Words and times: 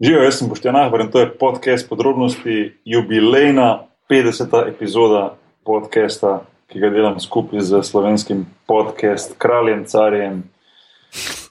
Živijo, 0.00 0.22
jaz 0.22 0.38
sem 0.38 0.48
Boštjan 0.48 0.76
Ahbar 0.76 1.00
in 1.00 1.10
to 1.10 1.20
je 1.20 1.38
podcast 1.38 1.88
podrobnosti, 1.88 2.72
jubilejna 2.84 3.86
50. 4.10 4.68
epizoda 4.68 5.36
podcasta, 5.64 6.40
ki 6.66 6.80
ga 6.82 6.90
delam 6.90 7.20
skupaj 7.20 7.60
z 7.60 7.82
slovenskim 7.82 8.40
podcast 8.66 9.36
kraljem, 9.38 9.84
carjem, 9.86 10.42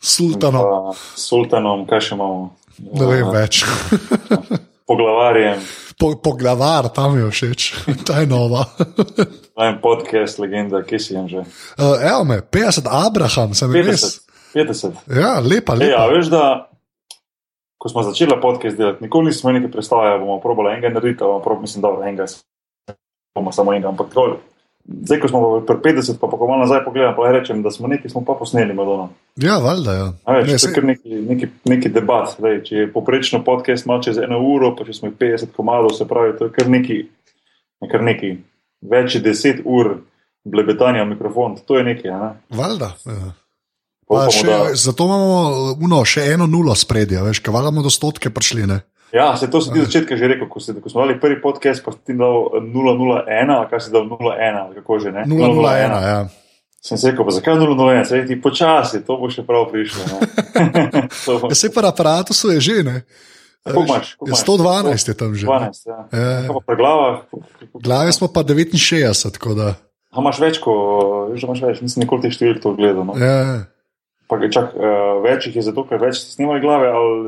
Sultanom, 0.02 0.92
sultanom, 1.16 1.86
kaj 1.88 2.02
še 2.04 2.18
imamo, 2.18 2.50
ne 3.00 3.08
vem 3.08 3.32
več. 3.32 3.64
poglavarjem, 4.92 5.64
Po, 5.98 6.12
poglavar, 6.20 6.90
tam 6.92 7.16
je 7.16 7.30
všeč, 7.32 7.70
ta 8.08 8.20
je 8.20 8.28
nova. 8.28 8.66
en 9.70 9.80
podcast, 9.80 10.44
legenda, 10.44 10.84
kje 10.84 11.00
si 11.00 11.16
jim 11.16 11.32
že. 11.32 11.46
Uh, 11.80 11.96
evo 12.02 12.28
me, 12.28 12.42
50 12.44 12.92
Abraham, 12.92 13.56
sem 13.56 13.72
res. 13.72 14.20
50. 14.52 15.00
50. 15.00 15.02
Ja, 15.16 15.40
lepa, 15.40 15.80
lepa. 15.80 16.12
veš, 16.12 16.28
da 16.28 16.73
ko 17.84 17.90
smo 17.90 18.04
začeli 18.04 18.38
podcast 18.40 18.78
delati, 18.78 19.04
nikoli 19.04 19.26
nismo 19.26 19.50
imeli 19.50 19.60
neke 19.60 19.72
predstave, 19.74 20.16
bomo 20.20 20.40
probali 20.40 20.72
enega 20.72 20.90
narediti, 20.90 21.20
ali 21.20 21.30
bomo 21.30 21.44
prob, 21.44 21.62
mislim, 21.62 21.82
da 21.82 21.92
enega, 22.02 22.26
bomo 23.36 23.52
samo 23.52 23.74
enega, 23.74 23.90
ampak 23.90 24.08
tako. 24.10 24.38
Zdaj, 24.84 25.20
ko 25.20 25.28
smo 25.28 25.40
pri 25.64 25.76
50, 25.86 26.18
pa, 26.20 26.28
pa 26.28 26.38
ko 26.38 26.48
malo 26.48 26.60
nazaj 26.60 26.82
pogledam, 26.84 27.14
pa 27.16 27.32
rečem, 27.32 27.62
da 27.64 27.72
smo 27.72 27.88
nekaj 27.88 28.12
smo 28.12 28.22
pa 28.22 28.34
posneli 28.34 28.74
Madonna. 28.74 29.10
Ja, 29.36 29.58
valjda. 29.58 29.94
Ja. 29.94 30.08
A 30.24 30.34
Veš, 30.34 30.48
Ne, 30.48 30.58
saj- 30.60 30.74
kar 30.76 30.84
neki, 30.84 31.10
neki, 31.22 31.48
neki 31.66 31.90
debat. 31.90 32.34
Zdaj, 32.36 32.64
če 32.64 32.76
je 32.76 32.90
poprečno 32.92 33.44
podcast 33.44 33.86
malo 33.86 34.04
čez 34.04 34.18
eno 34.18 34.40
uro, 34.40 34.74
pa 34.76 34.84
če 34.84 34.94
smo 34.94 35.08
jih 35.08 35.16
50 35.18 35.56
komadov, 35.56 35.90
se 35.90 36.08
pravi, 36.08 36.38
to 36.38 36.46
je 36.46 36.52
kar 36.52 36.68
neki, 36.70 36.98
ne 37.82 37.90
kar 37.90 38.04
neki, 38.04 38.34
več 38.82 39.16
10 39.18 39.62
ur 39.66 39.94
blebetanja 40.44 41.04
v 41.04 41.14
mikrofon, 41.16 41.56
to 41.68 41.78
je 41.78 41.84
nekaj. 41.84 42.12
a 42.12 42.20
Ne? 42.20 42.32
Valjda. 42.52 42.92
Ja. 43.06 43.32
Še, 44.06 44.46
da- 44.46 44.76
zato 44.76 45.04
imamo 45.04 45.30
uno, 45.80 46.04
še 46.04 46.26
eno 46.30 46.46
nulo 46.46 46.76
spredje, 46.76 47.22
veš, 47.22 47.40
kaj 47.40 47.54
valjamo 47.54 47.82
do 47.82 47.90
stotke 47.90 48.30
prišli. 48.30 48.68
Ne? 48.68 48.82
Ja, 49.10 49.38
se 49.38 49.46
to 49.46 49.62
si 49.62 49.70
ti 49.70 49.80
začetka 49.80 50.18
že 50.18 50.26
rekel, 50.26 50.50
ko, 50.50 50.58
si, 50.58 50.74
ko 50.74 50.90
smo 50.90 51.02
dali 51.02 51.20
prvi 51.20 51.38
podcast, 51.38 51.80
pa 51.80 51.92
si 51.92 52.02
ti 52.04 52.14
dal 52.14 52.50
001, 52.60 53.24
ali 53.48 53.68
kaj 53.68 53.80
si 53.80 53.92
dal 53.92 54.06
01, 54.06 54.18
ali 54.60 54.74
kako 54.76 55.00
že 55.00 55.10
ne. 55.12 55.24
001, 55.24 55.70
ja. 56.04 56.20
Sem 56.80 56.98
se 56.98 57.12
rekel, 57.12 57.30
zakaj 57.32 57.56
001, 57.56 58.04
se 58.04 58.26
ti 58.26 58.36
počasi, 58.36 59.02
to 59.02 59.16
bo 59.16 59.30
še 59.30 59.44
prav 59.44 59.70
prišlo. 59.70 60.02
ne. 60.04 60.20
To 61.26 61.40
bo- 61.40 61.48
Ja, 61.48 61.56
se 61.56 61.70
pa 61.70 61.82
na 61.82 61.90
aparatu 61.90 62.34
je 62.34 62.60
že, 62.60 62.84
ne? 62.84 63.06
Veš, 63.64 63.76
imaš? 63.78 64.08
Imaš? 64.20 64.40
112 64.42 65.08
je 65.08 65.16
tam 65.16 65.32
že. 65.32 65.46
12, 65.46 65.88
ja. 65.88 66.00
Ja, 66.12 66.50
pa 66.50 66.60
pri 66.60 66.76
glavah? 66.76 67.16
glave 67.74 68.12
smo 68.12 68.28
pa 68.28 68.44
69, 68.44 69.32
tako 69.32 69.54
da. 69.54 69.70
A 70.12 70.20
imaš 70.20 70.38
več, 70.40 70.60
ko, 70.60 70.74
da 71.32 71.38
imaš 71.38 71.62
več, 71.62 71.78
nisem 71.82 72.04
nikoli 72.04 72.22
teh 72.22 72.34
številk 72.34 72.60
to 72.60 72.76
gledal. 72.76 73.06
No. 73.06 73.16
Ja. 73.16 73.66
Pa 74.28 74.38
ga 74.38 74.48
čak, 74.50 74.72
uh, 74.72 74.84
več 75.22 75.48
jih 75.48 75.56
je 75.56 75.64
zato, 75.64 75.84
ker 75.84 76.00
več 76.00 76.16
ste 76.16 76.32
snimali 76.32 76.62
glave, 76.62 76.88
ali 76.90 77.28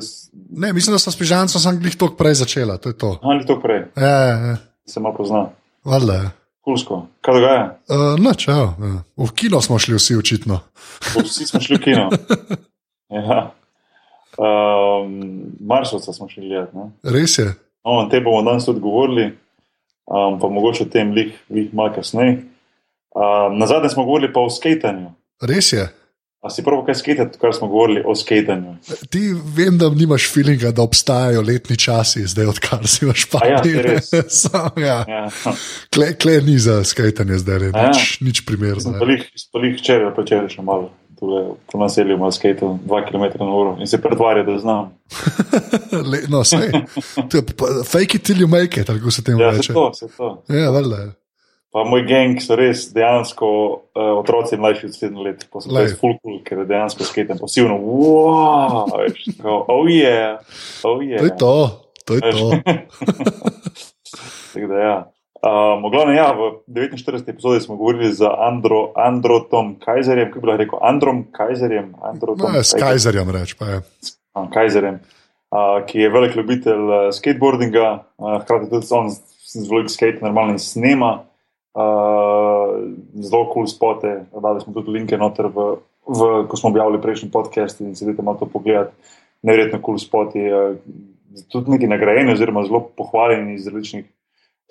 Ne, 0.56 0.74
mislim, 0.74 0.94
da 0.94 1.00
sem 1.00 1.12
s 1.12 1.18
pižancem 1.18 1.62
sam 1.62 1.80
glih 1.80 1.96
toliko 1.96 2.16
prej 2.16 2.34
začela, 2.36 2.78
to 2.78 2.94
to. 2.94 3.20
ali 3.22 3.46
to 3.46 3.60
prej, 3.60 3.84
Ja, 3.96 4.16
ja, 4.24 4.36
ja. 4.48 4.56
se 4.86 5.00
malo 5.00 5.16
pozna. 5.16 5.50
valjda. 5.84 6.14
Ja. 6.16 6.30
Kulsko, 6.62 7.08
kaj 7.22 7.34
dogaja? 7.34 7.66
Uh, 7.86 8.16
noč, 8.18 8.48
ja, 8.48 8.56
ja. 8.74 8.96
V 9.18 9.32
kino 9.34 9.62
smo 9.62 9.78
šli 9.78 9.96
vsi 9.96 10.16
očitno. 10.16 10.60
Vsi 11.16 11.46
smo 11.46 11.60
šli 11.60 11.78
v 11.78 11.82
kino. 11.82 12.10
Ja. 13.08 13.52
Um, 14.36 15.22
Marsovca 15.62 16.14
smo 16.14 16.30
šli 16.30 16.48
gledati. 16.48 16.78
ne. 16.78 16.90
Res 17.04 17.38
je. 17.38 17.46
No, 17.86 17.92
o 17.92 18.08
tem 18.10 18.24
bomo 18.24 18.42
danes 18.42 18.66
tudi 18.66 18.80
govorili, 18.80 19.26
um, 20.06 20.40
pa 20.40 20.48
mogoče 20.48 20.84
o 20.84 20.90
tem 20.90 21.12
lih, 21.12 21.36
lih 21.50 21.70
malo 21.74 21.94
kasneje. 21.94 22.42
Um, 23.14 23.60
na 23.60 23.68
zadnje 23.68 23.90
smo 23.90 24.04
govorili 24.06 24.34
pa 24.34 24.40
o 24.40 24.50
skatanju. 24.50 25.12
Res 25.42 25.74
je. 25.74 25.86
A 26.46 26.50
si 26.50 26.62
prav 26.62 26.84
kaj 26.86 26.96
skatati, 26.96 27.40
kar 27.42 27.54
smo 27.54 27.68
govorili 27.68 28.04
o 28.06 28.14
skatanju? 28.16 28.76
Ti 29.10 29.22
vem, 29.56 29.78
da 29.78 29.90
nimaš 29.90 30.28
feelinga, 30.30 30.70
da 30.72 30.82
obstajajo 30.82 31.42
letni 31.42 31.74
časi, 31.76 32.22
zdaj 32.28 32.46
odkar 32.46 32.84
si 32.88 33.06
v 33.06 33.10
ja, 33.10 33.14
Španiji. 33.16 33.82
res. 33.82 34.12
Sam, 34.42 34.70
ja. 34.78 35.00
Ja. 35.08 35.24
Kle, 35.90 36.12
kle 36.14 36.42
ni 36.42 36.60
za 36.60 36.84
skajtanje 36.84 37.38
zdaj, 37.38 37.60
ne, 37.60 37.72
Ja. 37.74 37.88
nič, 37.90 38.22
nič 38.22 38.44
primerno. 38.46 38.94
pa 38.94 39.06
lih, 39.06 39.26
pa 39.52 39.60
lih 39.60 39.74
včeraj, 39.74 40.14
pa 40.14 40.22
včeraj 40.22 40.50
še 40.50 40.62
malo. 40.62 40.92
Tule, 41.16 41.42
po 41.72 41.80
naselju 41.80 42.14
ima 42.14 42.28
skater 42.32 42.68
2 42.86 43.02
km 43.08 43.26
na 43.40 43.50
uro 43.50 43.78
in 43.80 43.88
se 43.88 43.98
pretvarja, 43.98 44.44
da 44.44 44.60
znam. 44.60 44.90
Le, 46.12 46.20
no, 46.30 46.44
sej. 46.44 46.70
Fake 47.86 48.16
it 48.16 48.24
till 48.24 48.38
you 48.38 48.48
make 48.48 48.76
it, 48.76 48.88
tako 48.88 49.12
se 49.12 49.24
temu 49.24 49.42
Ja, 49.42 49.52
se 49.52 49.58
reče. 49.58 49.74
to, 49.74 49.94
se 49.94 50.08
to. 50.18 50.44
Ja, 50.50 50.70
valjda. 50.70 50.98
Pa 51.76 51.84
moj 51.84 52.06
geng 52.08 52.40
so 52.40 52.56
res 52.56 52.86
dejansko 52.96 53.48
uh, 53.92 54.14
otroci 54.22 54.56
mlajši 54.56 54.86
od 54.88 54.94
7 54.96 55.24
let, 55.26 55.42
pa 55.52 55.60
so 55.60 55.74
res 55.76 55.98
full 56.00 56.16
cool, 56.24 56.38
ker 56.48 56.62
je 56.64 56.70
dejansko 56.70 57.04
skater 57.04 57.36
pasivno. 57.36 57.76
Wow, 57.76 58.86
veš, 58.96 59.26
tako, 59.36 59.58
oh 59.68 59.84
yeah, 59.92 60.40
oh 60.88 61.04
yeah. 61.04 61.20
To 61.20 61.28
je 61.28 61.36
to, 61.36 61.56
to 62.08 62.12
je 62.16 62.22
to. 62.32 62.48
Tako 64.54 64.68
da, 64.72 64.78
ja. 64.80 64.96
Um, 65.46 65.84
v 65.84 65.92
glavnem, 65.92 66.16
ja, 66.16 66.32
v 66.32 66.64
49. 66.72 67.28
epizodi 67.30 67.60
smo 67.62 67.76
govorili 67.76 68.14
z 68.14 68.24
Andro, 68.24 68.94
Androtom 68.96 69.76
Kajzerjem, 69.84 70.32
kako 70.32 70.42
bi 70.42 70.48
lahko 70.48 70.64
rekel, 70.64 70.80
Androm 70.82 71.20
Kajzerjem, 71.32 71.92
Androtom 72.02 72.56
No, 72.56 72.64
s 72.64 72.72
Kajzerjem 72.74 73.30
reč, 73.30 73.54
pa 73.60 73.66
je. 73.66 73.82
a, 74.34 74.48
Kajzerjem, 74.50 75.04
uh, 75.52 75.84
ki 75.86 76.00
je 76.00 76.10
velik 76.10 76.40
ljubitelj 76.40 76.88
uh, 76.88 77.12
skateboardinga, 77.14 77.90
uh, 78.18 78.40
hkrati 78.42 78.72
tudi 78.72 78.88
on 78.96 79.12
z- 79.12 79.68
velik 79.70 79.92
skate 79.94 80.24
normalno 80.24 80.58
snema. 80.58 81.28
Uh, 81.76 82.96
zelo 83.20 83.46
kul 83.52 83.54
cool 83.54 83.68
spote, 83.68 84.12
dali 84.32 84.62
smo 84.64 84.72
tudi 84.74 84.94
linke 84.96 85.18
noter, 85.20 85.50
v, 85.52 85.76
v, 86.08 86.48
ko 86.48 86.56
smo 86.56 86.72
objavili 86.72 87.02
prejšnji 87.04 87.28
podcast 87.34 87.82
in 87.84 87.98
sedite 88.00 88.24
malo 88.24 88.40
to 88.40 88.48
pogledati. 88.48 88.96
Neverjetno 89.44 89.82
kul 89.84 89.98
cool 89.98 90.00
spoti, 90.00 90.40
uh, 90.48 90.78
tudi 91.52 91.76
neki 91.76 91.90
nagrajeni, 91.92 92.32
oziroma 92.32 92.64
zelo 92.64 92.80
pohvaljeni 92.96 93.58
iz 93.60 93.68
različnih 93.68 94.06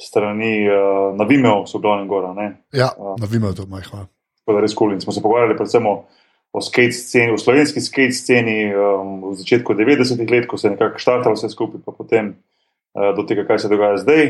strani. 0.00 0.64
Uh, 0.64 1.12
na 1.18 1.28
Vimeo 1.28 1.66
so 1.68 1.78
glavne 1.78 2.08
gora, 2.08 2.32
ne? 2.32 2.48
Ja, 2.72 2.88
na 3.20 3.28
Vimeo 3.28 3.52
to 3.52 3.68
majhno. 3.68 4.06
tako 4.40 4.56
da 4.56 4.64
res 4.64 4.74
kul. 4.74 4.96
In 4.96 5.04
smo 5.04 5.12
se 5.12 5.22
pogovarjali 5.22 5.58
predvsem 5.60 5.86
o, 5.86 5.94
o 6.52 6.64
skate 6.64 6.96
sceni, 6.96 7.36
o 7.36 7.38
slovenski 7.38 7.84
skate 7.84 8.16
sceni 8.16 8.72
um, 8.72 9.28
v 9.28 9.36
začetku 9.44 9.76
90-ih 9.76 10.30
let, 10.30 10.48
ko 10.48 10.56
se 10.56 10.68
je 10.68 10.76
nekako 10.78 11.04
štartalo 11.04 11.36
vse 11.36 11.52
skupaj, 11.52 11.84
pa 11.84 11.92
potem 11.92 12.32
uh, 12.32 12.53
do 12.94 13.24
tega, 13.26 13.46
kaj 13.46 13.58
se 13.58 13.68
dogaja 13.68 13.98
zdaj. 14.02 14.28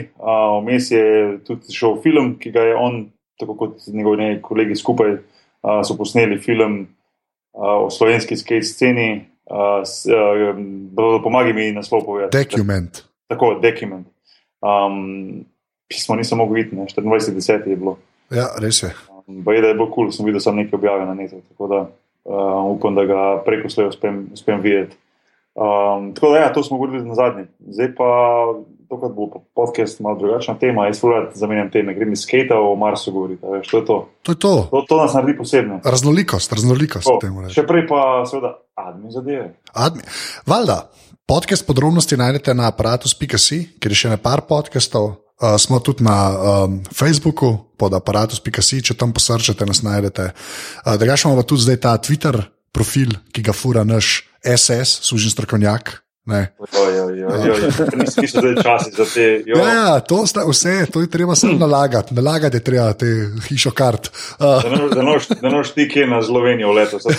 Vmes 0.64 0.90
je 0.90 1.04
tudi 1.46 1.74
šel 1.74 1.98
film, 2.02 2.34
ki 2.40 2.52
ga 2.54 2.64
je 2.70 2.76
on, 2.80 3.00
tako 3.40 3.56
kot 3.60 3.86
njegovi 3.92 4.38
kolegi 4.42 4.76
skupaj, 4.76 5.16
so 5.84 5.96
posneli 5.98 6.38
film 6.40 6.86
o 7.52 7.90
slovenski 7.90 8.36
skate 8.36 8.68
sceni. 8.68 9.08
Pomagaj 11.22 11.52
mi 11.52 11.72
naslov 11.76 12.04
povedati. 12.04 12.38
Document. 12.38 13.04
Tako, 13.28 13.54
dokument. 13.62 14.06
Um, 14.64 15.44
pismo 15.88 16.16
nisem 16.16 16.38
mogel 16.38 16.54
videti, 16.54 16.76
ne, 16.76 16.86
24-10 16.96 17.68
je 17.68 17.76
bilo. 17.76 17.98
Ja, 18.30 18.48
res 18.60 18.82
je. 18.82 18.90
Je, 19.28 19.60
da 19.60 19.68
je 19.68 19.74
bilo 19.74 19.90
kul, 19.90 20.08
cool, 20.08 20.12
sem 20.12 20.26
videl 20.26 20.40
samo 20.40 20.56
nekaj 20.60 20.76
objave 20.78 21.06
na 21.06 21.14
netu, 21.14 21.40
tako 21.48 21.68
da 21.68 21.80
uh, 21.84 22.64
upam, 22.72 22.94
da 22.96 23.04
ga 23.04 23.20
preko 23.44 23.68
slej 23.72 23.88
uspem, 23.92 24.26
uspem 24.32 24.60
videti. 24.64 24.96
Um, 25.54 26.14
tako 26.14 26.32
da, 26.32 26.38
ja, 26.38 26.52
to 26.52 26.62
smo 26.62 26.78
govorili 26.78 27.04
na 27.08 27.14
zadnji. 27.14 27.44
Zdaj 27.70 27.94
pa, 27.94 28.04
tokrat 28.88 29.12
bo 29.12 29.30
podcast 29.54 30.00
malo 30.00 30.18
drugačna 30.18 30.58
tema. 30.58 30.86
Jaz 30.86 31.00
fulat 31.00 31.36
zamenjam 31.38 31.70
teme, 31.70 31.94
grem 31.94 32.12
iz 32.12 32.22
skata 32.26 32.58
o 32.58 32.74
Marsu 32.76 33.12
govoriti. 33.12 33.46
Veš, 33.46 33.68
to, 33.68 33.78
je 33.78 33.84
to. 33.84 33.98
To 34.22 34.32
je 34.32 34.38
to. 34.38 34.54
To, 34.70 34.84
to 34.88 34.96
nas 35.02 35.14
naredi 35.14 35.36
posebne. 35.38 35.80
Raznolikost, 35.84 36.52
raznolikost 36.52 37.06
To, 37.06 37.18
temu 37.22 37.42
reče. 37.42 37.54
še 37.54 37.66
prej 37.66 37.86
pa 37.86 38.24
seveda 38.26 38.54
admin 38.74 39.14
zadeve. 39.14 39.54
Admi. 39.72 40.02
Valjda, 40.46 40.90
podcast 41.26 41.66
podrobnosti 41.66 42.18
najdete 42.18 42.54
na 42.54 42.68
aparatus.si, 42.74 43.60
kjer 43.78 43.94
je 43.94 44.00
še 44.02 44.10
ne 44.10 44.18
par 44.18 44.46
podcastov. 44.50 45.20
Uh, 45.34 45.54
smo 45.58 45.78
tudi 45.82 46.04
na 46.06 46.18
um, 46.30 46.76
Facebooku 46.94 47.56
pod 47.78 47.94
aparatus.si, 47.94 48.82
če 48.82 48.94
tam 48.94 49.14
posrčate, 49.14 49.66
nas 49.66 49.82
najdete. 49.86 50.30
Uh, 50.30 50.94
Drugač 50.98 51.26
imamo 51.26 51.42
pa 51.42 51.46
tudi 51.46 51.66
zdaj 51.66 51.78
ta 51.82 51.94
Twitter 51.98 52.38
profil, 52.74 53.14
ki 53.34 53.42
ga 53.42 53.54
fura 53.54 53.82
naš 53.86 54.22
SS, 54.46 54.98
služen 55.02 55.30
strokovnjak. 55.30 56.00
Ne. 56.26 56.54
Niso 58.16 58.40
zdaj 58.40 58.54
časi 58.56 58.90
za 58.90 59.04
te. 59.04 59.42
Jo. 59.46 59.56
Ja, 59.58 59.68
ja, 59.68 60.00
to 60.00 60.26
sta 60.26 60.40
vse, 60.42 60.86
to 60.86 61.00
je 61.00 61.06
treba 61.06 61.34
samo 61.34 61.52
nalagati. 61.54 62.14
Nalagati 62.14 62.56
je 62.56 62.60
treba 62.62 62.92
te 62.92 63.06
hišo 63.44 63.70
kart. 63.70 64.08
Uh, 64.32 64.62
Da 64.62 64.70
ne- 64.70 64.88
Da 64.88 65.02
noš- 65.02 65.40
da 65.40 65.48
noš 65.50 65.70
ti 65.70 65.88
kje 65.88 66.06
na 66.06 66.22
Slovenijo 66.22 66.72
leto. 66.72 66.96
uh, 66.96 67.12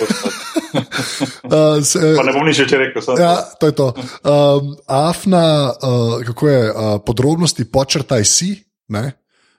se, 1.84 2.14
Pa 2.16 2.22
ne 2.22 2.32
bom 2.32 2.44
nič 2.44 2.58
več 2.58 2.72
rekel. 2.72 3.02
Ja, 3.16 3.36
to 3.52 3.66
je 3.66 3.74
to. 3.74 3.94
Um, 4.24 4.76
Afna, 4.86 5.44
uh, 5.72 5.78
kako 6.24 6.48
je, 6.48 6.62
uh, 6.66 6.76
podrobnosti 7.00 7.64
počrtaj 7.64 8.24
si, 8.24 8.56
ne? 8.88 9.12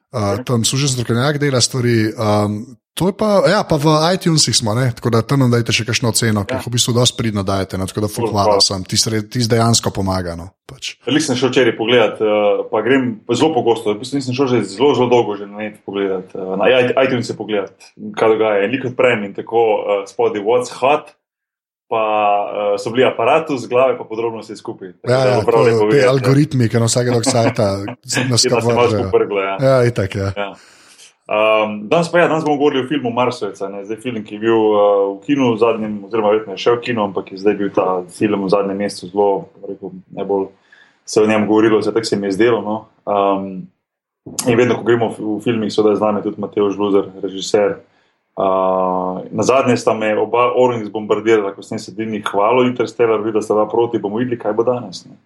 Uh, 0.08 0.40
tam 0.48 0.64
služi 0.64 0.88
strokovnjak, 0.88 1.38
dela 1.38 1.62
stvari. 1.62 2.14
Um, 2.16 2.78
to 2.98 3.12
je 3.12 3.14
pa, 3.14 3.44
ja, 3.46 3.60
pa 3.68 3.76
v 3.78 3.92
iTunesih 4.16 4.56
smo, 4.56 4.74
ne? 4.74 4.88
tako 4.96 5.12
da 5.14 5.20
tam 5.22 5.44
nam 5.44 5.52
dajte 5.52 5.76
še 5.76 5.84
kakšno 5.86 6.10
oceno, 6.10 6.42
ki 6.48 6.56
Ja. 6.56 6.58
jih 6.58 6.66
v 6.66 6.74
bistvu 6.74 6.96
dosti 6.96 7.18
pridno 7.20 7.44
dajete, 7.46 7.78
no? 7.78 7.86
tako 7.86 8.02
da 8.02 8.10
hvala 8.10 8.56
sem, 8.64 8.82
ti, 8.88 8.98
ti 9.30 9.44
dejansko 9.46 9.92
pomaga. 9.94 10.34
No? 10.40 10.50
Pač. 10.66 10.96
Veliko 11.06 11.28
sem 11.28 11.38
šel 11.38 11.52
včeraj 11.52 11.76
pogledat, 11.78 12.24
uh, 12.24 12.64
pa 12.72 12.82
grem 12.82 13.20
zelo 13.30 13.52
pogosto. 13.54 13.94
V 13.94 14.02
bistvu 14.02 14.18
nisem 14.18 14.34
šel 14.34 14.48
že 14.48 14.64
zelo, 14.74 14.96
zelo 14.98 15.12
dolgo 15.12 15.38
že 15.38 15.46
na 15.46 15.62
net 15.62 15.78
pogledat, 15.86 16.34
uh, 16.34 16.56
na 16.58 16.72
iTunes 17.04 17.30
pogledat, 17.38 17.76
kaj 18.18 18.34
dogaja. 18.34 18.66
In 18.66 18.74
lik 18.74 18.88
odprem 18.90 19.28
in 19.30 19.36
tako 19.38 19.62
uh, 19.84 20.02
spodaj 20.10 20.42
What's 20.42 20.74
Hot. 20.82 21.14
Pa 21.88 22.04
uh, 22.74 22.80
so 22.80 22.92
bili 22.92 23.06
aparati 23.06 23.58
z 23.58 23.68
glave, 23.68 23.98
pa 23.98 24.04
podrobnosti 24.04 24.56
skupaj. 24.56 24.94
Tako 25.02 25.14
Ja, 25.14 25.26
ja, 25.26 25.42
to, 25.42 25.62
lepo 25.62 25.92
te 25.92 25.98
ja. 25.98 26.10
algoritmi, 26.10 26.70
ki 26.70 26.80
na 26.80 26.86
vsakega 26.86 27.24
sajta 27.24 27.68
nas 28.30 28.44
Je, 28.46 28.50
da 28.50 28.62
se 28.62 28.74
malo 28.74 28.76
kavržejo. 28.76 29.04
poprglo, 29.12 29.42
ja. 29.42 29.58
Ja, 29.62 29.86
itak, 29.86 30.16
ja. 30.16 30.32
Ja. 30.36 30.50
Um, 31.28 31.88
danes 31.88 32.12
pa 32.12 32.20
ja, 32.20 32.28
danes 32.28 32.44
bomo 32.44 32.58
govorili 32.58 32.86
o 32.86 32.88
filmu 32.88 33.12
Marsovca. 33.12 33.72
Zdaj 33.84 33.98
film, 34.04 34.24
ki 34.24 34.36
je 34.36 34.40
bil 34.40 34.56
uh, 34.56 35.16
v 35.16 35.26
kinu 35.26 35.54
v 35.54 35.60
zadnjem, 35.64 36.04
oziroma 36.08 36.32
verjetno 36.32 36.54
je 36.54 36.64
šel 36.64 36.76
v 36.76 36.82
kino, 36.82 37.08
ampak 37.08 37.32
je 37.32 37.40
zdaj 37.40 37.56
bil 37.56 37.72
ta 37.76 37.88
film 38.12 38.46
v 38.46 38.52
zadnjem 38.52 38.78
mesecu 38.78 39.12
zelo, 39.12 39.32
rekel, 39.68 39.96
najbolj 40.16 40.48
se 41.08 41.22
o 41.22 41.28
njem 41.28 41.48
govorilo, 41.48 41.82
se 41.82 41.94
tako 41.94 42.06
se 42.06 42.20
mi 42.20 42.28
je 42.28 42.32
zdelo. 42.32 42.62
No. 42.62 42.78
Um, 43.08 43.68
in 44.48 44.58
vedno, 44.60 44.76
ko 44.76 44.84
gremo 44.84 45.08
v, 45.16 45.20
v 45.20 45.44
filmih, 45.44 45.72
so 45.72 45.84
da 45.88 45.96
z 45.96 46.04
nami 46.04 46.24
tudi 46.24 46.42
Mateo 46.42 46.68
Žluzer, 46.72 47.12
režiser. 47.24 47.80
Uh, 47.80 47.97
na 49.32 49.44
zadnje 49.44 49.78
sta 49.78 49.94
me 49.94 50.20
oba 50.20 50.52
Orange 50.56 50.86
zbombardirala, 50.86 51.56
ko 51.56 51.64
sem 51.66 51.80
se 51.80 51.92
dini 51.92 52.22
hvalo 52.22 52.68
Interstellar, 52.68 53.22
videla 53.26 53.42
sta 53.42 53.54
dva 53.58 53.66
proti, 53.70 54.00
bomo 54.00 54.18
videli, 54.22 54.38
kaj 54.40 54.54
bo 54.54 54.64
danes. 54.64 55.06
Ne. 55.06 55.18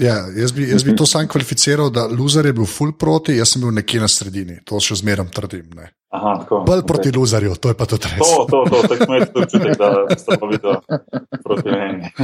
Ja, 0.00 0.14
jaz, 0.36 0.52
bi, 0.52 0.70
jaz 0.70 0.84
bi 0.84 0.96
to 0.96 1.06
sam 1.06 1.28
kvalificiral, 1.28 1.90
da 1.92 2.06
loser 2.08 2.46
je 2.46 2.52
bil 2.56 2.66
full 2.66 2.92
proti, 2.96 3.36
jaz 3.36 3.48
sem 3.52 3.62
bil 3.62 3.70
nekje 3.76 4.00
na 4.00 4.08
sredini. 4.08 4.56
To 4.64 4.80
še 4.80 4.96
zmeraj 5.02 5.28
trdim. 5.36 5.66
Ne. 5.76 5.90
Aha, 6.16 6.38
tako. 6.40 6.62
Bolj 6.66 6.82
proti 6.88 7.12
loserju, 7.14 7.54
to 7.60 7.68
je 7.70 7.76
pa 7.76 7.86
tudi 7.86 8.08
res. 8.14 8.20
To, 8.24 8.46
to, 8.50 8.58
to, 8.66 8.76
tako 8.88 9.04
smo 9.04 9.14
imeli 9.14 9.28
tudi 9.28 9.40
občutek, 9.44 9.72
da 9.78 9.88
sta 10.18 10.38
pa 10.40 10.46
videla 10.50 10.80
proti 11.44 11.68
meni. 11.70 12.10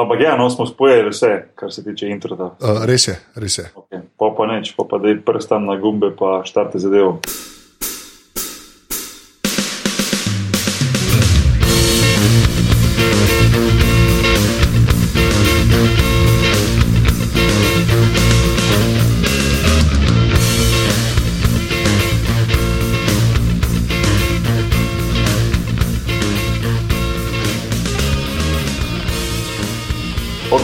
Ampak 0.00 0.20
ja, 0.22 0.36
no, 0.38 0.50
smo 0.50 0.66
spojili 0.66 1.10
vse, 1.10 1.50
kar 1.58 1.72
se 1.72 1.84
tiče 1.84 2.08
introta. 2.08 2.54
Uh, 2.62 2.84
res 2.88 3.08
je, 3.10 3.16
res 3.34 3.58
je. 3.58 3.66
Okay. 3.76 4.00
Pa 4.16 4.30
pa 4.36 4.46
neč, 4.48 4.72
pa 4.78 4.86
pa 4.88 4.96
da 5.02 5.10
je 5.10 5.18
prstam 5.26 5.66
na 5.68 5.76
gumbe, 5.76 6.08
pa 6.16 6.40
štarte 6.46 6.78
zadevo. 6.80 7.18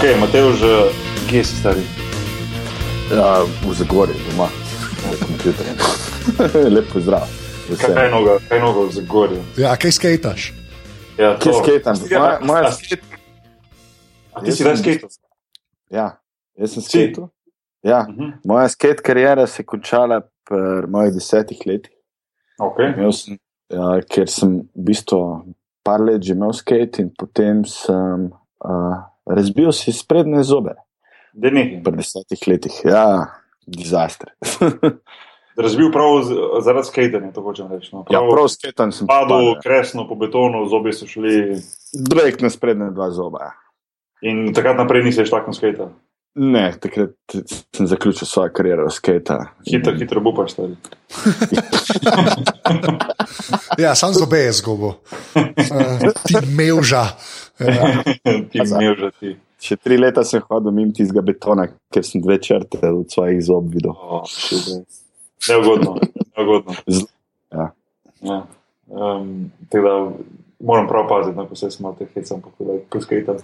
Ok, 0.06 0.20
Mateo, 0.20 0.54
že 0.54 0.70
kje 1.26 1.42
si 1.42 1.54
stari? 1.58 1.82
Ja, 3.10 3.42
v 3.42 3.74
Zagorju, 3.74 4.14
doma, 4.22 4.46
na 5.02 5.10
kompjuterju. 5.18 5.74
Lepo 6.78 7.00
zdrav. 7.02 7.26
Kaj, 7.66 7.90
kaj 7.90 8.10
noga, 8.10 8.38
kaj 8.46 8.60
noga 8.60 8.80
v 8.80 8.92
Zagorju? 8.92 9.40
Ja, 9.58 9.74
kaj 9.74 9.90
skejtaš? 9.90 10.54
Ja, 11.18 11.34
Kje 11.34 11.50
to. 11.50 11.58
skatam? 11.58 11.92
A 11.92 11.96
si 11.96 12.06
ga- 12.06 12.18
Moja, 12.18 12.38
moja 12.40 12.62
a- 12.62 14.40
ti 14.44 14.52
si 14.52 14.62
res 14.62 14.78
skate? 14.78 15.10
Ja, 15.90 16.22
jaz 16.54 16.70
sem 16.70 16.82
Si? 16.82 16.88
skatal. 17.02 17.26
Ja, 17.82 18.06
Mhm. 18.06 18.30
moja 18.44 18.68
skate 18.68 19.02
karijera 19.02 19.46
se 19.46 19.62
je 19.62 19.66
končala 19.66 20.20
pri 20.44 20.86
mojih 20.86 21.14
desetih 21.14 21.58
letih. 21.66 21.90
Ok, 22.60 22.78
Imel 22.94 23.10
Sem, 23.10 23.38
ja, 23.68 23.98
ker 24.02 24.28
sem 24.28 24.70
v 24.70 24.86
bistvu 24.86 25.42
par 25.82 25.98
let 25.98 26.22
že 26.22 26.32
imel 26.32 26.52
skate 26.52 27.02
in 27.02 27.10
potem 27.10 27.64
sem 27.66 28.30
uh, 28.62 29.02
razbil 29.26 29.72
si 29.72 29.92
sprednje 29.92 30.42
zobe 30.42 30.74
pri 31.84 31.92
desetih 31.96 32.48
letih. 32.48 32.72
Ja, 32.84 33.26
dizaster. 33.66 34.30
Razbil 35.56 35.88
prav 35.92 36.18
zaradi 36.60 36.86
skaterja, 36.86 37.30
to 37.32 37.40
hočem 37.40 37.68
reči. 37.72 37.88
No. 37.92 38.02
ja, 38.10 38.20
Prav, 38.20 38.28
prav 38.30 38.48
skatam 38.48 38.90
sem 38.92 39.06
padel 39.08 39.28
padel. 39.28 39.60
kresno 39.62 40.04
po 40.08 40.14
betonu, 40.14 40.66
zobi 40.68 40.92
so 40.92 41.06
šli 41.08 41.56
Drek 41.92 42.40
na 42.44 42.50
sprednje 42.50 42.90
dva 42.92 43.10
zoba. 43.10 43.54
in 44.20 44.52
takrat 44.54 44.76
naprej 44.76 45.04
nisi 45.04 45.20
več 45.20 45.30
tako 45.32 45.52
skater. 45.56 45.88
Ne, 46.36 46.74
takrat 46.76 47.16
sem 47.72 47.86
zaključil 47.88 48.28
svojo 48.28 48.52
kariero 48.52 48.90
skate. 48.90 49.38
Hitro, 49.64 49.94
hitro 49.96 50.20
bupaš 50.20 50.52
stari. 50.52 50.76
Ja, 53.78 53.94
sam 53.94 54.12
zobe 54.12 54.38
je 54.38 54.52
zgubo. 54.52 54.86
Uh, 55.34 56.12
ti 56.26 56.34
mevža. 56.48 57.06
Ja. 57.60 58.02
ti 58.50 58.60
že 58.60 59.10
ti. 59.20 59.36
Še 59.56 59.76
tri 59.80 59.96
leta 59.96 60.20
sem 60.24 60.42
hodil 60.50 60.70
mimo 60.70 60.92
tistega 60.92 61.22
betona, 61.24 61.64
ker 61.92 62.04
sem 62.04 62.20
dve 62.20 62.36
črte 62.38 62.76
od 62.84 63.08
svojih 63.08 63.40
zob 63.44 63.70
videl. 63.72 63.96
Oh, 63.96 64.24
neugodno, 65.48 65.96
neugodno. 66.36 66.74
Z- 66.86 67.08
ja. 67.52 67.70
Ja. 68.20 68.42
Um, 68.86 69.50
da 69.72 69.94
moram 70.60 70.88
prav 70.88 71.08
paziti, 71.08 71.36
no, 71.36 71.46
ko 71.48 71.56
se 71.56 71.70
smo 71.70 71.96
te 71.98 72.06
hecam, 72.14 72.42
pa 72.44 72.52
ko 72.88 73.00
skatam. 73.00 73.40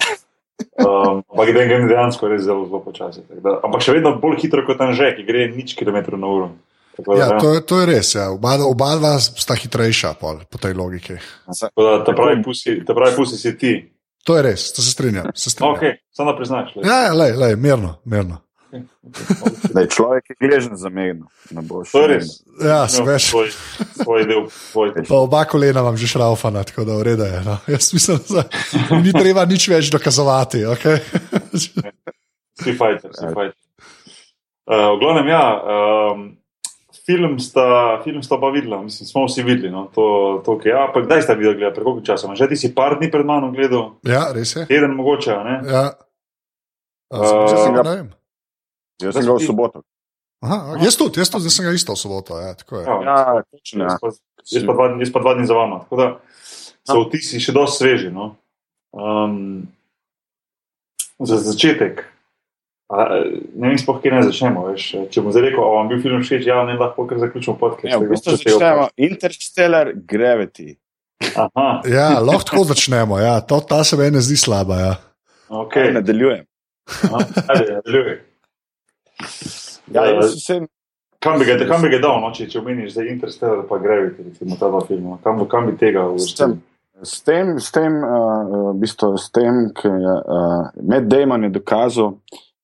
Um, 0.78 1.22
ampak 1.32 1.48
grem 1.48 1.68
grem 1.68 1.88
dejansko 1.88 2.28
res 2.28 2.44
zelo, 2.44 2.66
zelo 2.68 2.82
počasi. 2.84 3.24
tako 3.26 3.40
Da, 3.40 3.56
ampak 3.66 3.82
še 3.82 3.96
vedno 3.96 4.14
bolj 4.22 4.38
hitro 4.44 4.62
kot 4.66 4.80
Anže, 4.84 5.10
ki 5.16 5.24
gre 5.26 5.48
nič 5.50 5.74
kilometrov 5.78 6.20
na 6.20 6.28
uro. 6.30 6.52
Da, 6.92 7.16
Ja, 7.16 7.26
to, 7.40 7.54
je, 7.56 7.64
to 7.64 7.80
je 7.80 7.86
res. 7.88 8.12
Ja. 8.14 8.28
Oba, 8.30 8.58
oba 8.68 8.92
dva 9.00 9.16
sta 9.18 9.56
hitrejša 9.56 10.12
pol, 10.20 10.44
po 10.44 10.60
tej 10.60 10.76
logiki. 10.76 11.16
tako 11.48 11.82
da 11.88 12.04
ta 12.04 12.12
pravi 12.12 12.42
pusi, 12.44 12.84
ta 12.84 12.94
pravi 12.94 13.16
pusi 13.16 13.40
si 13.40 13.56
ti. 13.58 13.72
To 14.24 14.36
je 14.36 14.42
res, 14.42 14.70
to 14.72 14.82
se 14.82 14.90
strinjam. 14.90 15.26
Se 15.34 15.50
strinjam. 15.50 15.74
Ok, 15.74 15.98
samo 16.10 16.32
da 16.32 16.36
priznaš. 16.36 16.76
lej. 16.76 16.86
Ja, 16.86 16.98
ja 17.02 17.12
lej, 17.12 17.32
lej, 17.36 17.56
mirno, 17.56 17.96
mirno. 18.04 18.38
Da 19.74 19.80
je 19.80 19.88
človek 19.88 20.30
je 20.30 20.36
gležen 20.40 20.76
za 20.76 20.88
boš 21.50 21.90
To 21.92 22.02
je 22.02 22.08
res. 22.08 22.28
Ja, 22.64 22.88
se 22.88 23.02
veš. 23.02 23.30
Svoj, 23.30 23.50
svoj 24.02 24.24
del, 24.26 24.46
svoj 24.48 24.92
del. 24.94 25.04
Pa 25.08 25.14
oba 25.14 25.44
kolena 25.44 25.82
vam 25.82 25.96
že 25.96 26.06
šraufana, 26.06 26.64
tako 26.64 26.84
da 26.84 26.96
ureda 26.96 27.26
je. 27.26 27.42
No. 27.44 27.56
Jaz 27.66 27.92
mislim, 27.92 28.20
da 28.30 28.44
ni 29.02 29.12
treba 29.12 29.44
nič 29.44 29.68
več 29.68 29.90
dokazovati. 29.92 30.64
Okay? 30.76 31.02
Vsi 32.60 32.76
fajter, 32.78 33.10
vsi 33.10 33.34
fajter. 33.34 33.58
Uh, 34.62 34.94
v 34.94 34.98
glavnem, 35.02 35.28
ja, 35.28 35.44
um, 36.14 36.24
film, 37.02 37.38
sta, 37.38 37.64
film 38.00 38.22
sta 38.22 38.36
pa 38.36 38.48
videla, 38.48 38.78
mislim, 38.78 39.06
smo 39.06 39.24
vsi 39.24 39.42
videli. 39.42 39.70
No, 39.70 39.86
to, 39.86 40.04
to, 40.40 40.52
okay. 40.52 40.68
ja, 40.68 40.86
pa 40.86 41.00
kdaj 41.00 41.22
ste 41.22 41.34
videli, 41.34 41.56
gledali, 41.56 41.74
pred 41.74 41.84
koliko 41.84 42.04
časa? 42.04 42.30
Že 42.30 42.48
ti 42.48 42.56
si 42.56 42.70
par 42.70 42.94
dni 42.94 43.10
pred 43.10 43.24
mano 43.24 43.50
gledal, 43.50 43.98
Ja, 44.02 44.30
res 44.30 44.56
je. 44.56 44.66
teden 44.66 44.94
mogoče, 44.94 45.32
a 45.32 45.42
ne? 45.42 45.56
Ja. 45.64 45.84
Uh, 47.08 47.18
Uh, 47.68 47.74
ne 47.74 47.90
vem. 47.92 48.08
Jaz 48.98 49.14
sem 49.14 49.26
ga 49.26 49.34
v 49.34 49.42
soboto. 49.42 49.82
Aha, 50.40 50.78
jaz 50.80 50.96
tudi, 50.96 51.20
jaz 51.20 51.28
tudi, 51.28 51.44
zdaj 51.44 51.52
sem 51.52 51.64
ga 51.64 51.72
isto 51.72 51.92
v 51.92 51.98
soboto. 51.98 52.34
Ja, 52.34 52.54
tako 52.54 52.78
je. 52.78 52.84
Ja, 52.84 52.96
Ja, 53.02 53.16
točno. 53.44 53.84
jaz, 53.84 53.92
Ja. 53.92 53.98
pa, 53.98 54.08
jaz, 54.48 54.62
pa 54.64 54.72
dva, 54.72 54.86
jaz 54.96 55.10
pa 55.12 55.20
dva 55.20 55.32
dni 55.34 55.46
za 55.46 55.54
vama. 55.54 55.76
Tako 55.80 55.96
da 55.96 56.06
so 56.82 57.04
vtisi 57.04 57.36
še 57.38 57.52
dosti 57.52 57.76
sveži. 57.78 58.08
No. 58.10 58.34
Um, 58.92 59.68
za 61.18 61.36
začetek. 61.36 62.11
A, 62.92 63.04
ne 63.56 63.70
vem, 63.70 63.78
spoh, 63.80 63.96
kje 64.02 64.10
naj 64.12 64.26
začnemo. 64.28 64.66
Veš. 64.68 64.86
Če 65.08 65.22
bom 65.24 65.32
zdaj 65.32 65.46
rekel, 65.46 65.64
vam 65.64 65.88
bil 65.88 66.02
film 66.04 66.20
všeč, 66.20 66.44
ja, 66.50 66.58
ne 66.68 66.74
lahko 66.76 67.06
kar 67.08 67.22
zaključimo 67.22 67.56
podcast. 67.56 67.88
Ja, 67.88 67.96
v 67.96 68.10
bistvu 68.12 68.36
začnemo 68.36 68.88
Interstellar 69.00 69.92
Gravity. 69.96 70.74
Aha, 71.32 71.68
Ja, 71.88 72.18
lahko 72.20 72.44
tako 72.50 72.64
začnemo. 72.74 73.16
Ja. 73.22 73.38
To, 73.40 73.60
ta 73.64 73.80
se 73.84 73.96
meni 73.96 74.20
zdi 74.20 74.36
slaba. 74.36 74.76
Ja. 74.76 74.92
ok. 75.48 75.72
Okay. 75.72 75.92
Nadaljujem. 75.96 76.44
Aha, 77.08 77.24
ajde, 77.48 77.72
nadaljuj. 77.80 78.12
Ja, 79.92 80.04
Eh, 80.04 80.14
jaz 80.14 80.36
sem 80.44 80.68
Kam 81.22 81.38
bi 81.38 81.44
ga, 81.46 81.54
kam 81.68 81.82
bi 81.82 81.88
ga 81.92 81.98
dal, 82.02 82.18
no, 82.20 82.32
če, 82.34 82.48
če 82.50 82.58
omeniš 82.58 82.96
zdaj 82.96 83.08
Interstellar 83.12 83.60
pa 83.68 83.76
Gravity, 83.78 84.24
recimo 84.26 84.56
ta 84.58 84.66
dva 84.72 84.80
filma? 84.88 85.18
Kam, 85.22 85.38
bi- 85.38 85.46
kam 85.46 85.68
bi 85.70 85.76
tega 85.78 86.02
uvrstil? 86.10 86.56
S 87.02 87.20
tem, 87.22 87.52
s 87.62 87.70
tem, 87.74 87.94
uh, 88.02 88.72
v 88.72 88.80
bistvu, 88.82 89.12
s 89.18 89.30
tem 89.30 89.68
ki 89.74 89.86
je 89.90 90.14
uh, 90.18 90.66
Matt 90.82 91.06
Damon 91.10 91.46
je 91.46 91.50
dokazal, 91.54 92.16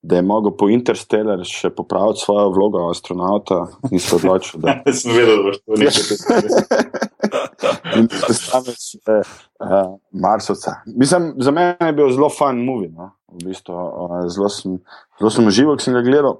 da 0.02 0.16
je 0.16 0.22
mogel 0.22 0.52
po 0.56 0.68
Interstellar 0.70 1.40
še 1.44 1.70
popraviti 1.74 2.22
svojo 2.22 2.50
vlogo 2.54 2.84
astronauta 2.90 3.64
in 3.90 3.98
se 4.00 4.16
odločil, 4.16 4.60
da 4.62 4.78
sem 5.00 5.14
vedel, 5.16 5.36
da 5.36 5.46
boš 5.48 5.58
to 5.64 5.78
rekel. 5.82 7.08
in 7.98 8.08
predstavljaš 8.08 8.84
uh, 9.08 9.96
Marsovca. 10.12 10.76
Mislim, 10.86 11.32
za 11.42 11.50
mene 11.50 11.90
je 11.90 11.96
bil 11.96 12.12
zelo 12.14 12.28
fun 12.30 12.62
movie. 12.64 12.92
No? 12.94 13.10
V 13.34 13.48
bistvu, 13.48 13.74
uh, 13.74 14.20
zelo 14.30 14.48
sem, 14.52 14.78
zelo 15.18 15.32
sem 15.34 15.50
užival, 15.50 15.76
ko 15.76 15.84
sem 15.88 15.96
ga 15.98 16.04
gledal. 16.06 16.38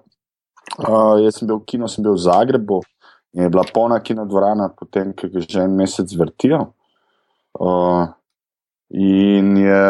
Uh, 0.79 1.19
jaz 1.25 1.41
sem 1.41 1.49
bil 1.49 1.59
v 1.59 1.67
kinu, 1.73 1.89
sem 1.91 2.05
bil 2.05 2.15
v 2.15 2.23
Zagrebu 2.23 2.83
in 3.37 3.45
je 3.45 3.51
bila 3.53 3.65
polna 3.75 3.99
kinodvorana, 4.01 4.71
potem, 4.77 5.13
ko 5.17 5.29
ga 5.33 5.43
že 5.45 5.65
en 5.67 5.75
mesec 5.77 6.13
vrtijo. 6.17 6.71
Uh, 7.59 8.09
in 8.95 9.57
je 9.61 9.83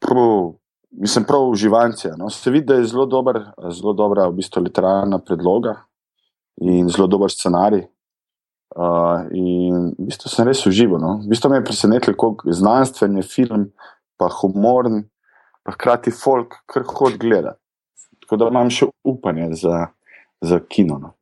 prav, 0.00 0.54
mislim, 1.00 1.24
prav 1.24 1.48
uživancija. 1.48 2.14
No? 2.16 2.30
Se 2.30 2.50
vidi, 2.50 2.66
da 2.66 2.74
je 2.74 2.84
zelo, 2.84 3.06
dober, 3.06 3.40
zelo 3.70 3.92
dobra 3.92 4.28
v 4.28 4.38
bistvu, 4.40 4.62
literarna 4.62 5.18
predloga 5.18 5.74
in 6.56 6.88
zelo 6.88 7.06
dober 7.06 7.30
scenarij. 7.30 7.86
Uh, 8.76 9.24
in 9.32 9.92
v 9.98 10.08
bistvu 10.10 10.28
sem 10.28 10.48
res 10.48 10.64
užival. 10.66 11.00
No? 11.00 11.16
V 11.24 11.32
bistvu 11.32 11.50
me 11.50 11.60
je 11.60 11.64
presenetilo, 11.64 12.16
kako 12.16 12.52
znanstven 12.52 13.16
je 13.16 13.22
film, 13.24 13.68
pa 14.20 14.28
humoren, 14.40 15.04
pa 15.64 15.72
hkrati 15.76 16.12
folk, 16.12 16.60
kar 16.68 16.84
hod 16.88 17.18
gleda. 17.20 17.56
Tako 18.24 18.40
da 18.40 18.50
imam 18.50 18.70
še 18.72 18.90
upanje 19.06 19.52
za, 19.60 19.86
za 20.42 20.60
kino. 20.68 20.98
No? 20.98 21.15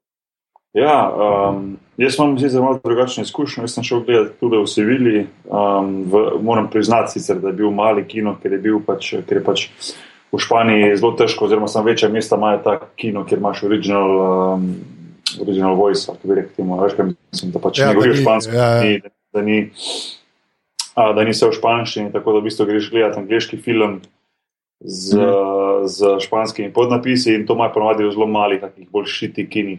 Ja, 0.75 0.97
um, 1.51 1.77
jaz 1.97 2.17
imam 2.19 2.33
zdaj 2.39 2.51
zelo 2.51 2.73
drugačne 2.85 3.23
izkušnje. 3.23 3.63
Jaz 3.63 3.77
sem 3.77 3.85
šel 3.87 4.01
gledati 4.03 4.35
tudi 4.41 4.59
v 4.59 4.67
Sevilji. 4.67 5.21
Um, 5.47 5.93
v, 6.11 6.25
moram 6.43 6.67
priznati, 6.71 7.13
sicer, 7.15 7.39
da 7.39 7.53
je 7.53 7.59
bil 7.61 7.71
mali 7.71 8.03
kino, 8.09 8.35
ker 8.43 8.53
je, 8.53 8.59
bil 8.59 8.81
pač, 8.83 9.13
ker 9.29 9.39
je 9.39 9.45
pač 9.47 9.69
v 10.35 10.41
Španiji 10.43 10.97
zelo 10.99 11.13
težko, 11.15 11.47
oziroma 11.47 11.69
sem 11.71 11.85
večja 11.87 12.09
mesta 12.11 12.35
imajo 12.37 12.59
ta 12.65 12.75
kino, 12.99 13.23
kjer 13.25 13.39
imaš 13.39 13.63
original, 13.69 14.11
um, 14.57 14.65
original 15.47 15.79
voice, 15.79 16.09
ali 16.11 16.19
bi 16.25 16.41
rekel, 16.41 16.57
temu, 16.59 16.81
veš, 16.83 16.97
kaj 16.99 17.07
mislim, 17.13 17.53
da 17.55 17.63
pač 17.63 17.79
Ja, 17.79 17.93
ne 17.95 18.09
ni- 18.09 18.19
špansko, 18.19 18.53
ja, 18.53 18.67
ja. 18.67 18.81
da 18.81 18.83
ni- 18.83 19.01
da 19.35 19.43
ni. 19.43 19.61
A, 20.95 21.13
da 21.15 21.23
ni 21.27 21.31
vse 21.35 21.47
v 21.51 21.55
španščini, 21.55 22.11
tako 22.15 22.35
da 22.35 22.43
v 22.43 22.49
bistvu 22.51 22.67
greš 22.67 22.91
gledati 22.91 23.19
angliški 23.23 23.57
film 23.63 24.01
z, 24.83 25.19
mm. 25.23 25.64
Z 25.87 26.19
španskimi 26.21 26.73
podnapisi 26.73 27.35
in 27.35 27.47
to 27.47 27.55
ima 27.55 27.69
ponovadi 27.75 28.05
v 28.05 28.13
zelo 28.13 28.27
malih, 28.27 28.61
takih 28.61 28.89
bolj 28.91 29.07
šitih 29.11 29.49
kinih. 29.49 29.79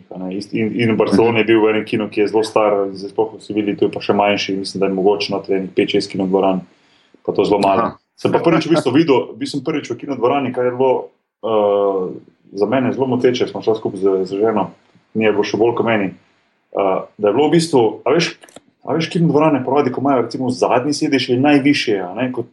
In, 0.51 0.71
in 0.74 0.93
v 0.93 0.97
Barceloni 0.97 1.43
je 1.43 1.50
bil 1.50 1.62
v 1.62 1.74
enem 1.74 1.85
kinu, 1.85 2.07
ki 2.09 2.24
je 2.24 2.27
zelo 2.31 2.43
star, 2.43 2.89
zdaj 2.93 3.13
sploh 3.13 3.35
vsi 3.39 3.53
videli, 3.53 3.77
tu 3.77 3.88
je 3.88 3.93
pa 3.93 4.01
še 4.03 4.15
manjši, 4.17 4.57
mislim, 4.62 4.81
da 4.81 4.89
je 4.89 4.97
mogoče 4.97 5.33
na 5.33 5.41
trening 5.45 5.74
5-6 5.77 6.12
kino 6.12 6.27
dvoran, 6.29 6.63
pa 7.25 7.35
to 7.35 7.45
zelo 7.47 7.59
malo. 7.63 7.81
Aha. 7.81 8.00
Sem 8.15 8.31
pa 8.31 8.39
prvič 8.39 8.67
v 8.67 8.75
bistvu 8.77 8.95
videl, 8.95 9.35
bil 9.35 9.50
sem 9.50 9.63
prvič 9.63 9.91
v 9.91 10.00
kino 10.00 10.15
dvorani, 10.15 10.53
kar 10.55 10.69
je 10.69 10.75
bilo 10.75 10.91
uh, 11.43 12.15
za 12.55 12.65
mene 12.65 12.93
zelo 12.95 13.07
moteče, 13.12 13.47
smo 13.51 13.59
šli 13.59 13.75
skupaj 13.75 14.00
z, 14.00 14.13
z 14.31 14.39
ženo, 14.39 14.71
ni 15.19 15.27
je 15.27 15.33
bilo 15.35 15.43
še 15.43 15.59
bolj 15.59 15.75
kot 15.75 15.88
meni. 15.88 16.13
Uh, 16.75 17.07
da 17.19 17.31
je 17.31 17.35
bilo 17.35 17.51
v 17.51 17.59
bistvu, 17.59 17.83
a 18.07 18.15
veš, 18.15 18.38
a 18.88 18.95
veš, 18.95 19.12
kino 19.12 19.27
dvorane 19.27 19.63
ponavadi, 19.67 19.91
ko 19.91 20.00
imajo 20.00 20.27
recimo 20.27 20.47
zadnji 20.47 20.95
sedež, 20.95 21.27
je 21.29 21.39
najvišje. 21.39 22.00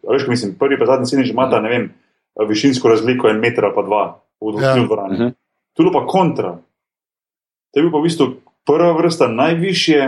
veš, 0.02 0.26
mislim, 0.26 0.59
prvi 0.59 0.78
pa 0.78 0.90
zadnji 0.90 1.14
sedež 1.14 1.30
imata, 1.30 1.62
ne 1.62 1.71
vem, 1.71 1.90
višinsko 2.49 2.89
razliko 2.89 3.29
en 3.29 3.41
meter 3.41 3.65
ali 3.65 3.75
pa 3.75 3.83
dva 3.83 4.05
v 4.41 4.61
Ja. 4.61 4.69
ja. 4.69 4.75
kino 4.75 4.87
dvorani. 4.87 5.15
Mhm. 5.15 5.29
Tu 5.77 5.83
je 5.83 5.93
pa 5.93 6.07
kontra. 6.07 6.59
To 7.73 7.81
je 7.81 7.83
bil 7.83 7.93
pa 7.93 7.99
v 7.99 8.07
bistvu 8.09 8.27
prva 8.67 8.93
vrsta 8.93 9.29
najvišje, 9.29 10.01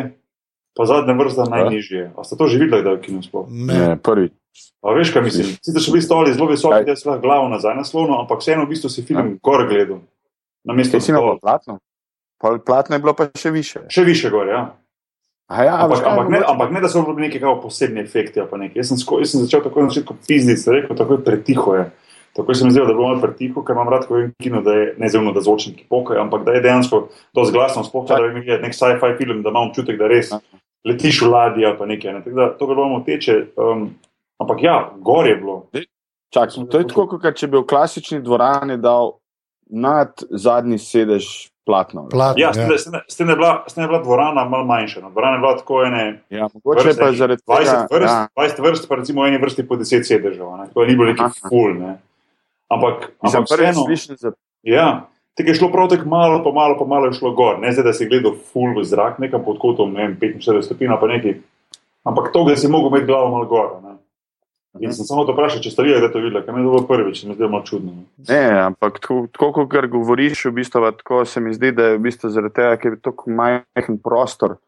pa 0.76 0.83
zadnja 0.85 1.14
vrsta 1.16 1.49
najnižje. 1.49 2.12
A 2.16 2.25
ste 2.25 2.37
to 2.37 2.47
že 2.47 2.59
videli, 2.59 2.85
da 2.85 2.90
je 2.90 2.97
v 2.97 3.04
kinu 3.04 3.23
sploh? 3.25 3.49
Ne. 3.49 3.97
Prvi. 3.97 4.28
A 4.85 4.93
veš, 4.93 5.11
kaj 5.16 5.23
mislim? 5.25 5.47
Sicer 5.64 5.81
so 5.83 5.93
bili 5.93 6.04
stoli 6.04 6.35
zelo 6.35 6.47
visoki, 6.50 6.85
da 6.85 6.97
si 6.97 7.09
lahko 7.09 7.23
glavo 7.25 7.49
nazaj 7.49 7.75
naslovno, 7.75 8.21
ampak 8.21 8.45
vseeno 8.45 8.69
v 8.69 8.76
bistvu 8.76 8.93
si 8.93 9.02
film 9.02 9.38
gor 9.43 9.64
gledal. 9.69 10.04
Na 10.64 10.76
mesto 10.76 10.99
Kaj 10.99 11.00
si 11.00 11.11
imel 11.12 11.40
platno? 11.40 11.78
Pol 12.38 12.61
platno 12.61 12.97
je 12.97 13.00
bilo 13.00 13.14
pa 13.16 13.31
še 13.33 13.50
više. 13.50 13.88
Še 13.88 14.04
više 14.04 14.31
gor, 14.31 14.49
ja. 14.49 14.76
A 15.49 15.64
ja, 15.64 15.75
Ampak, 15.85 16.04
ampak, 16.09 16.28
ne, 16.33 16.40
ampak 16.47 16.71
ne, 16.73 16.81
da 16.81 16.88
so 16.88 17.02
bili 17.04 17.28
neki 17.28 17.40
posebni 17.62 18.00
efekti. 18.00 18.40
ali 18.40 18.49
pa 18.50 18.57
nekaj. 18.57 18.81
Jaz 18.81 18.88
sem, 18.88 19.00
sko, 19.00 19.19
jaz 19.21 19.33
sem 19.33 19.40
začel 19.45 19.61
tako 19.64 19.83
na 19.83 19.88
začetku 19.93 20.16
pizditi, 20.28 20.71
rekel, 20.71 20.97
tako 20.97 21.19
je 21.19 21.25
pretiho. 21.25 21.75
Je. 21.75 21.85
Tako 22.35 22.55
se 22.55 22.64
mi 22.64 22.71
zdi, 22.71 22.81
da 22.81 22.88
je 22.88 22.95
bilo 22.95 23.09
malo 23.09 23.21
pretiho, 23.21 23.62
ker 23.62 23.73
imam 23.73 23.88
rad, 23.88 24.07
ko 24.07 24.17
je 24.17 24.31
kino, 24.38 24.62
da 24.62 24.73
je 24.73 24.95
ne 24.99 25.09
zelo, 25.09 25.33
da 25.33 25.41
zvočniki 25.41 25.85
pokajo, 25.88 26.21
ampak 26.21 26.45
da 26.45 26.53
je 26.53 26.61
dejansko 26.61 26.99
dosti 27.33 27.53
glasno, 27.53 27.85
sploh 27.85 28.07
če 28.09 28.14
bi 28.31 28.43
gledal 28.43 28.62
nek 28.62 28.75
sci-fi 28.75 29.14
film, 29.17 29.43
da 29.43 29.50
imam 29.50 29.69
občutek, 29.69 29.99
da 29.99 30.07
res 30.07 30.33
letiš 30.85 31.23
v 31.23 31.29
ladji 31.29 31.64
ali 31.64 31.79
pa 31.79 31.87
nekaj. 31.87 32.12
Ne. 32.12 32.21
Tako 32.21 32.37
da 32.37 32.49
to 32.50 32.67
bi 32.67 32.75
bilo 32.75 32.88
moteče. 32.91 33.37
Um, 33.57 33.91
ampak 34.38 34.62
ja, 34.62 34.75
gor 34.99 35.26
je 35.26 35.37
bilo. 35.37 35.67
Čak, 36.31 36.50
to 36.67 36.79
je 36.79 36.87
tako, 36.87 37.07
kot 37.09 37.35
če 37.35 37.47
bi 37.47 37.57
v 37.57 37.64
klasični 37.64 38.19
dvorani 38.21 38.76
dal 38.76 39.14
nad 39.67 40.11
zadnji 40.29 40.79
sedež 40.79 41.29
platno. 41.64 42.09
Platno, 42.09 42.37
Ja, 42.37 42.50
ja. 42.50 42.79
s 43.09 43.17
tem, 43.17 43.26
da- 43.26 43.35
da- 43.35 43.41
da 43.41 43.49
je 43.64 43.75
da 43.76 43.83
je 43.83 43.88
bila 43.88 44.03
dvorana 44.03 44.45
malo 44.45 44.64
manjša. 44.64 45.00
No. 45.00 45.11
Dvorana 45.11 45.35
je 45.35 45.41
bila 45.41 45.57
tako 45.57 45.85
ene 45.85 46.21
Ja, 46.31 46.49
mogoče 46.55 46.88
je 46.88 46.97
pa 46.97 47.12
zaradi 47.12 47.43
20 47.43 47.64
tega. 47.64 47.87
vrst, 47.91 48.12
Ja, 48.12 48.29
20 48.35 48.59
vrst, 48.61 48.88
pa 48.88 48.95
recimo 48.95 49.23
v 49.23 49.29
eni 49.29 49.38
vrsti 49.38 49.62
po 49.62 49.76
10 49.76 50.03
sedežev. 50.03 50.45
ne. 50.59 50.67
To 50.75 50.85
ni 50.85 50.93
bilo 50.93 51.07
neki 51.07 51.23
Aha. 51.23 51.49
ful. 51.49 51.73
Ne. 51.75 51.95
Ampak, 52.73 53.11
ampak 53.21 53.49
vseeno, 53.50 53.85
za 54.16 54.33
ja, 54.62 55.06
tako 55.37 55.49
je 55.50 55.54
šlo 55.54 55.68
prav 55.73 55.88
tako 55.92 56.09
malo, 56.09 56.40
pa 56.44 56.52
malo, 56.52 56.76
pa 56.78 56.85
malo 56.85 57.06
je 57.06 57.18
šlo 57.18 57.35
gor. 57.37 57.59
Ne 57.61 57.73
zdaj, 57.73 57.85
da 57.85 57.92
si 57.92 58.09
gledal 58.09 58.37
ful 58.52 58.73
v 58.78 58.85
zrak, 58.85 59.18
nekam 59.18 59.44
pod 59.44 59.59
kotom, 59.62 59.92
ne 59.92 60.06
vem, 60.06 60.16
45 60.40 60.62
stopinj 60.62 60.94
ali 60.94 61.00
pa 61.00 61.11
nekaj. 61.11 61.37
Ampak 62.04 62.33
to, 62.33 62.44
da 62.49 62.56
si 62.56 62.68
mogel 62.68 62.92
imeti 62.92 63.06
glavo 63.12 63.30
malo 63.30 63.47
gor. 63.49 63.71
Ne. 63.83 63.94
In 64.83 64.90
sem 64.92 65.06
samo 65.06 65.23
to 65.23 65.37
vprašal, 65.37 65.62
če 65.62 65.71
ste 65.71 65.85
vi 65.87 65.94
to 66.11 66.18
videli, 66.18 66.42
ker 66.42 66.54
mi 66.54 66.64
je 66.64 66.66
bilo 66.66 66.83
prvič, 66.88 67.21
se 67.21 67.28
mi 67.28 67.37
zdi 67.37 67.47
malo 67.47 67.62
čudno. 67.62 67.92
Ne. 68.28 68.44
Ampak 68.64 68.99
tako, 68.99 69.26
tako 69.30 69.68
kot 69.71 69.87
govoriš, 69.90 70.49
v 70.49 70.56
bistvu, 70.59 70.90
tako 70.99 71.23
se 71.25 71.40
mi 71.40 71.54
zdi, 71.54 71.71
da 71.73 71.92
je 71.92 71.99
v 71.99 72.06
bistvu 72.09 72.33
zaradi 72.35 72.56
tega, 72.59 72.80
ker 72.83 72.97
je 72.97 73.02
tako 73.04 73.30
majhen 73.30 74.00
prostor, 74.02 74.59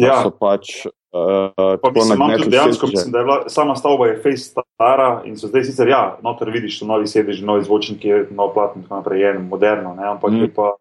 Ja, 0.00 0.22
so 0.24 0.32
pač 0.32 0.86
uh, 1.12 1.78
Pa 1.82 1.90
mislim, 1.90 2.16
imam 2.16 2.30
tudi 2.32 2.50
dejansko, 2.50 2.86
mislim, 2.86 3.12
da 3.12 3.18
je 3.18 3.24
bila, 3.24 3.48
sama 3.48 3.76
stavba 3.76 4.06
je 4.06 4.16
face 4.16 4.36
stara 4.38 5.22
in 5.24 5.36
so 5.36 5.46
zdaj 5.46 5.64
sicer, 5.64 5.88
ja, 5.88 6.18
noter 6.22 6.50
vidiš, 6.50 6.78
so 6.78 6.86
novi 6.86 7.06
sedeži, 7.06 7.44
novi 7.44 7.64
zvočniki, 7.64 8.08
nov 8.30 8.54
platno 8.54 8.74
in 8.76 8.82
tako 8.82 8.96
naprej, 8.96 9.20
je 9.20 9.38
moderno, 9.40 9.94
ne, 9.94 10.06
ampak 10.06 10.30
Mm. 10.30 10.34
mm. 10.34 10.42
je 10.42 10.54
pa 10.54 10.72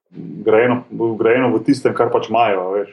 grajeno, 0.46 0.84
grajeno 1.18 1.50
v 1.50 1.64
tistem, 1.64 1.94
kar 1.94 2.12
pač 2.12 2.30
imajo, 2.30 2.62
a 2.62 2.72
veš. 2.72 2.90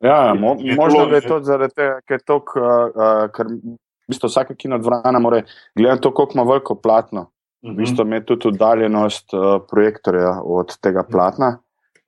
Ja, 0.00 0.34
mo, 0.34 0.56
Je 0.58 0.74
možno 0.76 0.98
to- 0.98 1.06
da 1.06 1.16
je 1.16 1.22
to 1.22 1.40
zaradi 1.40 1.74
tega, 1.74 2.00
ker, 2.00 2.14
je 2.14 2.24
tok, 2.24 2.56
uh, 2.56 2.62
uh, 2.88 3.28
ker 3.28 3.46
v 3.46 3.76
bistvu 4.08 4.28
vsaka 4.28 4.54
kino 4.54 4.78
dvorana 4.78 5.18
mora 5.18 5.42
gledati 5.76 6.02
to, 6.02 6.10
koliko 6.10 6.32
ima 6.34 6.42
veliko 6.44 6.74
platno. 6.74 7.26
V 7.62 7.68
Mhm. 7.68 7.76
bistvu 7.76 8.02
ima 8.02 8.20
tudi 8.20 8.48
oddaljenost 8.48 9.34
uh, 9.34 9.40
projektorja 9.70 10.40
od 10.44 10.78
tega 10.80 11.02
platna. 11.02 11.58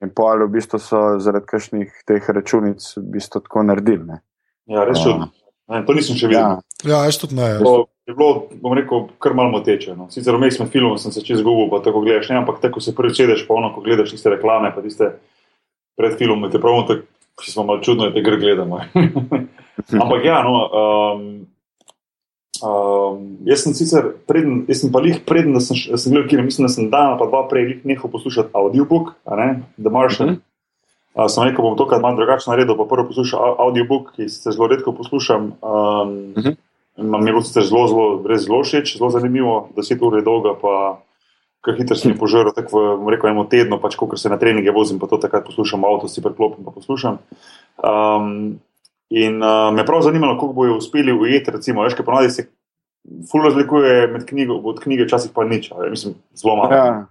In 0.03 0.11
pol 0.11 0.43
v 0.47 0.51
bistvu 0.57 0.81
so 0.83 1.01
zaradi 1.23 1.47
kakšnih 1.47 2.03
teh 2.09 2.27
računic 2.35 2.83
v 2.99 3.05
bistvu 3.15 3.45
tako 3.47 3.63
naredili. 3.63 4.05
Ne? 4.09 4.19
Ja, 4.67 4.85
res 4.85 4.99
Ja. 4.99 5.05
čudno. 5.05 5.31
Ne, 5.71 5.85
To 5.87 5.95
nisem 5.95 6.17
še 6.19 6.27
videl. 6.29 6.43
Ja, 6.43 6.61
Ja, 6.83 7.05
jaz 7.07 7.19
tudi 7.23 7.37
ne. 7.39 7.47
To 7.63 7.87
je 8.11 8.15
bilo, 8.19 8.49
bom 8.59 8.75
rekel, 8.75 9.05
kar 9.23 9.35
malo 9.39 9.53
moteče. 9.55 9.95
No. 9.95 10.09
Sicer 10.11 10.35
vmes 10.35 10.59
med 10.59 10.73
filmom 10.73 10.99
sem 10.99 11.15
se 11.15 11.23
čez 11.23 11.39
zgubil, 11.39 11.71
pa 11.71 11.79
tako 11.85 12.03
gledaš, 12.03 12.27
ne, 12.35 12.41
ampak 12.43 12.59
tako 12.59 12.81
ko 12.81 12.83
se 12.83 12.95
prvič 12.99 13.21
sedeš, 13.23 13.45
pa 13.47 13.55
ono, 13.55 13.71
ko 13.71 13.81
gledaš 13.85 14.11
tiste 14.11 14.33
reklame, 14.35 14.73
pa 14.75 14.83
tiste 14.83 15.13
pred 15.95 16.17
filmom, 16.19 16.51
te 16.51 16.59
pravno 16.59 16.83
tako, 16.89 17.07
ki 17.39 17.55
smo 17.55 17.63
malo 17.69 17.79
čudno, 17.87 18.11
da 18.11 18.15
te 18.19 18.25
gre 18.27 18.41
gledamo. 18.43 18.83
ampak 20.03 20.27
ja, 20.27 20.43
no. 20.43 20.55
Um, 20.67 21.23
Um, 22.63 23.39
jaz 23.45 23.65
sem 23.65 23.75
sicer, 23.75 24.13
preden, 24.27 24.65
jaz 24.71 24.81
sem 24.85 24.93
pa 24.93 25.01
jih 25.03 25.19
preden, 25.27 25.53
da 25.57 25.61
sem, 25.61 25.77
sem 25.77 26.13
gledal 26.13 26.29
kino, 26.31 26.43
mislim, 26.47 26.67
da 26.69 26.73
sem 26.73 26.91
dan 26.91 27.13
ali 27.13 27.19
pa 27.19 27.27
dva 27.27 27.43
prej 27.51 27.81
nehal 27.85 28.11
poslušati 28.11 28.55
audiobook, 28.55 29.15
ne, 29.27 29.63
The 29.83 29.91
Martian. 29.91 30.29
Mm 30.29 30.35
-hmm. 30.35 31.25
uh, 31.25 31.31
sem 31.31 31.45
rekel, 31.45 31.63
bom 31.63 31.77
to 31.77 31.87
kar 31.89 32.01
malo 32.01 32.17
drugače 32.17 32.51
naredil, 32.51 32.77
pa 32.77 32.85
prvo 32.85 33.09
poslušal 33.09 33.41
au- 33.41 33.57
audiobook, 33.59 34.13
ki 34.17 34.29
se 34.29 34.51
zelo 34.51 34.67
redko 34.67 34.93
poslušam. 34.93 35.53
Um, 35.63 36.35
Mhm. 36.97 37.09
Mi 37.09 37.29
je 37.29 37.33
bilo 37.33 37.43
sicer 37.43 37.65
zelo, 37.65 37.87
zelo, 37.89 38.23
res 38.29 38.43
zelo 38.45 38.63
všeč, 38.63 38.99
zelo 38.99 39.11
zanimivo, 39.11 39.69
deset 39.77 40.03
ur 40.03 40.17
je 40.17 40.23
dolga, 40.23 40.53
pa 40.61 41.01
kar 41.65 41.75
hitro 41.79 41.97
sem 41.97 42.11
jih 42.13 42.19
požrl, 42.21 42.53
tako 42.53 42.79
v 42.79 42.97
bom 43.01 43.09
rekel, 43.09 43.31
enem 43.31 43.47
tednu, 43.49 43.79
pač 43.81 43.97
ko 43.97 44.11
se 44.17 44.29
na 44.29 44.37
treninge 44.37 44.71
vozim, 44.71 44.99
pa 44.99 45.07
to 45.07 45.17
takrat 45.17 45.47
poslušam, 45.47 45.85
avto 45.85 46.09
si 46.09 46.21
preklopim, 46.21 46.65
pa 46.65 46.71
poslušam. 46.71 47.19
Um, 47.81 48.61
in 49.13 49.43
uh, 49.43 49.69
me 49.75 49.85
prav 49.87 50.03
zanimalo, 50.03 50.35
kako 50.41 50.53
bojo 50.57 50.77
uspeli 50.81 51.13
ujeti, 51.13 51.51
recimo, 51.51 51.83
veš, 51.85 51.95
kaj 51.95 52.05
ponavadi 52.07 52.31
se 52.31 52.47
ful 53.31 53.43
razlikuje 53.45 54.07
med 54.09 54.25
knjigo, 54.29 54.55
od 54.65 54.81
knjige, 54.81 55.05
včasih 55.05 55.31
pa 55.35 55.45
nič, 55.45 55.73
ali, 55.73 55.91
mislim, 55.91 56.15
zelo 56.35 56.57
malo. 56.57 56.73
ja, 56.73 57.07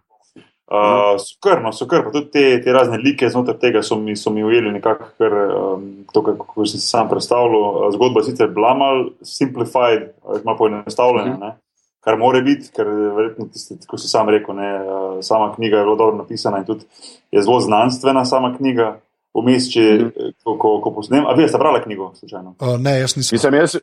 Uh, 0.72 1.18
so 1.20 1.36
kar, 1.44 1.60
no, 1.60 1.74
so 1.76 1.84
kar, 1.86 2.00
pa 2.06 2.14
tudi 2.14 2.30
te, 2.32 2.44
te 2.64 2.72
razne 2.72 2.96
like 2.98 3.28
znotraj 3.30 3.58
tega 3.60 3.82
so 3.84 3.98
mi, 4.00 4.14
so 4.16 4.32
mi 4.32 4.44
ujeli 4.44 4.72
nekako, 4.72 5.10
kar, 5.20 5.34
um, 5.52 5.82
to, 6.14 6.22
kako 6.24 6.64
sem 6.66 6.80
si 6.80 6.88
sam 6.88 7.10
predstavljal. 7.12 7.66
Uh, 7.76 7.90
Zgodba 7.92 8.22
je 8.24 8.30
sicer 8.30 8.48
bila 8.56 8.72
mal 8.80 9.02
simplified, 9.22 10.14
malo 10.46 10.58
poenostavljena, 10.58 11.34
Mhm. 11.34 11.42
uh 11.44 11.50
-huh. 11.50 11.54
kar 12.00 12.18
more 12.18 12.42
biti, 12.42 12.72
ker 12.76 12.88
verjetno, 12.88 13.46
tiste, 13.52 13.76
kot 13.88 14.00
si 14.00 14.08
sam 14.08 14.30
rekel, 14.30 14.56
ne, 14.56 14.70
uh, 14.80 15.18
sama 15.22 15.52
knjiga 15.56 15.78
je 15.78 15.84
zelo 15.84 15.96
dobro 15.96 16.18
napisana 16.18 16.58
in 16.58 16.66
tudi 16.66 16.86
je 17.32 17.42
zelo 17.42 17.60
znanstvena 17.60 18.26
sama 18.26 18.56
knjiga. 18.58 19.00
Vmes, 19.34 19.70
če, 19.70 19.82
Mhm. 19.82 20.10
ko, 20.44 20.58
ko, 20.58 20.82
ko 20.82 20.92
posnem, 20.92 21.24
a 21.24 21.34
vi 21.34 21.48
ste 21.48 21.58
brali 21.58 21.80
knjigo, 21.80 22.12
slučajno? 22.14 22.56
Uh, 22.60 22.76
ne, 22.78 23.00
jaz 23.00 23.16
nisem. 23.16 23.36
Mislim, 23.36 23.54
jaz, 23.56 23.78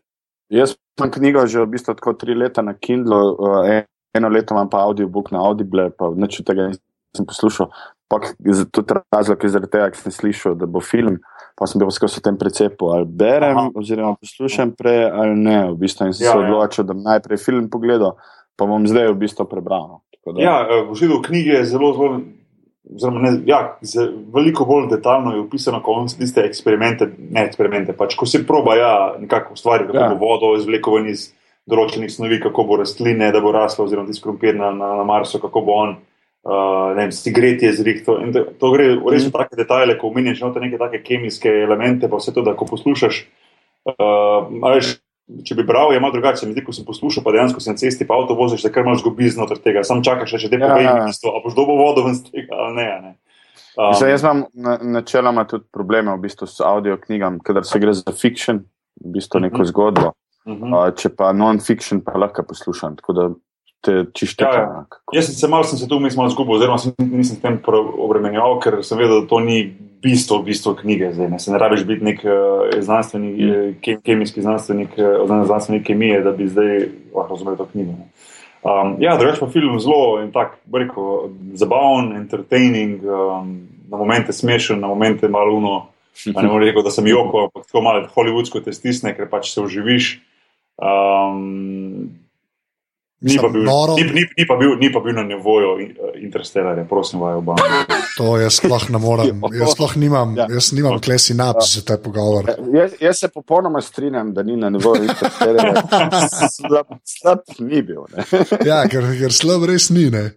jaz 0.50 0.70
imam 0.94 1.10
knjigo 1.10 1.46
že 1.46 1.60
v 1.60 1.66
bistvu 1.68 1.94
tako 1.94 2.12
tri 2.12 2.34
leta 2.34 2.62
na 2.62 2.74
Kindlu, 2.74 3.16
uh, 3.32 3.82
eno 4.12 4.28
leto 4.28 4.52
imam 4.52 4.68
pa 4.68 4.78
audiobook 4.80 5.30
na 5.30 5.40
Audible, 5.40 5.90
pa 5.90 6.10
nič 6.10 6.40
od 6.40 6.46
tega 6.46 6.68
nisem 6.68 7.24
poslušal. 7.24 7.70
Pa 8.06 8.20
tudi 8.66 8.92
razlog 9.10 9.36
je 9.38 9.48
zaradi 9.48 9.70
tega, 9.70 9.88
ker 9.88 9.98
sem 9.98 10.12
slišal, 10.12 10.54
da 10.54 10.66
bo 10.66 10.80
film, 10.80 11.16
pa 11.54 11.66
sem 11.66 11.78
bil 11.78 11.88
skozi 11.88 12.20
tem 12.20 12.36
precepu, 12.36 12.88
ali 12.88 13.04
berem, 13.06 13.56
Aha. 13.58 13.70
oziroma 13.74 14.16
poslušam 14.16 14.72
prej 14.72 15.04
ali 15.06 15.34
ne. 15.34 15.72
V 15.72 15.76
bistvu 15.78 16.06
in 16.06 16.12
sem 16.12 16.24
Ja, 16.24 16.32
se 16.32 16.38
ja. 16.38 16.44
odločil, 16.46 16.84
da 16.84 16.92
bom 16.92 17.02
najprej 17.04 17.36
film 17.38 17.68
pogledal, 17.68 18.16
pa 18.54 18.64
bom 18.64 18.84
zdaj 18.84 19.08
v 19.08 19.18
bistvu 19.18 19.44
prebral. 19.44 19.84
no. 19.86 19.96
Tako 20.10 20.32
da- 20.32 20.40
Ja, 20.40 20.56
eh, 20.62 20.84
v 20.84 20.94
židu 20.94 21.20
knjige 21.20 21.52
je 21.54 21.64
zelo, 21.66 21.92
zelo 21.92 22.20
oziroma 22.94 23.20
ne, 23.20 23.32
ja, 23.46 23.78
z, 23.82 24.08
veliko 24.34 24.64
bolj 24.64 24.88
detaljno 24.90 25.34
je 25.34 25.40
opisano, 25.40 25.80
ko 25.84 25.98
on 26.00 26.08
tiste 26.08 26.44
eksperimente, 26.46 27.10
ne 27.30 27.44
eksperimente, 27.44 27.94
pač 27.96 28.16
ko 28.16 28.26
se 28.26 28.44
proba 28.46 28.76
ja, 28.78 28.92
nekako 29.20 29.56
ustvariti, 29.58 29.92
kako 29.92 30.04
Ja. 30.04 30.14
bo 30.14 30.26
vodo 30.26 30.54
izvlekel 30.56 31.08
iz 31.10 31.28
določenih 31.68 32.10
snovi, 32.12 32.40
kako 32.40 32.64
bo 32.64 32.78
rastline, 32.80 33.32
da 33.32 33.40
bo 33.44 33.52
raslo, 33.52 33.84
oziroma 33.84 34.08
tisti 34.08 34.24
krompir 34.24 34.56
na, 34.56 34.70
na, 34.72 34.94
na 35.00 35.04
Marsu, 35.04 35.40
kako 35.42 35.64
bo 35.66 35.80
on. 35.84 35.96
Uh, 36.48 36.94
ne 36.96 37.02
vem, 37.02 37.10
cigareti 37.12 37.66
je 37.66 37.74
zrihto. 37.76 38.14
To, 38.32 38.44
to 38.56 38.70
gre 38.72 38.94
v 38.96 39.12
res 39.12 39.26
v 39.26 39.32
take 39.34 39.58
detajle, 39.58 39.98
ko 40.00 40.08
noter 40.14 40.62
neke 40.64 40.78
take 40.80 41.02
kemijske 41.04 41.50
elemente, 41.66 42.08
pa 42.08 42.16
vse 42.16 42.32
to, 42.32 42.44
da 42.46 42.54
ko 42.56 42.64
poslušaš. 42.64 43.26
Uh, 43.84 44.48
veš, 44.64 44.96
če 45.44 45.54
bi 45.54 45.62
bral, 45.62 45.92
je 45.92 46.00
malo 46.00 46.12
drugače. 46.12 46.46
Mi 46.46 46.52
zdi, 46.52 46.64
ko 46.64 46.72
sem 46.72 46.84
poslušal, 46.84 47.22
pa 47.22 47.32
dejansko 47.32 47.60
si 47.60 47.68
na 47.68 47.76
cesti, 47.76 48.06
pa 48.06 48.14
avto 48.14 48.34
voziš, 48.34 48.62
da 48.62 48.70
kar 48.70 48.84
malo 48.84 48.96
zgubiš 48.96 49.34
znotraj 49.34 49.60
tega. 49.60 49.84
Sam 49.84 50.00
čakaš, 50.00 50.36
še 50.36 50.48
te 50.48 50.56
Ja, 50.56 50.66
povej, 50.66 50.84
ja. 50.84 50.96
ja. 50.98 51.08
a 51.08 51.40
boš 51.40 51.54
dobo 51.54 51.76
vodo 51.76 52.02
ven 52.02 52.14
z 52.14 52.24
tega 52.24 52.56
ali 52.56 52.74
ne. 52.74 52.86
ne. 53.02 53.12
Um, 53.76 53.90
Mislim, 53.90 54.10
jaz 54.10 54.22
imam 54.22 54.44
na- 54.54 54.78
načeloma 54.82 55.44
tudi 55.44 55.64
probleme 55.70 56.10
v 56.10 56.20
bistvu 56.20 56.46
s 56.46 56.60
audio 56.60 56.96
knjigami, 56.96 57.38
kadar 57.40 57.64
se 57.64 57.78
gre 57.78 57.92
za 57.92 58.12
fiction, 58.12 58.64
v 58.96 59.12
bistvu 59.12 59.40
neko 59.40 59.58
Mhm. 59.58 59.64
zgodbo. 59.66 60.12
mhm. 60.48 60.72
Uh, 60.72 60.90
če 60.92 61.08
pa 61.10 61.32
non-fiction, 61.32 62.00
pa 62.00 62.16
lahko 62.16 62.42
poslušam. 62.42 62.96
Tako 62.96 63.12
da 63.12 63.28
te 63.80 64.04
čište. 64.14 64.44
Ja, 64.44 64.54
ja. 64.62 64.84
Jaz 65.12 65.28
sem 65.30 65.34
se 65.34 65.48
malo, 65.48 65.64
sem 65.64 65.78
se 65.78 65.88
tu 65.88 66.00
malo 66.00 66.30
zgubil, 66.30 66.56
oziroma 66.58 66.78
sem, 66.78 66.94
nisem 66.98 67.36
s 67.38 67.42
tem 67.42 67.58
obremenjeval, 67.64 68.58
ker 68.62 68.80
sem 68.86 68.98
vedel, 68.98 69.22
da 69.22 69.30
to 69.30 69.40
ni 69.40 69.60
bistvo, 70.02 70.40
bistvo 70.42 70.74
knjige. 70.78 71.12
Zdaj, 71.14 71.30
ne. 71.30 71.38
Se 71.38 71.52
ne 71.52 71.58
rabiš 71.58 71.84
biti 71.86 72.04
nek 72.04 72.24
uh, 72.24 72.80
znanstvenik, 72.80 73.36
Mm. 73.38 73.50
mm. 73.50 73.76
ke, 73.84 73.98
kemijski 74.04 74.42
znanstvenik, 74.42 74.98
uh, 74.98 75.22
oziroma 75.22 75.46
znanstvenik 75.46 75.86
kemije, 75.86 76.22
da 76.22 76.32
bi 76.32 76.48
zdaj 76.48 76.88
lahko 77.14 77.34
razumel 77.34 77.56
to 77.56 77.68
knjigo. 77.72 77.92
Ne. 77.98 78.10
Um, 78.62 78.96
ja, 78.98 79.14
drugač 79.16 79.38
pa 79.38 79.46
film 79.46 79.78
zelo 79.80 80.18
in 80.22 80.32
tako, 80.34 80.58
rekel, 80.74 81.30
zabaven, 81.54 82.16
entertaining, 82.18 83.04
um, 83.06 83.54
na 83.88 83.96
momente 83.96 84.32
smešen, 84.32 84.80
na 84.80 84.90
momente 84.90 85.28
malo 85.28 85.54
uno. 85.54 85.76
Pa 86.34 86.42
ne 86.42 86.48
morem 86.50 86.66
reči, 86.66 86.82
da 86.82 86.90
sem 86.90 87.06
joko, 87.06 87.44
ampak 87.46 87.68
tako 87.68 87.80
malo 87.86 88.08
hollywoodsko 88.10 88.60
te 88.64 88.72
stisne, 88.74 89.14
ker 89.14 89.28
pač 89.30 89.52
se 89.52 89.62
uživiš. 89.62 90.16
Um, 90.78 92.10
ni, 93.20 93.36
pa 93.36 93.48
bil, 93.48 93.62
noro. 93.66 93.96
ni, 93.96 94.04
ni, 94.14 94.22
ni, 94.38 94.44
pa 94.46 94.56
bil, 94.56 94.76
ni 94.78 94.92
pa 94.92 95.00
bil 95.00 95.14
na 95.14 95.22
nivoju 95.26 95.72
eh, 95.80 96.22
Interstellarja, 96.22 96.84
prosim, 96.84 97.20
vaju 97.20 97.38
oba. 97.38 97.54
To 98.16 98.36
jaz 98.38 98.58
sploh 98.60 98.84
ne 98.90 98.98
morem. 98.98 99.40
Jaz 99.60 99.72
sploh 99.74 99.96
nimam, 99.96 100.36
Ja. 100.38 100.46
jaz 100.50 100.72
nimam 100.72 101.00
kle 101.00 101.18
sinaps 101.18 101.74
za 101.74 101.82
te 101.86 101.96
pogovor. 102.02 102.50
Jaz, 102.74 102.94
jaz 103.00 103.18
se 103.18 103.28
popolnoma 103.28 103.80
strinjam, 103.82 104.32
da 104.34 104.42
ni 104.42 104.56
na 104.56 104.70
nivoju 104.70 105.02
interferenja. 105.04 105.82
Slab, 106.56 106.86
slab 107.04 107.38
ni 107.58 107.82
bil. 107.82 108.06
Ja, 108.66 108.84
ker, 108.90 109.06
ker 109.18 109.32
slab 109.34 109.64
res 109.70 109.90
ni. 109.90 110.08
Ne, 110.10 110.30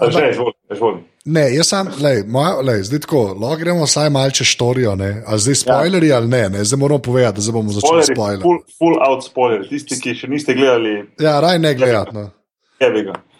Že, 0.00 0.30
izvoli, 0.30 0.52
izvoli. 0.70 0.98
ne 1.24 1.54
jaz 1.54 1.66
sam, 1.66 1.88
lej, 1.98 2.22
moja, 2.26 2.60
lej, 2.60 2.82
zdaj 2.82 3.00
tako, 3.00 3.34
lahko 3.34 3.56
gremo 3.56 3.84
vsaj 3.84 4.10
malce 4.10 4.44
štorijo, 4.44 4.94
ne, 4.94 5.22
a 5.26 5.38
zdaj 5.38 5.54
spoilerji 5.56 6.12
ali 6.12 6.28
ne, 6.28 6.48
ne, 6.48 6.64
zdaj 6.64 6.78
moramo 6.78 6.98
povedati, 7.00 7.36
da 7.36 7.42
zdaj 7.42 7.52
bomo 7.52 7.72
začeli 7.72 7.88
Spoileri, 8.04 8.14
spoiler. 8.14 8.42
full, 8.42 8.58
full 8.78 8.96
out 9.00 9.24
spoiler. 9.24 9.68
Tisti, 9.68 9.98
ki 9.98 10.14
še 10.14 10.28
niste 10.28 10.54
gledali, 10.54 11.02
Ja, 11.18 11.40
raj 11.40 11.58
ne 11.58 11.74
gledati. 11.74 12.14
No. 12.14 12.30
Ja. 12.78 12.88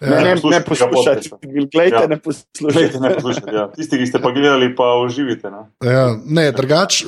Ne, 0.00 0.10
ne, 0.24 0.34
ne 0.34 0.58
poslušajte 0.64 1.30
gledajte, 1.70 1.96
Ja. 1.96 2.06
ne 2.06 2.18
poslušajte. 2.18 2.98
Ne 3.00 3.14
poslušajte. 3.14 3.52
Ja. 3.52 3.68
Tisti, 3.70 3.98
ki 3.98 4.06
ste 4.06 4.18
pa 4.18 4.30
gledali, 4.30 4.74
pa 4.74 4.98
uživite. 4.98 5.46
Ne? 5.46 5.62
Ja, 5.84 6.10
ne, 6.24 6.50
drugač, 6.52 7.04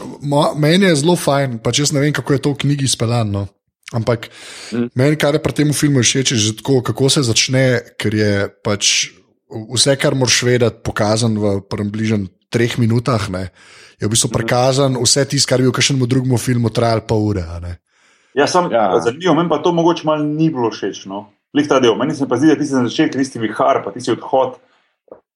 meni 0.56 0.86
je 0.86 0.94
zelo 0.96 1.16
fajn, 1.16 1.58
pač 1.58 1.78
jaz 1.78 1.92
ne 1.92 2.00
vem, 2.00 2.12
kako 2.12 2.32
je 2.32 2.38
to 2.38 2.50
v 2.50 2.56
knjigi 2.56 2.84
izpeljano. 2.84 3.46
Ampak 3.92 4.30
Mm. 4.70 4.78
mm. 4.78 4.90
meni, 4.94 5.16
kar 5.16 5.34
je 5.34 5.42
pri 5.42 5.52
tem 5.52 5.72
filmu 5.74 5.98
všeč, 5.98 6.30
je 6.30 6.38
že 6.38 6.56
tako, 6.56 6.78
kako 6.82 7.10
se 7.10 7.22
začne, 7.22 7.64
ker 7.98 8.14
je 8.14 8.32
pač 8.62 9.10
vse, 9.74 9.96
kar 10.00 10.14
moraš 10.14 10.42
vedeti, 10.46 10.82
pokazan 10.84 11.38
v 11.38 11.60
približno 11.66 12.26
treh 12.50 12.78
minutah. 12.78 13.28
Ne, 13.30 13.50
je 14.00 14.08
v 14.08 14.12
bistvu 14.12 14.30
prikazan 14.32 14.98
vse 15.00 15.26
tisto, 15.28 15.50
kar 15.50 15.62
bi 15.62 15.68
v 15.68 15.74
kakšnem 15.76 16.06
drugem 16.08 16.38
filmu 16.38 16.72
trajalo 16.72 17.06
pol 17.06 17.26
ure. 17.34 17.44
a 17.44 17.60
ne. 17.60 17.76
Ja, 18.34 18.46
sam, 18.46 18.70
Ja. 18.70 18.94
Zanimivo, 19.02 19.34
meni 19.34 19.50
pa 19.50 19.58
to 19.58 19.72
mogoče 19.74 20.06
malo 20.06 20.22
ni 20.24 20.50
bilo 20.50 20.70
všeč. 20.70 21.06
No? 21.10 21.30
Lih 21.54 21.66
ta 21.68 21.80
del. 21.82 21.96
Meni 21.98 22.14
se 22.14 22.28
pa 22.30 22.38
zdi, 22.38 22.52
da 22.52 22.56
tisti 22.58 22.78
na 22.78 22.86
začetku, 22.86 23.18
tisti 23.18 23.42
vihar, 23.42 23.82
pa 23.84 23.90
tisti 23.90 24.14
odhod 24.14 24.54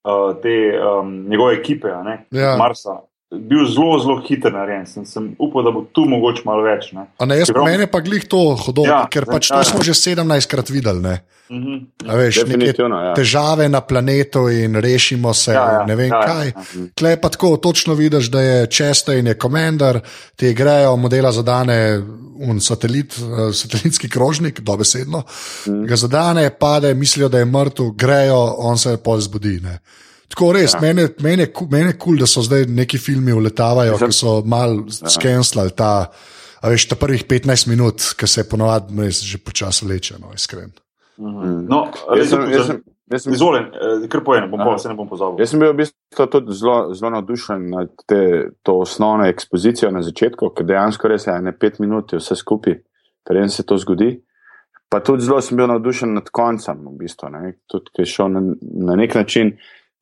uh, 0.04 0.30
te 0.42 0.54
um, 0.78 1.26
njegove 1.28 1.58
ekipe, 1.58 1.90
a 1.90 2.02
ne, 2.06 2.26
Ja. 2.30 2.54
Marsa, 2.56 3.02
bil 3.32 3.64
zelo, 3.66 3.98
zelo 3.98 4.20
hiter 4.20 4.52
narejen. 4.52 4.86
Sem, 4.86 5.06
sem 5.06 5.36
upal, 5.38 5.64
da 5.64 5.70
bo 5.70 5.84
tu 5.92 6.04
mogoče 6.06 6.42
malo 6.44 6.62
več. 6.62 6.92
Ne? 6.92 7.06
A 7.18 7.26
ne, 7.26 7.38
jaz, 7.38 7.48
Čeprav- 7.48 7.64
meni 7.64 7.86
pa 7.86 8.00
glih 8.00 8.24
to 8.24 8.54
hodilo, 8.56 8.86
ja, 8.86 8.98
Ja, 9.00 9.06
ker 9.10 9.24
pač 9.26 9.50
ja, 9.50 9.56
to 9.56 9.60
ja. 9.60 9.64
smo 9.64 9.82
že 9.82 9.92
17 9.94 10.46
krat 10.46 10.70
videli. 10.70 11.02
Ne. 11.02 11.16
Mhm. 11.50 11.74
A 12.08 12.14
Veš, 12.16 12.36
ja. 12.40 13.14
težave 13.14 13.68
na 13.68 13.80
planetu 13.80 14.48
in 14.48 14.74
rešimo 14.74 15.34
se, 15.34 15.52
Ja, 15.52 15.72
ja, 15.72 15.86
ne 15.86 15.94
vem 15.94 16.08
ja, 16.08 16.16
ja, 16.16 16.26
kaj. 16.26 16.46
ja. 16.48 16.86
Tle 16.94 17.10
je 17.10 17.20
pa 17.20 17.28
tako, 17.28 17.56
točno 17.56 17.94
vidiš, 17.94 18.30
da 18.30 18.40
je 18.40 18.66
Chastain 18.66 19.26
je 19.26 19.34
komandar, 19.34 20.00
ti 20.36 20.54
grejo, 20.54 20.96
modela 20.96 21.32
zadane 21.32 22.00
un 22.36 22.60
satelit, 22.60 23.14
eh, 23.14 23.52
satelitski 23.52 24.08
krožnik, 24.08 24.60
dobesedno. 24.60 25.22
Mm. 25.66 25.84
Ga 25.84 25.96
zadane, 25.96 26.50
pade, 26.50 26.94
mislijo, 26.94 27.28
da 27.28 27.38
je 27.38 27.44
mrtev, 27.44 27.90
grejo, 27.90 28.54
on 28.58 28.78
se 28.78 28.96
pol 28.96 29.20
zbudi. 29.20 29.60
Ne. 29.60 29.78
Tako 30.34 30.52
res, 30.52 30.74
ja. 30.74 30.80
meni 30.82 31.42
je- 31.42 31.52
kul, 31.52 31.68
cool, 31.98 32.16
da 32.18 32.26
so 32.26 32.42
zdaj 32.42 32.66
neki 32.66 32.98
filmi 32.98 33.32
uletavajo, 33.32 33.98
ki 33.98 34.12
so 34.12 34.42
mal 34.44 34.82
Ja. 34.82 35.10
skenslali 35.10 35.70
ta. 35.70 36.10
A 36.64 36.68
veš, 36.68 36.88
ta 36.88 36.96
prvih 36.96 37.24
15 37.28 37.68
minut, 37.68 38.02
ki 38.16 38.26
se 38.26 38.48
ponovadi 38.48 38.96
res 38.98 39.22
že 39.22 39.38
počasi 39.38 39.86
leče, 39.86 40.14
no, 40.18 40.32
iskren. 40.34 40.72
Mhm. 41.18 41.68
No, 41.68 41.86
Jaz 42.16 42.30
sem, 42.30 42.40
jaz 42.50 42.66
sem, 42.66 42.82
jaz 43.12 43.22
sem, 43.22 43.32
Izvolim, 43.32 43.64
eh, 43.64 44.08
kar 44.08 44.24
pojem, 44.24 44.50
bom 44.50 44.58
pa 44.58 44.78
se 44.78 44.88
ne 44.88 44.94
bom 44.94 45.08
pozabil. 45.08 45.38
Jaz 45.38 45.50
sem 45.50 45.60
bil 45.60 45.72
v 45.72 45.76
bistvu 45.76 46.26
tudi 46.26 46.52
zelo, 46.52 46.94
zelo 46.94 47.10
navdušen 47.10 47.70
nad 47.70 47.88
te, 48.06 48.50
to 48.62 48.80
osnovno 48.80 49.28
ekspozicijo 49.28 49.90
na 49.90 50.02
začetku, 50.02 50.50
ker 50.56 50.66
dejansko 50.66 51.08
res 51.08 51.26
je 51.26 51.40
ne 51.40 51.52
pet 51.52 51.78
minut, 51.78 52.12
je 52.12 52.18
vse 52.18 52.34
skupaj, 52.36 52.80
preden 53.24 53.48
se 53.48 53.62
to 53.62 53.76
zgodi. 53.78 54.22
Pa 54.88 55.00
tudi 55.00 55.22
zelo 55.22 55.40
sem 55.40 55.56
bil 55.56 55.66
navdušen 55.66 56.14
nad 56.14 56.30
koncem, 56.30 56.80
v 56.80 56.98
bistvu, 56.98 57.30
ne, 57.30 57.54
tudi 57.70 57.92
ki 57.94 58.02
je 58.02 58.06
šel 58.06 58.28
na, 58.28 58.40
na 58.62 58.96
nek 58.96 59.14
način 59.14 59.52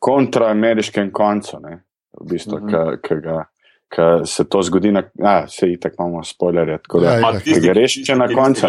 kontra 0.02 0.50
ameriškem 0.50 1.12
koncu, 1.14 1.60
ne, 1.62 1.76
v 2.20 2.30
bistvu, 2.30 2.58
mm 2.58 2.68
-hmm. 2.68 3.00
ki 3.02 3.14
ga. 3.22 3.44
Ker 3.92 4.22
se 4.24 4.48
to 4.48 4.62
zgodi, 4.62 4.92
na, 4.92 5.02
a, 5.22 5.46
se 5.48 5.66
jih 5.68 5.78
tako 5.80 6.02
imamo 6.02 6.24
spoilerje. 6.24 6.78
Tako 6.78 7.00
da, 7.00 7.12
Ja, 7.12 7.20
Ma, 7.20 7.28
ja. 7.28 7.40
tisti, 7.40 7.60
Ki 7.60 7.66
ga 7.66 7.72
reš 7.72 7.94
tisti, 7.94 8.12
še 8.12 8.16
na 8.16 8.28
koncu. 8.28 8.66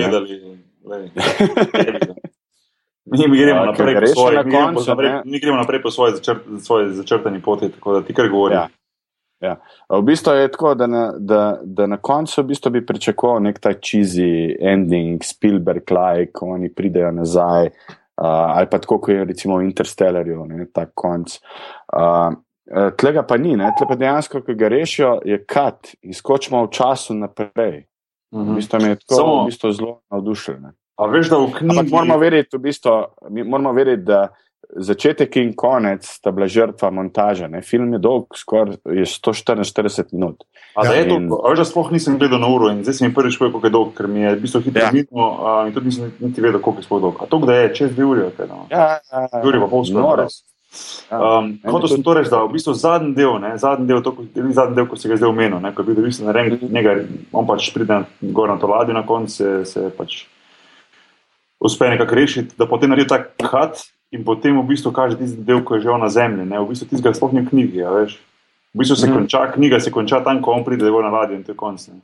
Mi 3.06 3.38
gremo 3.38 3.60
Ja, 3.60 3.65
naprej 3.65 3.96
po 4.00 4.08
svoji, 4.08 4.36
na 4.36 4.43
koncu, 4.43 4.89
naprej, 4.89 5.10
ne. 5.10 5.22
mi 5.26 5.39
gremo 5.39 5.58
naprej 5.58 5.82
po 5.82 5.91
svoji, 5.91 6.13
začrt, 6.15 6.41
svoji 6.60 6.93
začrtani 6.93 7.41
poti, 7.41 7.69
tako 7.72 7.93
da 7.93 8.02
ti 8.02 8.13
kar 8.13 8.30
govori. 8.30 8.56
Ja. 8.56 8.67
Ja. 9.41 9.56
V 9.89 10.02
bistvu 10.02 10.32
je 10.34 10.52
tako, 10.52 10.76
da 10.76 10.88
na, 10.88 11.13
da, 11.19 11.60
da 11.63 11.88
na 11.88 11.98
koncu 11.98 12.41
v 12.41 12.46
bistvu 12.46 12.72
bi 12.72 12.86
pričakoval 12.86 13.41
nek 13.43 13.60
ta 13.60 13.74
cheesy 13.74 14.56
ending, 14.60 15.24
Spielberg-like, 15.24 16.32
ko 16.32 16.46
oni 16.56 16.74
pridejo 16.74 17.12
nazaj, 17.12 17.67
uh, 17.67 18.03
ali 18.15 18.67
pa 18.67 18.80
tako, 18.80 18.99
kot 18.99 19.10
je 19.10 19.26
recimo 19.26 19.58
v 19.58 19.63
Interstellarju, 19.63 20.45
ne, 20.45 20.65
ta 20.67 20.86
konc. 20.88 21.39
Uh, 21.89 22.34
Tlega 22.97 23.23
pa 23.23 23.36
ni, 23.38 23.56
ne? 23.56 23.73
tle 23.78 23.86
pa 23.86 23.95
dejansko, 23.95 24.39
ki 24.41 24.56
ga 24.56 24.67
rešijo, 24.67 25.19
je 25.26 25.36
kat 25.45 25.95
in 26.02 26.13
skočimo 26.13 26.63
v 26.63 26.71
času 26.71 27.13
naprej. 27.13 27.84
V 28.32 28.39
Mhm. 28.39 28.56
bistvu 28.56 28.80
me 28.82 28.88
je 28.88 28.95
tako 28.95 29.15
Samo- 29.15 29.41
v 29.41 29.45
bistvu 29.45 29.71
zelo 29.71 29.99
navdušil. 30.10 30.56
ne. 30.60 30.71
A 30.97 31.06
veš, 31.06 31.30
da 31.30 31.38
v 31.38 31.43
Ampak 31.43 31.60
knjigi 31.60 31.91
moramo 31.91 32.17
verjeti, 32.17 32.58
v 32.58 32.62
bistvu, 32.62 32.91
moramo 33.45 33.73
verjeti, 33.73 34.04
da 34.04 34.30
začetek 34.69 35.36
in 35.36 35.54
konec 35.54 36.06
sta 36.08 36.32
bila 36.32 36.47
žrtva 36.47 36.89
montaže. 36.89 37.47
Ne? 37.47 37.62
Film 37.62 37.93
je 37.93 37.99
dolg, 37.99 38.32
skoraj 38.34 38.76
je 38.86 39.06
144 39.06 40.13
minut. 40.13 40.43
Da 40.73 40.89
Ja, 40.89 41.06
in- 41.06 41.30
da 41.30 41.65
sploh 41.65 41.91
nisem 41.91 42.17
gledal 42.17 42.39
na 42.39 42.47
uro 42.47 42.69
in 42.69 42.82
zdaj 42.82 42.93
si 42.93 43.04
mi 43.04 43.13
prvič 43.13 43.38
povedal, 43.38 43.52
koliko 43.52 43.67
je 43.67 43.71
dolg, 43.71 43.89
ker 43.93 44.08
mi 44.08 44.19
je 44.21 44.36
v 44.36 44.41
bistvu 44.41 44.62
hitro 44.62 44.82
Ja. 44.82 44.86
ja. 44.86 44.91
minilo 44.91 45.28
a, 45.39 45.67
in 45.67 45.73
tudi 45.73 45.86
nisem 45.86 46.13
niti 46.19 46.41
vedel, 46.41 46.60
koliko 46.60 46.80
je 46.80 46.86
sploh 46.86 47.02
dolg. 47.02 47.15
A 47.19 47.26
to, 47.26 47.38
da 47.39 47.54
je 47.56 47.76
čez 47.76 47.93
dve 47.93 48.06
uri, 48.06 48.21
kaj 48.34 48.47
no. 48.47 48.65
Ja, 48.69 48.97
ja, 49.04 49.28
Dve 49.34 49.47
uri 49.47 49.60
pa 49.60 49.67
pol 49.67 49.86
skoraj. 49.86 50.26
res. 50.26 50.41
Ja. 51.06 51.17
Um, 51.38 51.60
Hotel 51.63 51.88
sem 51.88 52.02
to 52.02 52.13
reči, 52.13 52.32
da 52.32 52.41
v 52.41 52.49
bistvu 52.49 52.73
zadnji 52.73 53.13
del, 53.13 53.38
ne, 53.38 53.54
zadnji 53.56 53.86
del, 53.86 54.02
to, 54.02 54.15
zadnji 54.49 54.73
del, 54.73 54.88
ko 54.88 54.97
si 54.97 55.06
ga 55.06 55.15
zdaj 55.15 55.30
omenil, 55.30 55.62
ne, 55.62 55.69
ko 55.69 55.82
je 55.82 55.86
bil 55.86 55.95
v 55.95 56.08
bistvu 56.08 56.26
narejen, 56.26 56.58
Mhm. 56.58 56.73
njega, 56.73 56.91
on 57.32 57.45
pač 57.45 57.69
pride 57.69 57.99
gor 58.23 58.49
na 58.49 58.58
to 58.58 58.65
ladjo, 58.65 58.89
na 58.91 59.06
koncu 59.06 59.30
se, 59.30 59.65
se 59.65 59.91
pač 59.93 60.26
uspe 61.60 61.86
nekako 61.86 62.15
rešiti, 62.15 62.56
da 62.58 62.65
potem 62.65 62.89
naredi 62.89 63.08
tak 63.08 63.38
kat 63.38 63.86
in 64.13 64.21
potem 64.23 64.54
v 64.62 64.67
bistvu 64.69 64.91
kaže 64.93 65.17
tisti 65.17 65.41
del, 65.41 65.63
ko 65.65 65.76
je 65.76 65.82
že 65.82 65.89
on 65.89 65.99
na 65.99 66.10
zemlji, 66.10 66.45
ne, 66.45 66.60
v 66.62 66.69
bistvu 66.69 66.86
tistega 66.88 67.13
sploh 67.13 67.34
ni 67.34 67.41
v 67.41 67.49
knjigi, 67.49 67.82
a 67.82 67.89
veš. 67.91 68.19
V 68.73 68.78
bistvu 68.80 68.95
se 68.95 69.08
Mhm. 69.08 69.13
konča, 69.15 69.52
knjiga 69.52 69.80
se 69.80 69.91
konča 69.91 70.21
tam, 70.23 70.41
ko 70.41 70.52
on 70.52 70.63
pride 70.63 70.86
gor 70.86 71.04
na 71.04 71.10
ladjo 71.10 71.36
in 71.36 71.43
to 71.43 71.52
je 71.52 71.58
konc. 71.58 71.88
ne. 71.88 71.99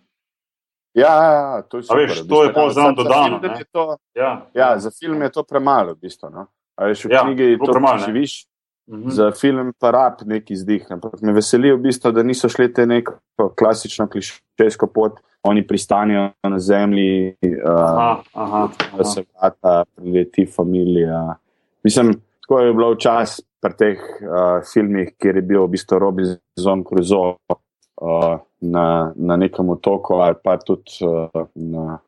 Ja, 0.93 1.13
ja, 1.13 1.31
ja, 1.31 1.61
to 1.61 1.77
je 1.77 1.81
A 1.81 1.83
super. 1.83 1.97
veš, 2.01 2.21
v 2.21 2.27
to 2.27 2.43
je 2.43 2.49
bistvu, 2.49 2.61
ja, 2.61 2.69
za- 2.69 2.81
za 2.81 2.91
dodano, 2.93 3.39
film 3.39 3.51
ne. 3.53 3.59
je 3.59 3.65
to- 3.71 3.97
Ja, 4.15 4.31
Ja, 4.53 4.79
za 4.79 4.89
film 4.91 5.21
je 5.21 5.29
to 5.29 5.43
premalo, 5.43 5.93
v 5.93 5.99
bistvu. 6.01 6.29
No? 6.29 6.47
A 6.77 6.85
veš, 6.85 7.05
v 7.05 7.11
Ja, 7.11 7.21
knjigi 7.23 7.57
to 7.57 7.71
premalo, 7.71 7.97
živiš, 7.99 8.45
Mhm. 8.89 9.09
za 9.09 9.31
film 9.31 9.73
pa 9.79 9.91
rab 9.91 10.21
neki 10.25 10.53
izdih. 10.53 10.85
Ampak 10.89 11.21
me 11.21 11.31
veseli 11.31 11.71
v 11.71 11.77
bistvu, 11.77 12.11
da 12.11 12.23
niso 12.23 12.49
šli 12.49 12.73
te 12.73 12.85
neko 12.85 13.13
klasično 13.53 14.09
klišejsko 14.09 14.87
pot, 14.87 15.19
oni 15.43 15.61
pristanijo 15.61 16.33
na 16.43 16.59
zemlji, 16.59 17.35
uh, 17.63 17.69
Aha, 17.69 18.23
aha, 18.33 18.67
da 18.67 18.85
aha. 18.93 19.03
se 19.03 19.23
vrata, 19.31 19.85
prileti 19.95 20.45
familija. 20.45 21.37
Mislim, 21.83 22.13
tako 22.41 22.59
je 22.59 22.73
bilo 22.73 22.91
včasih 22.93 23.45
pri 23.61 23.73
teh 23.75 23.99
uh, 23.99 24.63
filmih, 24.73 25.13
kjer 25.19 25.35
je 25.35 25.41
bil 25.43 25.65
v 25.65 25.73
bistvu 25.75 25.99
Robinson 25.99 26.83
Crusoe 26.87 27.35
uh, 27.49 28.39
na, 28.61 28.85
na 29.15 29.35
nekem 29.35 29.69
otoku 29.69 30.19
ali 30.23 30.35
pa 30.43 30.57
tudi 30.57 31.03
uh, 31.03 31.47
na 31.55 31.99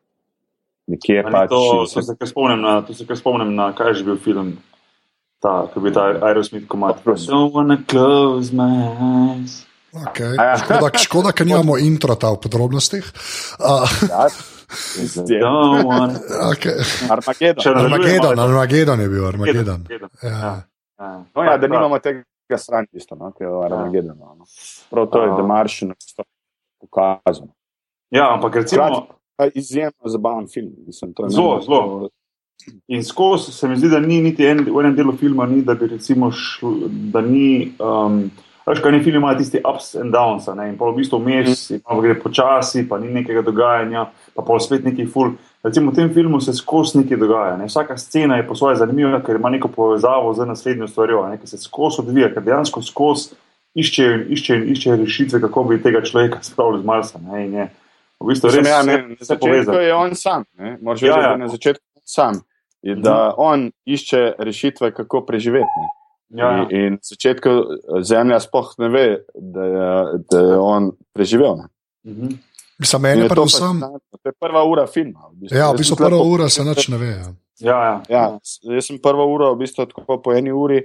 nekje 0.88 1.24
pač. 1.28 1.50
To, 1.52 1.84
to 1.88 2.02
se 2.02 2.16
kar 2.18 2.28
spomnim 2.28 2.62
na, 2.64 2.80
to 2.82 2.96
se 2.96 3.06
kar 3.08 3.18
spomnim 3.20 3.54
na, 3.56 3.72
kaj 3.76 3.92
je 3.92 4.00
že 4.00 4.06
bil 4.08 4.16
film, 4.20 4.54
ta, 5.44 5.68
je 5.74 5.82
bil 5.82 5.92
ta 5.92 6.08
Aerosmith 6.20 6.68
komat. 6.68 7.04
Prosim. 7.04 7.34
Don't 7.34 7.52
wanna 7.52 7.78
close 7.84 8.52
my 8.52 8.72
eyes. 8.96 9.62
Okay. 9.92 10.36
Ja. 10.40 10.56
Škoda, 10.56 10.88
škoda, 10.96 11.30
ker 11.36 11.44
nimamo 11.44 11.76
intro 11.76 12.16
ta 12.16 12.32
v 12.32 12.40
podrobnostih. 12.40 13.04
Uh, 13.60 13.84
Ja. 14.08 14.26
Okay. 16.52 16.76
Armagedon. 17.10 17.76
Armagedon, 17.76 18.38
Armagedon 18.38 19.00
je 19.00 19.08
bil 19.08 19.26
Armagedon. 19.26 19.86
Armagedon. 19.86 20.10
Ja. 20.22 20.64
Ja. 20.98 21.24
No, 21.34 21.42
ja, 21.42 21.56
da 21.58 21.66
nimamo 21.66 21.98
tega 21.98 22.58
stran, 22.58 22.86
isto, 22.92 23.14
no, 23.14 23.32
ki 23.32 23.44
je 23.44 23.48
v 23.48 23.64
Armagedonu. 23.64 24.34
No. 24.38 24.46
Prav 24.90 25.06
to 25.10 25.22
je, 25.22 25.28
da 25.36 25.42
marš 25.46 25.82
na 25.82 25.94
to 26.16 26.24
pokazano. 26.80 27.52
Ja, 28.10 28.34
ampak 28.34 28.54
recimo. 28.54 29.06
Izjemno 29.54 30.08
zabaven 30.08 30.46
film. 30.48 30.72
Mislim, 30.86 31.14
zelo, 31.28 31.60
zelo. 31.64 32.08
In 32.86 33.04
skozi 33.04 33.52
se 33.52 33.68
mi 33.68 33.76
zdi, 33.76 33.88
da 33.88 34.00
ni 34.00 34.20
niti 34.22 34.46
en, 34.46 34.60
v 34.70 34.80
enem 34.80 34.94
delu 34.96 35.16
filma, 35.16 35.46
ni, 35.46 35.62
da 35.62 35.74
bi 35.74 35.86
recimo 35.86 36.30
šlo, 36.30 36.74
da 36.86 37.20
ni. 37.20 37.72
Um, 37.78 38.30
Veš, 38.66 38.80
kaj 38.82 38.92
ni 38.94 39.00
film, 39.02 39.18
ima 39.18 39.32
tisti 39.38 39.58
ups 39.58 39.94
and 39.98 40.14
downs, 40.14 40.46
ne? 40.54 40.68
in 40.70 40.76
pa 40.78 40.86
v 40.86 41.00
bistvu 41.00 41.18
vmes, 41.18 41.64
mm. 41.70 41.82
pa 41.82 41.96
gre 42.00 42.14
počasi, 42.20 42.84
pa 42.88 42.98
ni 43.02 43.10
nekega 43.10 43.42
dogajanja, 43.42 44.04
pa 44.36 44.44
pa 44.46 44.58
spet 44.62 44.84
neki 44.86 45.06
full. 45.10 45.34
Recimo 45.62 45.90
v 45.90 45.94
tem 45.94 46.10
filmu 46.14 46.40
se 46.40 46.54
skozi 46.54 46.98
nekaj 47.02 47.18
dogaja. 47.18 47.56
Ne? 47.56 47.66
Vsaka 47.70 47.96
scena 47.98 48.36
je 48.38 48.46
po 48.46 48.54
svoje 48.58 48.76
zanimiva, 48.78 49.20
ker 49.22 49.38
ima 49.38 49.50
neko 49.50 49.70
povezavo 49.70 50.34
z 50.34 50.46
naslednjo 50.46 50.88
stvarjo, 50.90 51.22
ki 51.40 51.50
se 51.50 51.58
skozi 51.58 52.02
odvija, 52.02 52.32
ker 52.34 52.42
dejansko 52.42 52.82
skozi 52.82 53.34
iščejo 53.78 54.16
in 54.16 54.24
iščejo, 54.36 54.64
iščejo 54.74 54.96
rešitve, 55.00 55.40
kako 55.46 55.64
bi 55.70 55.80
tega 55.82 56.02
človeka 56.04 56.42
spravili 56.44 56.82
z 56.82 56.86
Marsa. 56.86 57.22
Ne? 57.22 57.44
In 57.46 57.54
je 57.60 57.68
v 58.20 58.30
bistvu 58.30 58.52
res 58.52 58.68
ja, 58.68 58.82
ne, 58.86 58.98
povezano. 59.38 59.76
To 59.76 59.80
je 59.80 59.94
on 59.94 60.14
sam, 60.18 60.46
moraš 60.80 61.06
ja, 61.06 61.18
ja. 61.22 61.32
na 61.40 61.48
začetku 61.50 62.02
sam. 62.04 62.42
Je, 62.82 62.96
da 62.98 63.30
mhm. 63.30 63.34
on 63.38 63.58
išče 63.86 64.22
rešitve, 64.38 64.90
kako 64.94 65.22
preživeti. 65.26 65.86
Ja, 66.32 66.50
ja. 66.56 66.62
In, 66.70 66.94
in 66.94 66.98
začetku 67.02 67.50
eh, 67.50 68.00
zemlja 68.08 68.40
sploh 68.40 68.72
ne 68.78 68.88
ve, 68.88 69.06
da 69.34 69.64
je, 69.64 69.90
da 70.32 70.40
je 70.40 70.58
on 70.58 70.90
preživel. 71.12 71.60
Mhm. 72.08 72.40
Mislim, 72.82 73.02
meni 73.02 73.22
je 73.22 73.28
predvsem. 73.28 73.80
To 74.22 74.28
je 74.28 74.32
prva 74.40 74.64
ura 74.64 74.86
filma. 74.86 75.28
V 75.30 75.44
bistvu. 75.44 75.58
Ja, 75.58 75.70
v 75.70 75.78
bistvu 75.78 75.96
prva 75.96 76.22
ura 76.24 76.48
se 76.48 76.64
nič 76.64 76.88
ne 76.88 76.98
ve. 76.98 77.12
Ja. 77.12 77.30
Ja, 77.62 77.78
ja. 77.84 78.02
Ja, 78.08 78.24
jaz 78.74 78.88
sem 78.88 78.98
prva 79.02 79.26
ura, 79.28 79.52
v 79.52 79.62
bistvu 79.62 79.86
tako 79.86 80.18
po 80.22 80.34
eni 80.34 80.50
uri, 80.50 80.80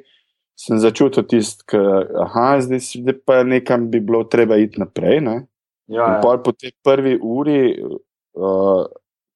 sem 0.57 0.77
začutil 0.81 1.25
tisto, 1.29 1.65
da 1.73 2.47
zdaj, 2.61 2.81
zdaj 3.01 3.17
pa 3.25 3.41
nekam 3.45 3.87
bi 3.91 4.01
bilo 4.03 4.23
treba 4.29 4.57
iti 4.61 4.81
naprej. 4.81 5.21
Ne? 5.25 5.37
Ja, 5.87 6.17
ja. 6.17 6.37
Po 6.43 6.53
tej 6.53 6.75
prvi 6.83 7.15
uri, 7.17 7.59
uh, 8.37 8.85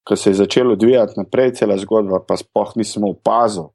ko 0.02 0.16
se 0.16 0.30
je 0.30 0.42
začelo 0.42 0.76
odvijati 0.78 1.18
naprej, 1.18 1.54
cela 1.58 1.78
zgodba, 1.78 2.22
pa 2.26 2.36
sploh 2.38 2.74
nisem 2.78 3.06
opazil, 3.08 3.72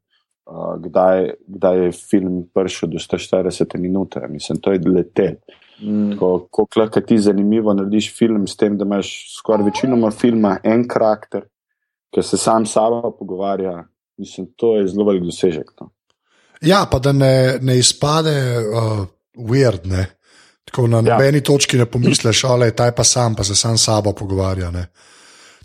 uh, 0.49 0.75
kdaj, 0.81 1.29
kdaj 1.47 1.83
je 1.85 1.91
film 1.91 2.43
prišel 2.53 2.89
do 2.89 2.97
140 2.97 3.77
minut. 3.77 4.15
Mislim, 4.29 4.59
to 4.61 4.71
je 4.71 4.81
letel. 4.85 5.35
Mm. 5.81 6.17
Ko 6.17 6.67
lahko 6.75 7.01
ti 7.01 7.19
zanimivo 7.21 7.73
narediš 7.73 8.09
film 8.17 8.47
s 8.47 8.57
tem, 8.57 8.77
da 8.77 8.85
imaš 8.85 9.11
skoraj 9.37 9.65
večinoma 9.65 10.11
filma 10.11 10.57
en 10.63 10.87
karakter, 10.87 11.45
ki 12.13 12.23
se 12.23 12.37
sam 12.37 12.65
s 12.65 12.73
sabo 12.73 13.11
pogovarja, 13.19 13.83
mislim, 14.17 14.47
to 14.55 14.77
je 14.77 14.87
zelo 14.87 15.05
velik 15.05 15.23
dosežek. 15.23 15.71
No. 15.81 15.91
Ja, 16.61 16.85
pa 16.91 16.99
da 16.99 17.11
ne, 17.11 17.59
ne 17.61 17.77
izpade 17.77 18.33
uh, 18.57 19.05
weird, 19.37 19.85
ne. 19.85 20.05
Tako 20.65 20.87
na 20.87 20.97
ja. 20.97 21.01
nobeni 21.01 21.37
ja. 21.37 21.43
točki 21.43 21.77
ne 21.77 21.85
pomisliš, 21.85 22.41
da 22.41 22.65
je 22.65 22.75
ta 22.75 22.91
pa 22.91 23.03
sam, 23.03 23.35
pa 23.35 23.43
se 23.43 23.55
sam 23.55 23.77
s 23.77 23.85
sabo 23.85 24.13
pogovarja. 24.13 24.71
Ne. 24.71 24.87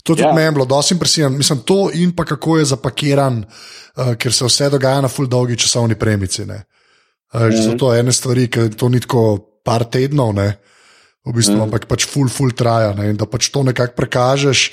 To 0.03 0.15
tudi 0.15 0.21
ja. 0.21 0.33
meni 0.33 0.47
je 0.47 0.51
bilo, 0.51 0.65
dosti 0.65 0.93
impresivan. 0.93 1.37
Mislim, 1.37 1.61
to 1.63 1.89
in 1.93 2.11
pa 2.15 2.25
kako 2.25 2.57
je 2.57 2.65
zapakiran, 2.65 3.43
uh, 3.43 4.15
ker 4.19 4.33
se 4.33 4.45
vse 4.45 4.69
dogaja 4.69 5.01
na 5.01 5.07
full 5.07 5.27
dolgi 5.31 5.57
časovni 5.57 5.95
premici. 5.95 6.41
Uh, 6.41 6.47
mm 6.47 6.55
-hmm. 7.33 7.69
Zato 7.71 7.93
je 7.93 7.99
ena 7.99 8.11
stvar, 8.11 8.37
ki 8.49 8.69
to 8.77 8.89
ni 8.89 8.99
tako 8.99 9.37
par 9.63 9.83
tednov, 9.83 10.35
ne, 10.35 10.59
v 11.25 11.33
bistvu, 11.33 11.55
mm. 11.55 11.61
ampak 11.61 11.85
pač 11.87 12.05
full, 12.05 12.29
full 12.29 12.51
traja. 12.51 12.93
Ne, 12.93 13.09
in 13.09 13.17
da 13.17 13.25
pač 13.25 13.49
to 13.49 13.63
nekako 13.63 13.95
prekažeš. 13.95 14.71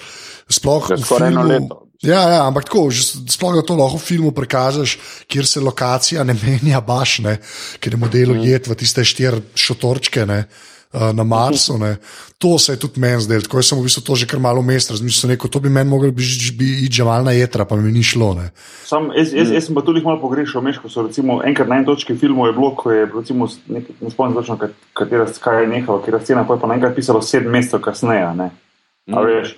Sploh 0.51 0.91
v 0.91 1.05
filmu. 1.05 1.69
Ja, 2.01 2.21
ja, 2.33 2.47
ampak 2.49 2.65
tako, 2.65 2.89
sploh 3.29 3.55
da 3.55 3.63
to 3.63 3.77
lahko 3.77 3.99
v 4.01 4.03
filmu 4.03 4.33
prikažeš, 4.33 4.97
kjer 5.29 5.47
se 5.47 5.61
lokacija 5.61 6.25
ne 6.25 6.35
menja, 6.43 6.81
baš 6.81 7.19
ne, 7.19 7.37
ker 7.81 7.93
je 7.93 8.01
model 8.01 8.35
mm. 8.35 8.45
jet 8.49 8.69
v 8.69 8.75
tiste 8.75 9.05
štiri 9.05 9.43
šotorčke. 9.55 10.27
Ne. 10.27 10.45
Eh, 10.91 11.13
na 11.13 11.25
Marsu. 11.25 11.79
Ne. 11.79 11.97
To 12.39 12.59
se 12.59 12.73
je 12.73 12.79
tudi 12.79 13.01
meni 13.01 13.21
zdelo, 13.23 13.41
tako 13.47 13.63
sem 13.63 13.79
v 13.79 13.87
bistvu 13.87 14.03
to 14.03 14.15
že 14.19 14.27
kar 14.27 14.41
malo 14.43 14.63
mest 14.63 14.91
razmišljal. 14.91 15.39
To 15.39 15.61
bi 15.63 15.71
meni 15.71 15.91
moglo 15.91 16.11
biti 16.11 16.51
bi 16.59 16.91
že 16.91 17.05
malna 17.05 17.31
jedra, 17.31 17.65
pa 17.65 17.77
mi 17.77 17.93
ni 17.93 18.03
šlo. 18.03 18.35
Sam, 18.85 19.13
jaz, 19.15 19.31
jaz, 19.33 19.51
jaz 19.55 19.71
sem 19.71 19.75
pa 19.75 19.87
tudi 19.87 20.03
malo 20.03 20.19
pogrešal, 20.19 20.63
meš, 20.63 20.83
ko 20.83 20.91
so 20.91 21.07
recimo, 21.07 21.43
enkrat 21.47 21.69
na 21.71 21.79
eni 21.79 21.87
točki 21.87 22.19
filmov 22.19 22.51
je 22.51 22.53
bilo, 22.59 22.75
ko 22.75 22.91
je 22.91 23.07
recimo, 23.07 23.47
nek, 23.71 23.87
ne 24.01 24.11
spomnim 24.11 24.35
točno, 24.35 24.59
katera 24.93 25.31
skaj 25.31 25.63
je 25.63 25.69
nehalo, 25.71 26.03
ker 26.03 26.15
je 26.19 26.21
scena, 26.27 26.43
pa 26.43 26.59
je 26.59 26.61
pa 26.61 26.67
naenkrat 26.67 26.99
pisalo 26.99 27.23
sedem 27.23 27.55
mesecev 27.55 27.81
kasneje. 27.87 28.51
Mm. 29.07 29.55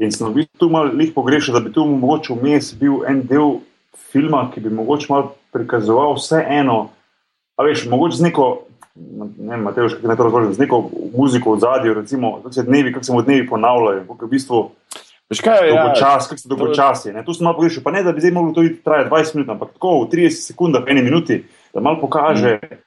In 0.00 0.12
sem 0.12 0.32
v 0.32 0.32
bistvu 0.32 0.72
malo 0.72 0.96
jih 0.96 1.12
pogrešal, 1.12 1.60
da 1.60 1.60
bi 1.60 1.72
tu 1.76 1.84
mogoče 1.84 2.32
vmes 2.32 2.72
bil 2.80 3.04
en 3.04 3.20
del 3.20 3.60
filma, 4.12 4.48
ki 4.48 4.64
bi 4.64 4.72
mogoče 4.72 5.12
malo 5.12 5.36
prikazoval 5.52 6.16
vse 6.16 6.40
eno. 6.40 6.88
A 7.56 7.68
veš, 7.68 7.84
mogoče 7.88 8.16
z 8.16 8.32
neko 8.32 8.65
ne 9.38 9.50
vem, 9.50 9.62
Mateoš, 9.62 9.94
kako 9.94 10.08
naj 10.08 10.16
to 10.16 10.22
razložim, 10.22 10.54
z 10.54 10.58
neko 10.58 10.90
muziko 11.16 11.54
v 11.54 11.60
zadju, 11.60 11.94
recimo, 11.94 12.36
kako 12.36 12.52
se 12.52 12.62
dnevi, 12.62 12.92
kako 12.92 13.04
se 13.04 13.12
mu 13.12 13.22
dnevi 13.22 13.46
ponavljajo, 13.48 14.04
kako 14.08 14.26
v 14.26 14.28
bistvu. 14.28 14.62
Veš 15.30 15.40
kaj 15.42 15.66
je? 15.66 15.74
Dolgočas, 15.74 16.28
kako 16.28 16.40
se 16.40 16.48
dolgočasi. 16.48 17.14
Tu 17.26 17.34
sem 17.34 17.44
malo 17.44 17.56
pogrešal, 17.56 17.82
pa 17.82 17.90
ne, 17.90 18.02
da 18.06 18.12
bi 18.12 18.20
zdaj 18.20 18.32
moglo 18.32 18.52
to 18.52 18.62
iti 18.62 18.82
trajati 18.82 19.10
20 19.10 19.34
minut, 19.34 19.50
ampak 19.50 19.72
tako 19.74 20.00
v 20.04 20.10
30 20.12 20.50
sekundah, 20.52 20.84
eni 20.86 21.02
minuti, 21.02 21.44
da 21.74 21.80
malo 21.80 22.00
pokaže. 22.00 22.58
Mm. 22.62 22.82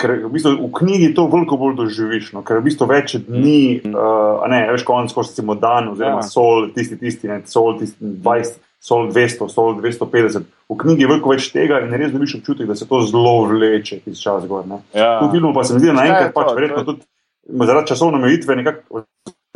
Ker 0.00 0.12
v, 0.24 0.30
bistvu 0.32 0.54
v 0.56 0.70
knjigi 0.72 1.10
to 1.14 1.26
veliko 1.32 1.56
bolj 1.60 1.74
doživiš, 1.76 2.30
no? 2.32 2.40
ker 2.44 2.60
v 2.60 2.68
bistvu 2.68 2.86
več 2.88 3.16
dni, 3.20 3.80
mm. 3.84 3.92
uh, 3.92 4.44
ne 4.48 4.62
veš, 4.72 4.84
konc, 4.88 5.12
ko 5.12 5.24
si 5.24 5.42
dan, 5.60 5.90
oziroma 5.92 6.22
ja. 6.24 6.28
sol, 6.28 6.70
tisti, 6.76 6.96
tisti, 7.00 7.28
ne, 7.28 7.42
sol, 7.48 7.76
tisti 7.80 8.00
20, 8.00 8.56
sol 8.80 9.08
200, 9.10 9.48
sol 9.50 9.76
250. 9.80 10.46
V 10.68 10.78
knjigi 10.78 11.04
je 11.04 11.10
veliko 11.10 11.32
več 11.32 11.50
tega 11.54 11.80
in 11.84 11.94
res 11.94 12.12
dobiš 12.14 12.38
občutek, 12.40 12.68
da 12.68 12.76
se 12.78 12.88
to 12.88 13.00
zelo 13.06 13.46
vleče 13.50 14.02
iz 14.06 14.20
časa 14.20 14.44
zgor. 14.46 14.66
Ja. 14.94 15.18
V 15.22 15.30
filmu 15.34 15.54
pa 15.54 15.64
se 15.64 15.74
mi 15.74 15.82
zdi, 15.82 15.90
da 15.90 15.98
naenkrat 16.00 16.34
pač 16.36 16.52
verjetno 16.56 16.84
tudi 16.86 17.66
zaradi 17.66 17.92
časovne 17.92 18.20
omejitve 18.22 18.56
nekako. 18.62 19.06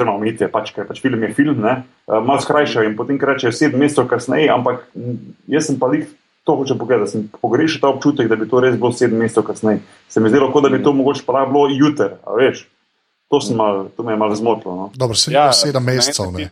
Zelo 0.00 0.14
omejitve, 0.16 0.48
pač, 0.48 0.70
ker 0.72 0.87
pač 0.88 1.02
film 1.04 1.20
je 1.26 1.35
film, 1.37 1.61
uh, 1.61 1.83
malo 2.09 2.40
skrajšajo 2.40 2.88
in 2.88 2.94
potem 2.96 3.18
rečejo 3.20 3.52
sedem 3.52 3.83
mesecev 3.83 4.06
kasneje, 4.09 4.48
ampak 4.48 4.87
jaz 5.50 5.68
sem 5.68 5.76
pa 5.76 5.90
jih 5.92 6.06
to 6.48 6.54
hoče 6.56 6.78
pogledati, 6.80 7.04
da 7.04 7.11
sem 7.11 7.26
pogrešal 7.42 7.83
ta 7.83 7.90
občutek, 7.92 8.30
da 8.30 8.38
bi 8.40 8.48
to 8.48 8.62
res 8.64 8.78
bilo 8.80 8.94
sedem 8.96 9.20
mesecev 9.20 9.44
kasneje. 9.44 9.83
Se 10.09 10.22
mi 10.24 10.33
zdelo, 10.33 10.48
kot 10.54 10.64
da 10.64 10.70
bi 10.72 10.80
to 10.80 10.94
mogoče 10.96 11.26
pa 11.26 11.44
bilo 11.44 11.66
jutr, 11.68 12.16
a 12.24 12.38
veš. 12.38 12.64
To, 13.30 13.38
mal, 13.54 13.85
to 13.96 14.02
me 14.02 14.16
je 14.16 14.18
malo 14.18 14.35
zmotilo. 14.35 14.74
No. 14.74 14.90
Dobro, 14.96 15.14
se 15.14 15.30
ja, 15.33 15.52
sedem 15.52 15.85
mesecev. 15.85 16.33
Ne. 16.33 16.48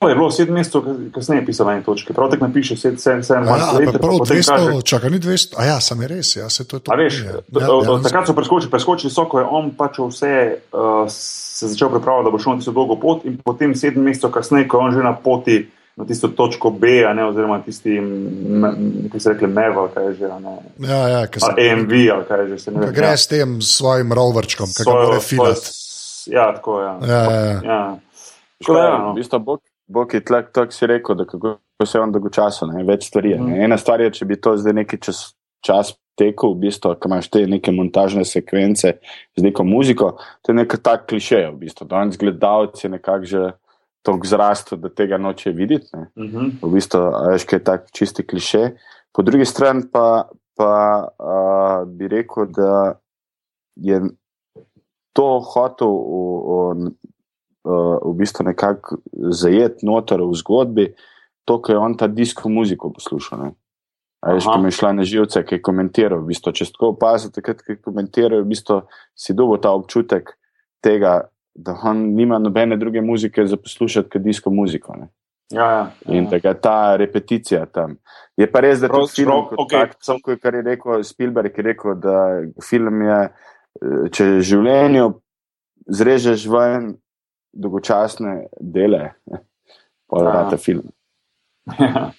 Ja, 0.00 0.08
je 0.08 0.14
bilo 0.14 0.30
sedem 0.30 0.54
mesecev, 0.54 0.82
kasneje 1.12 1.42
je 1.42 1.46
pisalo 1.46 1.72
na 1.72 1.82
točki. 1.82 2.12
Prav 2.12 2.30
tako 2.30 2.46
napiše 2.46 2.76
sedem, 2.76 2.98
sedem, 2.98 3.22
sedem 3.22 3.44
ja, 3.44 3.72
let. 3.72 3.98
Prav 4.00 4.14
200, 4.24 4.46
kaže, 4.48 4.82
čaka, 4.82 5.08
ni 5.08 5.18
200, 5.20 5.54
a 5.56 5.64
ja, 5.64 5.80
sam 5.80 6.00
je 6.02 6.08
res, 6.08 6.36
ja, 6.36 6.48
se 6.48 6.64
to 6.68 6.76
je 6.76 6.80
to. 6.80 6.92
A 6.92 6.96
veš, 6.96 7.18
ja, 7.24 7.34
ja, 7.60 7.98
takrat 8.02 8.26
so 8.26 8.34
preskočili, 8.34 8.70
preskočili 8.70 9.12
so, 9.12 9.26
ko 9.28 9.42
je 9.42 9.44
on 9.44 9.68
pač 9.76 10.00
vse 10.00 10.32
uh, 10.72 11.04
se 11.12 11.68
začel 11.68 11.92
pripravljati, 11.92 12.30
da 12.30 12.32
bo 12.32 12.40
šel 12.40 12.56
na 12.56 12.62
tisto 12.62 12.72
dolgo 12.72 12.96
pot 12.96 13.28
in 13.28 13.36
potem 13.44 13.76
sedem 13.76 14.08
mesecev 14.08 14.32
kasneje, 14.32 14.70
ko 14.72 14.80
je 14.80 14.88
on 14.88 14.96
že 14.96 15.04
na 15.04 15.12
poti 15.12 15.60
na 16.00 16.08
tisto 16.08 16.32
točko 16.32 16.70
B, 16.70 17.04
ne, 17.04 17.24
oziroma 17.28 17.60
tisti, 17.60 18.00
ki 19.12 19.20
se 19.20 19.34
reče, 19.34 19.46
MEV, 19.52 19.84
kaj 19.92 20.06
je 20.06 20.14
že. 20.22 20.30
Ne, 20.40 20.58
ja, 20.88 21.00
ja, 21.08 21.24
se, 21.36 21.50
AMV, 21.52 21.92
ali 22.14 22.24
kaj 22.28 22.46
je 22.46 22.56
že. 22.56 22.72
Ne, 22.72 22.88
gre 22.88 23.12
ja. 23.12 23.16
s 23.20 23.28
tem 23.28 23.58
svojim 23.60 24.16
roverčkom, 24.16 24.72
ki 24.72 24.86
ga 24.86 24.94
mora 24.96 25.20
filati. 25.20 25.76
Ja, 26.32 26.54
tako 26.56 26.80
je. 26.80 26.86
Ja. 26.86 26.96
Ja, 27.04 27.24
ja, 27.24 27.40
ja. 27.44 27.60
ja. 27.64 27.82
Ja, 28.68 28.98
no. 28.98 29.12
v 29.12 29.20
bistvu, 29.20 29.38
Bog 29.40 29.60
je 30.12 30.24
tlak, 30.24 30.52
tako 30.52 30.72
si 30.72 30.86
rekel, 30.86 31.16
da 31.16 31.24
kako 31.24 31.58
se 31.86 31.98
vam 31.98 32.12
dolgočasno, 32.12 32.68
več 32.86 33.08
stvari. 33.08 33.34
Mm. 33.38 33.62
Ena 33.66 33.78
stvar 33.78 34.00
je, 34.00 34.10
če 34.10 34.24
bi 34.24 34.40
to 34.40 34.56
zdaj 34.56 34.72
neki 34.82 35.00
čas, 35.02 35.34
čas 35.64 35.94
tekel, 36.20 36.54
v 36.54 36.66
bistvu, 36.66 36.94
ko 37.00 37.08
imaš 37.08 37.30
te 37.32 37.46
neke 37.48 37.72
montažne 37.72 38.24
sekvence 38.28 38.92
z 39.36 39.42
neko 39.44 39.64
muziko, 39.64 40.12
to 40.42 40.52
je 40.52 40.60
nekaj 40.60 40.82
tak 40.84 41.08
klišej, 41.08 41.48
v 41.50 41.58
bistvu. 41.64 41.88
Danes 41.88 42.20
gledalci 42.20 42.92
nekako 42.92 43.24
že 43.24 43.52
tako 44.02 44.26
zrastu, 44.26 44.76
da 44.80 44.88
tega 44.88 45.18
noče 45.20 45.52
videti. 45.52 45.86
Ne. 45.92 46.06
Mm 46.16 46.28
-hmm. 46.28 46.50
V 46.62 46.72
bistvu, 46.72 47.00
veš, 47.32 47.44
kaj 47.44 47.58
je 47.58 47.64
tak 47.64 47.90
čisti 47.92 48.26
klišej. 48.26 48.70
Po 49.12 49.22
drugi 49.22 49.44
strani 49.44 49.82
pa, 49.92 50.28
pa 50.56 50.72
uh, 51.18 51.88
bi 51.88 52.08
rekel, 52.08 52.46
da 52.46 52.94
je 53.76 54.00
to 55.12 55.40
hotel 55.40 55.88
v, 55.88 56.00
v, 56.00 56.86
uh, 56.86 56.92
v 57.64 58.12
bistvu 58.16 58.44
nekako 58.44 59.00
zajet 59.36 59.82
noter 59.82 60.22
v 60.22 60.34
zgodbi, 60.34 60.86
to, 61.44 61.58
kar 61.60 61.74
je 61.74 61.80
on 61.80 61.96
ta 61.96 62.08
disko 62.08 62.48
muziko 62.48 62.92
poslušal. 62.92 63.52
Veš, 64.20 64.44
ki 64.44 64.60
mi 64.60 64.68
je 64.68 64.76
šla 64.76 64.92
na 64.92 65.04
živce, 65.04 65.40
ki 65.44 65.56
je 65.56 65.62
komentiral. 65.64 66.20
V 66.20 66.32
bistvu, 66.32 66.52
če 66.52 66.68
tako 66.74 66.92
opazite, 66.92 67.40
takrat, 67.40 67.62
ko 67.64 67.76
komentirajo, 67.88 68.44
v 68.44 68.52
bistvu 68.52 68.82
si 69.16 69.36
dobil 69.36 69.60
ta 69.64 69.72
občutek 69.72 70.34
tega, 70.84 71.30
da 71.56 71.74
on 71.88 72.10
nima 72.16 72.38
nobene 72.38 72.76
druge 72.80 73.00
muzike 73.04 73.46
za 73.48 73.56
poslušati, 73.56 74.10
kot 74.12 74.24
disko 74.24 74.52
muziko. 74.52 74.96
Ne? 75.00 75.08
Ja, 75.50 75.64
ja, 75.64 75.78
ja. 76.06 76.16
In 76.16 76.28
tega, 76.30 76.52
ta 76.54 76.96
repeticija 77.00 77.64
tam. 77.72 77.96
Je 78.38 78.46
pa 78.46 78.60
res, 78.64 78.84
da 78.84 78.92
to 78.92 79.06
film, 79.10 79.48
okay. 79.58 79.88
tak, 79.88 79.96
sam, 80.04 80.20
kar 80.22 80.54
je 80.54 80.62
rekel 80.68 81.02
Spielberg, 81.04 81.56
je 81.56 81.64
rekel, 81.64 81.96
da 82.00 82.16
film 82.64 83.02
je, 83.08 83.20
eh, 83.80 84.04
če 84.14 84.28
življenje 84.46 85.08
zrežeš 85.90 86.46
ven, 86.52 86.92
dolgočasne 87.52 88.46
dele, 88.60 89.12
pa 90.10 90.22
da 90.24 90.48
ta 90.50 90.56
film. 90.56 90.90
ja, 91.80 92.10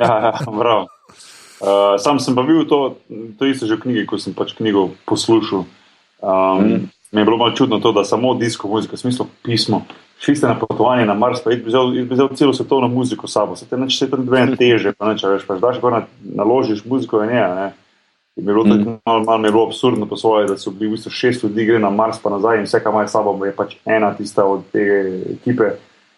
ja, 0.00 0.32
ja 0.44 0.86
Uh, 1.56 1.96
sam 1.96 2.20
sem 2.20 2.36
pa 2.36 2.42
bil 2.44 2.66
to, 2.68 3.00
to 3.40 3.48
isto 3.48 3.64
že 3.64 3.80
v 3.80 3.88
knjigi, 3.88 4.04
ko 4.04 4.20
sem 4.20 4.36
pač 4.36 4.52
knjigo 4.52 4.92
poslušal. 5.08 5.64
Um, 6.20 6.60
mm. 6.60 6.80
Mi 7.16 7.22
je 7.22 7.24
bilo 7.24 7.40
malo 7.40 7.56
čudno 7.56 7.80
to, 7.80 7.96
da 7.96 8.04
samo 8.04 8.34
disko 8.36 8.68
muzika, 8.68 8.92
v 8.92 9.00
smislu 9.00 9.24
pismo, 9.40 9.86
šli 10.20 10.36
ste 10.36 10.50
na 10.52 10.58
potovanje 10.58 11.06
na 11.08 11.14
Mars, 11.16 11.40
pa 11.40 11.54
bi 11.54 11.64
vzel, 11.64 11.94
vzel 12.10 12.28
celo 12.36 12.52
svetovno 12.52 12.90
muziko 12.92 13.24
s 13.24 13.32
sabo, 13.32 13.56
se 13.56 13.64
te 13.64 13.76
neče 13.76 13.96
se 13.96 14.10
tam 14.10 14.26
dve 14.26 14.42
teže, 14.52 14.92
pa 14.92 15.14
neče 15.14 15.32
več, 15.32 15.46
pa 15.48 15.56
daš 15.56 15.80
pa 15.80 15.92
na, 15.94 16.00
naložiš 16.20 16.84
muziko 16.84 17.22
in 17.24 17.32
je, 17.32 17.46
ne. 17.56 17.68
In 18.36 18.44
mi 18.44 18.50
je 18.50 18.54
bilo 18.54 18.64
mm. 18.64 18.84
tako 18.84 18.98
malo, 19.06 19.24
malo 19.24 19.42
bilo 19.42 19.66
absurdno 19.66 20.06
po 20.06 20.16
svoje, 20.16 20.46
da 20.46 20.58
so 20.58 20.70
bili 20.70 20.90
v 20.90 20.90
bistvu 20.90 21.10
šest 21.10 21.44
ljudi 21.44 21.64
gre 21.64 21.78
na 21.78 21.90
Mars 21.90 22.18
pa 22.22 22.30
nazaj 22.30 22.58
in 22.58 22.64
vse, 22.64 22.82
kar 22.82 22.92
ima 22.92 23.06
s 23.08 23.12
sabo, 23.12 23.44
je 23.44 23.52
pač 23.56 23.76
ena 23.84 24.14
tista 24.14 24.44
od 24.44 24.64
te 24.72 24.82
ekipe, 25.32 25.70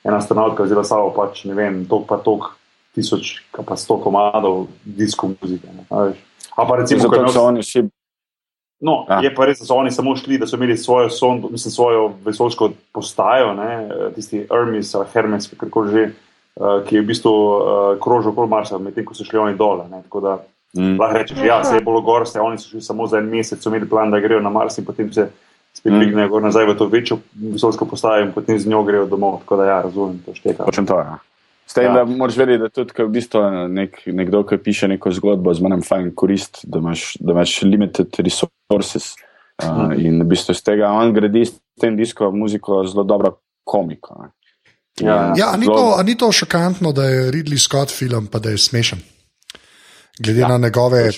ena 0.04 0.16
astronautka 0.16 0.66
vzela 0.66 0.84
sabo 0.84 1.12
pač, 1.14 1.44
ne 1.44 1.54
vem, 1.54 1.84
tok 1.86 2.08
pa 2.08 2.18
tok 2.18 2.56
tisoč, 2.94 3.36
pa 3.54 3.76
sto 3.76 4.00
komadov 4.02 4.66
disko 4.82 5.30
muzike. 5.30 5.70
Ne, 5.70 5.86
a 6.56 6.66
pa 6.66 6.76
recimo, 6.76 7.06
Zato 7.06 7.30
so 7.30 7.46
oni 7.46 7.62
še. 7.62 7.86
No, 8.80 9.04
ja. 9.08 9.20
Je 9.22 9.30
pa 9.34 9.46
res, 9.46 9.58
da 9.62 9.66
so 9.66 9.78
oni 9.78 9.90
samo 9.90 10.14
šli, 10.18 10.38
da 10.38 10.46
so 10.46 10.58
imeli 10.58 10.76
svojo, 10.78 11.10
son, 11.10 11.42
mislim, 11.50 11.72
svojo 11.74 12.12
vesoljsko 12.24 12.70
postajo, 12.94 13.54
ne, 13.58 13.70
tisti 14.14 14.44
Hermes 14.50 14.94
ali 14.94 15.06
Hermes, 15.14 15.50
kako 15.58 15.86
že, 15.90 16.04
uh, 16.10 16.82
ki 16.86 16.98
je 16.98 17.02
v 17.02 17.06
bistvu 17.06 17.32
uh, 17.32 17.62
krožil 18.02 18.30
okoli 18.34 18.50
Marsa, 18.50 18.78
medtem 18.78 19.06
ko 19.06 19.14
so 19.18 19.26
šli 19.26 19.38
oni 19.38 19.58
dol. 19.58 19.82
Tako 19.86 20.22
da 20.22 20.38
mm. 20.78 20.96
lahko 21.00 21.18
rečeš, 21.18 21.38
da 21.38 21.44
ja, 21.44 21.58
se 21.64 21.76
je 21.76 21.84
bilo 21.84 22.00
gor, 22.00 22.26
se 22.28 22.40
oni 22.40 22.58
so 22.58 22.68
šli 22.68 22.80
samo 22.82 23.06
za 23.06 23.18
en 23.18 23.28
mesec, 23.28 23.62
so 23.62 23.70
imeli 23.70 23.88
plan, 23.88 24.10
da 24.10 24.20
grejo 24.20 24.40
na 24.40 24.50
Mars 24.50 24.78
in 24.78 24.84
potem 24.84 25.12
se 25.12 25.28
spet 25.74 25.92
mm. 25.92 25.98
dvignejo 25.98 26.28
gor 26.28 26.42
nazaj 26.42 26.66
v 26.66 26.76
to 26.78 26.86
večjo 26.86 27.18
vesoljsko 27.52 27.86
postajo 27.86 28.26
in 28.26 28.32
potem 28.32 28.58
z 28.58 28.68
njo 28.68 28.82
grejo 28.82 29.06
domov. 29.06 29.40
Tako 29.44 29.56
da 29.56 29.64
ja, 29.64 29.82
razumem, 29.82 30.18
to 30.26 30.34
šteka. 30.34 30.64
Počem 30.64 30.86
to, 30.86 30.98
ja. 30.98 31.18
S 31.66 31.74
tem, 31.74 31.84
ja. 31.84 31.92
da 31.92 32.04
moraš 32.04 32.36
vedeti, 32.36 32.62
da 32.62 32.68
tudi 32.68 32.96
v 33.02 33.08
bistvu 33.12 33.42
nek, 33.68 34.00
nekdo, 34.06 34.42
ki 34.48 34.56
piše 34.64 34.88
neko 34.88 35.12
zgodbo, 35.12 35.52
z 35.54 35.64
manj 35.64 35.84
fajn 35.84 36.12
korist, 36.16 36.62
da 36.64 36.80
imaš, 36.80 37.12
da 37.20 37.36
imaš 37.36 37.62
limited 37.62 38.16
resources. 38.18 39.14
Uh, 39.58 39.90
in 39.98 40.20
v 40.22 40.24
bistvu 40.30 40.54
iz 40.54 40.62
tega 40.62 40.86
on 40.94 41.10
gradi 41.12 41.42
s 41.44 41.56
tem 41.82 41.96
diskom 41.98 42.36
muziko 42.38 42.78
zelo 42.86 43.02
dobro 43.04 43.40
komiko. 43.66 44.28
Ja, 45.02 45.34
ja 45.36 45.48
ni, 45.58 45.66
to, 45.66 45.98
ni 46.06 46.14
to 46.18 46.30
šokantno, 46.32 46.92
da 46.94 47.04
je 47.10 47.30
Ridley 47.34 47.58
Scott 47.58 47.90
film, 47.90 48.30
pa 48.30 48.38
da 48.38 48.54
je 48.54 48.58
smešen 48.58 49.02
glede 50.18 50.40
ja, 50.40 50.48
na 50.48 50.58
njegove. 50.58 51.10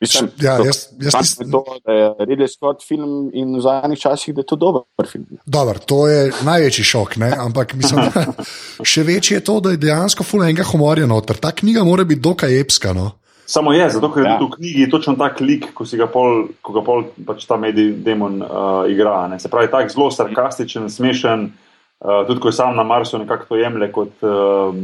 Mislim, 0.00 0.30
ja, 0.40 0.52
jaz, 0.64 0.86
jaz 1.00 1.14
nisem... 1.14 1.50
to, 1.52 1.64
da 1.84 1.92
je 1.92 2.10
Ridley 2.18 2.48
Scott 2.48 2.84
film 2.88 3.30
in 3.32 3.56
v 3.56 3.60
zadnjih 3.60 4.00
časih, 4.00 4.34
da 4.34 4.40
je 4.40 4.46
to 4.46 4.56
dober 4.56 5.08
film. 5.08 5.26
Dobar, 5.46 5.78
to 5.78 6.08
je 6.08 6.32
največji 6.44 6.84
šok, 6.84 7.16
ne? 7.16 7.32
ampak 7.38 7.74
mislim, 7.74 8.08
še 8.92 9.02
večji 9.02 9.38
je 9.38 9.44
to, 9.44 9.60
da 9.60 9.74
je 9.74 9.82
dejansko 9.82 10.24
full 10.24 10.44
enega 10.44 10.64
humorja 10.72 11.06
noter. 11.06 11.36
Ta 11.36 11.52
knjiga 11.52 11.84
mora 11.84 12.04
biti 12.04 12.24
dokaj 12.24 12.60
epska. 12.60 12.94
No? 12.96 13.10
Samo 13.50 13.72
je, 13.72 13.88
zato 13.90 14.12
ker 14.14 14.24
je 14.24 14.30
ja. 14.30 14.38
v 14.38 14.50
knjigi 14.54 14.90
točno 14.90 15.16
tak 15.18 15.40
lik, 15.42 15.72
ko 15.74 15.84
si 15.86 15.98
ga 15.98 16.06
pol, 16.06 16.46
ko 16.62 16.72
ga 16.76 16.84
pol 16.86 17.08
pač 17.26 17.48
ta 17.50 17.58
medij 17.58 17.96
demon 18.04 18.38
uh, 18.46 18.84
igra. 18.86 19.24
Ne? 19.32 19.40
Se 19.42 19.50
pravi, 19.50 19.72
tak 19.72 19.90
zelo 19.90 20.06
sarkastičen, 20.14 20.86
smešen, 20.86 21.48
uh, 21.50 22.20
tudi 22.28 22.40
ko 22.40 22.52
je 22.52 22.56
sam 22.56 22.76
na 22.78 22.86
Marsu 22.86 23.18
nekako 23.18 23.50
to 23.50 23.58
jemlje 23.58 23.90
kot. 23.92 24.14
Uh, 24.22 24.78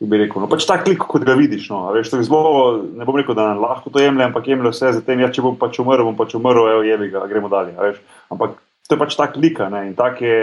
bi 0.00 0.20
rekel. 0.22 0.40
No, 0.40 0.48
pač 0.48 0.64
ta 0.68 0.78
klik, 0.80 1.02
kot 1.04 1.24
ga 1.28 1.36
vidiš. 1.36 1.68
No, 1.72 1.82
veš, 1.92 2.12
zelo, 2.24 2.80
ne 2.96 3.06
bom 3.08 3.18
rekel, 3.20 3.36
da 3.36 3.50
lahko 3.58 3.92
to 3.92 4.00
jemljem, 4.00 4.30
ampak 4.30 4.48
jemljem 4.48 4.72
vse 4.72 4.94
za 4.96 5.04
tem. 5.04 5.20
Ja, 5.20 5.28
če 5.32 5.44
bom 5.44 5.58
pač 5.60 5.80
umrl, 5.82 6.06
bom 6.08 6.16
pač 6.16 6.34
umrl, 6.38 6.64
evo, 6.72 6.82
jebi 6.86 7.10
ga, 7.12 7.26
gremo 7.28 7.52
dalje. 7.52 7.76
Veš, 7.76 8.00
ampak 8.32 8.56
to 8.88 8.96
je 8.96 9.00
pač 9.02 9.16
ta 9.18 9.28
klika. 9.32 9.68
Ne, 9.72 9.90
in 9.90 9.94
tak 9.98 10.22
je, 10.24 10.40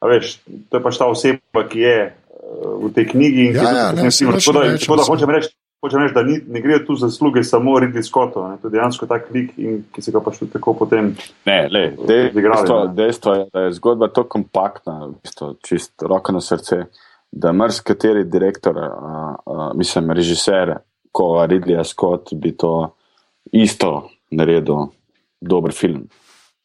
veš, 0.00 0.38
to 0.72 0.80
je 0.80 0.84
pač 0.84 1.00
ta 1.00 1.08
oseba, 1.12 1.64
ki 1.68 1.84
je 1.84 1.96
uh, 2.08 2.74
v 2.88 2.92
tej 2.96 3.08
knjigi. 3.12 3.48
Ja, 3.58 3.72
ja, 3.76 3.88
ne, 3.92 4.08
tako 4.08 4.56
da, 4.56 4.68
tako 4.80 5.00
da 5.02 5.08
hočem 5.12 5.34
reči. 5.36 5.52
Hočem 5.78 6.02
reči, 6.02 6.14
da 6.16 6.24
ni, 6.26 6.40
ne 6.42 6.58
gre 6.58 6.80
tu 6.82 6.96
za 6.98 7.06
zasluge 7.06 7.44
samo 7.46 7.76
Ridley 7.78 8.02
Scottu, 8.02 8.42
to 8.58 8.66
je 8.66 8.72
dejansko 8.74 9.06
ta 9.06 9.20
klik, 9.22 9.52
in, 9.62 9.84
ki 9.94 10.02
se 10.02 10.10
ga 10.10 10.18
pač 10.24 10.40
tudi 10.40 10.50
tako 10.56 10.74
potem. 10.80 11.12
Ne, 11.46 11.58
le, 11.70 11.84
dejstvo, 12.02 12.78
dejstvo 12.96 13.34
je, 13.36 13.44
da 13.54 13.62
je 13.68 13.76
zgodba 13.76 14.08
tako 14.10 14.40
kompaktna, 14.40 14.96
čist 15.62 16.02
roko 16.02 16.34
na 16.34 16.42
srce. 16.42 16.80
Uh, 16.82 17.04
da 17.32 17.52
marsikateri 17.52 18.24
direktor, 18.24 18.76
uh, 18.76 19.34
uh, 19.46 19.70
mislim, 19.74 20.10
režiser, 20.10 20.76
ko 21.12 21.46
Ridley 21.46 21.84
Scott 21.84 22.34
bi 22.34 22.56
to 22.56 22.94
isto 23.52 24.08
naredil, 24.30 24.88
dober 25.40 25.72
film. 25.72 26.08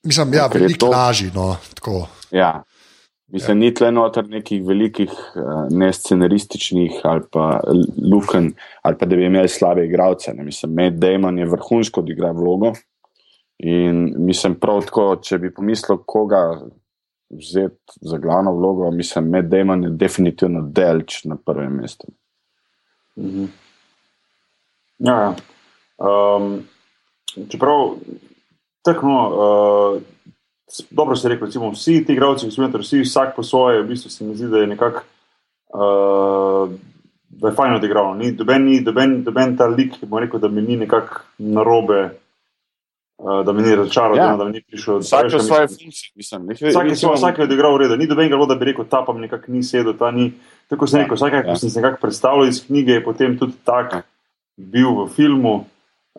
Mislim, 0.03 0.33
ja, 0.33 0.47
veliko 0.53 0.85
to... 0.85 0.91
lažje. 0.91 1.31
No, 1.35 1.55
ja. 2.31 2.63
Mislim, 3.27 3.57
ja. 3.57 3.59
ni 3.59 3.73
tle 3.73 3.91
noter 3.91 4.27
nekih 4.29 4.61
velikih, 4.67 5.11
uh, 5.35 5.65
ne 5.71 5.93
scenarističnih 5.93 6.99
ali 7.03 7.21
pa 7.31 7.59
luken, 8.11 8.51
ali 8.81 8.97
pa 8.97 9.05
da 9.05 9.15
bi 9.15 9.25
imeli 9.25 9.49
slabe 9.49 9.85
igralce. 9.85 10.33
Ne. 10.33 10.43
Mislim, 10.43 10.73
Med 10.73 10.93
Damon 10.93 11.39
je 11.39 11.49
vrhunsko 11.49 12.01
odigral 12.01 12.35
vlogo. 12.37 12.73
In 13.59 14.13
mislim, 14.17 14.55
prav 14.59 14.81
tako, 14.85 15.15
če 15.23 15.37
bi 15.39 15.53
pomislil, 15.53 16.01
koga 16.05 16.43
vzeti 17.37 17.93
za 18.01 18.17
glavno 18.17 18.53
vlogo, 18.55 18.91
mislim, 18.91 19.29
med 19.29 19.45
Demon 19.45 19.83
je 19.83 19.89
definitivno 19.89 20.61
delč 20.61 21.23
na 21.23 21.37
prvem 21.45 21.75
mestu. 21.75 22.07
-hmm. 23.17 23.47
Ja, 24.97 25.19
ja. 25.21 25.35
Um, 25.97 26.63
čeprav 27.49 27.95
tako, 28.81 29.07
no, 29.07 29.29
uh, 29.29 30.01
dobro 30.89 31.15
se 31.15 31.29
reče, 31.29 31.45
recimo, 31.45 31.71
vsi 31.71 32.05
ti 32.05 32.13
igralci, 32.13 32.45
ki 32.45 32.51
so 32.51 32.61
imeli, 32.61 32.81
vsi 32.81 33.01
vsak 33.01 33.35
po 33.35 33.43
svoje, 33.43 33.81
v 33.81 33.87
bistvu 33.87 34.09
se 34.09 34.25
mi 34.25 34.35
zdi, 34.35 34.47
da 34.47 34.57
je 34.57 34.67
nekako. 34.67 35.01
Uh, 35.73 36.73
Da 37.35 37.47
je 37.47 37.55
fajn 37.55 37.73
odigral. 37.73 38.17
Doben, 38.37 38.83
doben, 38.83 39.23
doben 39.23 39.55
ta 39.57 39.65
lik, 39.65 39.95
ki 39.99 40.05
bo 40.05 40.19
rekel, 40.19 40.39
da 40.39 40.47
mi 40.47 40.61
ni 40.61 40.75
nekako 40.77 41.23
narobe, 41.37 42.11
da 43.45 43.53
mi 43.53 43.61
ni 43.61 43.75
razočaral, 43.75 44.17
ja. 44.17 44.35
da 44.37 44.45
mi 44.45 44.51
ni 44.51 44.61
prišel. 44.61 44.97
Vsak 44.99 45.33
je 45.33 45.39
svoje 45.39 45.67
funkcije, 45.67 46.11
mislim. 46.15 46.47
Vsak 46.69 46.89
je 46.89 46.95
svoj, 46.95 47.15
vsak 47.15 47.37
je 47.37 47.43
odigral 47.43 47.73
v 47.73 47.77
redu. 47.77 47.97
Ni 47.97 48.07
doben 48.07 48.29
ga, 48.29 48.37
da 48.45 48.55
bi 48.55 48.65
rekel, 48.65 48.85
ta 48.89 49.03
pa 49.07 49.13
mi 49.13 49.21
nekako 49.21 49.51
ni 49.51 49.63
sedel, 49.63 49.93
ta 49.99 50.11
ni. 50.11 50.33
Tako 50.67 50.87
sem 50.87 50.99
ja. 50.99 51.03
rekel, 51.03 51.15
vsak, 51.15 51.33
ja. 51.33 51.43
ko 51.43 51.55
sem 51.55 51.69
se 51.69 51.81
nekako 51.81 52.01
predstavljal 52.01 52.47
iz 52.47 52.65
knjige, 52.65 52.91
je 52.91 53.03
potem 53.03 53.37
tudi 53.39 53.53
tak 53.63 53.93
ja. 53.93 54.01
bil 54.57 54.91
v 55.03 55.07
filmu. 55.15 55.65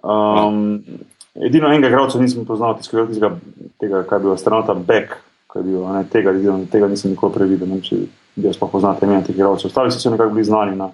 Um, 0.02 0.82
ja. 0.86 1.46
Edino 1.46 1.68
enega 1.68 1.90
gradca 1.90 2.18
nisem 2.18 2.46
poznal, 2.46 2.76
tistega, 2.78 3.06
tistega, 3.10 3.36
tega, 3.82 4.02
kaj 4.06 4.18
je 4.18 4.22
bil 4.22 4.32
astronauta 4.32 4.74
Beck, 4.74 5.16
kaj 5.50 5.62
je 5.62 5.66
bil, 5.66 5.80
ne, 5.90 6.04
tega, 6.10 6.34
tega 6.70 6.88
nisem 6.88 7.10
nikoli 7.10 7.34
previdel, 7.34 7.68
ne, 7.68 7.80
če 7.82 8.04
bi 8.36 8.46
jaz 8.46 8.58
pa 8.58 8.68
poznal 8.70 8.96
te 8.98 9.06
imena 9.06 9.24
teh 9.26 9.36
gradcev. 9.36 9.72
Ostali 9.72 9.92
so 9.92 10.12
nekako 10.14 10.36
bili 10.36 10.46
znani. 10.46 10.76
Na, 10.78 10.92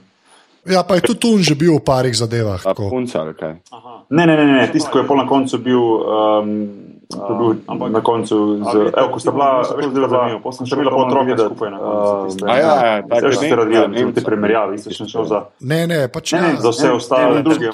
Ja, 0.69 0.85
pa 0.85 1.01
je 1.01 1.09
tudi 1.09 1.21
tu 1.21 1.31
že 1.41 1.57
bil 1.57 1.81
v 1.81 1.85
parih 1.85 2.13
zadevah. 2.13 2.61
Punca, 2.77 3.25
ne, 3.25 4.27
ne, 4.27 4.35
ne, 4.37 4.45
ne. 4.61 4.67
tisti, 4.69 4.93
ki 4.93 5.01
je 5.01 5.07
pol 5.09 5.17
na 5.17 5.25
koncu 5.25 5.57
bil. 5.57 5.81
Um, 5.81 6.90
bil 7.17 7.55
ampak 7.67 7.91
na 7.93 8.01
koncu, 8.01 8.37
z, 8.73 8.93
evo, 8.97 9.09
ko 9.13 9.19
sta 9.19 9.31
bila, 9.31 9.49
veš, 9.77 9.87
zelo 9.95 10.09
zanimivo, 10.09 10.41
potem 10.43 10.67
sem 10.67 10.79
bila 10.79 10.91
po 10.91 11.03
otroku 11.07 11.37
skupaj 11.39 11.71
na 11.71 11.79
koncu. 11.79 12.47
Ja, 12.47 12.57
ja, 12.57 12.75
ja, 12.87 13.03
tako 13.03 13.33
se 13.33 13.57
radijo, 13.57 13.89
ne 13.89 14.05
vem, 14.05 14.13
te 14.15 14.25
primerjave, 14.25 14.75
isto 14.75 14.95
sem 14.95 15.09
šel 15.11 15.25
za. 15.25 15.41
Ne, 15.61 15.87
ne, 15.91 15.99
pač 16.13 16.33
ne. 16.33 16.55
Za 16.63 16.71
vse 16.71 16.93
ostale 16.93 17.43
druge 17.43 17.73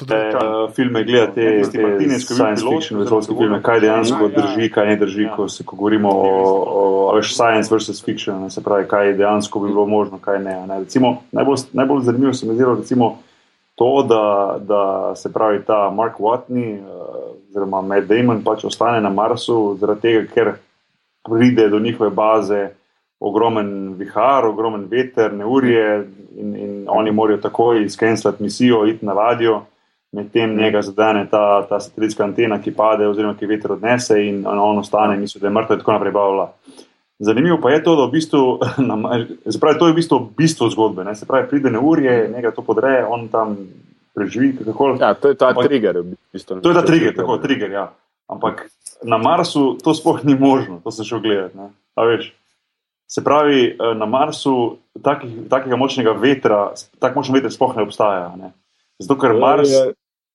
filme 0.76 1.04
gledate, 1.04 1.62
te 1.72 2.20
science 2.20 2.64
fiction, 2.64 3.00
vesoljske 3.00 3.36
filme, 3.36 3.60
kaj 3.62 3.80
dejansko 3.84 4.30
drži, 4.36 4.70
kaj 4.72 4.86
ne 4.86 4.96
drži, 4.96 5.28
ko 5.36 5.48
se 5.48 5.64
ko 5.64 5.76
govorimo 5.76 6.10
o, 6.12 7.12
veš, 7.16 7.34
science 7.36 7.72
versus 7.74 8.04
fiction, 8.04 8.50
se 8.50 8.64
pravi, 8.64 8.88
kaj 8.88 9.12
dejansko 9.20 9.60
bi 9.60 9.72
bilo 9.74 9.86
možno, 9.86 10.18
kaj 10.18 10.40
ne. 10.40 10.58
Recimo, 10.78 11.16
najbolj 11.32 12.02
zanimivo 12.08 12.32
se 12.32 12.46
mi 12.46 12.54
zdelo, 12.54 12.74
recimo, 12.74 13.18
to, 13.76 14.06
da, 14.08 14.56
da 14.60 15.12
se 15.16 15.32
pravi 15.32 15.64
ta 15.64 15.90
Mark 15.90 16.18
Watney, 16.18 16.80
uh, 16.80 17.25
oziroma 17.56 17.80
Matt 17.80 18.08
Damon, 18.08 18.42
pač 18.44 18.64
ostane 18.64 19.00
na 19.00 19.08
Marsu, 19.08 19.76
zaradi 19.80 20.00
tega, 20.00 20.24
ker 20.34 20.52
pride 21.24 21.68
do 21.72 21.80
njihove 21.80 22.10
baze 22.10 22.68
ogromen 23.20 23.94
vihar, 23.96 24.44
ogromen 24.44 24.84
veter, 24.90 25.32
neurje 25.32 26.04
in, 26.36 26.56
in 26.56 26.84
oni 26.88 27.10
morajo 27.10 27.40
takoj 27.40 27.82
izkenslati 27.84 28.42
misijo, 28.42 28.84
iti 28.86 29.06
na 29.06 29.14
radio. 29.14 29.62
Medtem 30.12 30.56
njega 30.56 30.82
zadane 30.82 31.26
ta, 31.30 31.66
ta 31.68 31.80
satelitska 31.80 32.24
antena, 32.24 32.60
ki 32.62 32.74
pade, 32.76 33.08
oziroma 33.08 33.34
ki 33.36 33.46
veter 33.46 33.72
odnese, 33.72 34.20
in 34.22 34.46
on 34.46 34.78
ostane, 34.78 35.16
misli, 35.16 35.40
da 35.40 35.48
je 35.48 35.54
mrtev, 35.56 35.76
in 35.76 35.80
tako 35.80 35.96
naprej. 35.96 36.12
Bavila. 36.12 36.52
Zanimivo 37.18 37.58
pa 37.62 37.70
je 37.72 37.82
to, 37.82 37.96
da 37.96 38.04
v 38.04 38.12
bistvu, 38.12 38.44
pravi, 39.60 39.78
to 39.78 39.86
je 39.88 39.92
v 39.92 39.96
bistvu 39.96 40.20
bistvo 40.36 40.68
zgodbe. 40.70 41.04
Ne? 41.04 41.14
Se 41.16 41.26
pravi, 41.26 41.48
pride 41.48 41.72
na 41.72 41.80
urje, 41.80 42.28
nekaj 42.32 42.54
to 42.54 42.62
podre, 42.62 43.00
on 43.08 43.28
tam 43.28 43.56
preživi. 44.16 44.56
Ja, 45.00 45.12
to 45.14 45.28
je 45.28 45.36
ta 45.36 45.52
Ampak, 45.52 45.68
trigger. 45.68 46.00
V 46.00 46.16
bistvu, 46.32 46.60
to 46.64 46.72
je 46.72 46.76
ta 46.78 46.84
trigger, 46.86 47.12
tako 47.16 47.36
trigger. 47.42 47.70
Ja. 47.70 47.86
Ampak 48.32 48.66
na 49.04 49.20
Marsu 49.20 49.76
to 49.78 49.94
sploh 49.94 50.24
ni 50.24 50.34
možno, 50.34 50.80
to 50.80 50.90
se 50.90 51.04
še 51.04 51.20
ogledati. 51.20 52.32
Se 53.06 53.22
pravi, 53.22 53.76
eh, 53.76 53.94
na 53.94 54.08
Marsu 54.08 54.80
takih, 55.04 55.46
takega 55.52 55.76
močnega 55.76 56.16
vetra, 56.16 56.72
tako 56.98 57.20
močen 57.20 57.36
veter 57.36 57.52
sploh 57.54 57.76
ne 57.76 57.86
obstaja. 57.86 58.32
Ne? 58.40 58.50
Zato, 58.98 59.20
ker 59.20 59.36
Mars, 59.36 59.70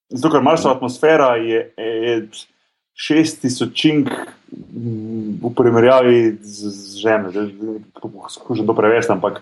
zato, 0.07 0.31
ker 0.31 0.45
Marsova 0.45 0.77
atmosfera 0.77 1.35
je. 1.41 1.67
je 1.75 2.15
šest 3.01 3.41
tisočink 3.41 4.11
v 5.41 5.51
primerjavi 5.55 6.37
z, 6.41 6.69
z 6.69 7.01
Zemljo. 7.01 7.47
Skušam 8.29 8.67
to 8.67 8.75
prevesti, 8.77 9.13
ampak 9.13 9.41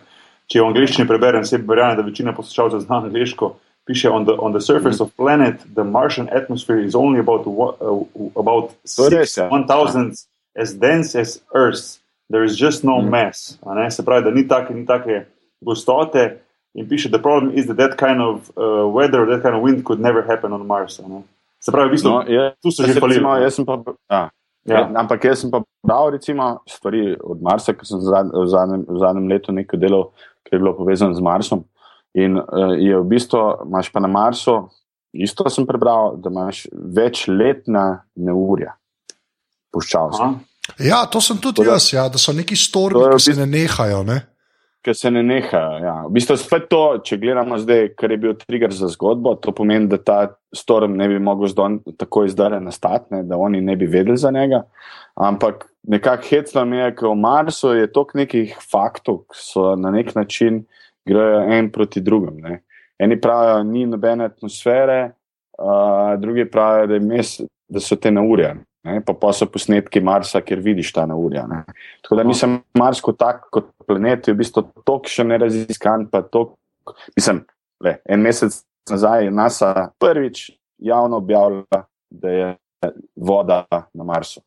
če 0.49 0.61
v 0.61 0.69
angleščini 0.69 1.07
preberem, 1.09 1.45
se 1.45 1.59
verjamem, 1.59 1.97
da 1.99 2.05
večina 2.05 2.33
poslušalcev 2.35 2.85
zna 2.85 3.03
angliško. 3.03 3.53
Piše, 3.89 4.07
on 4.17 4.23
the, 4.25 4.35
on 4.45 4.51
the 4.53 4.61
surface 4.61 4.99
of 5.03 5.09
planet, 5.17 5.55
the 5.75 5.83
Martian 5.83 6.27
atmosphere 6.29 6.79
is 6.89 6.93
only 6.95 7.19
about, 7.25 7.41
uh, 7.47 8.39
about 8.43 8.65
res, 8.85 9.09
six, 9.09 9.37
ja. 9.37 9.49
one 9.49 9.65
thousandth 9.65 10.17
as 10.61 10.69
dense 10.77 11.15
as 11.23 11.41
Earth. 11.53 11.97
There 12.29 12.45
is 12.45 12.53
just 12.65 12.83
no 12.83 13.01
mass. 13.01 13.57
a 13.65 13.73
Ne? 13.75 13.89
Se 13.89 14.03
pravi, 14.03 14.23
da 14.23 14.31
ni 14.31 14.43
take, 14.45 14.69
ni 14.73 14.85
take 14.85 15.25
gostote. 15.65 16.37
In 16.75 16.85
piše, 16.87 17.09
the 17.09 17.17
problem 17.19 17.57
is 17.57 17.65
that 17.65 17.77
that 17.77 17.97
kind 17.97 18.21
of 18.21 18.51
uh, 18.55 18.85
weather, 18.97 19.25
that 19.25 19.41
kind 19.41 19.55
of 19.57 19.61
wind 19.65 19.83
could 19.83 19.99
never 19.99 20.21
happen 20.21 20.53
on 20.53 20.61
Mars. 20.67 20.99
Se 21.59 21.71
pravi, 21.71 21.89
v 21.89 21.91
bistvu, 21.97 22.09
No, 22.09 22.21
je, 22.27 22.53
tu 22.61 22.69
so 22.71 22.83
že 22.85 22.93
hvalili. 22.93 23.17
recimo, 23.17 23.35
jaz 23.41 23.53
sem 23.55 23.65
pa, 23.65 23.75
Ja. 24.11 24.29
ja. 24.65 24.91
Ampak 24.95 25.23
jaz 25.25 25.41
sem 25.41 25.49
pa 25.51 25.63
bral 25.83 26.11
recimo, 26.13 26.59
stvari 26.69 27.17
od 27.17 27.41
Marsa, 27.41 27.73
ker 27.73 27.85
sem 27.89 27.97
v 27.97 28.45
zadnjem, 28.47 28.85
v 28.85 28.97
zadnjem 29.01 29.25
letu 29.27 29.51
nekaj 29.51 29.79
delal, 29.81 30.11
ki 30.45 30.55
je 30.55 30.59
bilo 30.61 30.73
povezano 30.77 31.13
z 31.17 31.21
Marsom. 31.25 31.65
In 32.17 32.37
uh, 32.37 32.73
je 32.77 32.97
v 32.97 33.05
bistvu, 33.05 33.41
imaš 33.67 33.91
pa 33.93 33.99
na 33.99 34.07
Marsu, 34.07 34.69
isto 35.13 35.49
sem 35.49 35.65
prebral, 35.65 36.15
da 36.17 36.29
imaš 36.29 36.63
večletna 36.73 38.03
neurja, 38.15 38.73
puščavska. 39.73 40.33
Ja, 40.79 41.03
to 41.05 41.21
sem 41.21 41.37
tudi 41.37 41.55
Tako 41.61 41.69
da- 41.69 41.75
jaz, 41.77 41.93
ja, 41.93 42.09
da 42.09 42.17
so 42.17 42.33
neki 42.33 42.55
To 42.55 42.61
stormi, 42.61 42.99
v 43.03 43.15
ki 43.15 43.19
se 43.21 43.31
bistvu- 43.31 43.39
ne 43.39 43.47
nehajo. 43.47 44.03
Ne? 44.03 44.19
Ker 44.81 44.95
se 44.95 45.11
ne 45.11 45.23
neha. 45.23 45.57
Ja. 45.83 45.93
V 46.07 46.13
bistvu 46.15 46.37
spet 46.37 46.69
to, 46.69 46.99
če 47.03 47.17
gledamo 47.17 47.57
zdaj, 47.59 47.95
kar 47.99 48.11
je 48.11 48.17
bil 48.17 48.33
trigger 48.39 48.71
za 48.71 48.87
zgodbo, 48.87 49.35
to 49.35 49.51
pomeni, 49.51 49.87
da 49.91 49.97
ta 49.97 50.19
storm 50.55 50.95
ne 50.95 51.07
bi 51.07 51.19
mogel 51.19 51.47
zdaj 51.51 51.79
tako 51.99 52.23
izdare 52.25 52.61
nastati, 52.63 53.11
ne, 53.13 53.23
da 53.23 53.35
oni 53.37 53.59
ne 53.61 53.75
bi 53.75 53.85
vedeli 53.85 54.17
za 54.17 54.31
njega. 54.31 54.63
Ampak 55.19 55.65
nekako 55.83 56.23
hecno 56.29 56.65
mi 56.65 56.77
je, 56.77 56.95
ker 56.95 57.07
v 57.11 57.15
Marsu 57.15 57.73
je 57.75 57.91
toliko 57.91 58.17
nekih 58.17 58.55
faktov, 58.71 59.17
ki 59.27 59.35
so 59.35 59.75
na 59.75 59.91
nek 59.91 60.15
način 60.15 60.63
grejo 61.09 61.41
en 61.57 61.71
proti 61.73 62.01
drugim. 62.05 62.37
Ne. 62.45 62.61
Eni 62.99 63.17
pravijo, 63.21 63.63
ni 63.63 63.85
nobene 63.89 64.25
atmosfere, 64.29 65.11
uh, 65.59 66.13
drugi 66.21 66.45
pravijo, 66.51 66.87
da, 66.93 66.99
mes, 67.03 67.37
da 67.69 67.81
so 67.83 67.95
te 67.95 68.11
naurje. 68.11 68.53
Ne, 68.87 69.01
pa, 69.05 69.11
pa 69.13 69.33
so 69.35 69.43
posnetki 69.51 69.99
Marsa, 70.01 70.39
kjer 70.41 70.61
vidiš 70.63 70.93
ta 70.95 71.03
naurja. 71.09 71.43
Ne. 71.51 71.63
Tako 72.03 72.15
da 72.15 72.23
mislim, 72.23 72.61
Mars 72.79 73.01
kot 73.03 73.17
tak, 73.19 73.41
kot 73.51 73.67
planet 73.87 74.29
je 74.29 74.33
v 74.33 74.39
bistvu 74.39 74.63
toliko 74.87 75.11
še 75.11 75.25
neraziskan. 75.27 76.07
toliko- 76.11 76.55
Mislim, 77.15 77.41
le, 77.83 77.97
en 78.09 78.23
mesec 78.23 78.55
nazaj 78.89 79.25
je 79.27 79.31
NASA 79.35 79.73
prvič 79.99 80.45
javno 80.79 81.17
objavila, 81.19 81.83
da 82.09 82.29
je 82.29 82.47
voda 83.15 83.65
na 83.93 84.03
Marsu. 84.03 84.41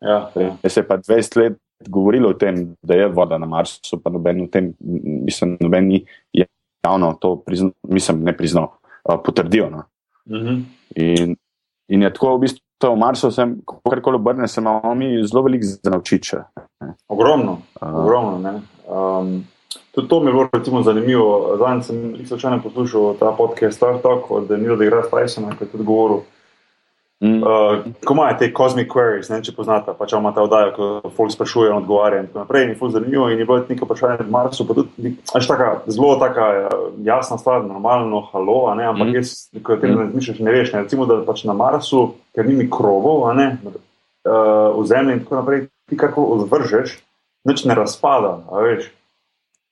Ja, 0.00 0.30
ja. 0.36 0.56
Se 0.68 0.80
je 0.80 0.86
pa 0.88 0.96
20 0.96 1.36
let 1.36 1.58
govorilo 1.88 2.30
o 2.30 2.34
tem, 2.34 2.76
da 2.82 2.94
je 2.94 3.08
voda 3.08 3.38
na 3.38 3.46
Marsu, 3.46 4.00
pa 4.02 4.10
noben, 4.10 4.42
o 4.44 4.46
tem, 4.46 4.74
mislim, 5.26 5.56
noben 5.60 5.88
ni 5.88 6.04
javno 6.86 7.12
to 7.20 7.36
priznal, 7.36 7.72
mislim, 7.88 8.22
ne 8.24 8.36
priznal, 8.36 8.68
uh, 9.04 9.20
potrdil. 9.24 9.70
No. 9.70 9.82
Mhm. 10.30 10.60
In, 10.96 11.36
in 11.88 12.02
je 12.02 12.12
tako 12.12 12.36
v 12.36 12.40
bistvu. 12.40 12.62
To 12.78 12.90
v 12.92 12.98
Marsu, 13.00 13.30
sem, 13.32 13.54
kakorkoli 13.64 14.18
obrne, 14.20 14.48
se 14.48 14.60
imamo 14.60 14.94
mi 14.94 15.06
zelo 15.24 15.42
veliko 15.42 15.64
za 15.64 15.90
naučiti. 15.90 16.36
Ogromno, 17.08 17.62
Uh, 17.80 17.88
ogromno. 18.04 18.38
ne. 18.38 18.60
Um, 18.84 19.46
tudi 19.94 20.08
to 20.08 20.20
mi 20.20 20.26
je 20.28 20.32
bilo 20.32 20.48
recimo, 20.52 20.82
zanimivo. 20.82 21.56
Zadnjič 21.58 21.84
sem 21.86 22.14
jih 22.14 22.28
slučajno 22.28 22.60
poslušal 22.62 23.16
ta 23.16 23.32
podcast 23.32 23.76
Star 23.76 23.96
Talk 24.02 24.30
od 24.30 24.50
Nila 24.50 24.76
deGrasse 24.76 25.08
Tysona, 25.10 25.56
ki 25.58 25.64
je 25.64 25.68
tudi 25.72 25.84
govoril. 25.84 26.20
Mm, 27.20 27.42
Uh, 27.42 27.84
ko 28.04 28.14
imajo 28.14 28.36
te 28.38 28.52
Cosmic 28.52 28.88
Queries, 28.92 29.30
ne, 29.32 29.38
če 29.42 29.54
poznate, 29.56 29.94
pač 29.96 30.12
ima 30.12 30.32
ta 30.36 30.42
oddaja, 30.44 30.72
ko 30.76 31.10
folk 31.16 31.32
sprašuje 31.32 31.70
in 31.70 31.76
odgovarja 31.78 32.20
in 32.20 32.26
tako 32.28 32.42
naprej. 32.44 32.64
In 32.64 32.72
je 32.74 32.76
ful 32.76 32.90
zanimivo 32.92 33.28
in 33.30 33.38
je 33.38 33.46
bilo 33.48 33.62
neko 33.68 33.88
vprašanje 33.88 34.26
v 34.26 34.34
Marsu, 34.34 34.66
pa 34.68 34.76
tudi 34.76 35.14
až 35.34 35.48
taka, 35.48 35.70
zelo 35.88 36.16
taka 36.20 36.44
eh, 36.52 36.76
jasna 37.08 37.38
stvar, 37.38 37.64
normalno, 37.64 38.20
halo, 38.32 38.74
ne, 38.74 38.84
ampak 38.90 39.08
mm. 39.08 39.16
jaz, 39.16 39.32
ko 39.62 39.76
o 39.76 39.80
tem 39.80 39.94
ne 39.94 40.02
razmišljaš, 40.04 40.42
ne 40.44 40.52
veš. 40.52 40.74
Ne. 40.74 40.82
Recimo, 40.84 41.06
da 41.08 41.22
pač 41.24 41.46
na 41.48 41.56
Marsu, 41.56 42.02
ker 42.36 42.44
ni 42.44 42.58
mikrobov, 42.60 43.24
a 43.30 43.32
ne, 43.38 43.48
uh, 43.64 44.76
v 44.76 44.84
zemlji 44.84 45.16
in 45.16 45.24
tako 45.24 45.40
naprej, 45.40 45.66
ti 45.88 45.96
karkoli 45.96 46.44
odvržeš, 46.44 46.98
nič 47.48 47.64
ne 47.64 47.78
razpada, 47.78 48.42
veš. 48.52 48.92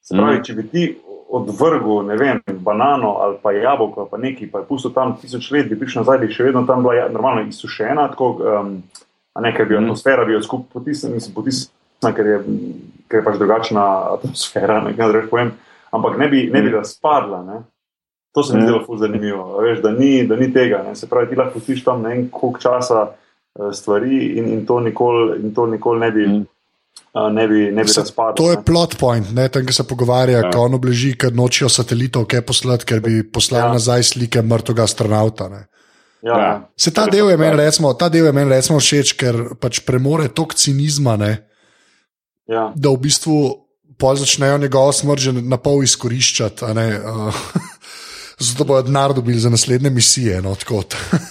Se 0.04 0.12
pravi, 0.16 0.36
Mhm. 0.36 0.42
če 0.44 0.54
bi 0.54 0.62
ti 0.68 0.82
odvrgel, 1.28 2.02
ne 2.02 2.16
vem, 2.16 2.40
banano 2.48 3.16
ali 3.16 3.36
pa 3.42 3.52
jabolko 3.52 4.00
ali 4.00 4.10
pa 4.10 4.16
nekaj, 4.18 4.50
pa 4.50 4.58
je 4.58 4.64
pustil 4.64 4.92
tam 4.92 5.16
tisoč 5.16 5.50
let, 5.50 5.68
bi 5.68 5.78
prišel 5.78 6.00
nazaj, 6.00 6.18
bi 6.18 6.28
še 6.28 6.44
vedno 6.44 6.62
tam 6.62 6.82
bila 6.82 6.94
ja- 6.94 7.08
normalno 7.08 7.42
izsušena, 7.42 8.08
tako, 8.08 8.28
um, 8.60 8.82
a 9.34 9.40
ne, 9.40 9.52
ker 9.52 9.66
bi 9.66 9.74
Mhm. 9.74 9.84
atmosfera 9.84 10.24
bil 10.24 10.42
skupaj 10.42 10.66
potisnjena, 10.72 11.14
mislim, 11.14 11.34
potisnjena, 11.34 11.72
ker 12.14 12.26
je, 12.26 12.38
ker 13.08 13.18
je 13.18 13.24
pač 13.24 13.36
drugačna 13.36 13.84
atmosfera, 14.14 14.80
ne 14.80 14.96
kaj 14.96 15.12
reč 15.12 15.30
povem, 15.30 15.52
ampak 15.90 16.18
ne 16.18 16.28
bi, 16.28 16.50
ne 16.52 16.62
bi 16.62 16.68
Mhm. 16.68 16.76
razpadla, 16.76 17.42
ne. 17.44 17.62
To 18.32 18.42
se 18.42 18.52
mi 18.52 18.58
Mhm. 18.58 18.66
zdelo 18.66 18.84
ful 18.84 18.96
zanimivo, 18.98 19.58
veš, 19.58 19.80
da 19.80 19.90
ni, 19.90 20.26
da 20.26 20.36
ni 20.36 20.52
tega, 20.52 20.82
ne. 20.82 20.94
se 20.94 21.06
pravi, 21.06 21.28
ti 21.28 21.36
lahko 21.36 21.52
pustiš 21.54 21.84
tam 21.84 22.02
ne 22.02 22.08
vem 22.08 22.28
koliko 22.30 22.58
časa 22.60 23.08
eh, 23.56 23.72
stvari 23.72 24.26
in, 24.28 24.48
in 24.48 24.66
to 24.66 24.80
nikoli, 24.80 25.40
in 25.40 25.54
to 25.54 25.66
nikoli 25.66 26.00
ne 26.00 26.10
bi, 26.10 26.26
Mhm. 26.26 26.42
Ne 27.30 27.48
bi, 27.48 27.70
ne 27.70 27.82
bi 27.82 27.88
Se- 27.88 28.00
razpadlo. 28.00 28.32
To 28.32 28.50
je 28.50 28.56
ne. 28.56 28.64
plot 28.64 28.96
point, 28.96 29.32
ne, 29.32 29.48
tam, 29.48 29.66
ki 29.66 29.72
se 29.72 29.84
pogovarja, 29.84 30.38
Ja. 30.38 30.50
ko 30.50 30.60
ono 30.60 30.78
bliži, 30.78 31.14
ker 31.14 31.32
nočijo 31.32 31.68
satelitov, 31.68 32.24
kaj 32.24 32.42
poslati, 32.42 32.84
ker 32.84 33.00
bi 33.00 33.22
poslali 33.24 33.64
Ja. 33.64 33.72
nazaj 33.72 34.02
slike 34.04 34.42
mrtvega 34.42 34.82
astronauta. 34.82 35.48
Ne. 35.48 35.66
Ja, 36.22 36.38
Ja. 36.38 36.68
Se 36.76 36.90
ta 36.90 37.06
del 37.06 37.30
je 37.30 37.36
meni 37.36 37.56
recimo, 37.56 37.92
ta 37.92 38.08
del 38.08 38.26
je 38.26 38.32
meni 38.32 38.50
recimo 38.50 38.78
všeč, 38.78 39.12
ker 39.12 39.34
pač 39.56 39.80
premore 39.80 40.28
toliko 40.28 40.54
cinizma, 40.54 41.16
ne, 41.16 41.44
ja. 42.46 42.72
da 42.74 42.88
v 42.88 42.96
bistvu 42.98 43.60
pol 43.98 44.16
začnejo 44.16 44.58
njegovo 44.58 44.92
smrt 44.92 45.18
že 45.20 45.32
na 45.34 45.56
pol 45.56 45.82
izkoriščati. 45.82 46.64
a 46.64 46.72
ne, 46.72 46.86
Uh, 46.98 47.34
Zato 48.38 48.64
bodo 48.64 48.82
denar 48.82 49.14
dobili 49.14 49.38
za 49.38 49.50
naslednje 49.50 49.90
misije. 49.90 50.42
No, 50.42 50.54
tako. 50.54 50.82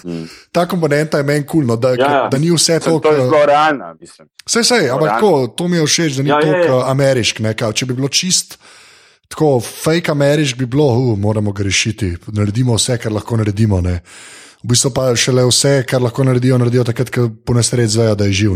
Mm. 0.04 0.24
Ta 0.52 0.66
komponenta 0.66 1.18
je 1.18 1.24
meni 1.24 1.46
kul, 1.46 1.66
no, 1.66 1.76
da, 1.76 1.90
Ja, 1.90 1.96
ja. 1.96 2.28
da 2.32 2.38
ni 2.38 2.52
vse 2.52 2.80
to, 2.80 3.00
To 3.00 3.12
je 3.12 3.22
zelo 3.22 3.46
realno, 3.46 3.96
mislim. 4.00 4.28
Vse, 4.46 4.60
vse, 4.60 4.90
ampak 4.92 5.10
tako, 5.10 5.48
to 5.48 5.68
mi 5.68 5.78
je 5.78 5.86
všeč, 5.86 6.14
da 6.14 6.24
ni 6.24 6.30
Ja, 6.30 6.40
ja, 6.40 6.58
ja, 6.58 6.64
tako 6.64 6.84
ameriški. 6.92 7.44
ne, 7.44 7.54
kao, 7.54 7.74
Če 7.74 7.86
bi 7.86 7.94
bilo 7.94 8.08
čist, 8.08 8.58
tako 9.28 9.60
fake 9.60 10.12
ameriški, 10.12 10.60
bi 10.60 10.66
bilo, 10.66 10.88
uh, 10.88 11.20
moramo 11.20 11.52
ga 11.52 11.64
rešiti, 11.64 12.16
naredimo 12.28 12.76
vse, 12.76 12.98
kar 12.98 13.12
lahko 13.12 13.38
naredimo. 13.38 13.82
Ne. 13.82 14.00
V 14.64 14.68
bistvu 14.72 14.94
pa 14.96 15.16
šele 15.16 15.44
vse, 15.46 15.84
kar 15.90 16.02
lahko 16.02 16.24
naredijo, 16.24 16.58
naredijo 16.58 16.84
takrat, 16.84 17.10
ko 17.10 17.30
po 17.46 17.54
nesreč 17.54 17.90
zvejo, 17.90 18.16
da 18.16 18.26
je 18.26 18.32
živ. 18.32 18.52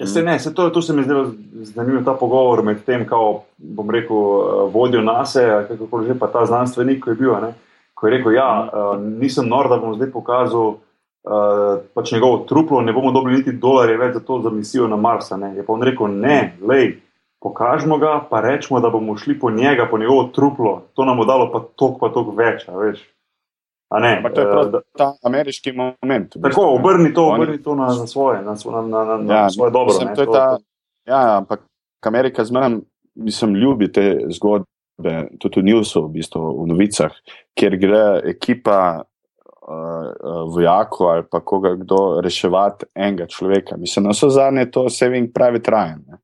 Ja, 0.00 0.06
se 0.06 0.22
ne, 0.22 0.38
se 0.38 0.54
to, 0.54 0.70
to 0.70 0.82
se 0.82 0.94
mi 0.96 1.02
zdi 1.02 1.14
zanimivo, 1.52 2.02
ta 2.04 2.14
pogovor 2.16 2.62
med 2.64 2.84
tem, 2.84 3.02
kako 3.04 3.42
bom 3.58 3.90
rekel, 3.90 4.16
eh, 4.16 4.62
vodijo 4.72 5.02
nase, 5.04 5.42
kako 5.68 6.02
že 6.06 6.16
pa 6.18 6.26
ta 6.32 6.46
znanstvenik, 6.46 7.04
ki 7.04 7.10
je 7.10 7.18
bil. 7.20 7.34
Ne, 7.42 7.52
ko 7.94 8.06
je 8.08 8.16
rekel, 8.16 8.32
ja, 8.32 8.48
eh, 8.64 9.02
nisem 9.20 9.48
nor, 9.48 9.68
da 9.68 9.76
bom 9.76 9.92
zdaj 9.94 10.08
pokazal 10.10 10.80
uh, 11.24 11.82
pač 11.94 12.12
njegovo 12.12 12.44
truplo, 12.48 12.80
ne 12.80 12.92
bomo 12.92 13.12
dobili 13.12 13.42
niti 13.42 13.52
dolarje 13.52 13.98
več 14.00 14.14
za 14.14 14.24
to 14.24 14.40
za 14.40 14.50
misijo 14.50 14.88
na 14.88 14.96
Mars. 14.96 15.30
Ne. 15.36 15.52
Je 15.56 15.66
pa 15.66 15.72
on 15.72 15.82
rekel, 15.84 16.08
ne, 16.08 16.56
lej, 16.64 16.94
pokažimo 17.44 17.98
ga, 17.98 18.20
pa 18.30 18.40
rečemo, 18.40 18.80
da 18.80 18.88
bomo 18.90 19.16
šli 19.20 19.38
po 19.38 19.50
njega, 19.50 19.88
po 19.90 19.98
njegovo 19.98 20.30
truplo, 20.34 20.82
to 20.94 21.04
nam 21.04 21.20
bo 21.20 21.28
dalo 21.28 21.50
pa 21.52 21.60
tok, 21.76 22.00
pa 22.00 22.08
tok 22.08 22.32
več, 22.36 22.64
veš. 22.68 23.04
Ampak 23.90 24.34
to 24.34 24.40
je 24.40 24.46
eh, 24.46 24.50
prav 24.50 24.70
da- 24.70 24.80
ta 24.96 25.14
ameriški 25.22 25.72
moment. 25.72 26.34
v 26.34 26.38
bistvu, 26.38 26.50
Tako, 26.50 26.74
obrni 26.74 27.14
to, 27.14 27.26
obrni 27.26 27.58
to 27.58 27.74
na, 27.74 27.86
na 27.86 28.06
svoje, 28.06 28.38
na, 28.42 28.54
na, 28.54 28.80
na, 28.82 29.04
na, 29.04 29.16
na 29.18 29.34
Ja, 29.34 29.50
svoje 29.50 29.70
dobro. 29.70 29.86
mislim, 29.86 30.08
ne, 30.08 30.14
to 30.14 30.24
to- 30.24 30.32
ta, 30.32 30.58
ja, 31.06 31.36
ampak 31.36 31.60
Amerika 32.00 32.44
zmeraj, 32.44 32.78
mislim, 33.14 33.54
ljubi 33.54 33.92
te 33.92 34.04
zgodbe, 34.30 34.66
tudi 35.38 35.60
v 35.60 35.64
Newsu, 35.64 36.04
v 36.04 36.12
bistvu 36.12 36.62
v 36.62 36.68
novicah, 36.68 37.10
kjer 37.54 37.76
gre 37.76 38.04
ekipa 38.24 39.02
uh, 39.02 40.06
vojakov 40.46 41.10
ali 41.10 41.24
pa 41.30 41.40
koga 41.40 41.74
kdo 41.74 42.20
reševati 42.22 42.86
enega 42.94 43.26
človeka. 43.26 43.76
Mislim, 43.76 44.04
na 44.04 44.14
vse 44.14 44.30
zadnje 44.30 44.60
je 44.60 44.70
to 44.70 44.88
saving 44.88 45.32
private 45.34 45.70
Ryan. 45.70 46.00
Ne? 46.08 46.19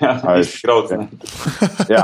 Ja, 0.00 0.20
A 0.28 0.34
isti 0.36 0.58
igralci, 0.60 0.96
ne. 1.00 1.06
Ja. 1.88 2.02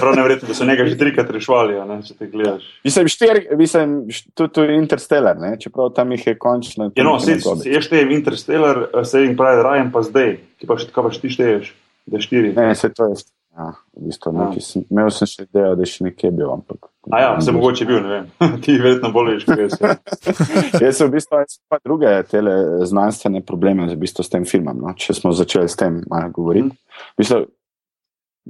Prav 0.00 0.14
nevrjetno, 0.14 0.48
da 0.48 0.54
so 0.54 0.64
njega 0.64 0.86
že 0.86 0.94
trikrat 0.98 1.30
rešvali, 1.34 1.74
a 1.82 1.84
ne, 1.88 1.96
če 2.06 2.14
te 2.14 2.28
gledaš. 2.30 2.68
mislim, 2.86 3.08
štiri, 3.10 3.42
mislim, 3.58 3.96
tudi 4.38 4.52
tudi 4.54 4.76
Interstellar, 4.78 5.34
ne? 5.40 5.56
čeprav 5.60 5.90
tam 5.96 6.12
jih 6.14 6.26
je 6.26 6.36
končno. 6.38 6.90
Ja, 6.94 7.04
no, 7.04 7.16
se, 7.18 7.40
se, 7.40 7.70
jaz 7.70 7.88
štejem 7.88 8.14
Interstellar, 8.14 8.84
eh, 8.86 9.02
Saving 9.02 9.34
Private 9.34 9.66
Ryan, 9.66 9.90
pa 9.90 10.04
zdaj, 10.06 10.36
ki 10.62 10.70
pa 10.70 10.78
še 10.78 10.92
kaj 10.94 11.08
pa 11.08 11.14
še 11.16 11.24
ti 11.24 11.34
šteješ, 11.34 11.72
da 12.06 12.20
je 12.20 12.26
štiri. 12.28 12.54
Ne, 12.54 12.70
se 12.78 12.92
to 12.94 13.10
je. 13.10 13.24
Ja, 13.54 13.72
v 13.94 14.08
bistvu, 14.08 14.30
Ja. 14.34 14.48
ja. 14.50 14.62
sem, 14.62 14.82
imel 14.90 15.10
sem 15.14 15.30
še 15.30 15.44
idejo, 15.46 15.74
da 15.78 15.82
je 15.86 15.90
še 15.90 16.06
nekje 16.06 16.30
bil. 16.34 16.50
Ampak, 16.54 16.86
A 17.12 17.20
ja, 17.20 17.40
se 17.40 17.52
mogoče 17.52 17.84
bil, 17.84 18.00
ne 18.02 18.08
vem. 18.08 18.28
ti 18.64 18.76
verjetno 18.80 19.10
bolj 19.12 19.34
veš, 19.34 19.44
kaj 19.48 19.62
je. 19.62 19.68
ja. 19.80 19.96
Jaz 20.86 21.00
sem 21.00 21.10
v 21.10 21.16
bistvu 21.18 21.42
pa 21.68 21.78
druge 21.84 22.12
tele 22.30 22.54
znanstvene 22.88 23.42
probleme 23.44 23.88
v 23.90 23.98
bistvu, 24.00 24.24
s 24.24 24.32
tem 24.32 24.46
filmom. 24.48 24.80
No? 24.84 24.94
Če 24.96 25.16
smo 25.18 25.34
začeli 25.36 25.68
s 25.68 25.76
tem 25.80 26.00
malo 26.10 26.32
govoriti. 26.34 26.72
V 27.14 27.22
bistvu, 27.22 27.42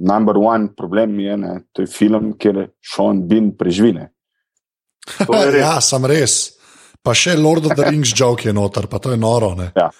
number 0.07 0.39
one 0.39 0.71
problem 0.77 1.19
je, 1.19 1.37
ne, 1.37 1.55
to 1.75 1.83
je 1.83 1.91
film, 1.91 2.33
kjer 2.39 2.67
Sean 2.83 3.25
Bean 3.27 3.51
preživine. 3.57 4.09
Je 5.19 5.59
ja, 5.65 5.77
sem 5.83 6.05
res. 6.09 6.55
Pa 7.05 7.13
še 7.13 7.35
Lord 7.37 7.67
of 7.69 7.75
the 7.77 7.85
Rings 7.85 8.15
joke 8.17 8.47
je 8.47 8.53
noter, 8.55 8.87
pa 8.89 8.97
to 9.03 9.11
je 9.13 9.19
noro. 9.21 9.53
Ne. 9.59 9.69
Ja. 9.75 9.91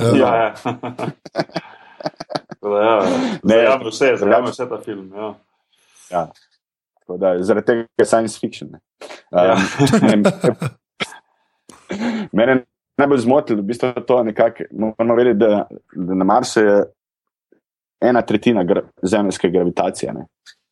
Ja. 0.00 0.16
Ja, 0.16 0.30
ja. 0.40 0.54
Da, 2.62 2.78
ja, 2.82 2.94
Ne, 3.42 3.56
vse, 3.84 4.14
vse 4.16 4.66
ta 4.70 4.78
film. 4.80 5.12
Ja. 5.14 5.34
Ja. 6.10 6.22
Tako 7.12 7.18
Da, 7.18 7.42
zaradi 7.42 7.66
tega 7.66 7.86
je 7.98 8.04
science 8.04 8.40
fiction. 8.40 8.70
Ne. 8.72 8.80
Ja. 9.32 9.56
Um, 10.12 10.24
mene 12.32 12.52
je 12.52 12.64
najbolj 13.00 13.18
zmotilo, 13.18 13.62
v 13.62 13.66
bistvu 13.66 13.92
to 14.06 14.22
nekako, 14.24 14.64
moramo 14.72 15.14
vedeti, 15.14 15.38
da, 15.38 15.66
da 15.94 16.14
na 16.14 16.24
Marsu 16.24 16.60
je 16.60 16.84
ena 18.00 18.22
tretjina 18.22 18.64
gra, 18.64 18.82
zemljske 19.02 19.50
gravitacije. 19.50 20.12
Ne? 20.12 20.26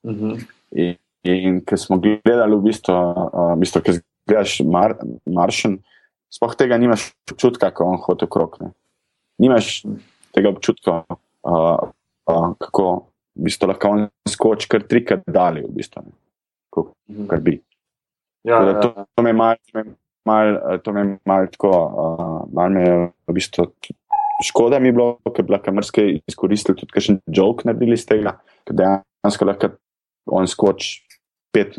Mhm. 0.06 0.34
In, 0.70 0.94
in 1.22 1.60
ko 1.64 1.76
smo 1.76 1.98
gledali, 1.98 2.56
v 2.56 2.62
bistvu, 2.70 2.94
uh, 2.94 3.52
v 3.54 3.60
bistvu 3.60 3.82
ko 3.84 3.96
gledaš 4.28 4.60
Mar, 4.64 4.96
Maršen, 5.26 5.80
sploh 6.32 6.54
tega 6.56 6.78
nimaš 6.78 7.10
občutka, 7.32 7.72
ko 7.74 7.90
on 7.90 7.98
hodi 8.00 8.24
okrog. 8.24 8.56
Ne? 8.60 8.72
Nimaš 9.40 9.82
tega 10.32 10.52
občutka, 10.52 11.02
uh, 11.08 11.90
uh, 12.30 12.48
kako 12.58 12.86
v 13.36 13.48
bistvu 13.48 13.72
lahko 13.72 13.92
on 13.96 14.08
skoči 14.28 14.68
kar 14.70 14.86
trikrat 14.86 15.26
dalje, 15.26 15.66
v 15.66 15.74
bistvu, 15.80 16.06
ne? 16.06 16.19
Ko- 16.70 16.94
Mhm. 17.10 17.26
kar 17.28 17.40
bi. 17.40 17.60
Ja, 18.44 18.60
da 18.64 18.70
ja, 18.70 18.80
To, 18.80 19.06
to 19.16 19.22
me 19.22 19.32
malo 19.32 19.56
mal, 20.26 20.78
to 20.84 20.92
me 20.92 21.18
mal 21.26 21.46
tako, 21.46 21.70
uh, 21.70 22.52
malo 22.52 22.70
me 22.70 22.80
je 22.82 23.12
v 23.28 23.32
bistvu 23.34 23.66
škoda 24.44 24.78
mi 24.78 24.88
je 24.88 24.92
bilo, 24.92 25.18
ker 25.34 25.44
bi 25.44 25.52
lahko 25.52 25.72
marsikaj 25.72 26.20
izkoristili, 26.28 26.78
tudi 26.78 26.92
kakšen 26.92 27.20
jok 27.26 27.64
naredili 27.64 27.94
iz 27.98 28.06
tega, 28.06 28.38
ker 28.66 28.76
dejansko 28.76 29.44
lahko 29.48 29.70
on 30.26 30.46
skoči 30.48 31.02
pet 31.52 31.76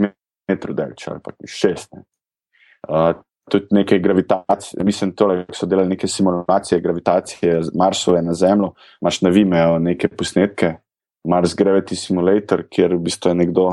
metrov 0.50 0.76
dalje 0.76 1.08
ali 1.08 1.20
pa 1.24 1.32
šest. 1.46 1.94
Ne. 1.96 2.04
Uh, 2.90 3.14
tudi 3.52 3.68
neke 3.72 4.00
gravitacije, 4.00 4.84
mislim, 4.86 5.12
tole, 5.16 5.46
so 5.54 5.66
delali 5.66 5.90
neke 5.90 6.08
simulacije 6.08 6.82
gravitacije 6.82 7.62
Marsove 7.76 8.22
na 8.22 8.34
Zemljo, 8.34 8.74
imaš 9.02 9.22
na 9.22 9.30
Vimeo 9.30 9.80
neke 9.80 10.08
posnetke, 10.08 10.76
Mars 11.28 11.56
Gravity 11.56 11.96
Simulator, 11.96 12.64
kjer 12.70 12.96
v 12.96 13.00
bistvu 13.06 13.30
je 13.32 13.36
nekdo 13.36 13.66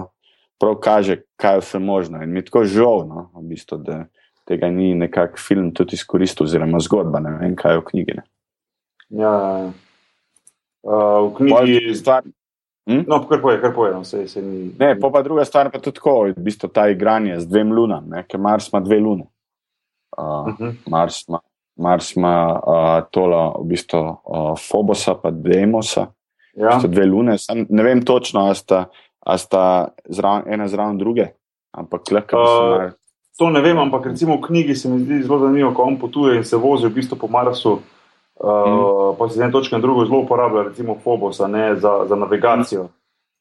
prav 0.61 0.74
kaže, 0.82 1.20
kaj 1.36 1.54
je 1.54 1.61
vse 1.61 1.78
možno. 1.78 2.22
In 2.22 2.30
mi 2.32 2.40
je 2.40 2.44
tako 2.44 2.64
žal, 2.64 3.04
no, 3.09 3.30
v 3.34 3.42
bistvu, 3.48 3.78
da 3.78 4.04
tega 4.48 4.70
ni 4.70 4.94
nekak 4.94 5.38
film 5.38 5.70
tudi 5.74 5.94
izkoristil, 5.94 6.46
oziroma 6.46 6.80
zgodba, 6.80 7.20
ne 7.20 7.36
vem, 7.38 7.56
kaj 7.56 7.72
je 7.72 7.78
v 7.78 7.84
knjigi. 7.84 8.16
Ne. 8.16 8.24
ja, 9.11 9.32
ja. 9.32 9.70
Uh, 10.82 11.30
v 11.30 11.34
knjigi. 11.36 11.94
Stvar, 11.94 12.22
No, 12.88 13.18
kar 13.28 13.42
poje, 13.42 13.59
kar 13.61 13.74
poje. 13.74 13.92
No, 13.92 14.04
se, 14.04 14.22
se 14.28 14.40
ni, 14.42 14.70
ne, 14.78 14.94
pa, 15.00 15.11
pa 15.12 15.20
druga 15.22 15.44
stvar 15.44 15.68
pa 15.70 15.76
tudi 15.78 15.98
tako, 15.98 16.22
v 16.32 16.40
bistvu 16.40 16.70
ta 16.72 16.86
igranje 16.88 17.34
z 17.40 17.44
dvem 17.46 17.72
lunam, 17.72 18.06
ne, 18.09 18.22
ker 18.24 18.40
Mars 18.40 18.70
ima 18.72 18.80
dve 18.80 18.96
lune. 19.00 19.26
Uh, 20.16 20.48
Mhm. 20.48 20.70
Mars 20.88 21.28
ima, 21.28 21.40
Mars 21.76 22.16
ima 22.16 22.32
uh, 22.56 23.04
tole, 23.12 23.36
v 23.61 23.66
bistvu, 23.68 24.00
uh, 24.24 24.54
Fobosa, 24.56 25.14
pa 25.14 25.30
Demosa, 25.30 26.06
Ja. 26.56 26.80
so 26.80 26.88
dve 26.88 27.04
lune. 27.06 27.36
Sam 27.38 27.66
ne 27.68 27.82
vem 27.82 28.00
točno, 28.02 28.48
a 28.48 28.54
sta, 28.54 28.86
a 29.20 29.38
sta 29.38 29.88
zraven, 30.04 30.46
ena 30.46 30.68
zraven 30.68 30.98
druge, 30.98 31.32
ampak 31.72 32.00
se 32.04 32.14
Uh. 32.32 32.90
To 33.38 33.50
ne 33.50 33.60
vem, 33.60 33.78
ampak 33.78 34.06
recimo 34.06 34.36
v 34.36 34.40
knjigi 34.42 34.74
se 34.74 34.88
mi 34.88 34.98
zdi 34.98 35.22
zelo 35.22 35.38
zanimivo, 35.38 35.70
ko 35.70 35.82
on 35.84 35.96
potuje 35.96 36.36
in 36.36 36.44
se 36.44 36.56
vozi 36.56 36.86
v 36.86 36.90
bistvu 36.92 37.16
po 37.16 37.28
Marsu, 37.28 37.72
uh, 37.72 37.80
Mhm. 38.66 39.14
pa 39.14 39.28
se 39.28 39.34
z 39.34 39.40
ene 39.40 39.52
točke 39.52 39.76
na 39.76 39.80
drugo 39.80 40.04
zelo 40.04 40.18
uporablja, 40.20 40.62
recimo 40.64 40.96
Phobos, 40.96 41.38
ne 41.40 41.76
za, 41.76 42.04
za 42.08 42.16
navigacijo. 42.16 42.88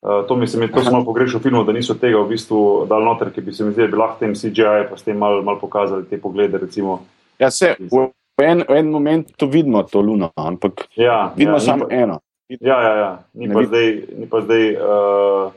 Uh, 0.02 0.28
to 0.28 0.36
mi 0.36 0.46
se 0.48 0.60
mi 0.60 0.68
to 0.68 0.82
malo 0.84 1.02
pogrešal 1.04 1.40
v 1.40 1.44
filmu, 1.44 1.64
da 1.64 1.74
niso 1.74 1.94
tega 1.94 2.22
v 2.22 2.30
bistvu 2.30 2.86
dal 2.86 3.02
noter, 3.02 3.34
ki 3.34 3.42
bi 3.42 3.52
se 3.52 3.66
mi 3.66 3.74
zdeli, 3.74 3.88
da 3.88 3.92
bi 3.92 3.98
lahko 3.98 4.20
tem 4.20 4.34
CGI 4.34 4.86
pa 4.86 4.94
s 4.94 5.02
tem 5.02 5.18
malo 5.18 5.42
mal 5.42 5.58
pokazali 5.58 6.06
te 6.06 6.18
poglede. 6.18 6.58
Recimo. 6.60 7.02
Ja, 7.40 7.50
se, 7.50 7.74
v, 7.82 8.14
v, 8.38 8.44
en, 8.44 8.62
v 8.62 8.72
en 8.72 8.92
momentu 8.92 9.50
vidimo 9.50 9.82
to 9.84 9.98
luno, 10.00 10.30
ampak 10.38 10.86
Ja, 10.96 11.34
vidimo 11.34 11.58
ja, 11.58 11.60
samo 11.60 11.90
pa, 11.90 11.96
eno. 11.96 12.22
ja, 12.50 12.78
ja, 12.78 12.94
ja. 12.96 13.12
Ni, 13.34 13.48
Ne 13.48 13.54
pa 13.54 13.60
vid- 13.60 13.68
zdaj, 13.68 13.88
ni 14.14 14.26
pa 14.28 14.42
zdaj. 14.42 14.64
Uh, 14.78 15.52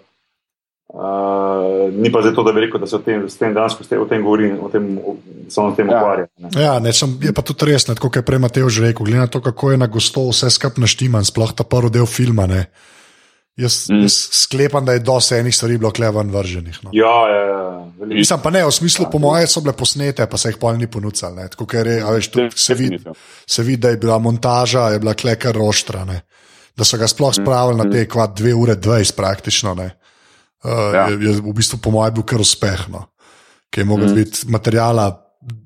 Uh, 0.91 1.87
ni 1.95 2.11
pa 2.11 2.19
zdaj 2.19 2.35
to, 2.35 2.43
da 2.43 2.53
bi 2.53 2.61
rekel, 2.61 2.81
da 2.83 2.87
se 2.87 2.97
o 2.97 2.99
tem, 2.99 3.23
s 3.31 3.39
tem 3.39 3.55
danes 3.55 3.77
o 3.79 4.05
tem 4.05 4.23
govori, 4.23 4.51
o 4.53 4.69
tem, 4.69 4.99
o, 4.99 5.17
samo 5.49 5.69
o 5.69 5.75
tem 5.77 5.87
Ja. 5.87 6.01
ukvarja. 6.01 6.27
ne. 6.39 6.49
Ja, 6.59 6.79
ne, 6.79 6.93
sem, 6.93 7.15
je 7.23 7.33
pa 7.33 7.43
tudi 7.43 7.65
res, 7.65 7.87
ne, 7.87 7.95
tako 7.95 8.09
kot 8.09 8.17
je 8.17 8.23
prej 8.23 8.39
Mateo 8.39 8.69
že 8.69 8.83
rekel, 8.83 9.07
glede 9.07 9.21
na 9.21 9.27
to, 9.27 9.41
kako 9.41 9.71
je 9.71 9.79
na 9.79 9.87
gosto 9.87 10.27
vse 10.29 10.51
skupaj 10.51 10.81
naštiman, 10.81 11.23
sploh 11.25 11.53
ta 11.53 11.63
prvi 11.63 11.91
del 11.91 12.07
filma. 12.07 12.47
Ne. 12.47 12.67
Jaz, 13.57 13.87
Mm. 13.91 13.95
mm. 13.95 14.03
jaz 14.03 14.17
sklepam, 14.33 14.85
da 14.85 14.93
je 14.93 14.99
dosti 14.99 15.35
enih 15.35 15.55
stvari 15.57 15.79
bilo 15.79 15.91
klevan 15.91 16.31
vrženih. 16.31 16.79
No. 16.83 16.91
Ja, 16.93 17.29
ja, 17.29 17.43
ja. 17.47 17.87
Mislim 18.07 18.41
pa 18.43 18.51
ne, 18.51 18.65
v 18.65 18.73
smislu, 18.73 19.07
po 19.13 19.19
mojem, 19.19 19.47
so 19.47 19.61
bile 19.61 19.73
posnete, 19.73 20.27
pa 20.27 20.37
se 20.37 20.49
jih 20.49 20.57
pol 20.59 20.75
ni 20.75 20.87
ponudili. 20.87 21.33
ne. 21.37 21.49
Tako 21.49 21.67
ker 21.67 21.87
je, 21.87 22.03
a 22.03 22.11
veš, 22.11 22.29
tudi 22.29 22.51
se 22.57 22.75
vidi, 22.75 22.99
se 23.47 23.63
vidi, 23.63 23.77
da 23.77 23.89
je 23.89 23.97
bila 23.97 24.19
montaža, 24.19 24.89
je 24.89 24.99
bila 24.99 25.15
klekar 25.15 25.55
roštrane. 25.55 26.21
Da 26.77 26.85
so 26.85 26.97
ga 26.97 27.07
sploh 27.07 27.35
spravili 27.35 27.79
na 27.79 27.87
te 27.87 28.09
kva 28.09 28.27
2 28.29 28.55
ure 28.55 28.75
20 28.75 29.15
praktično. 29.15 29.75
Ne. 29.75 30.00
Uh, 30.65 30.93
Ja. 30.95 31.09
je, 31.09 31.17
je 31.21 31.41
v 31.41 31.53
bistvu 31.57 31.79
po 31.81 31.91
mojem 31.91 32.15
bil 32.15 32.23
kar 32.23 32.41
uspeh, 32.41 32.89
no. 32.89 33.07
ki 33.71 33.81
je 33.81 33.85
mogel 33.85 34.07
Mm. 34.07 34.13
mm. 34.13 34.17
biti 34.17 34.39
materijala 34.49 35.07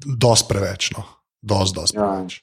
dosti 0.07 0.47
preveč. 0.49 0.90
No. 0.92 1.03
Dost, 1.42 1.74
dost 1.74 1.95
Ja. 1.95 2.01
preveč. 2.05 2.42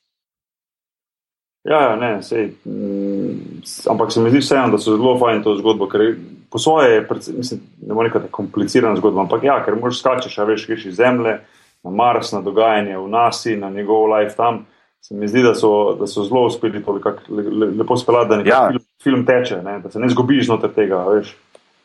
Ja, 1.64 1.82
ja, 1.82 1.95
ne, 1.95 2.24
sej, 2.24 2.56
mm, 2.66 3.62
s- 3.64 3.88
ampak 3.88 4.12
se 4.12 4.20
mi 4.20 4.30
zdi 4.30 4.39
vseeno, 4.39 4.70
da 4.70 4.78
so 4.78 4.95
zelo 4.97 5.14
fajn 5.16 5.43
to 5.43 5.56
zgodbo, 5.56 5.86
ker 5.88 6.16
po 6.49 6.58
svoje, 6.60 6.89
je 6.91 7.08
predvsem- 7.08 7.38
mislim, 7.38 7.60
ne 7.82 7.93
morem 7.93 8.12
reči, 8.12 8.32
komplicirana 8.32 8.95
zgodba, 8.97 9.22
ampak 9.22 9.43
ja, 9.43 9.64
ker 9.66 9.76
moraš 9.76 9.99
skačeš, 9.99 10.38
a 10.38 10.43
veš, 10.43 10.66
greš 10.68 10.86
iz 10.86 10.95
Zemlje 10.95 11.39
na 11.84 11.91
Mars, 11.91 12.32
na 12.32 12.41
dogajanje 12.41 12.97
v 12.97 13.08
nasi, 13.08 13.56
na 13.56 13.70
njegov 13.70 14.10
life 14.10 14.36
tam. 14.36 14.66
Se 15.02 15.14
mi 15.16 15.28
zdi, 15.28 15.41
da 15.41 15.56
so, 15.56 15.93
da 15.93 16.08
so 16.08 16.24
zelo 16.24 16.45
uspeli 16.45 16.84
to 16.84 16.91
le, 16.91 17.43
le, 17.43 17.66
lepo 17.74 17.97
speljati, 17.97 18.30
da 18.30 18.41
Ja. 18.45 18.68
film, 18.68 18.80
film 19.04 19.26
teče, 19.26 19.62
ne, 19.64 19.80
da 19.80 19.91
se 19.91 19.99
ne 19.99 20.10
zgubiš 20.10 20.45
znotraj 20.45 20.74
tega, 20.74 21.06
veš. 21.06 21.36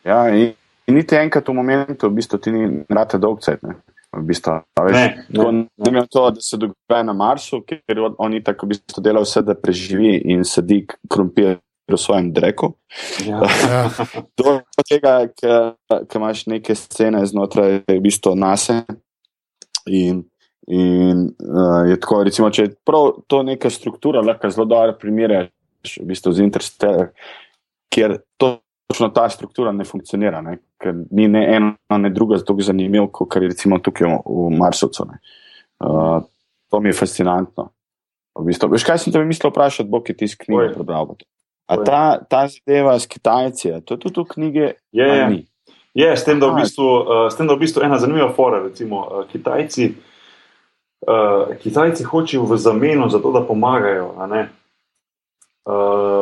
Ja, 0.07 0.28
in, 0.30 0.54
in 0.86 0.94
niti 0.94 1.18
enkrat 1.18 1.48
v 1.48 1.57
momentu, 1.57 2.09
v 2.09 2.20
bistvu, 2.20 2.38
ti 2.38 2.54
ni 2.54 2.66
rade 2.88 3.18
dolg 3.18 3.42
cajt. 3.42 3.64
Ne. 3.66 3.78
V 4.16 4.22
bistvu, 4.24 4.52
a 4.62 4.84
veš, 4.86 4.94
Ne, 4.96 5.24
tako, 5.26 5.50
ne, 5.52 5.64
ne 5.82 5.92
vem 5.92 6.07
to, 6.09 6.22
da 6.32 6.40
se 6.40 6.57
dogaja 6.57 7.04
na 7.04 7.12
Marsu, 7.12 7.61
ker 7.66 7.98
on, 8.00 8.14
on 8.22 8.36
tako 8.44 8.68
v 8.68 8.76
bistvu 8.76 9.02
dela 9.04 9.20
vse, 9.24 9.42
da 9.44 9.57
preživi 9.59 10.14
in 10.32 10.44
sedi 10.46 10.84
krompir 11.11 11.59
v 11.86 11.98
svojem 11.98 12.30
dreku. 12.34 12.72
Ja. 13.26 13.42
Ja. 13.66 13.82
Do 14.38 14.61
tega, 14.86 15.18
ker 15.34 15.74
imaš 16.14 16.46
neke 16.50 16.74
scene 16.78 17.22
znotraj 17.26 17.82
v 17.90 17.98
bistvu 18.02 18.34
nase. 18.38 18.80
In, 19.86 20.24
in 20.66 21.26
uh, 21.30 21.82
je 21.90 21.98
tako, 22.02 22.22
recimo, 22.26 22.50
če 22.50 22.66
je 22.66 22.74
prav 22.86 23.20
to 23.30 23.42
neka 23.46 23.70
struktura, 23.70 24.24
lahko 24.24 24.50
zelo 24.50 24.66
dobro 24.70 24.96
primerjaš 24.98 25.98
v 26.00 26.09
bistvu 26.11 26.32
z 26.34 26.46
Interstellar, 26.46 27.12
kjer 27.92 28.18
točno 28.87 29.09
ta 29.09 29.28
struktura 29.28 29.72
ne 29.72 29.84
funkcionira, 29.84 30.41
ne? 30.41 30.59
ker 30.78 30.95
ni 31.11 31.28
ne 31.28 31.43
eno, 31.57 31.99
ne 31.99 32.11
drugo 32.11 32.39
tako 32.39 32.62
zanimivo, 32.62 33.09
kot 33.09 33.37
je 33.37 33.49
recimo 33.49 33.78
tukaj 33.78 34.09
v, 34.09 34.18
v 34.26 34.59
Marsovcu. 34.59 35.07
Uh, 35.80 36.22
to 36.70 36.80
mi 36.80 36.89
je 36.89 36.99
fascinantno. 36.99 37.70
V 38.37 38.45
bistvu. 38.45 38.68
Veš, 38.68 38.84
kaj 38.84 38.99
sem 39.01 39.12
te 39.12 39.22
mislil 39.24 39.51
vprašati, 39.51 39.89
bo 39.89 40.03
ki 40.05 40.14
ti 40.16 40.28
iz 40.28 40.37
knjige 40.37 40.74
prebral? 40.74 41.14
A 41.66 41.78
ta, 41.82 42.01
ta 42.30 42.47
zadeva 42.53 42.99
s 42.99 43.09
Kitajci, 43.09 43.72
to 43.89 43.97
je 43.97 44.03
tudi 44.05 44.20
v 44.22 44.26
knjigi? 44.34 44.66
Je, 44.93 45.07
je. 45.09 45.45
Je, 45.97 46.11
s 46.12 46.26
tem, 46.28 46.37
v 46.37 46.53
bistvu, 46.61 46.84
uh, 46.84 47.22
s 47.32 47.39
tem, 47.39 47.49
da 47.49 47.57
v 47.57 47.64
bistvu 47.64 47.82
ena 47.82 47.97
zanimiva 47.99 48.28
fora, 48.37 48.61
recimo 48.68 49.01
uh, 49.01 49.24
Kitajci, 49.30 49.89
uh, 51.09 51.57
Kitajci 51.57 52.05
hočejo 52.05 52.45
v 52.45 52.61
zameno 52.61 53.09
za 53.09 53.18
to, 53.18 53.32
da 53.32 53.41
pomagajo, 53.41 54.12
ne, 54.28 54.47
uh, 55.66 55.72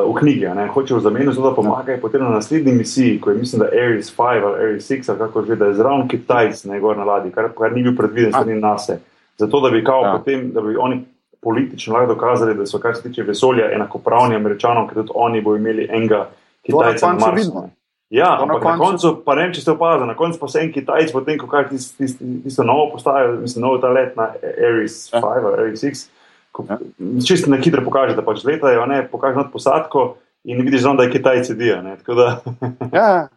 v 0.07 0.15
knjigi, 0.15 0.49
ne, 0.49 0.67
hočejo 0.69 0.99
v 0.99 1.03
zameno 1.03 1.33
za 1.33 1.43
to, 1.43 1.51
da 1.51 1.55
pomagajo, 1.55 2.01
potem 2.01 2.23
na 2.23 2.31
naslednji 2.31 2.73
misiji, 2.75 3.21
ko 3.21 3.31
je 3.31 3.37
mislim, 3.37 3.61
da 3.61 3.67
Ares 3.69 4.09
5 4.11 4.23
ali 4.45 4.65
Ares 4.65 4.91
6 4.91 5.11
ali 5.11 5.19
kako 5.19 5.43
že, 5.43 5.57
da 5.57 5.67
je 5.67 5.75
zraven 5.75 6.09
Kitajc, 6.09 6.65
ne 6.65 6.81
gor 6.81 6.97
na 6.97 7.05
ladji, 7.05 7.31
kar, 7.31 7.49
kar 7.53 7.73
ni 7.73 7.83
bil 7.83 7.97
predviden 7.97 8.33
strani 8.33 8.55
nase. 8.55 8.99
Zato, 9.37 9.61
da 9.61 9.71
bi 9.71 9.85
kao 9.85 10.03
Ja. 10.03 10.13
potem, 10.13 10.53
da 10.53 10.61
bi 10.61 10.77
oni 10.77 11.05
politično 11.41 11.95
lahko 11.95 12.15
dokazali, 12.15 12.55
da 12.55 12.67
so, 12.67 12.79
kar 12.79 12.97
se 12.97 13.03
tiče 13.03 13.23
vesolja, 13.23 13.71
enakopravni 13.73 14.37
američanom, 14.37 14.89
ker 14.89 14.95
tudi 14.97 15.11
oni 15.15 15.41
bodo 15.41 15.57
imeli 15.57 15.89
enega 15.91 16.19
na 16.19 16.27
Kitajca 16.63 17.07
na 17.07 17.13
koncu 17.13 17.27
Marsu. 17.27 17.69
Ja, 18.11 18.37
To 18.39 18.47
na 18.47 18.55
ampak 18.55 18.65
na 18.65 18.71
koncu- 18.71 18.79
koncu, 18.81 19.23
pa 19.25 19.35
ne 19.35 19.43
vem, 19.43 19.53
če 19.53 19.61
ste 19.61 19.71
opazili, 19.71 20.07
na 20.07 20.15
koncu 20.15 20.39
pa 20.41 20.49
se 20.49 20.61
en 20.61 20.73
Kitajc, 20.73 21.13
potem 21.13 21.39
ko 21.39 21.47
kaže 21.47 21.69
tisto 21.69 21.97
tist, 21.99 22.17
tisto 22.45 22.63
novo 22.63 22.91
postajo, 22.93 23.33
mislim, 23.37 23.63
nov 23.63 23.81
ta 23.81 23.89
let 23.89 24.17
na 24.17 24.31
Ares 24.61 25.11
Ja. 25.13 25.21
5 25.21 25.25
ali 25.45 25.61
Ares 25.61 25.81
6, 25.81 26.07
ko 26.07 26.24
Ja. 26.61 26.79
čisto 27.21 27.51
na 27.51 27.57
hitro 27.57 27.81
pokaže, 27.81 28.15
da 28.15 28.23
pač 28.23 28.43
letajo, 28.43 28.87
ne, 28.87 29.03
pokaže 29.05 29.37
nad 29.37 29.51
posadko 29.51 30.17
in 30.45 30.61
vidiš, 30.61 30.81
zraven, 30.81 30.97
da 30.97 31.03
je 31.03 31.11
Kitajci 31.11 31.45
sedijo. 31.47 31.83
da 32.07 32.29
Ja, 32.93 33.29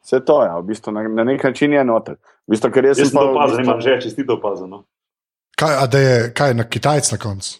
vse 0.00 0.20
to 0.20 0.42
je, 0.42 0.46
ja, 0.46 0.56
v 0.56 0.64
bistvu 0.64 0.90
na, 0.90 1.02
na 1.04 1.24
nek 1.24 1.40
način 1.42 1.72
je 1.72 1.80
noter. 1.82 2.14
V 2.42 2.50
bistvu, 2.50 2.70
ker 2.70 2.84
jaz, 2.84 2.98
jaz 2.98 3.08
sem 3.08 3.14
to 3.14 3.18
pa 3.18 3.24
v 3.24 3.32
opazil, 3.32 3.48
bistvu- 3.50 3.64
nimam 3.64 3.80
že 3.80 4.00
čestito 4.00 4.32
opazil. 4.34 4.66
No. 4.66 4.84
Kaj, 5.52 5.72
a 5.74 5.86
da 5.86 5.98
je 5.98 6.14
kaj 6.32 6.54
na 6.54 6.64
Kitajc 6.64 7.08
na 7.08 7.18
koncu? 7.18 7.50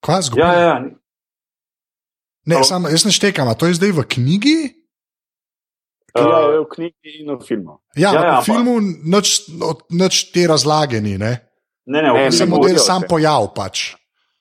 Kaj 0.00 0.14
je 0.14 0.22
zgodilo? 0.22 0.40
Ja, 0.42 0.52
ja, 0.54 0.60
ja, 0.62 0.78
Ne, 2.42 2.54
Halo? 2.56 2.64
sam, 2.64 2.82
jaz 2.86 3.04
ne 3.04 3.12
štekam, 3.12 3.44
a 3.44 3.54
to 3.54 3.66
je 3.66 3.74
zdaj 3.74 3.92
v 3.92 4.02
knjigi? 4.06 4.58
Ja, 6.10 6.24
Uh, 6.24 6.50
je 6.50 6.60
v 6.60 6.66
knjigi 6.66 7.10
in 7.20 7.28
v 7.28 7.38
filmu. 7.40 7.78
Ja, 7.94 8.08
Ja, 8.08 8.10
ja, 8.10 8.20
ja, 8.22 8.32
v 8.32 8.38
pa- 8.38 8.46
filmu 8.46 8.74
nič, 9.04 9.28
od- 9.60 9.84
nič 9.90 10.32
te 10.32 10.42
razlage 10.42 10.98
ni, 10.98 11.14
ne? 11.16 11.44
Ne, 11.86 12.02
ne, 12.02 12.12
Ne, 12.12 12.30
filmu, 12.30 12.32
samo 12.32 12.58
del 12.66 12.76
sam 12.78 13.02
pojav 13.08 13.54
pač. 13.54 13.94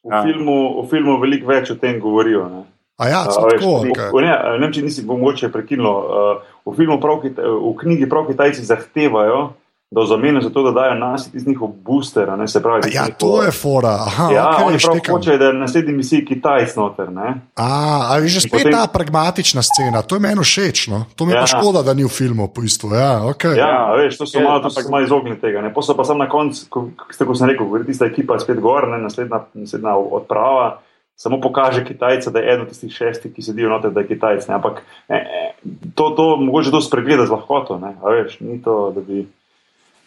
v, 0.04 0.12
filmu, 0.24 0.84
v 0.84 0.90
filmu 0.90 1.20
veliko 1.20 1.48
več 1.48 1.72
o 1.72 1.76
tem 1.76 2.00
govorijo. 2.00 2.50
Ne. 2.50 2.64
A 2.98 3.08
ja, 3.08 3.22
A, 3.22 3.26
veš, 3.46 3.60
tako. 3.60 3.80
v- 3.80 3.96
v- 4.12 4.22
ne, 4.22 4.32
ne 4.32 4.58
vem, 4.60 4.72
če 4.72 4.82
nisi 4.82 5.06
mogoče 5.06 5.48
prekinilo. 5.50 5.94
Uh, 5.94 6.42
v, 6.66 6.76
prav, 7.00 7.24
v 7.24 7.72
knjigi 7.80 8.10
prav 8.10 8.28
Kitajci 8.28 8.64
zahtevajo, 8.64 9.54
da 9.92 10.06
zamenjajo 10.06 10.42
za 10.42 10.50
to, 10.50 10.64
da 10.64 10.72
dajo 10.72 10.96
nas 10.96 11.30
iz 11.34 11.48
njihov 11.48 11.70
booster. 11.70 12.38
Ne, 12.38 12.48
se 12.48 12.62
pravi, 12.64 12.82
Ja, 12.94 13.06
to 13.10 13.44
je 13.44 13.52
fora. 13.54 13.90
Aha, 14.00 14.30
Ja, 14.32 14.44
okay, 14.46 14.64
oni 14.64 14.78
prav 14.78 14.96
štekam. 14.96 15.16
hočejo, 15.16 15.38
da 15.38 15.46
je 15.46 15.54
na 15.54 15.60
naslednji 15.60 15.94
misiji 15.94 16.26
Kitajc 16.26 16.76
noter. 16.76 17.12
Ne? 17.12 17.42
A, 17.56 17.68
a 18.06 18.18
je 18.18 18.28
že 18.28 18.42
spet 18.42 18.52
potem- 18.52 18.72
ta 18.72 18.88
pragmatična 18.88 19.62
scena, 19.62 20.02
to 20.02 20.16
je 20.16 20.22
meni 20.22 20.42
všeč. 20.42 20.88
No? 20.88 21.06
To 21.16 21.26
mi 21.26 21.32
je 21.32 21.36
Ja. 21.36 21.42
pa 21.42 21.48
škoda, 21.48 21.82
da 21.82 21.94
ni 21.94 22.04
v 22.04 22.10
filmu, 22.10 22.48
po 22.48 22.62
bistvu. 22.62 22.94
Ja, 22.94 23.22
okay. 23.24 23.58
Ja, 23.58 23.68
Ja, 23.68 23.86
a 23.86 23.96
veš, 23.96 24.18
to 24.18 24.26
so 24.26 24.38
je, 24.38 24.44
malo, 24.44 24.60
to 24.60 24.70
so 24.70 24.78
ampak- 24.78 24.84
se 24.84 24.92
malo 24.92 25.04
izognili 25.04 25.38
tega. 25.38 25.62
Ne? 25.62 25.74
Posel 25.74 25.96
pa 25.96 26.04
sam 26.04 26.18
na 26.18 26.30
koncu, 26.30 26.66
ko, 26.70 26.90
ko 27.20 27.36
sem 27.36 27.50
rekel, 27.50 27.66
gre 27.68 27.84
tista 27.84 28.06
ekipa 28.06 28.40
spet 28.40 28.60
gor, 28.60 28.88
ne? 28.88 28.98
naslednja, 29.00 29.40
naslednja 29.56 29.96
odprava. 29.96 30.78
Samo 31.16 31.42
pokaže 31.42 31.84
Kitajca, 31.84 32.30
da 32.30 32.40
je 32.40 32.48
eden 32.48 32.62
od 32.62 32.68
tistih 32.70 32.92
šestih, 32.94 33.34
ki 33.34 33.42
sedijo 33.42 33.70
noter, 33.70 33.92
da 33.92 34.00
je 34.00 34.08
Kitajc. 34.08 34.48
Ne? 34.48 34.56
Ampak 34.56 34.80
eh, 35.10 35.16
eh, 35.16 35.52
to, 35.96 36.10
to 36.10 36.38
mogoče 36.38 36.72
to 36.72 36.82
spregleda 36.82 37.26
z 37.26 37.32
lahkoto. 37.32 37.78
Ne? 37.78 37.98
A 38.00 38.10
veš, 38.12 38.38
ni 38.40 38.62
to, 38.62 38.92
da 38.96 39.02
bi, 39.02 39.26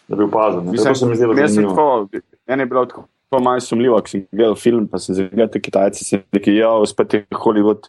da 0.07 0.15
bi 0.15 0.23
opazil. 0.23 0.61
To 0.77 0.95
se 0.95 1.05
mi 1.05 1.15
zdelo 1.15 1.33
meni 1.33 1.47
se 1.47 1.53
zanimivo. 1.53 1.75
tako- 1.75 2.07
Meni 2.47 2.61
je 2.61 2.65
bilo 2.67 2.85
tako 2.85 3.07
malo 3.33 3.59
sumljivo, 3.59 3.97
ko 3.97 4.07
sem 4.07 4.27
gledal 4.31 4.55
film, 4.55 4.87
pa 4.87 4.99
sem 4.99 5.15
zagledal 5.15 5.47
te 5.47 5.59
Kitajce, 5.59 6.05
sem 6.05 6.21
rekel, 6.31 6.53
ja, 6.55 6.85
spet 6.85 7.13
je 7.13 7.25
Hollywood 7.33 7.87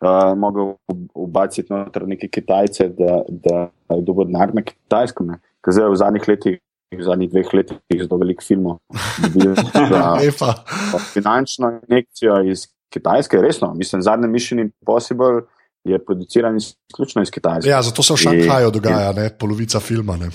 uh, 0.00 0.08
mogel 0.34 0.72
ubaciti 1.14 1.72
noter 1.72 2.06
neke 2.06 2.28
Kitajce, 2.28 2.88
da, 2.90 3.20
da 3.28 3.56
je 3.90 4.02
dobil 4.02 4.24
denar 4.24 4.50
na 4.52 4.62
Kitajskem. 4.62 5.26
ne. 5.26 5.38
Ker 5.60 5.72
zdaj 5.72 5.88
v 5.88 5.96
zadnjih 5.96 6.28
letih, 6.28 6.58
v 6.90 7.02
zadnjih 7.02 7.30
dveh 7.30 7.54
letih, 7.54 7.78
zelo 7.92 8.18
veliko 8.18 8.42
filmov. 8.42 8.78
dobijo 9.22 9.54
za- 9.54 10.54
finančno 11.12 11.80
injekcijo 11.88 12.42
iz 12.42 12.66
Kitajske, 12.90 13.36
resno. 13.36 13.74
Mislim, 13.74 14.02
zadnji 14.02 14.28
Mission 14.28 14.58
Impossible 14.60 15.42
je 15.84 15.98
produciran 15.98 16.56
izključno 16.56 17.22
iz 17.22 17.30
Kitajske. 17.30 17.70
Ja, 17.70 17.82
zato 17.82 18.02
se 18.02 18.12
v 18.12 18.16
Šanghaju 18.16 18.70
dogaja, 18.70 19.12
ne? 19.12 19.30
polovica 19.38 19.80
filma. 19.80 20.16
Ne? 20.16 20.28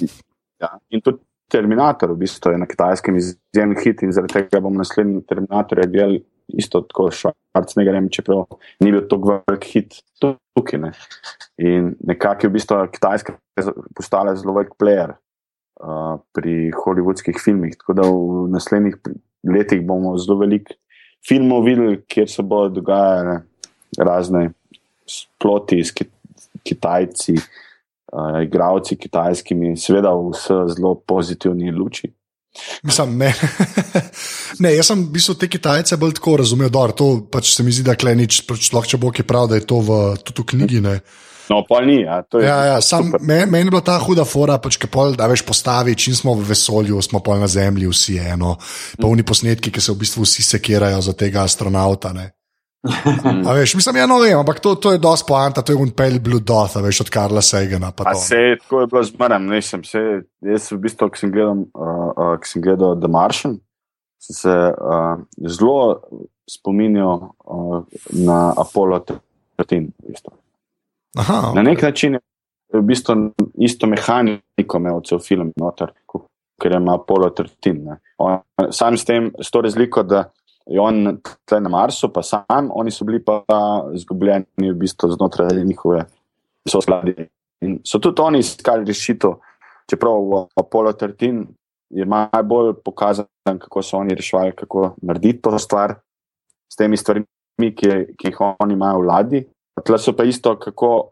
Ja. 0.61 0.77
In 0.89 1.01
tudi 1.01 1.19
Terminator, 1.51 2.09
v 2.11 2.23
bistvu 2.23 2.55
je 2.55 2.57
na 2.57 2.65
Kitajskem 2.65 3.17
izjemen 3.19 3.77
hit 3.77 4.01
in 4.01 4.13
zaradi 4.15 4.33
tega 4.33 4.61
bomo 4.63 4.81
naslednji 4.81 5.21
Terminator 5.29 5.83
gledali 5.83 6.23
isto 6.57 6.81
tako 6.81 7.09
Schwarzenegger, 7.13 7.99
čeprav 8.13 8.45
ni 8.81 8.91
bil 8.93 9.05
tako 9.09 9.41
velik 9.47 9.67
hit 9.69 9.99
tukaj. 10.19 10.79
Ne. 10.81 10.91
In 11.61 11.93
nekako 12.05 12.47
je 12.47 12.49
v 12.49 12.55
bistvu 12.57 12.79
Kitajska 12.93 13.37
postala 13.95 14.35
zelo 14.35 14.57
velik 14.57 14.73
player 14.81 15.13
uh, 15.13 16.17
pri 16.33 16.71
hollywoodskih 16.73 17.37
filmih. 17.43 17.77
Tako 17.77 17.97
da 17.97 18.09
v 18.09 18.47
naslednjih 18.55 18.97
letih 19.45 19.85
bomo 19.85 20.15
zelo 20.17 20.39
veliko 20.41 20.73
filmov 21.25 21.65
videli, 21.65 22.01
kjer 22.09 22.29
se 22.29 22.43
bodo 22.45 22.79
dogajale 22.79 23.39
razne 23.97 24.49
sploti 25.05 25.83
s 25.83 25.93
Ki- 25.93 26.11
Kitajci, 26.65 27.37
uh, 28.15 28.39
igravci 28.43 28.95
kitajskimi, 28.97 29.75
seveda 29.77 30.15
vse 30.15 30.61
zelo 30.75 30.95
pozitivni 31.07 31.71
luči. 31.75 32.13
Mislim, 32.83 33.17
ne. 33.17 33.33
ne, 34.63 34.71
jaz 34.75 34.87
sem 34.87 35.03
v 35.03 35.11
bistvu 35.17 35.35
te 35.39 35.49
Kitajce 35.51 35.97
bolj 35.99 36.15
tako 36.19 36.37
razumel. 36.39 36.71
Dor, 36.71 36.93
to 36.95 37.09
pač 37.31 37.51
se 37.51 37.63
mi 37.67 37.73
zdi, 37.75 37.83
da 37.87 37.97
klenič, 37.99 38.45
pač 38.47 38.71
lahko 38.73 38.93
če 38.93 38.99
bo 39.01 39.11
ki 39.11 39.25
prav, 39.27 39.49
da 39.51 39.59
je 39.59 39.65
to 39.67 39.81
v, 39.83 40.01
tudi 40.23 40.43
v 40.43 40.49
knjigi. 40.53 40.83
Ne. 40.85 40.99
No, 41.51 41.61
pa 41.67 41.81
ni. 41.85 41.99
Ja, 42.01 42.23
je 42.23 42.45
Ja, 42.45 42.57
ja, 42.65 42.77
sam, 42.81 43.11
meni 43.21 43.67
je 43.67 43.69
bila 43.69 43.83
ta 43.85 43.99
huda 44.01 44.25
fora, 44.25 44.57
pač, 44.61 44.79
ki 44.81 44.89
pol, 44.89 45.13
da 45.19 45.27
veš 45.29 45.43
postavi, 45.45 45.97
čim 45.99 46.15
smo 46.17 46.33
v 46.33 46.47
vesolju, 46.47 47.01
smo 47.05 47.21
pol 47.21 47.43
na 47.43 47.49
Zemlji, 47.51 47.91
vsi 47.91 48.17
eno. 48.23 48.55
Pa 48.97 49.05
oni 49.07 49.27
posnetki, 49.27 49.69
ki 49.69 49.83
se 49.83 49.93
v 49.93 50.01
bistvu 50.01 50.25
vsi 50.25 50.45
sekirajo 50.47 51.03
za 51.05 51.13
tega 51.13 51.43
astronauta. 51.45 52.15
Ne. 52.17 52.31
A 53.47 53.53
veš, 53.53 53.75
mislim, 53.75 53.95
ja, 53.95 54.05
no 54.07 54.19
vem, 54.21 54.37
ampak 54.37 54.59
to, 54.59 54.75
to 54.75 54.91
je 54.93 55.01
dosti 55.01 55.27
poanta, 55.27 55.63
to 55.65 55.73
je 55.73 55.79
un 55.81 55.91
pel 55.95 56.19
Blue 56.23 56.41
Dot, 56.41 56.75
a 56.77 56.83
veš, 56.85 57.01
od 57.05 57.09
Karla 57.09 57.41
Segana. 57.41 57.91
se 58.15 58.35
je 58.35 58.57
tako 58.59 58.81
je 58.81 58.87
bilo 58.87 59.03
zmeraj, 59.03 59.39
nisem 59.39 59.83
se. 59.83 59.99
Jaz 60.45 60.71
v 60.71 60.77
bistvu, 60.83 61.09
ko 61.09 61.17
sem 61.17 61.31
gledal, 61.31 61.65
uh, 61.73 62.11
uh, 62.13 62.35
ko 62.37 62.49
sem 62.49 62.61
gledal 62.61 62.99
The 63.01 63.09
Martian, 63.11 63.57
sem 64.21 64.39
se 64.41 64.53
uh, 64.53 65.17
zelo 65.47 66.01
spominjal 66.49 67.29
uh, 67.45 67.81
na 68.11 68.53
Apollo 68.57 69.01
13. 69.57 69.89
v 70.03 70.13
bistvu. 70.13 70.33
Aha, 71.17 71.53
Na 71.55 71.63
nek 71.63 71.81
način 71.81 72.19
je 72.19 72.79
v 72.79 72.85
bistvu 72.85 73.15
isto 73.63 73.87
mehaniko 73.87 74.77
imel 74.77 75.01
cel 75.07 75.19
film, 75.23 75.53
noter, 75.57 75.93
ker 76.61 76.77
ima 76.77 76.99
Apollo 76.99 77.29
13. 77.33 77.73
ne. 77.81 77.99
On, 78.17 78.39
sam 78.71 78.97
s 78.97 79.05
tem, 79.05 79.31
s 79.41 79.51
to 79.51 79.61
razliko, 79.61 80.03
da 80.03 80.29
je 80.65 80.81
on 80.81 81.17
tle 81.45 81.59
na 81.61 81.69
Marsu, 81.69 82.09
pa 82.13 82.23
sam, 82.23 82.69
oni 82.73 82.91
so 82.91 83.05
bili 83.05 83.21
pa 83.23 83.43
izgubljeni 83.93 84.71
v 84.71 84.73
bistvu 84.73 85.11
znotraj 85.13 85.63
njihove 85.63 86.05
sosladje. 86.69 87.29
In 87.61 87.79
so 87.85 87.99
tudi 87.99 88.21
oni 88.21 88.39
iskali 88.39 88.85
rešitev, 88.85 89.37
čeprav 89.89 90.17
v 90.21 90.41
Apollo 90.57 90.93
13 90.93 91.45
je 91.89 92.05
najbolj 92.05 92.73
pokazan, 92.85 93.27
kako 93.45 93.81
so 93.81 93.97
oni 93.97 94.15
reševali, 94.15 94.55
kako 94.57 94.95
narediti 95.01 95.41
to 95.41 95.59
stvar 95.59 95.95
s 96.71 96.75
temi 96.75 96.97
stvarmi, 96.97 97.25
ki, 97.75 97.91
ki 98.17 98.31
jih 98.31 98.41
oni 98.59 98.73
imajo 98.73 98.99
v 99.01 99.07
ladji. 99.07 99.43
Tle 99.85 99.99
so 99.99 100.15
pa 100.17 100.23
isto, 100.23 100.55
kako, 100.59 101.11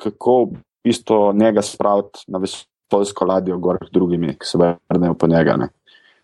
kako 0.00 0.36
isto 0.84 1.32
njega 1.32 1.62
spraviti 1.62 2.24
na 2.28 2.40
vesoljsko 2.40 3.24
ladjo, 3.24 3.58
gor 3.58 3.78
drugimi, 3.92 4.34
ki 4.38 4.46
se 4.46 4.58
vrnejo 4.58 5.14
po 5.14 5.26
njega. 5.26 5.56
Ne. 5.56 5.68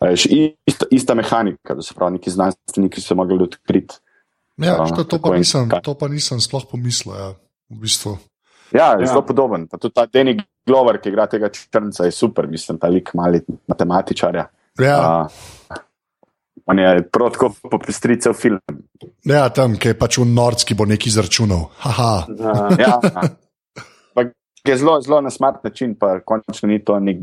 A 0.01 0.11
Veš, 0.13 0.27
ista, 0.67 0.87
ista 0.91 1.15
mehanika, 1.15 1.75
da 1.75 1.83
se 1.83 1.95
pravi, 1.95 2.19
neki 2.19 2.31
znanstveniki 2.31 3.01
so 3.01 3.15
mogli 3.15 3.43
odkriti. 3.43 3.95
ja, 4.61 4.77
a, 4.83 5.05
to, 5.05 5.19
pa 5.19 5.37
nisem, 5.37 5.71
to 5.83 5.95
pa 5.95 6.09
nisem 6.09 6.41
sploh 6.41 6.65
pomislil. 6.71 7.15
Ja, 7.17 7.29
v 7.71 7.81
bistvu. 7.81 8.19
Ja, 8.73 8.93
je 8.93 9.01
Ja. 9.01 9.01
ja. 9.01 9.07
zelo 9.07 9.23
podoben. 9.27 9.67
Pa 9.69 9.79
tudi 9.79 9.95
ta 9.95 10.07
Danny 10.07 10.37
Glover, 10.67 10.99
ki 11.01 11.09
igra 11.09 11.27
tega 11.27 11.49
črnca, 11.49 12.05
je 12.05 12.13
super, 12.13 12.47
mislim, 12.47 12.79
ta 12.79 12.89
lik 12.89 13.15
mali 13.15 13.41
matematičarja. 13.69 14.47
Ja, 14.81 14.97
A, 15.01 15.29
on 16.67 16.79
je 16.79 17.09
prav 17.13 17.31
tako 17.33 17.55
popestri 17.71 18.21
cel 18.21 18.35
film. 18.35 18.61
ja, 19.25 19.49
tam, 19.49 19.77
ki 19.79 19.89
je 19.89 19.99
pač 19.99 20.19
v 20.19 20.27
Nordski 20.27 20.75
bo 20.75 20.85
nekaj 20.85 21.09
izračunal. 21.09 21.71
Haha. 21.79 22.27
Ja, 22.37 22.69
Ja, 22.85 23.01
ampak 24.13 24.35
je 24.67 24.77
zelo, 24.77 25.01
zelo 25.01 25.21
na 25.21 25.31
smart 25.31 25.65
način, 25.65 25.95
pa 25.95 26.21
končno 26.21 26.69
ni 26.69 26.85
to 26.85 26.99
nek 27.01 27.17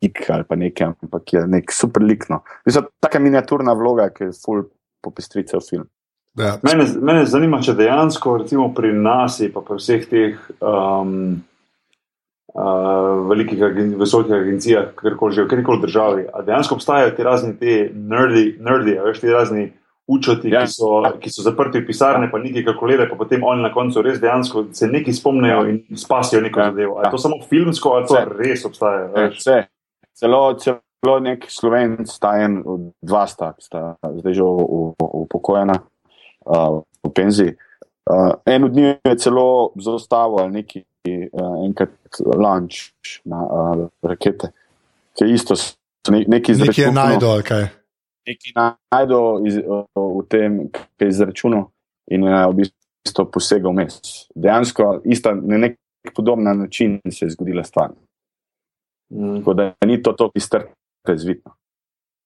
geek 0.00 0.30
ali 0.30 0.44
pa 0.48 0.56
nekaj, 0.56 0.86
ampak 1.02 1.32
je 1.32 1.46
nek 1.46 1.72
super 1.72 2.02
likno. 2.02 2.42
Mislim, 2.66 2.86
taka 3.00 3.18
miniaturna 3.18 3.72
vloga, 3.76 4.08
ki 4.10 4.24
je 4.24 4.32
full 4.44 4.62
popestri 5.04 5.44
cel 5.46 5.60
film. 5.60 5.86
Ja. 6.38 6.58
Mene, 6.62 6.86
mene 7.02 7.24
zanima, 7.26 7.58
če 7.60 7.74
dejansko 7.74 8.36
recimo 8.38 8.68
pri 8.74 8.92
nas, 8.94 9.40
pa 9.52 9.60
pri 9.60 9.76
vseh 9.80 10.04
teh 10.08 10.36
um, 10.62 11.42
uh, 12.54 13.28
velikih 13.28 13.62
agen, 13.66 13.96
visokih 14.00 14.34
agencijah, 14.36 14.92
kjerkoli 15.00 15.34
že 15.34 15.48
kjerkoli 15.50 15.82
državi, 15.82 16.26
a 16.34 16.42
dejansko 16.46 16.74
obstajajo 16.78 17.10
ti 17.16 17.22
razni 17.26 17.56
ti 17.58 17.74
nerdi, 17.94 18.56
nerdi 18.60 18.98
a 18.98 19.02
veš, 19.08 19.20
ti 19.20 19.30
razni 19.34 19.72
učoti, 20.10 20.50
Ja. 20.50 20.64
ki, 20.66 20.72
so, 20.72 21.02
ki 21.22 21.30
so 21.30 21.42
zaprti 21.42 21.78
v 21.82 21.86
pisarne, 21.86 22.30
pa 22.30 22.38
nekaj 22.38 22.64
kalkulirajo, 22.64 23.10
pa 23.12 23.16
potem 23.16 23.44
oni 23.46 23.62
na 23.62 23.70
koncu 23.74 24.02
res 24.02 24.18
dejansko 24.20 24.64
se 24.72 24.88
nekaj 24.90 25.14
spomnijo 25.14 25.60
Ja. 25.64 25.68
in 25.68 25.96
spasijo 25.96 26.40
neko 26.40 26.60
Ja. 26.60 26.70
zadevo. 26.70 26.96
A 26.98 27.02
je 27.02 27.06
Ja. 27.06 27.10
to 27.10 27.18
samo 27.18 27.36
filmsko, 27.48 27.88
ali 27.90 28.06
to 28.06 28.14
Vse. 28.14 28.24
res 28.38 28.64
obstaja? 28.64 29.10
Vse. 29.30 29.66
Celo, 30.20 30.54
celo 30.60 31.14
nek 31.24 31.46
slovenc, 31.48 32.08
sta 32.12 32.34
en, 32.44 32.60
dva 33.00 33.24
sta, 33.26 33.54
sta 33.58 33.96
zdaj 34.20 34.34
že 34.36 34.44
upokojena, 34.44 35.78
uh, 36.44 36.80
v 37.04 37.12
penziji. 37.16 37.56
Uh, 38.10 38.34
en 38.44 38.64
od 38.64 38.74
njih 38.74 38.96
je 39.04 39.16
celo 39.16 39.72
zaustavil 39.80 40.38
ali 40.38 40.52
neki 40.52 40.84
uh, 41.32 41.64
enkrat 41.64 41.92
lunch 42.36 42.90
na 43.24 43.40
uh, 43.44 43.86
rakete, 44.02 44.50
ki 45.16 45.24
je 45.24 45.34
isto, 45.34 45.54
ne, 46.10 46.24
neki 46.26 46.52
Nekaj 46.52 46.52
je 46.52 46.56
izračunal- 46.58 46.94
najdel, 46.94 47.30
ali 47.30 47.42
kaj. 47.42 47.64
neki 48.26 48.52
najdel 48.56 49.46
iz, 49.46 49.56
v 49.96 50.24
tem, 50.28 50.68
ki 50.68 51.04
je 51.04 51.08
izračunal 51.08 51.64
in 52.10 52.24
je 52.24 52.46
v 52.46 52.54
bistvu 52.60 53.24
posegal 53.32 53.72
vmes. 53.72 54.00
Dejansko 54.34 55.00
ista, 55.04 55.32
na 55.34 55.56
nek 55.64 55.78
podoben 56.16 56.44
način 56.44 57.00
se 57.10 57.24
je 57.24 57.30
zgodila 57.30 57.64
stvar. 57.64 57.90
Mm. 59.10 59.38
Tako 59.38 59.54
da 59.54 59.72
ni 59.86 60.02
to 60.02 60.12
to, 60.12 60.30
ki 60.30 60.40
strpe 60.40 61.16
zvitno. 61.16 61.52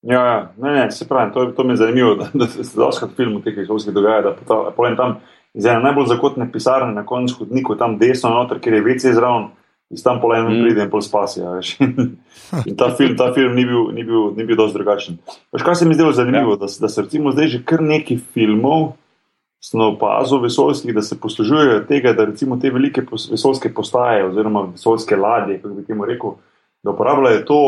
Ja, 0.02 0.20
ja, 0.26 0.52
ne, 0.56 0.72
ne, 0.72 0.90
se 0.90 1.08
pravi, 1.08 1.32
to, 1.32 1.46
to 1.56 1.64
mi 1.64 1.72
je 1.72 1.76
zanimivo, 1.76 2.14
da, 2.14 2.28
da 2.34 2.46
se 2.46 2.76
doskrat 2.76 3.10
v 3.10 3.16
filmu 3.16 3.40
teh 3.40 3.56
šolskih 3.66 3.94
dogaja, 3.94 4.22
da 4.22 4.34
pa 4.36 4.72
povem 4.76 4.96
tam 4.96 5.14
iz 5.54 5.64
ene 5.64 5.80
najbolj 5.80 6.10
zakotne 6.10 6.50
pisarne 6.52 6.92
na 6.92 7.06
koncu 7.06 7.38
hodniku, 7.38 7.76
tam 7.80 7.96
desno 7.98 8.34
noter, 8.34 8.60
kjer 8.60 8.74
je 8.74 8.82
WC 8.84 9.14
zraven, 9.16 9.46
iz 9.90 10.02
tam 10.04 10.20
pol 10.20 10.34
eno 10.36 10.50
Mm. 10.50 10.60
pride 10.64 10.82
in 10.82 10.90
pol 10.90 11.00
spasijo. 11.00 11.54
veš. 11.54 11.76
In 12.68 12.76
ta 12.76 12.90
film, 12.96 13.16
ta 13.16 13.32
film 13.32 13.54
ni 13.54 13.64
bil, 13.64 13.88
ni 13.92 14.04
bil, 14.04 14.34
ni 14.36 14.44
bil 14.44 14.56
dosti 14.56 14.78
drugačen. 14.78 15.16
Veš, 15.52 15.62
kaj 15.62 15.74
se 15.74 15.88
mi 15.88 15.94
zdelo 15.94 16.12
zanimivo, 16.12 16.52
ja. 16.52 16.56
da, 16.56 16.66
da 16.80 16.88
se 16.88 17.02
recimo 17.02 17.32
zdaj 17.32 17.46
že 17.46 17.62
kar 17.64 17.82
nekaj 17.82 18.18
filmov 18.34 18.92
sem 19.64 19.80
opazil 19.80 20.42
vesoljskih, 20.42 20.94
da 20.94 21.02
se 21.02 21.16
poslužujejo 21.20 21.86
tega, 21.88 22.12
da 22.12 22.24
recimo 22.24 22.58
te 22.60 22.70
velike 22.70 23.06
vesoljske 23.30 23.72
postaje 23.74 24.26
oziroma 24.26 24.66
vesoljske 24.72 25.16
ladje, 25.16 25.62
kako 25.62 25.74
bi 25.74 25.84
temu 25.84 26.04
rekel, 26.04 26.34
da 26.84 26.92
uporabljajo 26.92 27.42
to 27.48 27.58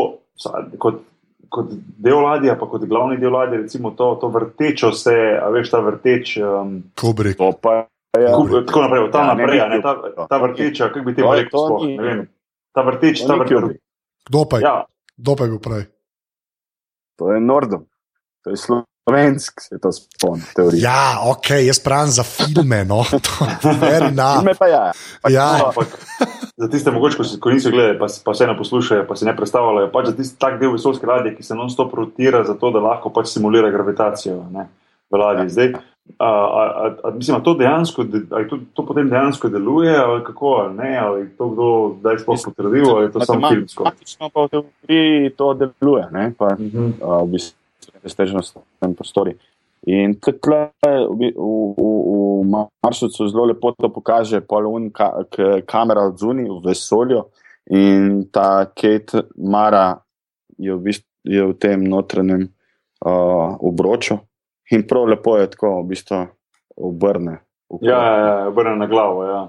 kot, 0.77 1.01
kot 1.49 1.71
del 1.97 2.21
ladja, 2.21 2.55
pa 2.59 2.67
kot 2.69 2.85
glavni 2.85 3.17
del 3.17 3.33
ladja, 3.33 3.57
recimo 3.63 3.91
to, 3.97 4.13
to 4.21 4.29
vrtečo 4.29 4.91
se, 4.93 5.15
a 5.41 5.49
veš, 5.49 5.71
ta 5.73 5.79
vrteč. 5.81 6.37
Um, 6.37 6.83
Kubrick. 6.93 7.37
To 7.41 7.51
pa 7.57 7.87
je. 8.13 8.29
Kup, 8.33 8.49
tako 8.65 8.81
naprej, 8.85 9.11
tam 9.11 9.25
Ja, 9.27 9.33
ne, 9.33 9.41
naprej, 9.43 9.61
a 9.61 9.67
ne, 9.67 9.81
ta, 9.81 9.93
ta 10.29 10.37
vrteča, 10.37 10.89
kako 10.93 11.05
bi 11.05 11.13
je- 11.17 11.25
rekel, 11.25 11.49
to 11.51 11.65
sploh, 11.65 11.81
ni- 11.85 11.97
ne 11.97 12.03
vem. 12.03 12.21
Ta 12.73 12.81
vrteč, 12.81 13.25
ta 13.27 13.35
vrteč. 13.35 13.77
Kdo 14.29 14.45
pa 14.45 14.57
je? 14.57 14.63
Ja, 14.63 14.75
Kdo 15.17 15.35
pa 15.35 15.43
je 15.43 15.49
bil 15.49 15.59
prej? 15.59 15.83
To 17.17 17.31
je 17.33 17.39
Nordom, 17.41 17.85
to 18.43 18.49
je 18.53 18.57
slovensk, 19.07 19.61
se 19.61 19.79
to 19.79 19.91
spomni, 19.91 20.43
teorija. 20.55 20.81
Ja, 20.83 21.01
ok, 21.25 21.49
jaz 21.61 21.79
pravim 21.79 22.07
za 22.09 22.23
filme, 22.23 22.83
no, 22.83 23.03
to 23.25 23.47
je 23.81 23.97
ena. 23.97 24.39
Ime 24.41 24.53
pa 24.53 24.67
ja. 24.67 24.91
Pa 25.21 25.29
Ja. 25.29 25.57
No, 25.57 25.65
ampak 25.65 25.87
za 26.57 26.67
tiste, 26.67 26.91
mogoče, 26.91 27.17
ko, 27.17 27.23
si, 27.23 27.39
ko 27.39 27.49
niso 27.49 27.71
gledali, 27.71 27.95
pa, 27.95 28.05
pa 28.21 28.31
vseeno 28.31 28.57
poslušajo, 28.57 29.05
pa 29.05 29.15
si 29.15 29.25
ne 29.25 29.35
predstavljajo, 29.35 29.91
pač 29.91 30.05
za 30.05 30.15
tisti 30.15 30.35
tak 30.37 30.59
del 30.59 30.71
vesoljske 30.71 31.05
ladje, 31.05 31.35
ki 31.35 31.43
se 31.43 31.55
non-stop 31.55 31.93
rotira, 31.93 32.43
zato 32.43 32.71
da 32.71 32.79
lahko 32.81 33.09
pač 33.09 33.27
simulira 33.27 33.69
gravitacijo 33.69 34.41
ne, 34.51 34.67
v 35.07 35.17
ladji. 35.17 35.49
Zdaj, 35.49 35.71
a, 36.19 36.25
a, 36.25 36.63
a, 36.77 36.95
a, 37.01 37.11
mislim, 37.11 37.37
a 37.37 37.41
to 37.41 37.53
dejansko, 37.53 38.03
de- 38.05 38.25
ali 38.31 38.47
to, 38.47 38.59
to 38.73 38.85
potem 38.85 39.09
dejansko 39.09 39.49
deluje, 39.49 39.93
ali 39.93 40.23
kako, 40.23 40.47
ali 40.57 40.73
ne, 40.75 40.97
ali 40.97 41.29
to 41.31 41.49
kdo 41.49 41.67
zdaj 41.99 42.19
sploh 42.19 42.39
potrdil, 42.45 42.89
ali 42.89 43.05
je 43.05 43.11
to 43.11 43.19
samo 43.21 43.49
filmsko. 43.49 43.83
Matematično 43.83 44.29
pa 44.29 44.41
v 44.41 44.49
teoriji 44.49 45.29
to 45.31 45.53
deluje, 45.55 46.03
ne? 46.11 46.33
pa 46.33 46.53
Mhm. 46.53 46.91
uh, 46.97 47.21
v 47.21 47.29
bistvu 47.29 47.55
raztežnost 48.07 48.57
v 48.81 48.93
prostori. 48.95 49.35
In 49.87 50.15
tukaj 50.19 50.73
v, 50.81 51.13
bi- 51.15 51.35
v, 51.35 51.51
v, 51.77 51.83
v 52.41 52.65
Marsu 52.83 53.07
zelo 53.13 53.45
lepo 53.45 53.71
to 53.77 53.91
pokaže, 53.93 54.41
polun 54.41 54.89
ka, 54.91 55.23
k- 55.31 55.61
kamera 55.69 56.07
od 56.09 56.17
zunaj 56.19 56.49
v 56.49 56.59
vesolju 56.65 57.21
in 57.71 58.25
ta 58.31 58.65
Kate 58.73 59.27
Mara 59.37 59.99
je 60.57 60.73
v, 60.73 60.79
bistvu, 60.81 61.07
je 61.23 61.43
v 61.45 61.53
tem 61.61 61.83
notranjem 61.83 62.47
uh, 63.05 63.55
obroču 63.61 64.17
in 64.71 64.83
prav 64.87 65.07
lepo 65.07 65.37
je 65.37 65.51
tako 65.53 65.83
v 65.83 65.87
bistvu 65.93 66.25
obrne. 66.75 67.39
Ja, 67.83 67.99
ja, 67.99 68.15
ja, 68.17 68.35
obrne 68.47 68.75
na 68.79 68.87
glavo. 68.87 69.23
Ja. 69.27 69.41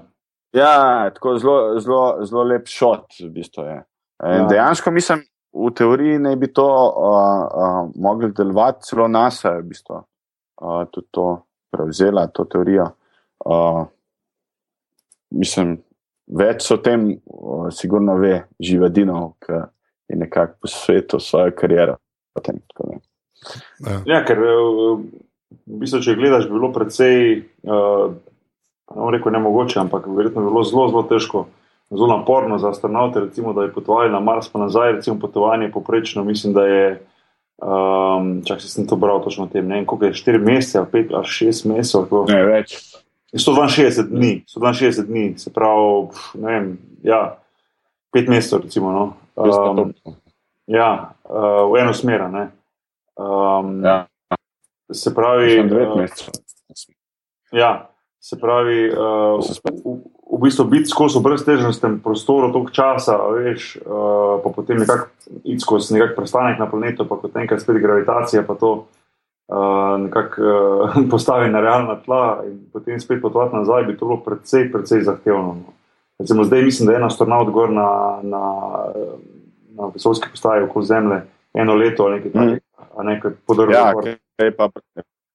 Ja, 0.53 1.09
tako 1.13 1.37
zelo, 1.37 1.79
zelo, 1.79 2.25
zelo 2.25 2.43
lep 2.43 2.67
šot, 2.67 3.17
v 3.21 3.29
bistvu 3.33 3.65
je. 3.67 3.77
Ja. 4.19 4.47
dejansko 4.49 4.91
mislim, 4.91 5.23
v 5.53 5.71
teoriji 5.75 6.19
naj 6.21 6.35
bi 6.35 6.51
to 6.53 6.65
uh, 6.65 7.13
uh, 7.47 7.91
mogli 7.95 8.31
delovati, 8.35 8.85
celo 8.89 9.07
NASA 9.07 9.55
je 9.55 9.61
v 9.61 9.67
bistvu 9.71 10.01
uh, 10.61 10.85
tudi 10.91 11.07
to 11.11 11.41
prevzela, 11.71 12.27
to 12.27 12.45
teorijo. 12.45 12.89
Uh, 13.45 13.85
mislim, 15.31 15.77
več 16.27 16.71
o 16.71 16.77
tem, 16.83 17.11
uh, 17.25 17.67
sigurno 17.73 18.17
ve 18.19 18.43
Živadinov, 18.59 19.33
ki 19.45 19.61
je 20.09 20.17
nekako 20.17 20.57
po 20.61 20.71
svetu 20.71 21.19
svojo 21.19 21.53
kariero. 21.57 21.97
Potem. 22.33 22.59
Ja. 23.85 24.01
Ja, 24.05 24.17
ker 24.27 24.41
eh, 24.41 24.63
v 25.65 25.77
bistvu, 25.81 26.01
če 26.03 26.17
gledaš, 26.17 26.49
bi 26.49 26.57
bilo 26.57 26.71
precej, 26.75 27.39
uh, 27.65 28.11
ne 28.91 28.97
bom 28.97 29.13
rekel 29.13 29.33
nemogoče, 29.33 29.79
ampak 29.81 30.09
verjetno 30.11 30.43
bi 30.43 30.51
bilo 30.51 30.65
zelo, 30.67 30.89
zelo 30.91 31.03
težko, 31.09 31.45
zelo 31.89 32.17
naporno 32.17 32.57
za 32.57 32.69
astronaute, 32.69 33.19
recimo, 33.19 33.53
da 33.53 33.67
bi 33.67 33.73
potovali 33.73 34.11
na 34.11 34.19
Mars, 34.19 34.49
pa 34.49 34.59
nazaj, 34.59 34.91
recimo 34.91 35.19
potovanje 35.19 35.71
poprečno, 35.71 36.23
mislim, 36.23 36.53
da 36.53 36.63
je, 36.63 37.01
um, 37.57 38.41
čak 38.45 38.61
si 38.61 38.67
sem 38.67 38.87
to 38.87 38.95
bral 38.95 39.23
točno 39.23 39.43
o 39.43 39.47
tem, 39.47 39.67
ne 39.67 39.75
vem, 39.75 39.85
koliko 39.85 40.05
je, 40.05 40.13
4 40.13 40.39
mesece 40.39 40.77
ali 40.77 40.87
5 40.87 41.13
ali 41.13 41.25
6 41.25 41.65
mesecev, 41.65 42.01
kako- 42.01 42.25
Ne 42.31 42.43
več. 42.45 42.77
162 43.33 44.09
dni, 44.09 44.43
162 44.47 45.05
dni, 45.05 45.33
se 45.37 45.53
pravi, 45.53 46.07
ne 46.33 46.51
vem, 46.51 46.77
ja, 47.03 47.37
5 48.11 48.29
mesecev, 48.29 48.61
recimo, 48.63 48.91
no. 48.91 49.13
Um, 49.35 49.93
ja, 50.67 51.11
uh, 51.23 51.71
v 51.73 51.79
eno 51.79 51.93
smer. 51.93 52.21
Um, 52.21 53.83
Ja, 53.85 54.05
Se 54.91 55.13
pravi, 55.15 55.49
sem 55.51 55.69
devet 55.69 55.89
uh, 55.89 55.97
mesecev. 55.97 56.33
Ja, 57.51 57.89
se 58.19 58.39
pravi, 58.39 58.89
uh, 58.89 59.43
se 59.45 59.61
v, 59.63 59.99
v 60.29 60.37
bistvu 60.37 60.65
biti 60.69 60.91
skozi 60.93 61.17
v 61.17 61.25
breztežnostem 61.25 61.99
prostoru 62.05 62.51
toliko 62.53 62.71
časa, 62.71 63.17
a 63.17 63.33
veš, 63.33 63.81
uh, 63.81 64.37
pa 64.43 64.49
potem 64.53 64.77
nekako 64.77 65.09
iti 65.43 65.59
skozi 65.59 65.97
nekak 65.97 66.13
prestanek 66.15 66.61
na 66.61 66.69
planetu, 66.69 67.05
pa 67.09 67.17
potem 67.17 67.43
enkrat 67.43 67.65
spet 67.65 67.81
gravitacija, 67.81 68.45
pa 68.45 68.53
to 68.53 68.85
uh, 69.49 69.97
nekako 70.05 70.37
uh, 70.41 70.99
postavi 71.13 71.49
na 71.49 71.61
realna 71.65 71.97
tla 71.97 72.45
in 72.45 72.61
potem 72.73 73.01
spet 73.01 73.21
potovati 73.21 73.57
nazaj, 73.57 73.89
bi 73.89 73.97
to 73.97 74.05
bilo 74.05 74.21
precej, 74.21 74.69
precej 74.71 75.01
zahtevno. 75.09 75.57
No. 75.65 75.73
Recimo 76.19 76.43
zdaj 76.43 76.61
mislim, 76.61 76.85
da 76.85 76.93
je 76.93 76.97
en 76.99 77.07
astronaut 77.07 77.49
gor 77.49 77.71
na, 77.71 78.19
na, 78.21 78.43
na 79.75 79.91
vesoljski 79.93 80.29
postaji 80.29 80.63
okoli 80.63 80.85
Zemlje 80.85 81.21
eno 81.53 81.75
leto 81.75 82.03
ali 82.03 82.15
nekaj 82.15 82.31
takega, 82.31 82.59
a 82.97 83.03
nekaj 83.03 83.31
podarilo. 83.47 83.77
Ja, 83.77 83.93
kaj 84.37 84.47
je 84.47 84.55
pa, 84.55 84.69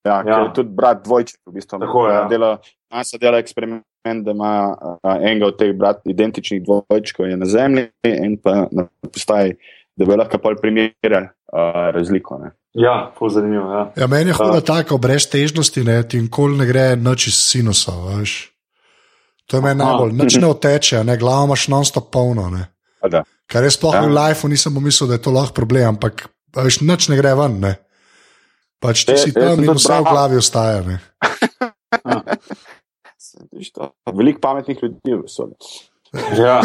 ja, 0.05 0.23
ja. 0.27 0.39
Je 0.39 0.53
tudi 0.55 0.69
brat 0.69 1.05
dvojček, 1.05 1.41
v 1.47 1.53
bistvu. 1.53 1.79
Tako, 1.79 2.07
ja. 2.09 2.25
dela, 2.29 2.59
NASA 2.93 3.19
dela 3.19 3.39
eksperiment, 3.39 3.85
da 4.05 4.31
ima 4.31 4.77
a, 5.03 5.19
enega 5.23 5.47
od 5.47 5.57
teh 5.59 5.73
brat, 5.77 6.03
identičnih 6.05 6.63
dvojčkov 6.65 7.27
je 7.29 7.37
na 7.37 7.47
Zemlji, 7.47 7.89
in 8.05 8.37
pa 8.37 8.67
na 8.73 8.85
postaji, 9.01 9.55
da 9.97 10.05
bi 10.05 10.17
lahko 10.17 10.39
pol 10.39 10.57
primerjali 10.61 11.29
razliko. 11.95 12.39
Ne. 12.39 12.51
ja, 12.75 13.13
zelo 13.19 13.31
zanimivo. 13.31 13.71
Ja. 13.73 13.93
Ja, 13.97 14.07
meni 14.07 14.31
je 14.31 14.35
huda 14.35 14.55
Ja. 14.55 14.61
tako, 14.61 14.99
brez 14.99 15.27
težnosti, 15.31 15.85
ne, 15.85 16.03
ti 16.09 16.21
nikoli 16.21 16.59
ne 16.59 16.67
gre 16.67 16.97
noč 16.97 17.27
iz 17.27 17.35
sinusa. 17.35 17.93
Veš. 18.11 18.51
To 19.47 19.57
je 19.57 19.63
meni 19.63 19.79
najbolj, 19.79 20.13
nič 20.13 20.37
ne 20.37 20.47
oteče, 20.47 21.05
ne, 21.05 21.17
glava 21.17 21.45
imaš 21.45 21.69
non-stop 21.69 22.11
polno. 22.13 22.51
Ne. 22.51 22.67
Da. 23.11 23.23
Kar 23.47 23.65
jaz 23.65 23.77
sploh 23.77 23.95
Ja. 23.95 24.03
v 24.03 24.13
lifeu 24.13 24.49
nisem 24.49 24.75
pomislil, 24.75 25.09
da 25.09 25.15
je 25.15 25.23
to 25.23 25.31
lahko 25.31 25.53
problem, 25.55 25.89
ampak 25.97 26.29
veš, 26.57 26.81
nič 26.81 27.09
ne 27.09 27.17
gre 27.17 27.35
ven. 27.35 27.61
Ne. 27.61 27.75
Pač 28.81 29.05
ti 29.05 29.13
Ja, 29.13 29.17
si 29.17 29.31
sem 29.31 29.41
tam 29.41 29.65
in 29.65 29.71
vse 29.71 30.01
v 30.01 30.05
glavi 30.05 30.37
ostaja. 30.37 30.83
Veliko 34.13 34.41
pametnih 34.41 34.83
ljudi 34.83 35.15
v 35.15 35.23
vesolju. 35.23 35.55
Ja. 36.39 36.61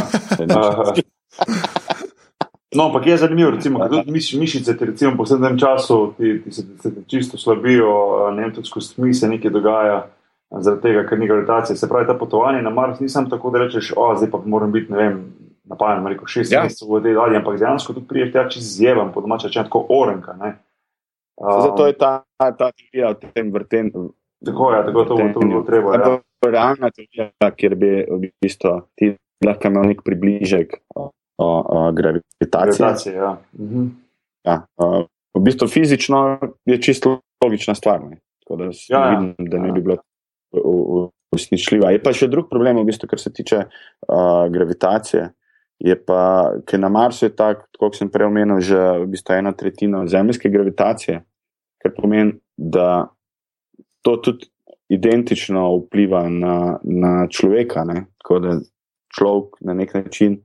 No, 2.70 2.84
ampak 2.86 3.08
je 3.08 3.18
zanimivo, 3.18 3.50
recimo, 3.50 3.80
ker 3.80 3.90
tudi 3.90 4.12
miš, 4.12 4.34
mišice 4.34 4.78
ti 4.78 4.86
recimo, 4.86 5.16
po 5.18 5.26
vsem 5.26 5.42
tem 5.42 5.58
času 5.58 6.14
ti, 6.18 6.36
ti 6.44 6.52
se, 6.52 6.62
se 6.78 6.96
ti 6.96 7.02
čisto 7.08 7.38
slabijo, 7.38 7.90
ne 8.32 8.44
vem, 8.44 8.54
tudi 8.54 8.68
skozi 8.68 8.94
tmi 8.96 9.14
se 9.14 9.28
nekaj 9.28 9.52
dogaja, 9.52 9.96
zaradi 10.52 10.82
tega, 10.84 11.04
ker 11.04 11.20
ni 11.20 11.28
gravitacije. 11.28 11.74
Se 11.76 11.90
pravi, 11.90 12.06
ta 12.06 12.14
potovanje 12.14 12.62
na 12.62 12.70
Mars 12.70 13.00
ni 13.00 13.10
samo 13.10 13.30
tako, 13.30 13.50
da 13.50 13.60
rečeš, 13.60 13.94
o, 13.98 14.12
zdaj 14.16 14.30
pa 14.30 14.42
moram 14.46 14.72
biti, 14.72 14.92
ne 14.92 14.98
vem, 14.98 15.18
na 15.66 15.76
pamet, 15.76 16.14
rekel, 16.14 16.28
šest 16.28 16.52
Ja. 16.52 16.60
ja. 16.60 16.64
mesecev 16.64 16.94
v 16.94 17.02
tej 17.02 17.16
ladji, 17.16 17.38
ampak 17.38 17.58
dejansko 17.58 17.94
tudi 17.94 18.08
priješ 18.08 18.32
tja 18.32 18.46
čez 18.50 18.70
zjevam, 18.76 19.10
po 19.12 19.22
domače, 19.22 19.50
če 19.50 19.64
tako 19.64 19.86
orenka. 19.90 20.34
Ne? 20.34 20.54
Um, 21.38 21.62
Zato 21.64 21.88
je 21.88 21.98
ta, 21.98 22.14
ta 22.38 22.70
teorija 22.70 23.10
o 23.10 23.18
tem 23.18 23.50
vrtenju. 23.52 24.12
Tako 24.46 24.72
je, 24.72 24.86
tako 24.86 25.04
to 25.06 25.16
bo- 25.16 25.34
to 25.34 25.40
bilo 25.42 25.64
treba, 25.64 25.96
ja. 25.96 26.20
Realna 26.52 26.90
teorija, 26.92 27.52
kjer 27.56 27.76
bi 27.76 27.90
v 28.06 28.20
bistvu 28.42 28.74
ti 28.96 29.14
lahko 29.46 29.68
imel 29.68 29.90
nek 29.94 30.02
približek 30.06 30.78
o, 30.96 31.10
o, 31.38 31.48
o 31.48 31.92
gravitaciji. 31.92 32.50
Gravitacije, 32.52 33.16
ja. 33.16 33.38
Mhm. 33.60 33.88
Ja, 34.48 34.62
uh, 34.78 35.04
v 35.36 35.44
bistvu 35.44 35.68
fizično 35.68 36.40
je 36.66 36.82
čisto 36.82 37.20
logična 37.44 37.76
stvar. 37.76 38.02
Ne? 38.04 38.18
Tako 38.44 38.56
da 38.56 38.70
Ja, 38.90 39.00
ja. 39.00 39.10
vidim, 39.10 39.50
da 39.50 39.58
ne 39.58 39.72
bi 39.72 39.82
bilo 39.82 39.98
u- 40.52 40.86
u- 40.98 41.10
uresničljiva. 41.32 41.92
Je 41.92 42.02
pa 42.02 42.14
še 42.14 42.28
drug 42.28 42.48
problem, 42.50 42.80
v 42.80 42.88
bistvu, 42.90 43.08
kar 43.08 43.20
se 43.20 43.30
tiče 43.30 43.64
uh, 43.66 44.48
gravitacije. 44.50 45.30
Je 45.80 45.96
pa, 45.96 46.22
ker 46.68 46.80
na 46.80 46.90
Marsu 46.90 47.28
je 47.28 47.36
tako, 47.36 47.68
kot 47.80 47.96
sem 47.96 48.10
prej 48.12 48.28
omenil, 48.28 48.60
že 48.60 48.76
v 49.00 49.06
bistvu 49.14 49.38
ena 49.38 49.54
tretjina 49.56 50.02
zemeljske 50.08 50.50
gravitacije, 50.52 51.22
kar 51.80 51.94
pomeni, 51.96 52.34
da 52.58 53.08
to 54.04 54.18
tudi 54.18 54.50
identično 54.90 55.76
vpliva 55.78 56.30
na, 56.30 56.80
na 56.84 57.28
človeka. 57.28 57.84
Ne? 57.84 58.06
Tako 58.18 58.40
da 58.40 58.60
človek 59.16 59.60
na 59.62 59.74
nek 59.74 59.94
način 59.94 60.40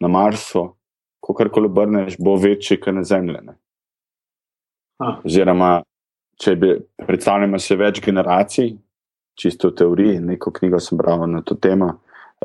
na 0.00 0.08
Marsu, 0.08 0.68
ko 1.20 1.34
karkoli 1.34 1.66
obrneš, 1.66 2.16
bo 2.18 2.36
večji 2.36 2.80
kot 2.80 2.94
na 2.94 3.04
Zemlji. 3.04 3.36
Ha. 5.02 5.18
Oziroma, 5.24 5.82
če 6.42 6.56
bi 6.56 6.72
predstavljamo 7.06 7.58
se 7.58 7.76
več 7.76 8.00
generacij, 8.04 8.72
čisto 9.38 9.70
v 9.70 9.76
teoriji, 9.78 10.20
neko 10.20 10.52
knjigo 10.52 10.80
sem 10.80 10.98
bral 10.98 11.24
na 11.30 11.42
to 11.46 11.54
temo, 11.54 11.88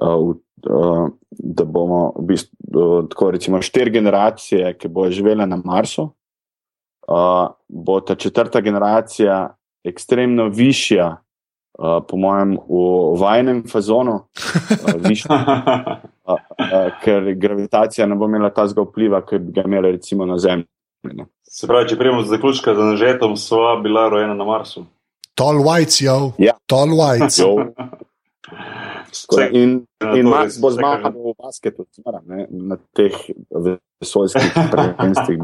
uh, 0.02 0.30
uh, 0.30 1.08
da 1.30 1.66
bomo 1.66 2.12
v 2.16 2.26
bistvu 2.32 2.54
uh, 2.78 3.08
tako 3.10 3.32
recimo 3.36 3.62
štiri 3.62 3.91
generacije, 3.98 4.74
ki 4.78 4.91
bojo 4.93 5.16
živele 5.18 5.48
na 5.50 5.60
Marsu, 5.64 6.08
uh, 7.08 7.48
bo 7.68 8.00
ta 8.02 8.16
četrta 8.16 8.62
generacija 8.62 9.58
ekstremno 9.88 10.50
višja, 10.54 11.16
uh, 11.78 12.01
po 12.07 12.17
mojem, 12.17 12.57
v 12.67 12.82
vajnem 13.19 13.63
fazonu, 13.69 14.11
uh, 14.11 14.93
višja, 14.99 15.38
uh, 16.25 16.34
uh, 16.34 16.75
ker 17.03 17.34
gravitacija 17.36 18.07
ne 18.07 18.15
bo 18.15 18.25
imela 18.25 18.49
tazga 18.49 18.82
vpliva, 18.82 19.21
ki 19.21 19.39
bi 19.39 19.53
ga 19.53 19.65
imela 19.65 19.89
recimo 19.89 20.25
na 20.25 20.38
Zemlji. 20.38 20.67
ne. 21.13 21.25
Se 21.47 21.67
pravi, 21.67 21.88
če 21.89 21.97
prijemo 21.97 22.21
z 22.23 22.30
zaključka, 22.30 22.73
da 22.73 22.91
nažetom 22.91 23.38
sva 23.38 23.78
bila 23.82 24.09
rojena 24.09 24.34
na 24.34 24.43
Marsu. 24.43 24.86
Tall 25.34 25.61
whites, 25.61 26.01
jo. 26.01 26.32
Ja. 26.38 26.53
Tall 26.65 26.91
whites. 26.93 27.39
Jo. 27.39 27.55
Vse- 29.11 29.49
In, 29.51 29.86
in 30.15 30.28
Mars 30.28 30.59
bo 30.61 30.69
zmagal 30.71 31.11
v 31.11 31.34
basketu, 31.39 31.86
zmaram, 31.91 32.23
ne, 32.28 32.45
na 32.49 32.78
teh 32.95 33.15
vesoljskih 33.99 34.53
prvenstvih. 34.73 35.39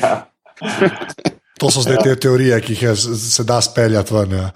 Ja. 0.00 0.14
To 1.60 1.68
so 1.70 1.84
zdaj 1.84 2.00
te 2.04 2.16
teorije, 2.16 2.56
ki 2.64 2.72
jih 2.72 2.82
je, 2.82 2.96
se 3.20 3.44
da 3.44 3.60
speljati 3.60 4.14
ven. 4.14 4.32
Ja. 4.32 4.50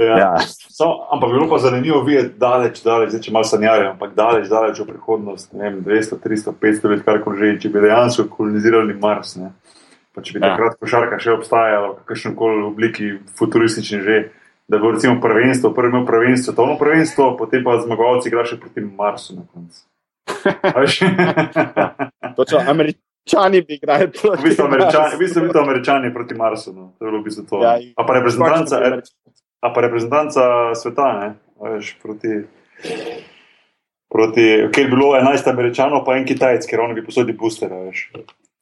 Ja. 0.00 0.18
Ja, 0.18 0.32
So, 0.80 0.86
ampak 1.12 1.30
bilo 1.30 1.48
pa 1.48 1.58
zanimivo 1.58 2.00
videti, 2.02 2.38
daleč, 2.40 2.78
daleč, 2.80 3.10
zdaj, 3.12 3.20
če 3.26 3.32
malo 3.36 3.44
sanjarjem, 3.44 3.90
ampak 3.92 4.14
daleč, 4.16 4.46
daleč 4.48 4.78
v 4.80 4.86
prihodnost, 4.88 5.50
ne 5.52 5.66
vem, 5.66 5.74
200, 5.84 6.16
300, 6.22 6.54
500 6.56 6.92
let, 6.94 7.02
karkoli 7.04 7.36
že, 7.36 7.50
če 7.60 7.72
bi 7.74 7.82
dejansko 7.84 8.24
kolonizirali 8.32 8.96
Mars. 8.96 9.34
Ne. 9.36 9.50
Pa 10.16 10.24
če 10.24 10.32
bi 10.32 10.40
Ja. 10.40 10.54
takrat 10.54 10.78
košarka 10.80 11.18
še 11.20 11.34
obstajala 11.36 11.90
v 11.98 12.06
kakšnem 12.08 12.32
koli 12.38 12.64
obliki 12.64 13.10
futuristični 13.36 14.00
že, 14.00 14.16
da 14.72 14.80
bo 14.80 14.94
recimo 14.94 15.20
prvenstvo, 15.20 15.74
prvi 15.76 15.92
imel 15.92 16.08
prvenstvo, 16.08 16.56
to 16.56 16.78
prvenstvo, 16.80 17.28
potem 17.36 17.60
pa 17.60 17.76
zmagovalci 17.84 18.32
igra 18.32 18.48
še 18.48 18.56
proti 18.56 18.80
Marsu 18.80 19.36
na 19.36 19.44
koncu. 19.52 19.84
A 20.64 20.80
veš? 20.80 21.02
Točno, 22.40 22.64
američani 22.64 23.09
bi 23.66 23.74
igrali 23.74 24.06
V 24.06 24.12
proti 24.22 24.42
bistvu 24.42 24.64
američani, 24.64 25.14
v 25.14 25.18
bistvu 25.18 25.42
bi 25.42 25.52
to 25.52 25.60
američani 25.60 26.14
proti 26.14 26.34
Marsu. 26.34 26.72
No. 26.72 26.92
To 26.98 27.04
je 27.04 27.10
bilo 27.10 27.20
v 27.20 27.24
bistvu 27.24 27.44
to. 27.46 27.62
Ja, 27.62 27.78
a 27.96 28.04
pa 28.06 28.14
reprezentanca, 28.14 28.76
Američani. 28.76 29.02
a 29.60 29.72
pa 29.72 29.80
reprezentanca 29.80 30.40
sveta, 30.74 31.12
ne, 31.20 31.34
veš, 31.60 31.96
proti. 32.02 32.28
Proti, 34.10 34.42
ker 34.74 34.84
je 34.84 34.90
bilo 34.90 35.14
11 35.14 35.50
američanov, 35.50 36.02
pa 36.04 36.16
en 36.18 36.24
kitajec, 36.26 36.66
ker 36.66 36.80
oni 36.80 36.94
bi 36.98 37.04
posodili 37.06 37.36
booster. 37.38 37.70
veš. 37.70 38.10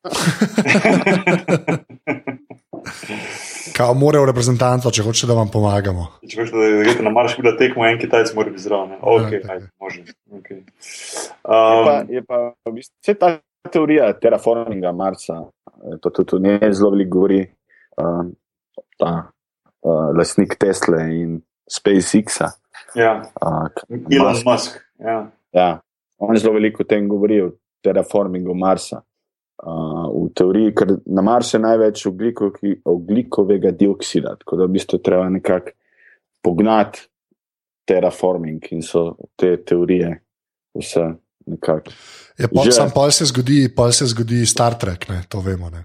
Kao 3.77 3.95
morajo 3.95 4.25
reprezentanco, 4.27 4.91
če 4.91 5.03
hočete, 5.07 5.29
da 5.31 5.35
vam 5.39 5.49
pomagamo. 5.53 6.07
Če 6.27 6.41
hočeš, 6.41 6.53
da 6.53 6.59
greš 6.83 6.99
na 7.07 7.11
marš, 7.15 7.37
da 7.45 7.53
tekmo, 7.57 7.87
en 7.87 7.99
kitajec 8.01 8.33
mora 8.35 8.51
biti 8.51 8.63
zraven. 8.65 8.89
ne. 8.91 8.97
Ok, 9.01 9.33
Ja, 9.33 9.39
ajde, 9.55 9.69
može. 9.81 10.03
Okay. 10.41 10.59
Je 10.59 10.63
pa, 11.45 12.01
Um, 12.03 12.07
je 12.11 12.23
pa 12.25 12.39
v 12.67 12.73
bistvu, 12.75 12.95
vse 13.03 13.15
ta 13.15 13.39
teorija 13.73 14.13
terraforminga 14.21 14.93
Marsa, 14.93 15.43
eh, 15.67 15.99
to 16.01 16.11
tudi 16.11 16.37
o 16.37 16.39
njej 16.39 16.73
zelo 16.73 16.91
veliko 16.91 17.11
govori 17.11 17.41
uh, 17.97 18.27
ta 18.97 19.31
uh, 19.83 20.17
lastnik 20.19 20.57
Tesla 20.59 21.03
in 21.03 21.41
SpaceX-a. 21.71 22.51
ja, 22.95 23.23
Uh, 23.43 23.69
Elon 24.11 24.35
Musk. 24.47 24.81
Ja. 24.99 25.31
ja, 25.53 25.81
on 26.19 26.37
zelo 26.37 26.55
veliko 26.55 26.83
o 26.83 26.87
tem 26.87 27.09
govori, 27.09 27.43
o 27.43 27.51
terraformingu 27.83 28.55
Marsa. 28.55 29.03
Uh, 29.59 30.07
v 30.15 30.29
teoriji, 30.39 30.73
ker 30.75 30.93
na 31.07 31.23
Marsu 31.23 31.57
je 31.57 31.61
največ 31.61 32.05
ogliko, 32.07 32.53
oglikovega 32.85 33.73
dioksida, 33.75 34.37
tako 34.39 34.57
da 34.57 34.69
v 34.69 34.77
bistvu 34.77 35.01
treba 35.03 35.29
nekako 35.29 35.73
pognati 36.43 37.09
terraforming 37.89 38.69
in 38.71 38.85
so 38.87 39.17
te 39.37 39.57
teorije 39.65 40.13
vse 40.79 41.09
nekako. 41.49 41.91
Je 42.37 42.47
pa, 42.47 42.63
Že- 42.63 42.73
sam 42.73 42.91
pol 42.91 43.11
se 43.11 43.25
zgodi, 43.25 43.69
pol 43.69 43.91
se 43.91 44.07
zgodi 44.07 44.47
Star 44.47 44.75
Trek, 44.75 45.09
ne, 45.09 45.23
to 45.27 45.41
vemo. 45.41 45.71
Ne. 45.71 45.85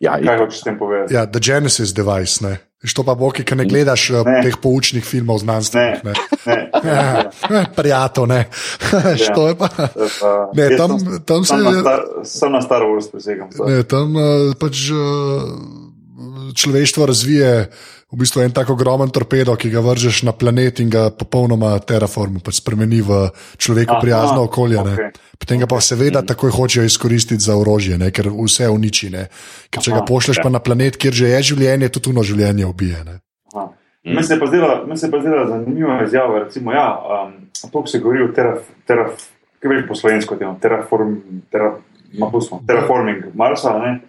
Ja, 0.00 0.16
Kaj 0.16 0.38
hočeš 0.38 0.58
s 0.58 0.64
tem 0.64 0.74
povedati? 0.74 1.14
Ja, 1.14 1.26
The 1.26 1.38
Genesis 1.38 1.92
device. 1.92 2.40
Ne. 2.40 2.56
Veš, 2.82 2.90
to 2.92 3.04
pa 3.04 3.14
bo, 3.14 3.30
ki 3.30 3.54
ne 3.54 3.62
gledaš 3.62 4.10
ne. 4.10 4.22
Ne. 4.26 4.40
teh 4.42 4.56
poučnih 4.58 5.04
filmov 5.04 5.38
znanstvenih. 5.38 6.02
Ne. 6.02 6.12
Ne, 6.46 6.56
Ja, 6.82 7.30
eh, 7.52 7.66
Prijatelj, 7.70 8.26
ne. 8.26 8.40
Ja. 9.22 9.30
to 9.30 9.46
je 9.46 9.54
pa. 9.54 9.68
Ne, 10.50 10.66
tam, 10.74 10.90
tam 11.22 11.44
se 11.44 11.54
sem 11.54 11.62
na 11.62 11.70
Star- 11.78 12.06
Sem 12.24 12.50
na 12.50 12.60
Star 12.60 12.82
Wars 12.82 13.06
presegam. 13.06 13.46
ne, 13.54 13.82
tam 13.84 14.10
eh, 14.16 14.54
pač 14.58 14.90
eh, 14.90 14.96
človeštvo 16.54 17.06
razvije 17.06 17.70
v 18.12 18.20
bistvu 18.20 18.42
en 18.44 18.52
tako 18.52 18.76
ogromen 18.76 19.10
torpedo, 19.10 19.56
ki 19.56 19.70
ga 19.72 19.80
vržeš 19.80 20.22
na 20.28 20.36
planet 20.36 20.80
in 20.84 20.90
ga 20.92 21.08
popolnoma 21.10 21.72
terraformu 21.80 22.44
pač 22.44 22.60
spremeni 22.60 23.00
v 23.00 23.32
človeku 23.56 23.96
prijazno 24.04 24.44
okolje. 24.44 24.84
Ne. 24.84 24.94
Okay. 24.94 25.10
Potem 25.40 25.58
ga 25.58 25.66
pa 25.66 25.80
seveda 25.80 26.20
takoj 26.22 26.52
hočejo 26.52 26.84
izkoristiti 26.84 27.40
za 27.42 27.56
orožje, 27.56 27.96
ne, 27.98 28.12
ker 28.12 28.28
vse 28.28 28.68
uniči. 28.68 29.08
Ne. 29.10 29.26
Ker 29.72 29.80
če 29.80 29.96
ga 29.96 30.02
Aha, 30.04 30.08
pošleš 30.08 30.38
ja. 30.38 30.44
pa 30.44 30.52
na 30.52 30.60
planet, 30.60 31.00
kjer 31.00 31.16
že 31.16 31.32
je 31.32 31.40
življenje, 31.54 31.88
tudi 31.88 32.12
tuno 32.12 32.22
življenje 32.22 32.68
ubije. 32.68 33.00
Ne. 33.08 33.16
Aha. 33.56 33.72
Meni 34.04 34.24
se 34.26 34.34
je 34.34 34.40
pa 34.40 34.46
zdela- 35.18 35.46
zanimiva 35.48 36.02
izjava. 36.04 36.44
Recimo, 36.44 36.72
ja, 36.72 37.00
um, 37.00 37.32
to, 37.72 37.80
ko 37.80 37.86
se 37.86 37.98
govori 37.98 38.24
o 38.24 38.32
teraf, 38.34 38.66
teraf, 38.86 39.24
kaj 39.62 39.70
veš 39.70 39.88
po 39.88 39.94
slovensko, 39.94 40.36
temo, 40.36 40.56
terraform, 40.60 41.16
teraf, 41.50 41.80
ma, 42.18 42.30
smo, 42.40 42.60
terraforming 42.66 43.30
Marsa. 43.34 43.78
Ne? 43.78 44.00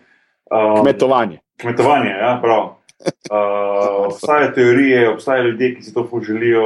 Um, 0.52 0.82
Kmetovanje. 0.82 1.40
Kmetovanje, 1.62 2.10
ja, 2.10 2.40
prav. 2.42 2.83
Uh, 3.32 4.06
obstajajo 4.08 4.52
teorije, 4.56 5.10
obstajajo 5.10 5.50
ljudje, 5.50 5.76
ki 5.76 5.84
si 5.84 5.94
to 5.94 6.10
želijo, 6.22 6.64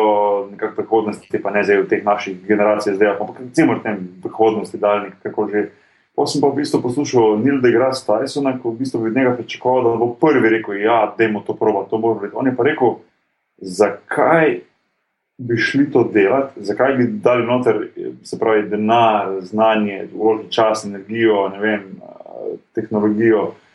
nekako 0.51 0.75
prihodnosti, 0.75 1.41
pa 1.43 1.51
ne 1.51 1.63
zdaj 1.63 1.81
v 1.81 1.87
teh 1.87 2.05
naših 2.05 2.47
generacijah, 2.47 2.95
zdaj, 2.95 3.15
ampak 3.19 3.39
recimo 3.39 3.75
v 3.75 3.83
tem 3.83 4.07
prihodnosti, 4.21 4.77
daljni, 4.77 5.11
kako 5.23 5.49
že. 5.49 5.69
Pa 6.17 6.25
sem 6.25 6.41
pa 6.41 6.49
v 6.49 6.57
bistvu 6.57 6.81
poslušal 6.81 7.37
Neil 7.45 7.59
deGrasse 7.61 8.01
Tysona, 8.07 8.55
ko 8.57 8.71
v 8.73 8.79
bistvu 8.79 9.03
bi 9.03 9.11
od 9.11 9.15
njega 9.15 9.35
pričakoval, 9.37 9.83
da 9.83 9.97
bo 10.01 10.07
prvi 10.17 10.49
rekel: 10.49 10.79
Ja, 10.81 11.13
dajmo 11.17 11.43
to 11.45 11.53
proba, 11.53 11.85
to 11.89 11.97
bo 11.97 12.13
vredno. 12.13 12.39
On 12.39 12.47
je 12.47 12.55
pa 12.57 12.63
rekel, 12.65 12.95
zakaj 13.61 14.59
bi 15.37 15.57
šli 15.57 15.91
to 15.91 16.09
delati, 16.13 16.63
zakaj 16.63 16.93
bi 16.93 17.07
dali 17.07 17.45
noter, 17.45 17.87
se 18.23 18.39
pravi, 18.39 18.69
denar, 18.69 19.41
znanje, 19.41 20.07
vložili 20.13 20.51
čas, 20.51 20.85
energijo, 20.85 21.49
ne 21.49 21.59
vem, 21.59 21.81
eh, 21.81 22.57
tehnologijo, 22.75 23.43
eh, 23.43 23.66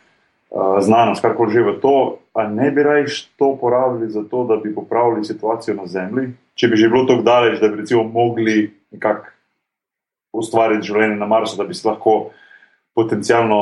znanost, 0.79 1.21
karkoli 1.21 1.51
že 1.51 1.61
v 1.61 1.79
to, 1.81 2.17
a 2.33 2.47
ne 2.47 2.71
bi 2.71 2.83
rajš 2.83 3.25
to 3.37 3.57
porabili 3.61 4.09
za 4.09 4.23
to, 4.23 4.43
da 4.43 4.55
bi 4.55 4.75
popravili 4.75 5.25
situacijo 5.25 5.75
na 5.75 5.87
Zemlji, 5.87 6.33
če 6.55 6.67
bi 6.67 6.77
že 6.77 6.89
bilo 6.89 7.05
tako 7.09 7.21
daleč, 7.21 7.59
da 7.59 7.69
bi 7.69 7.81
recimo 7.81 8.03
mogli 8.03 8.73
nekako 8.91 9.25
ustvariti 10.33 10.87
življenje 10.87 11.15
na 11.15 11.25
Marsu, 11.25 11.57
da 11.57 11.63
bi 11.63 11.73
se 11.73 11.87
lahko 11.87 12.29
potencialno 12.95 13.59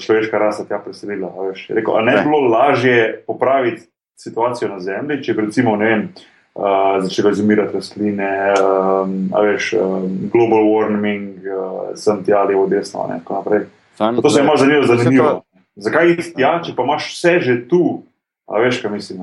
človeška 0.00 0.38
rasa 0.38 0.64
tja 0.64 0.78
preselila. 0.80 1.32
Rekel, 1.68 2.04
ne 2.04 2.16
bi 2.16 2.24
bilo 2.24 2.40
lažje 2.48 3.24
popraviti 3.26 3.82
situacijo 4.20 4.68
na 4.68 4.80
Zemlji, 4.80 5.22
če 5.24 5.34
bi 5.34 5.46
recimo, 5.48 5.76
ne 5.76 5.88
vem, 5.88 6.06
uh, 6.54 7.00
začele 7.04 7.32
izumirati 7.32 7.76
rastline, 7.76 8.30
um, 8.56 9.14
a 9.36 9.44
veš, 9.44 9.72
um, 9.76 10.08
global 10.32 10.64
warming, 10.68 11.44
uh, 11.44 11.92
sem 11.96 12.24
ti 12.24 12.32
ali 12.32 12.56
v 12.56 12.66
desno, 12.72 13.06
ne, 13.08 13.20
tako 13.20 13.40
naprej. 13.40 13.68
Sam, 13.96 14.20
To 14.20 14.30
se 14.30 14.40
je 14.40 14.44
malo 14.44 14.56
zanimivo. 14.56 15.42
Zakaj 15.80 16.10
iti 16.12 16.32
tja, 16.36 16.58
če 16.64 16.74
pa 16.76 16.84
imaš 16.86 17.10
vse 17.14 17.34
že 17.46 17.54
tu? 17.70 18.02
A 18.50 18.58
veš, 18.60 18.80
kaj 18.82 18.90
mislim? 18.92 19.20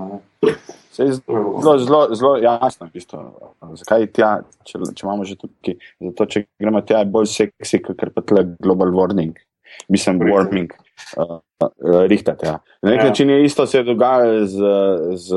Zelo, 0.98 1.74
zelo, 1.78 2.00
zelo 2.16 2.38
jasno 2.42 2.88
je. 2.94 3.02
Zakaj 3.82 4.08
tja, 4.16 4.30
če, 4.66 4.80
če 4.96 5.04
imamo 5.06 5.28
že 5.28 5.36
tukaj? 5.38 5.76
Zato, 6.02 6.26
če 6.26 6.46
gremo 6.58 6.82
tja, 6.82 7.04
je 7.04 7.12
bolj 7.12 7.28
seksi, 7.34 7.82
kot 7.86 8.02
pa 8.16 8.24
tle 8.26 8.46
global 8.64 8.94
warming. 8.96 9.36
Mislim, 9.92 10.18
Rihtati. 10.22 10.34
warming. 10.34 10.72
Uh, 11.20 11.38
uh, 11.62 12.06
rihtati, 12.10 12.48
ja. 12.48 12.56
Na 12.82 12.90
nek 12.96 13.04
Ja. 13.04 13.10
način 13.12 13.30
je 13.30 13.44
isto 13.46 13.68
se 13.68 13.84
dogaja 13.84 14.46
z, 14.46 14.58
z 15.14 15.36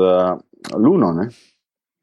Luno. 0.73 1.11
Ne? 1.13 1.27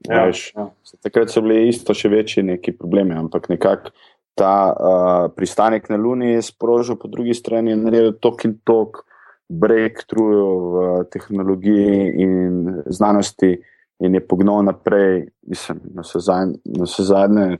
Ja, 0.07 0.27
Veš, 0.29 0.53
ja. 0.55 0.69
Takrat 1.03 1.33
so 1.33 1.41
bili 1.43 1.69
isto 1.73 1.95
še 1.95 2.09
večji 2.13 2.43
neki 2.47 2.77
problemi, 2.79 3.17
ampak 3.19 3.49
nekako 3.51 3.91
ta 4.39 4.53
uh, 4.71 5.27
pristanek 5.37 5.89
na 5.91 5.97
Luni 5.99 6.33
je 6.37 6.43
sprožil, 6.43 6.97
po 6.97 7.09
drugi 7.11 7.35
strani 7.35 7.75
je 7.75 7.77
naredil 7.77 8.13
tok 8.23 8.45
in 8.47 8.59
tok 8.65 9.03
breakthrough 9.49 10.75
v 10.75 11.05
tehnologiji 11.13 12.13
in 12.23 12.83
znanosti 12.87 13.57
in 13.99 14.15
je 14.15 14.21
pognal 14.21 14.63
naprej, 14.63 15.27
mislim, 15.43 15.81
na 15.95 16.05
vse 16.07 16.21
zadnje, 16.23 16.59
zadnje 16.99 17.59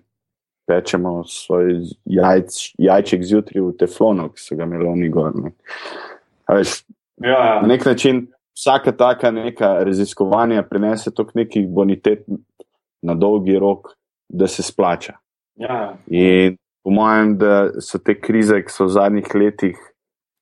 pečemo 0.69 1.25
svoj 1.25 1.81
jajč, 2.05 2.75
jajček 2.79 3.25
zjutraj 3.25 3.65
v 3.65 3.73
teflonu, 3.81 4.29
ki 4.31 4.43
so 4.43 4.57
ga 4.57 4.69
imeli 4.69 4.87
oni 4.87 5.09
gor. 5.11 5.33
ne. 5.35 5.51
A 6.47 6.61
Veš, 6.61 6.83
Ja, 7.19 7.31
ja. 7.31 7.61
na 7.63 7.67
nek 7.69 7.85
način 7.87 8.27
vsaka 8.55 8.93
taka 8.93 9.31
neka 9.31 9.85
raziskovanja 9.85 10.63
prinese 10.63 11.11
toliko 11.11 11.33
nekih 11.35 11.69
bonitet 11.69 12.27
na 13.03 13.15
dolgi 13.15 13.59
rok, 13.59 13.89
da 14.29 14.47
se 14.47 14.63
splača. 14.63 15.13
ja. 15.57 15.97
In 16.07 16.57
po 16.89 16.93
mojem, 16.95 17.37
da 17.39 17.81
so 17.85 17.99
te 18.01 18.15
krize, 18.17 18.63
ki 18.65 18.73
so 18.73 18.87
v 18.87 18.95
zadnjih 18.95 19.35
letih, 19.35 19.81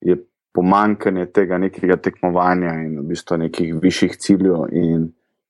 je 0.01 0.15
pomankanje 0.55 1.25
tega 1.35 1.59
nekega 1.59 1.97
tekmovanja 1.99 2.77
in 2.85 3.01
v 3.01 3.07
bistvu 3.11 3.41
nekih 3.43 3.73
višjih 3.83 4.15
ciljev 4.23 4.69
in, 4.71 5.09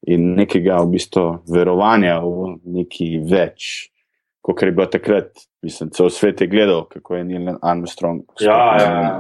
in 0.09 0.25
nekega 0.39 0.79
v 0.81 0.95
bistvu 0.95 1.27
verovanja 1.53 2.17
v 2.25 2.55
neki 2.79 3.11
več, 3.29 3.91
kot 4.41 4.65
je 4.65 4.73
bilo 4.73 4.89
takrat. 4.89 5.37
Mislim, 5.67 5.93
cel 5.93 6.09
svet 6.09 6.41
je 6.41 6.49
gledal, 6.49 6.87
kako 6.89 7.19
je 7.19 7.29
Neil 7.29 7.61
Armstrong. 7.61 8.25
Ja, 8.41 8.57
ja, 8.81 8.91
ja. 9.03 9.15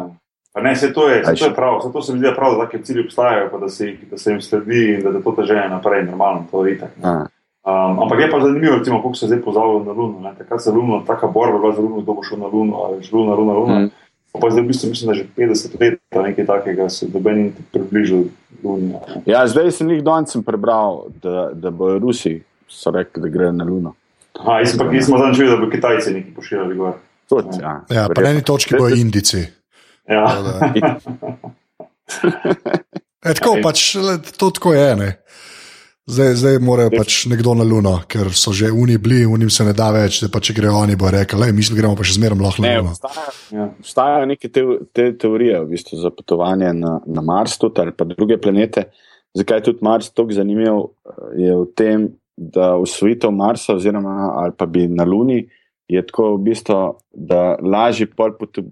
Pa 0.56 0.64
ne, 0.64 0.72
se 0.80 0.94
to 0.96 1.10
je, 1.10 1.24
se 1.26 1.36
to 1.36 1.50
je 1.50 1.54
prav, 1.54 1.82
zato 1.84 2.00
se 2.00 2.14
mi 2.14 2.24
zdi, 2.24 2.32
prav, 2.36 2.56
da 2.56 2.64
take 2.64 2.80
cilji 2.88 3.04
obstajajo, 3.04 3.50
pa 3.52 3.60
da 3.60 3.68
se, 3.68 3.92
da 4.08 4.16
se 4.16 4.32
jim 4.32 4.40
sledi 4.40 4.84
in 4.94 5.02
da, 5.04 5.12
da 5.12 5.20
to 5.20 5.36
te 5.36 5.44
žene 5.44 5.68
naprej, 5.68 6.06
normalno, 6.08 6.46
to 6.50 6.64
je 6.64 6.78
itak. 6.78 6.96
ne. 7.02 7.10
Ja. 7.10 7.26
Um, 7.66 7.98
ampak 7.98 8.20
je 8.20 8.30
pa 8.30 8.40
zanimivo, 8.40 8.78
recimo, 8.78 9.02
kako 9.02 9.14
se 9.14 9.26
zdaj 9.26 9.42
pozavlja 9.42 9.84
na 9.84 9.92
Luno. 9.92 10.20
Ne? 10.20 10.34
Takrat 10.38 10.62
se 10.62 10.70
je 10.70 10.74
Luno, 10.74 11.02
taka 11.02 11.26
borba 11.26 11.58
bila 11.58 11.74
za 11.74 11.80
Luno, 11.80 12.00
kdo 12.00 12.12
bo 12.12 12.22
šel 12.22 12.38
na 12.38 12.46
Luno, 12.46 12.76
ali 12.78 13.02
že 13.02 13.10
Luna, 13.12 13.34
Luna, 13.34 13.52
Luna. 13.52 13.78
Mm. 13.80 13.90
Pa 14.32 14.50
zdaj 14.50 14.62
v 14.62 14.66
bistvu 14.66 14.88
mislim, 14.88 15.08
da 15.08 15.14
že 15.14 15.24
50 15.36 15.80
let, 15.80 16.00
nekaj 16.12 16.46
takega 16.46 16.88
se 16.88 17.06
doben 17.06 17.38
ni 17.38 17.52
približal 17.72 18.22
Luni. 18.62 18.94
Ja, 19.26 19.46
zdaj 19.46 19.72
sem 19.72 19.90
jih 19.90 20.04
danes 20.04 20.36
prebral, 20.46 21.10
da, 21.18 21.50
da 21.54 21.70
bojo 21.70 21.98
Rusi 21.98 22.42
so 22.68 22.90
rekli, 22.90 23.22
da 23.22 23.28
gre 23.28 23.52
na 23.52 23.64
Luno. 23.64 23.94
Aha, 24.34 24.60
jaz 24.60 24.78
pa 24.78 24.84
jaz 24.86 25.06
sem 25.06 25.18
zadnjič 25.18 25.38
videl, 25.38 25.56
da 25.56 25.64
bi 25.64 25.70
Kitajci 25.72 26.12
nekaj 26.12 26.34
pošiljali 26.34 26.74
gor. 26.76 26.92
Tudi, 27.26 27.58
ja, 27.62 27.80
Ja, 27.90 28.08
pa 28.14 28.22
na 28.22 28.30
eni 28.30 28.42
točki 28.42 28.76
bojo 28.76 28.94
Indici. 28.94 29.42
Ja. 30.06 30.26
Tako 30.28 30.42
da- 30.44 30.70
E, 33.26 33.34
tako 33.34 33.56
pač, 33.62 33.94
le, 33.96 34.18
to 34.38 34.50
tako 34.50 34.74
je. 34.74 34.96
Ne. 34.96 35.16
Zdaj, 36.06 36.34
zdaj 36.38 36.58
morajo 36.62 36.90
pač 36.94 37.24
nekdo 37.26 37.56
na 37.58 37.64
Luno, 37.66 37.96
ker 38.06 38.28
so 38.30 38.52
že 38.54 38.68
uni 38.70 38.94
bili, 39.02 39.24
unim 39.26 39.50
se 39.50 39.64
ne 39.66 39.72
da 39.74 39.88
več, 39.90 40.20
da 40.22 40.28
pa 40.30 40.38
če 40.38 40.54
grejo 40.54 40.76
oni, 40.78 40.94
bo 40.94 41.10
rekel, 41.10 41.40
le, 41.42 41.48
mi 41.50 41.64
smo 41.66 41.74
gremo 41.74 41.98
pa 41.98 42.06
še 42.06 42.14
zmeraj 42.14 42.38
lahko 42.38 42.62
na 42.62 42.74
Luno. 42.76 42.92
obstajajo, 42.94 43.32
ja, 43.50 43.66
obstajajo 43.82 44.28
neke 44.30 44.50
te, 44.54 44.62
te 44.94 45.06
teorije 45.18 45.64
v 45.64 45.72
bistvu 45.72 45.98
za 45.98 46.12
potovanje 46.14 46.70
na, 46.78 46.92
na 47.10 47.24
Mars 47.26 47.56
tudi, 47.58 47.82
ali 47.82 47.90
pa 47.90 48.06
druge 48.06 48.38
planete. 48.38 48.84
Zakaj 49.34 49.58
je 49.58 49.64
tudi 49.66 49.82
Mars 49.82 50.12
tako 50.14 50.36
zanimiv, 50.38 50.78
je 51.42 51.58
v 51.58 51.66
tem, 51.74 52.06
da 52.36 52.76
usvojitev 52.78 53.34
Marsa, 53.34 53.74
oziroma 53.74 54.30
ali 54.44 54.54
pa 54.54 54.70
bi 54.70 54.86
na 54.86 55.02
Luni, 55.02 55.40
je 55.90 56.06
tako 56.06 56.36
v 56.36 56.44
bistvu, 56.52 56.80
da 57.10 57.56
lažje 57.58 58.06
pol 58.14 58.36
potu, 58.38 58.62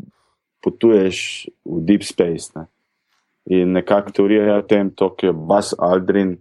potuješ 0.62 1.49
v 1.66 1.82
deep 1.82 2.07
space. 2.07 2.55
Ne. 2.55 2.68
In 3.59 3.74
nekako 3.74 4.14
teorija 4.14 4.47
je 4.53 4.57
o 4.62 4.64
tem, 4.70 4.95
to, 4.95 5.11
ki 5.18 5.32
je 5.32 5.39
Bas 5.51 5.74
Aldrin 5.74 6.37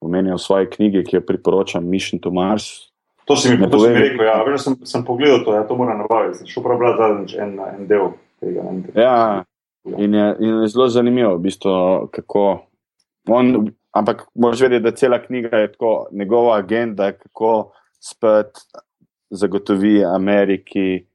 omenil 0.00 0.36
v 0.36 0.42
svoji 0.42 0.70
knjigi, 0.70 1.04
ki 1.04 1.16
jo 1.16 1.26
priporočam, 1.26 1.86
Mission 1.86 2.20
to 2.20 2.30
Mars. 2.30 2.90
To 3.28 3.36
si 3.36 3.52
mi, 3.52 3.70
to 3.70 3.78
si 3.78 3.92
mi 3.92 4.00
rekel, 4.00 4.24
ja. 4.26 4.40
Veš, 4.46 4.62
sem, 4.64 4.76
sem 4.88 5.04
pogledal 5.06 5.44
to, 5.44 5.54
ja, 5.54 5.62
to 5.68 5.76
moram 5.78 6.02
navajati. 6.02 6.48
Šel 6.50 6.64
prav 6.64 6.80
brati 6.80 7.02
zadnjič 7.02 7.34
en, 7.38 7.52
en 7.62 7.86
del 7.86 8.12
tega. 8.42 8.64
Ne, 8.64 8.94
Ja, 8.96 9.18
in 9.84 10.14
je, 10.14 10.24
in 10.40 10.62
je 10.64 10.70
zelo 10.72 10.88
zanimivo, 10.88 11.36
v 11.36 11.44
bistvu, 11.48 11.74
kako 12.14 12.46
on. 13.28 13.70
Ampak 13.90 14.28
moraš 14.38 14.60
vedeti, 14.62 14.84
da 14.84 14.94
cela 14.94 15.18
knjiga 15.18 15.56
je 15.56 15.72
tako, 15.72 16.08
njegova 16.14 16.56
agenda, 16.58 17.08
kako 17.12 17.72
spet 17.98 18.60
zagotovi 19.30 20.04
Ameriki 20.04 21.06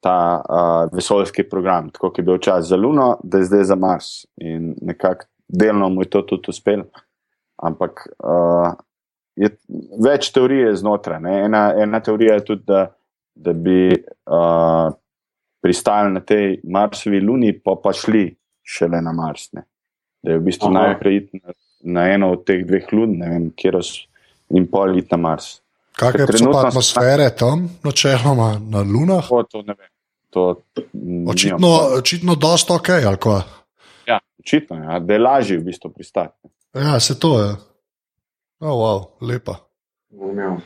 ta 0.00 0.42
uh, 0.42 0.94
vesoljski 0.94 1.42
program, 1.42 1.90
tako 1.90 2.12
ki 2.12 2.20
je 2.20 2.24
bil 2.24 2.38
čas 2.38 2.68
za 2.68 2.76
Luno, 2.76 3.16
da 3.22 3.38
je 3.38 3.44
zdaj 3.44 3.64
za 3.64 3.74
Mars. 3.74 4.06
In 4.36 4.74
nekako 4.82 5.26
delno 5.48 5.88
mu 5.88 6.02
je 6.02 6.10
to 6.10 6.22
tudi 6.22 6.48
uspelo. 6.48 6.84
Ampak 7.60 8.06
uh, 8.24 8.72
je 9.36 9.50
več 10.00 10.30
teorij 10.32 10.72
znotraj. 10.80 11.20
ne. 11.20 11.36
Ena, 11.44 11.62
ena 11.76 12.00
teorija 12.00 12.38
je 12.38 12.44
tudi, 12.44 12.64
da, 12.66 12.86
da 13.34 13.52
bi 13.52 13.92
uh, 13.92 14.92
pristali 15.60 16.12
na 16.12 16.20
tej 16.20 16.60
Marsovi 16.64 17.20
luni, 17.20 17.52
pa 17.52 17.76
pa 17.82 17.92
šli 17.92 18.28
šele 18.62 19.02
na 19.04 19.12
Mars. 19.12 19.50
Ne. 19.52 19.66
Da 20.22 20.32
je 20.34 20.38
v 20.38 20.46
bistvu 20.48 20.70
Aha. 20.70 20.76
najprej 20.86 21.16
iti 21.16 21.40
na, 21.40 21.56
na 21.96 22.06
eno 22.12 22.32
od 22.36 22.44
teh 22.48 22.64
dveh 22.66 22.92
lun, 22.92 23.18
ne 23.20 23.28
vem, 23.28 23.50
kjer 23.56 23.80
in 24.56 24.66
pol 24.70 24.98
iti 24.98 25.12
na 25.12 25.20
Mars. 25.28 25.60
Kakšne 26.00 26.26
so 26.38 26.52
pa 26.52 26.60
so- 26.60 26.66
atmosfere 26.68 27.30
tam, 27.36 27.68
načeloma 27.84 28.54
na 28.72 28.84
Lunah? 28.86 29.28
To, 29.28 29.42
to 29.48 29.62
ne 29.66 29.74
vem. 29.76 29.88
To, 30.30 30.62
Očitno, 31.26 31.68
očitno 31.98 32.36
dosta 32.38 32.76
ok, 32.78 32.88
ali 33.02 33.18
kva? 33.18 33.40
Ja, 34.06 34.20
očitno 34.38 34.76
ja, 34.78 34.98
da 35.02 35.16
je 35.16 35.18
lažje 35.18 35.56
v 35.58 35.64
bistvu 35.66 35.90
pristati. 35.90 36.36
Ja, 36.74 37.00
se 37.00 37.18
to 37.20 37.42
je. 37.42 37.50
Oh, 38.60 38.68
wow, 38.68 39.04
lepa. 39.20 39.54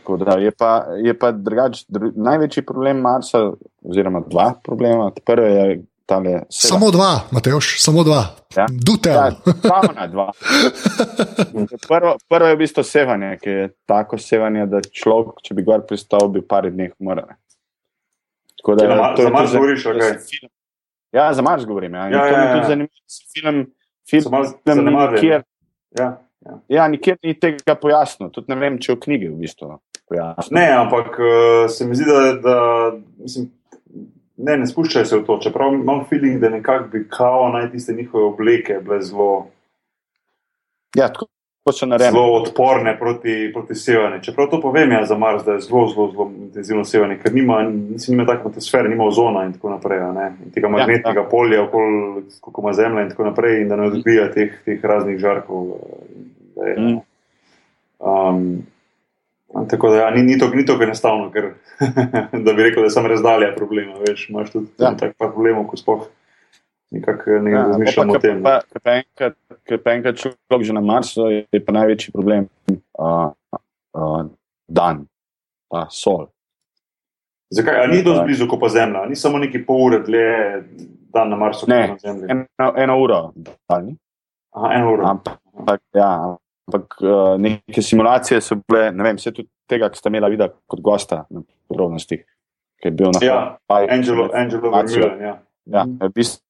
Tako 0.05 0.16
Da, 0.16 0.32
je 0.38 0.50
pa, 0.50 0.86
je 1.05 1.18
pa 1.18 1.32
drugač, 1.32 1.84
dru, 1.88 2.11
največji 2.16 2.64
problem 2.66 3.00
Marsa, 3.00 3.52
oziroma 3.84 4.20
dva 4.20 4.55
problema. 4.64 5.11
Prvi 5.26 5.50
je 5.52 5.82
tale. 6.07 6.42
seva. 6.48 6.74
Samo 6.74 6.90
dva, 6.90 7.20
Mateoš, 7.30 7.82
samo 7.82 8.05
dva. 8.05 8.24
Ja. 8.57 8.66
Dutel. 8.86 9.12
Ja, 9.12 9.30
samo 9.62 9.92
na 9.94 10.07
dva. 10.07 10.30
Prvo, 11.88 12.16
prvo 12.28 12.48
je 12.48 12.55
v 12.55 12.59
bistvu 12.59 12.82
sevanje, 12.82 13.38
ki 13.42 13.50
je 13.50 13.68
tako 13.86 14.18
sevanje, 14.18 14.66
da 14.66 14.80
človek, 14.80 15.40
če 15.44 15.55
bi 15.55 15.64
gor 15.64 15.84
pristal, 15.88 16.28
bi 16.28 16.42
par 16.42 16.68
dneh 16.70 16.92
umrl. 16.98 17.28
Tako 18.61 18.74
na 18.74 18.96
Mar- 18.96 19.16
to 19.16 19.22
za 19.22 19.30
Mars 19.30 19.52
govoriš, 19.52 19.82
film. 19.82 20.50
Ja, 21.12 21.34
za 21.34 21.42
Mars 21.42 21.64
govorim. 21.64 21.94
Ja, 21.94 22.07
In 22.07 22.12
Ja, 22.12 22.20
to 22.20 22.26
ja, 22.26 22.38
je 22.38 22.48
ja. 22.48 22.55
tudi 22.55 22.66
zanimivo. 22.66 22.94
Film, 23.34 23.66
film, 24.11 24.22
So 24.22 24.30
malo 24.30 24.44
film 24.64 24.84
ni 24.84 25.40
nikjer, 25.95 26.12
Ja. 26.45 26.59
ja, 26.68 26.88
nikjer 26.88 27.16
ni 27.24 27.32
tega 27.40 27.74
pojasnil. 27.80 28.28
Tudi 28.34 28.53
ne 28.53 28.57
vem, 28.61 28.74
če 28.82 28.92
v 28.92 29.01
knjigi 29.07 29.28
v 29.32 29.38
bistvu 29.40 29.78
pojasnil. 30.11 30.59
Ne, 30.59 30.66
ampak 30.76 31.16
uh, 31.16 31.64
se 31.72 31.86
mi 31.88 31.97
zdi, 31.97 32.05
da, 32.05 32.34
da 32.45 32.57
mislim, 33.24 33.47
ne, 34.36 34.59
ne 34.61 34.68
spuščajo 34.68 35.09
se 35.09 35.20
v 35.22 35.24
to. 35.24 35.38
Čeprav 35.47 35.72
imam 35.72 36.03
feeling, 36.11 36.42
da 36.42 36.53
nekako 36.53 36.90
bi 36.92 37.07
kao 37.09 37.49
naj 37.55 37.70
tiste 37.72 37.97
njihove 37.97 38.26
obleke 38.34 38.76
bile 38.84 39.01
zelo, 39.03 39.30
Ja, 40.97 41.09
tako. 41.09 41.26
Zelo 42.10 42.32
odporne 42.32 42.98
proti, 42.98 43.50
proti 43.52 43.74
sevanju. 43.74 44.20
Čeprav 44.22 44.50
to 44.50 44.60
povem 44.60 44.92
ja, 44.92 45.04
za 45.06 45.18
Mars, 45.18 45.44
da 45.44 45.52
je 45.52 45.60
zelo, 45.60 45.88
zelo, 45.88 46.10
zelo 46.10 46.30
intenzivno 46.38 46.84
sevanje, 46.84 47.18
ker 47.22 47.34
nima, 47.34 47.62
mislim, 47.68 48.18
nima 48.18 48.32
take 48.32 48.48
atmosfere, 48.48 48.88
nima 48.88 49.04
ozona 49.04 49.44
in 49.44 49.52
tako 49.52 49.70
naprej. 49.70 49.98
In 50.44 50.50
tega 50.52 50.68
magnetnega 50.68 51.20
ja, 51.20 51.28
polja, 51.30 51.62
okoli, 51.62 52.24
koliko 52.40 52.60
ima 52.60 52.72
Zemlja 52.72 53.02
in 53.02 53.10
tako 53.10 53.24
naprej, 53.24 53.62
in 53.62 53.68
da 53.68 53.76
ne 53.76 53.86
odbija 53.86 54.28
teh, 54.32 54.52
teh 54.64 54.84
raznih 54.84 55.18
žarkov. 55.18 55.66
je, 56.66 56.76
Mm. 56.78 57.00
Um, 57.98 58.66
tako 59.70 59.88
da 59.90 59.96
ja, 59.96 60.10
ni, 60.10 60.22
ni 60.22 60.38
tako 60.38 60.56
to 60.66 60.82
enostavno, 60.82 61.30
ker 61.30 61.50
da 62.44 62.52
bi 62.52 62.62
rekel, 62.62 62.82
da 62.82 62.90
sem 62.90 63.06
razdalja 63.06 63.54
problema. 63.56 63.94
Veš, 64.08 64.28
imaš 64.30 64.50
tudi 64.50 64.66
Ja. 64.78 64.88
ja. 64.88 64.96
tako 64.96 65.14
problemov, 65.32 65.66
ko 65.66 65.76
sploh 65.76 66.06
nekako 66.91 67.30
ne 67.41 67.51
Ja, 67.51 67.62
razmišljamo 67.64 68.12
o 68.12 68.18
tem. 68.18 68.43
pa- 68.43 68.61
Ker 69.64 69.78
pa 69.78 69.91
enkrat- 69.91 70.16
človek 70.16 70.62
že 70.62 70.72
na 70.72 70.80
Marsu, 70.80 71.20
je 71.30 71.61
pa 71.61 71.72
največji 71.72 72.12
problem 72.12 72.49
uh, 72.99 73.32
uh, 73.93 74.22
dan, 74.68 75.07
pa 75.68 75.87
sol. 75.91 76.28
Zakaj? 77.51 77.76
A 77.76 77.87
ni 77.87 78.03
dosti 78.03 78.24
blizu, 78.24 78.47
kot 78.47 78.61
pa 78.61 78.68
Zemlja, 78.68 79.07
ni 79.07 79.16
samo 79.16 79.39
neki 79.39 79.61
pol 79.61 79.87
ure 79.87 79.99
dlje 80.01 80.64
dan 81.09 81.28
na 81.28 81.37
Marsu, 81.37 81.61
kot 81.61 81.68
Ne. 81.68 81.89
na 81.89 81.97
Zemlji. 81.97 82.26
Eno, 82.28 82.72
eno 82.76 82.99
uro, 82.99 83.32
dan, 83.68 83.97
Aha, 84.53 84.72
eno 84.72 84.93
uro. 84.93 85.07
ampak, 85.07 85.41
ja, 85.93 86.37
ampak 86.66 86.97
uh, 87.01 87.39
neke 87.39 87.82
simulacije 87.82 88.41
so 88.41 88.57
bile, 88.59 88.93
ne 88.93 89.03
vem, 89.03 89.16
vse 89.16 89.32
tudi 89.32 89.49
tega, 89.64 89.89
ki 89.89 89.97
ste 89.97 90.09
imeli 90.09 90.30
videti 90.30 90.55
kot 90.66 90.80
gosta 90.80 91.24
na 91.30 91.41
podrobnostih, 91.68 92.24
ki 92.76 92.89
je 92.89 92.93
bil 92.93 93.09
na 93.09 93.20
Ja, 93.22 93.39
Hawaiiu. 93.64 93.89
Angelo, 93.91 94.28
Angelo. 94.35 94.70
Vermeulen, 94.70 95.20
ja. 95.22 95.35
Ja, 95.66 95.87
v 95.87 96.11
bistvu, 96.11 96.43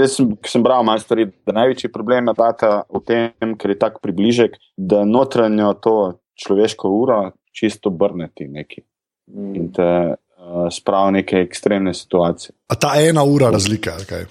jaz 0.00 0.16
sem, 0.16 0.36
sem 0.46 0.62
bral 0.62 0.82
malo 0.84 0.98
stvari, 0.98 1.28
da 1.46 1.52
največji 1.52 1.92
problem 1.92 2.26
je 2.28 2.34
data 2.36 2.82
v 2.90 3.00
tem, 3.06 3.54
ker 3.58 3.70
je 3.70 3.78
tako 3.78 4.00
približek, 4.02 4.56
da 4.76 5.04
notranjo 5.04 5.72
to 5.80 5.94
človeško 6.34 6.88
uro 6.90 7.20
čisto 7.52 7.88
obrneti 7.88 8.48
neki 8.48 8.82
in 9.26 9.62
Mm. 9.66 9.72
te 9.74 9.82
uh, 9.82 10.68
spravi 10.70 11.12
neke 11.12 11.36
ekstremne 11.36 11.94
situacije. 11.94 12.52
A 12.68 12.74
ta 12.74 12.92
ena 13.00 13.24
ura 13.24 13.50
razlike, 13.50 13.90
kaj? 14.08 14.26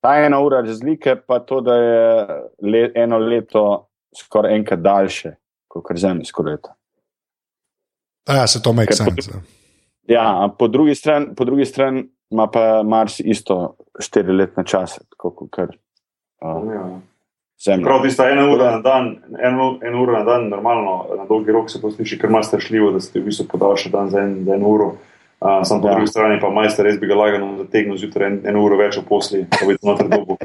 Ta 0.00 0.12
ena 0.22 0.38
ura 0.40 0.60
razlike 0.60 1.16
pa 1.26 1.38
to, 1.40 1.60
da 1.60 1.74
je 1.74 2.26
le, 2.62 2.92
eno 2.94 3.18
leto 3.18 3.88
skoraj 4.14 4.54
enkrat 4.54 4.78
daljše 4.80 5.32
kot 5.68 5.96
zemljsko 5.96 6.42
leto. 6.42 6.70
Ja, 8.28 8.46
se 8.46 8.62
to 8.62 8.72
po- 8.72 8.92
sense. 8.92 9.30
ja. 10.08 10.44
A 10.44 10.48
po 10.58 10.68
drugi 10.68 10.94
strani 10.94 11.34
po 11.36 11.44
drugi 11.44 11.64
strani 11.64 12.04
ima 12.30 12.46
pa 12.50 12.82
Mars 12.82 13.20
isto 13.20 13.76
štiri 14.00 14.32
letne 14.32 14.64
čase, 14.64 15.00
tako 15.10 15.30
kot 15.30 15.50
kar, 15.50 15.68
uh, 16.42 16.54
Zanimivo. 16.54 17.00
Zemlja. 17.64 17.84
Prav 17.84 18.02
tista 18.02 18.28
ena 18.30 18.44
ura 18.50 18.70
na 18.70 18.80
dan, 18.80 19.16
eno, 19.42 19.78
eno 19.82 20.02
uro 20.02 20.12
na 20.12 20.24
dan, 20.24 20.48
normalno, 20.48 21.06
na 21.16 21.24
dolgi 21.26 21.52
rok 21.52 21.70
se 21.70 21.80
to 21.80 21.90
sliši 21.90 22.18
kar 22.18 22.30
malo 22.30 22.44
strašljivo, 22.46 22.90
da 22.94 23.00
se 23.00 23.12
ti 23.12 23.20
v 23.20 23.24
bistvu 23.24 23.46
podaljša 23.50 23.90
dan 23.90 24.10
za, 24.10 24.20
en, 24.20 24.44
za 24.44 24.54
eno 24.54 24.68
uro. 24.68 24.86
Uh, 25.40 25.62
sam 25.64 25.80
po 25.80 25.86
Ja. 25.86 25.90
ja. 25.90 25.94
drugi 25.94 26.10
strani 26.10 26.40
pa 26.40 26.50
majster 26.50 26.86
res 26.86 27.00
bi 27.00 27.06
ga 27.06 27.14
lagano 27.14 27.56
zategnil 27.58 27.98
zjutraj 27.98 28.26
en, 28.26 28.40
eno 28.46 28.62
uro 28.62 28.78
več 28.78 28.98
v 28.98 29.02
posli, 29.08 29.44
pa 29.50 29.66
bi 29.66 29.76
noter 29.82 30.08
dobu. 30.08 30.36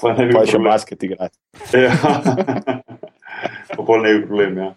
pa 0.00 0.12
ne 0.12 0.26
bi 0.26 0.32
Pa 0.32 0.44
bil 0.44 0.52
še 0.52 0.60
basket 0.64 1.08
igrati. 1.08 1.36
Ja. 1.72 1.96
Popoln 3.76 4.04
ne 4.04 4.18
bi 4.18 4.26
problem, 4.26 4.58
ja. 4.58 4.74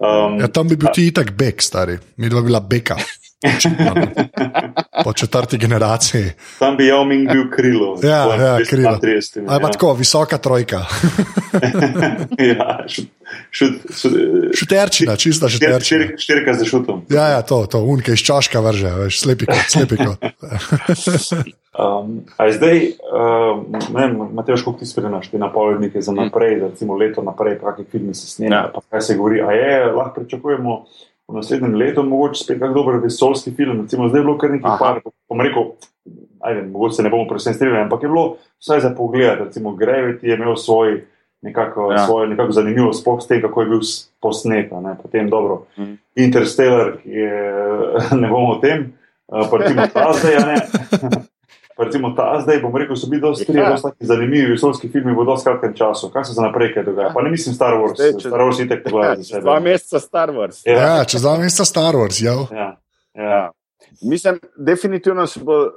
Um, 0.00 0.40
Ja, 0.40 0.48
tam 0.48 0.68
bi 0.68 0.76
bil 0.80 0.88
ti 0.94 1.08
itak 1.08 1.32
bek, 1.36 1.62
stari, 1.64 1.98
mi 2.16 2.28
dva 2.32 2.40
bila 2.44 2.60
beka. 2.60 2.96
Po 5.04 5.12
četrti 5.12 5.58
generaciji. 5.58 6.24
tam 6.58 6.76
bi 6.76 6.84
Yao 6.84 7.04
Ming 7.04 7.32
bil 7.32 7.50
krilo. 7.50 7.98
Ja, 8.02 8.24
svojim 8.24 8.40
ja, 8.42 8.56
230, 8.58 8.68
krilo. 8.70 8.98
Ali 9.48 9.60
pa 9.60 9.68
ja. 9.68 9.72
tako, 9.72 9.92
visoka 9.94 10.38
trojka. 10.38 10.76
ja, 12.58 12.84
šut, 12.88 13.06
šut, 13.50 13.72
šut, 14.00 14.12
Šuterčina, 14.54 15.16
čista 15.16 15.48
šuterčina. 15.48 15.80
štir, 16.04 16.14
štirka 16.18 16.54
za 16.54 16.64
šutom. 16.64 17.04
Ja, 17.10 17.28
ja, 17.28 17.42
to, 17.42 17.66
to, 17.66 17.82
unke 17.84 18.12
iz 18.12 18.18
čaška 18.26 18.60
vrže, 18.60 18.90
veš, 18.90 19.20
slepiko, 19.20 19.54
slepiko. 19.68 20.16
Um, 21.78 22.24
a 22.36 22.50
zdaj, 22.50 22.98
uh, 23.06 23.62
ne 23.94 24.00
vem, 24.02 24.16
Matej, 24.34 24.56
kako 24.64 24.80
ti 24.80 24.86
spremljaš 24.86 25.28
te 25.30 25.38
napovednike 25.38 26.00
za 26.02 26.12
naprej, 26.12 26.56
za 26.60 26.66
recimo 26.66 26.96
leto 26.98 27.22
naprej, 27.22 27.58
kakšni 27.60 27.84
filmi 27.90 28.14
se 28.14 28.26
snemajo, 28.26 28.62
Ja. 28.62 28.70
pa 28.74 28.80
kaj 28.90 29.00
se 29.00 29.14
govori. 29.14 29.40
A 29.40 29.52
je, 29.52 29.92
lahko 29.92 30.20
pričakujemo 30.20 30.84
v 31.28 31.34
naslednjem 31.34 31.74
letu 31.74 32.02
mogoče 32.02 32.40
spet 32.40 32.58
kak 32.58 32.72
dober 32.72 32.96
vesoljski 32.96 33.50
film. 33.52 33.82
Recimo, 33.82 34.08
zdaj 34.08 34.20
je 34.20 34.24
bilo 34.24 34.38
kar 34.38 34.50
nekaj 34.50 34.70
Aha. 34.70 34.78
par, 34.78 35.00
bom 35.28 35.40
rekel, 35.40 35.62
ajde, 36.40 36.62
mogoče 36.64 36.94
se 36.94 37.02
ne 37.02 37.10
bomo 37.10 37.28
presenetili, 37.28 37.78
ampak 37.78 38.02
je 38.02 38.08
bilo 38.08 38.24
vsaj 38.58 38.80
za 38.80 38.90
pogled. 38.90 39.38
Recimo, 39.38 39.70
Gravity 39.72 40.24
je 40.24 40.34
imel 40.34 40.56
svoj. 40.56 41.04
Nekako, 41.42 41.92
Ja. 41.92 41.92
ja. 41.92 42.06
svojo, 42.06 42.26
nekako 42.26 42.52
zanimivo, 42.52 42.92
sploh 42.92 43.22
s 43.22 43.26
tem, 43.26 43.38
kako 43.40 43.62
je 43.62 43.68
bil 43.68 43.80
posnet. 44.20 44.72
ne. 44.72 44.96
Potem, 45.02 45.30
dobro, 45.30 45.66
Mhm. 45.76 45.92
Interstellar, 46.16 46.96
ki 46.98 47.10
je, 47.10 47.54
ne 48.20 48.28
bomo 48.28 48.48
o 48.48 48.58
tem, 48.58 48.92
uh, 49.28 49.46
pa 49.50 49.56
recimo 49.56 49.86
ta 49.86 50.12
zdaj, 50.12 50.34
a 50.34 50.46
ne. 50.46 50.56
pa 51.78 51.84
recimo 51.84 52.10
ta 52.10 52.40
zdaj, 52.42 52.58
bom 52.60 52.74
rekel, 52.74 52.96
so 52.96 53.06
bili 53.06 53.22
dosti 53.22 53.46
trije, 53.46 53.62
Ja. 53.62 53.70
dosti 53.70 53.90
zanimivi 54.02 54.50
vesoljski 54.50 54.88
filmi 54.88 55.12
v 55.12 55.24
dosti 55.24 55.46
kratkem 55.46 55.74
času. 55.74 56.10
Kaj 56.10 56.24
se 56.24 56.32
za 56.32 56.42
naprej 56.42 56.72
kaj 56.74 56.84
dogaja? 56.84 57.12
Pa 57.14 57.22
ne 57.22 57.30
mislim 57.30 57.54
Star 57.54 57.74
Wars, 57.74 57.94
Zdaj, 57.94 58.12
če- 58.12 58.28
Star 58.28 58.40
Wars 58.40 58.58
itek 58.58 58.82
pogledaj 58.84 59.16
za 59.16 59.22
Čez 59.22 59.30
sebe. 59.30 59.42
dva 59.46 59.60
meseca 59.60 60.00
Star 60.00 60.28
Wars. 60.30 60.58
Ja. 60.66 60.74
Ja, 60.74 61.04
čez 61.04 61.22
dva 61.22 61.36
meseca 61.38 61.64
Star 61.64 61.94
Wars, 61.94 62.18
ja. 62.18 62.34
Ja, 62.52 62.68
ja. 63.16 63.50
Mislim, 64.02 64.36
definitivno 64.58 65.26
se 65.26 65.40
bo, 65.40 65.54
uh, 65.56 65.70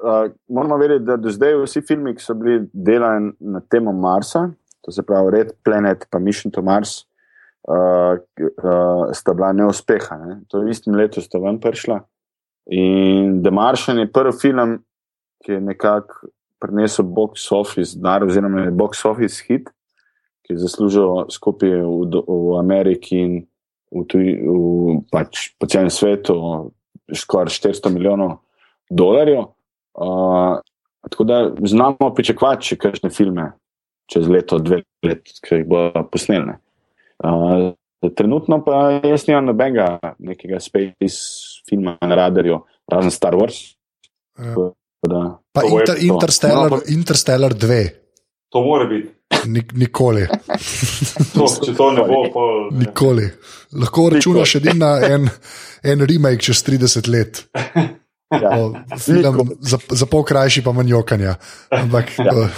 moramo 0.47 0.77
vedeti, 0.77 1.05
da 1.05 1.15
do 1.17 1.29
zdaj 1.29 1.53
vsi 1.55 1.81
filmi, 1.81 2.15
ki 2.15 2.23
so 2.23 2.33
bili 2.33 2.65
delani 2.73 3.31
na 3.39 3.61
temo 3.61 3.91
Marsa, 3.93 4.49
to 4.81 4.91
se 4.91 5.03
pravi 5.03 5.31
Red 5.31 5.51
Planet 5.63 6.07
in 6.09 6.23
Mission 6.23 6.51
to 6.51 6.61
Mars, 6.61 7.05
uh, 7.63 8.17
uh, 8.57 9.13
sta 9.13 9.33
bila 9.33 9.51
neuspeha. 9.53 10.17
Ne? 10.17 10.39
To 10.47 10.57
je 10.57 10.65
v 10.65 10.69
istem 10.69 10.95
letu 10.95 11.21
sta 11.21 11.37
ven 11.39 11.59
prišla. 11.59 11.99
In 12.67 13.41
The 13.41 13.51
Martian 13.51 13.97
je 13.97 14.07
prvi 14.07 14.31
film, 14.33 14.79
ki 15.41 15.57
je 15.57 15.61
nekako 15.61 16.29
prinesel 16.61 17.05
box 17.05 17.51
office, 17.51 17.97
denar, 17.97 18.23
oziroma 18.23 18.69
box 18.71 19.05
office 19.05 19.41
hit, 19.47 19.69
ki 20.45 20.53
je 20.53 20.61
zaslužil 20.61 21.25
skupaj 21.33 21.81
v, 21.81 22.21
v 22.27 22.57
Ameriki 22.59 23.17
in 23.17 23.33
v, 23.91 24.05
tuji, 24.07 24.35
v, 24.45 24.99
pač 25.11 25.49
po 25.57 25.69
celem 25.69 25.89
svetu 25.89 26.35
skoraj 27.11 27.51
400 27.57 27.93
milijonov 27.93 28.37
dolarjev. 28.89 29.49
Uh, 29.91 30.61
tako 31.09 31.23
da 31.27 31.41
znamo 31.65 32.13
pričakovati 32.15 32.71
še 32.71 32.77
kakšne 32.79 33.09
filme 33.11 33.51
čez 34.11 34.27
leto, 34.29 34.59
dve 34.59 34.83
let, 35.05 35.33
ki 35.43 35.61
jih 35.61 35.67
bo 35.67 35.89
posnelne. 36.11 36.59
Uh, 37.23 37.71
trenutno 38.15 38.61
pa 38.65 39.01
jaz 39.03 39.25
nimam 39.27 39.49
nobenega 39.49 40.13
nekega 40.19 40.59
space 40.61 41.63
filma 41.69 41.97
na 42.01 42.17
radarju, 42.17 42.61
razen 42.91 43.13
Star 43.13 43.37
Wars. 43.39 43.63
Ja. 44.39 44.71
Da, 45.01 45.41
Pa 45.51 45.61
inter. 45.63 45.97
Interstellar, 45.99 46.69
No, 46.71 46.79
Interstellar 46.87 47.53
2, 47.53 47.89
To 48.49 48.61
mora 48.61 48.85
biti. 48.85 49.09
Nik, 49.45 49.71
nikoli, 49.73 50.27
To, 51.33 51.45
če 51.57 51.71
to 51.73 51.85
ne 51.91 52.03
bo, 52.03 52.17
pol. 52.29 52.67
nikoli. 52.73 53.29
Lahko 53.73 54.09
računaš 54.09 54.55
edino 54.55 54.75
na 54.81 55.07
en, 55.07 55.29
en 55.83 55.99
remake 56.01 56.41
čez 56.41 56.59
30 56.61 57.07
let. 57.07 57.39
ja. 58.31 58.49
O, 58.53 58.75
film 58.99 59.55
za, 59.59 59.79
za 59.89 60.05
pol 60.05 60.23
krajši 60.23 60.61
pa 60.61 60.71
manj 60.71 60.89
jokanja. 60.89 61.35
Ampak, 61.71 62.11
Ja. 62.19 62.25
ja. 62.27 62.49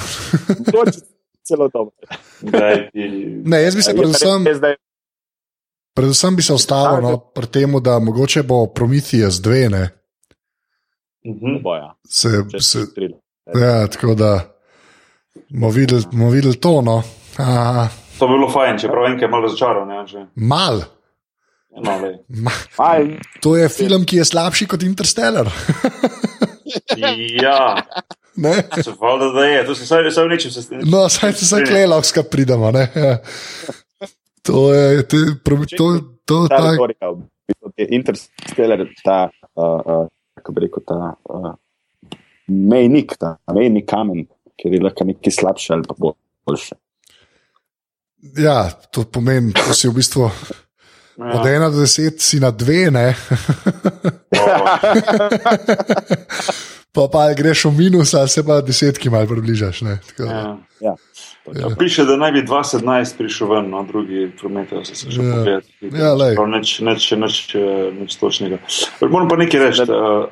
To 0.65 0.83
je 0.83 0.91
celo 1.43 1.69
dobro. 1.69 1.93
Daj 2.41 2.89
ti. 2.89 3.07
ne, 3.45 3.61
jaz 3.61 3.75
bi 3.75 3.81
se 3.81 3.93
predvsem, 3.93 4.43
da 4.43 4.67
je- 4.67 4.77
predvsem 5.93 6.35
bi 6.35 6.41
se 6.41 6.53
ustavil 6.53 7.01
no, 7.03 7.17
pri 7.19 7.47
tem, 7.47 7.79
da 7.79 7.99
mogoče 7.99 8.43
bo 8.43 8.65
Prometheus 8.67 9.37
2, 9.37 9.69
ne, 9.69 9.83
Mhm. 11.25 11.61
boja. 11.63 11.95
se, 12.07 12.29
tri. 12.95 13.09
ja, 13.55 13.87
tako 13.87 14.15
da 14.15 14.31
bomo 15.49 15.69
videli, 15.71 16.03
bomo 16.11 16.29
videli 16.29 16.55
to. 16.55 16.81
No. 16.81 17.03
A, 17.37 17.87
To 18.19 18.27
bi 18.27 18.33
bilo 18.33 18.49
fajn, 18.49 18.77
čeprav 18.77 19.05
enkrat 19.05 19.21
je 19.21 19.27
malo 19.27 19.43
razočaral. 19.43 20.07
že. 20.07 20.25
mal. 20.35 20.81
No, 21.83 21.97
lej. 21.97 22.19
Ma, 22.29 22.51
to 23.41 23.55
je 23.57 23.69
film, 23.69 24.05
ki 24.05 24.17
je 24.17 24.25
slabši 24.25 24.67
kot 24.67 24.83
Interstellar. 24.83 25.49
Ja, 27.41 27.75
Ne? 28.35 28.53
se 28.83 28.93
valjda, 29.01 29.25
da 29.25 29.45
je. 29.45 29.65
To 29.65 29.75
se 29.75 29.83
vsaj 29.83 30.07
vsaj 30.09 30.25
v 30.25 30.29
nečem 30.29 30.51
se 30.51 30.61
strinja. 30.61 30.83
No, 30.85 31.09
saj 31.09 31.33
se 31.33 31.45
vse 31.45 31.65
klejlo, 31.65 32.01
skap 32.01 32.29
pridemo. 32.31 32.71
Ne? 32.71 32.87
Ja. 32.95 33.17
To 34.41 34.73
je, 34.73 35.03
te, 35.07 35.17
to, 35.77 35.85
to, 36.25 36.47
ta 36.47 36.57
ta, 36.57 36.71
retorika, 36.71 37.11
v 37.11 37.21
bistvu, 37.47 37.71
je 37.77 37.87
Interstellar, 37.95 38.81
ta, 39.03 39.29
uh, 39.55 39.63
uh, 39.85 40.07
kako 40.43 40.51
bi 40.57 40.65
rekel, 40.67 40.83
ta 40.83 41.15
uh, 41.23 41.53
mejnik, 42.51 43.15
ta 43.17 43.37
mejni 43.55 43.85
kamen, 43.87 44.25
ker 44.59 44.75
je 44.75 44.83
lahko 44.83 45.07
nekaj 45.07 45.31
slabše 45.39 45.71
ali 45.73 45.87
pa 45.87 45.95
bo- 45.97 46.17
boljše. 46.45 46.75
ja, 48.37 48.67
to 48.91 49.03
pomeni, 49.07 49.53
da 49.55 49.71
si 49.73 49.87
v 49.87 49.95
bistvu 49.95 50.27
od 50.27 51.45
Ja. 51.45 51.45
1 51.45 51.71
do 51.71 51.77
10 51.85 52.17
si 52.19 52.39
na 52.41 52.49
2, 52.51 52.89
ne? 52.89 53.13
pa, 56.93 57.07
pa 57.07 57.33
greš 57.33 57.65
v 57.65 57.71
minus, 57.77 58.13
ali 58.13 58.29
se 58.29 58.43
pa 58.43 58.61
desetki 58.61 59.09
malo 59.09 59.27
približaš. 59.29 59.81
Ne? 59.81 59.99
Ja. 60.19 60.57
Ja. 60.81 60.95
Ja, 61.51 61.67
piše, 61.79 62.05
da 62.07 62.15
naj 62.17 62.31
bi 62.31 62.41
2017 62.47 63.17
prišel 63.17 63.49
ven, 63.51 63.69
no, 63.69 63.83
drugi 63.83 64.31
prometov 64.39 64.85
se 64.87 65.11
še 65.11 65.19
Ja. 65.19 65.33
pogledati. 65.35 65.73
Ja, 65.91 66.13
lej. 66.15 66.37
Nič, 66.47 66.79
nič, 66.79 67.55
eh, 67.55 67.91
nič 67.99 68.15
točnega. 68.15 68.57
Moram 69.01 69.27
pa 69.27 69.35
nekaj 69.35 69.59
reči. 69.59 69.83
Uh, 69.83 70.31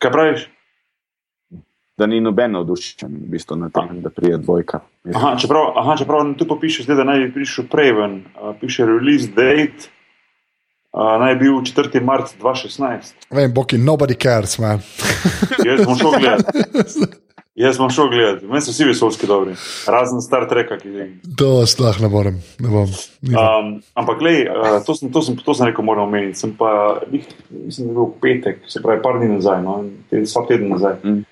kaj 0.00 0.10
praviš? 0.10 0.46
Da 1.98 2.06
ni 2.08 2.20
noben 2.24 2.52
navdušen 2.56 3.12
v 3.12 3.28
bistvu 3.36 3.56
na 3.60 3.68
tem, 3.68 4.00
da 4.00 4.08
prije 4.10 4.38
dvojka. 4.40 4.80
Aha, 5.14 5.36
čeprav, 5.36 5.76
aha, 5.76 5.96
čeprav 6.00 6.24
tu 6.40 6.48
pa 6.48 6.56
piše, 6.56 6.82
zdaj, 6.88 6.96
da 6.96 7.04
naj 7.04 7.18
bi 7.26 7.32
prišel 7.36 7.68
prej 7.68 7.92
ven. 7.92 8.14
Uh, 8.32 8.56
piše 8.60 8.86
release 8.88 9.28
date, 9.28 9.92
uh, 10.96 11.20
naj 11.20 11.36
bi 11.36 11.44
bil 11.52 11.60
4. 11.60 12.00
marc 12.00 12.32
2016. 12.40 13.12
Vem, 13.30 13.52
boki, 13.52 13.76
nobody 13.76 14.16
cares, 14.16 14.56
man. 14.58 14.80
Jaz 15.60 15.84
bom 15.84 16.00
šel 16.00 16.16
gledat. 16.16 16.48
Jaz 17.54 17.76
bom 17.76 17.90
šel 17.92 18.08
gledat. 18.08 18.44
Meni 18.48 18.64
so 18.64 18.72
vsi 18.72 18.86
vesolski 18.88 19.28
dobri, 19.28 19.52
razen 19.92 20.22
Star 20.24 20.46
Treka, 20.48 20.78
ki 20.80 20.88
je. 20.88 21.06
To 21.36 21.66
sploh 21.68 21.98
ne 22.00 22.08
morem. 22.08 22.38
Ne 22.64 22.70
bom. 22.72 22.94
Um, 23.28 23.74
ampak, 23.98 24.22
glej, 24.22 24.46
uh, 24.48 24.78
to, 24.86 24.96
sem, 24.96 25.10
to, 25.12 25.20
sem, 25.20 25.36
to 25.36 25.54
sem 25.58 25.68
rekel, 25.68 25.84
moram 25.84 26.08
omeniti. 26.08 26.40
Sem 26.40 26.54
pa, 26.56 27.02
lih, 27.12 27.26
mislim, 27.50 27.90
da 27.90 27.92
je 27.92 27.98
bil 27.98 28.08
petek, 28.24 28.64
se 28.72 28.80
pravi, 28.80 29.02
par 29.04 29.20
dni 29.20 29.34
nazaj, 29.34 29.60
no, 29.66 29.76
vsak 30.14 30.48
teden 30.48 30.72
nazaj. 30.72 30.96
Mm. 31.04 31.26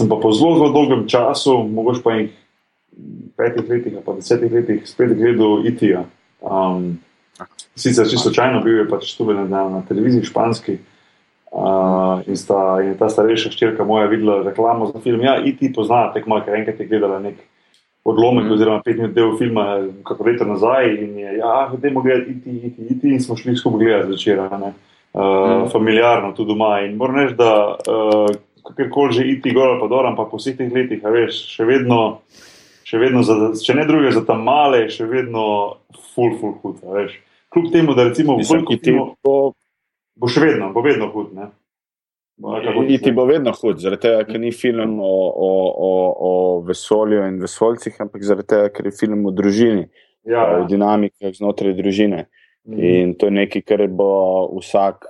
Sem 0.00 0.08
pa 0.08 0.16
po 0.22 0.32
zelo, 0.32 0.56
zelo 0.56 0.72
dolgem 0.72 1.04
času, 1.12 1.58
mogoče 1.76 2.04
pa 2.04 2.16
jih 2.16 2.32
petih 3.36 3.68
letih, 3.68 4.00
ali 4.00 4.04
pa 4.08 4.16
desetih 4.16 4.56
letih, 4.56 4.82
spet 4.88 5.12
gledal 5.12 5.60
IT-ja. 5.68 6.06
Um, 6.40 6.94
sicer 7.76 8.08
čisto 8.08 8.30
slučajno 8.30 8.64
bil 8.64 8.80
je 8.80 8.88
pač 8.88 9.12
tu 9.18 9.28
na, 9.28 9.44
na 9.44 9.84
televiziji 9.88 10.24
španski. 10.32 10.80
Uh, 10.80 10.95
in, 12.26 12.36
sta, 12.36 12.80
in 12.82 12.92
je 12.92 12.96
ta 12.98 13.08
starejša 13.08 13.50
ščirka 13.54 13.84
moja 13.84 14.06
videla 14.12 14.42
reklamo 14.44 14.90
za 14.90 15.00
film. 15.00 15.22
Ja, 15.24 15.38
IT 15.40 15.62
pozna, 15.74 16.10
tekmo, 16.12 16.40
ker 16.44 16.58
enkrat 16.58 16.80
je 16.80 16.88
gledala 16.90 17.20
nek 17.22 17.38
odlomek, 18.04 18.44
Mm. 18.44 18.48
mm. 18.48 18.52
oziroma 18.52 18.82
pet 18.84 18.98
minut 18.98 19.14
del 19.14 19.36
filma, 19.38 19.64
kako 20.04 20.24
leto 20.24 20.44
nazaj. 20.44 20.90
In 20.94 21.18
je, 21.18 21.36
ja, 21.38 21.54
gremo 21.80 22.02
gledati 22.02 22.30
IT, 22.30 22.46
IT, 22.46 22.78
IT, 22.90 23.04
in 23.04 23.20
smo 23.20 23.36
šli 23.36 23.56
skupaj 23.56 23.84
gledati 23.86 24.12
zvečer. 24.12 24.42
ne. 24.60 24.72
Uh, 25.12 25.22
Mm. 25.22 25.62
mm. 25.64 25.68
Familiarno, 25.72 26.32
tudi 26.32 26.52
doma. 26.52 26.80
In 26.84 26.96
moram 26.96 27.16
reči, 27.16 27.34
da 27.34 27.76
uh, 27.76 28.30
kakorkoli 28.62 29.12
že 29.12 29.24
IT 29.24 29.54
gor 29.54 29.68
ali 29.68 29.80
pa 29.80 29.88
dol, 29.88 30.06
ampak 30.06 30.30
po 30.30 30.36
vseh 30.36 30.56
teh 30.56 30.72
letih, 30.72 31.00
veš, 31.02 31.56
še 31.56 31.64
vedno, 31.64 32.20
še 32.84 32.98
vedno 32.98 33.22
za, 33.22 33.54
če 33.56 33.74
ne 33.74 33.86
druge, 33.86 34.10
za 34.12 34.24
tam 34.26 34.44
male, 34.44 34.90
še 34.90 35.06
vedno 35.06 35.76
full, 36.14 36.36
full 36.40 36.58
hud. 36.62 36.82
Kljub 37.48 37.72
temu, 37.72 37.94
da 37.94 38.04
recimo 38.04 38.34
v 38.34 38.44
Mislim, 38.44 38.58
veliko 38.60 38.74
iti 38.74 38.90
filmov 38.92 39.54
bo, 40.16 40.28
še 40.28 40.42
vedno, 40.42 40.72
bo 40.74 40.82
vedno 40.84 41.10
hud. 41.12 41.32
Ne? 41.36 41.50
Bo, 42.36 42.56
kako 42.60 42.84
ti 43.00 43.12
bo 43.16 43.24
vedno 43.28 43.52
hud, 43.56 43.80
zaradi 43.80 44.02
tega, 44.08 44.24
ker 44.28 44.40
ni 44.40 44.52
film 44.52 44.98
o, 45.00 45.12
o, 45.28 45.50
o, 45.88 45.92
o 46.28 46.32
vesolju 46.66 47.22
in 47.28 47.38
vesoljcih, 47.40 47.96
ampak 48.04 48.24
zaradi 48.26 48.50
tega, 48.52 48.72
ker 48.74 48.90
je 48.90 48.96
film 48.98 49.24
o 49.26 49.32
družini, 49.32 49.86
Ja, 50.26 50.42
o 50.42 50.64
ja. 50.64 50.66
dinamikah 50.66 51.36
znotraj 51.38 51.76
družine. 51.78 52.26
Mhm. 52.66 52.80
In 52.82 53.14
to 53.14 53.28
je 53.30 53.36
nekaj, 53.38 53.62
kar 53.62 53.84
bo 53.88 54.10
vsak 54.58 55.06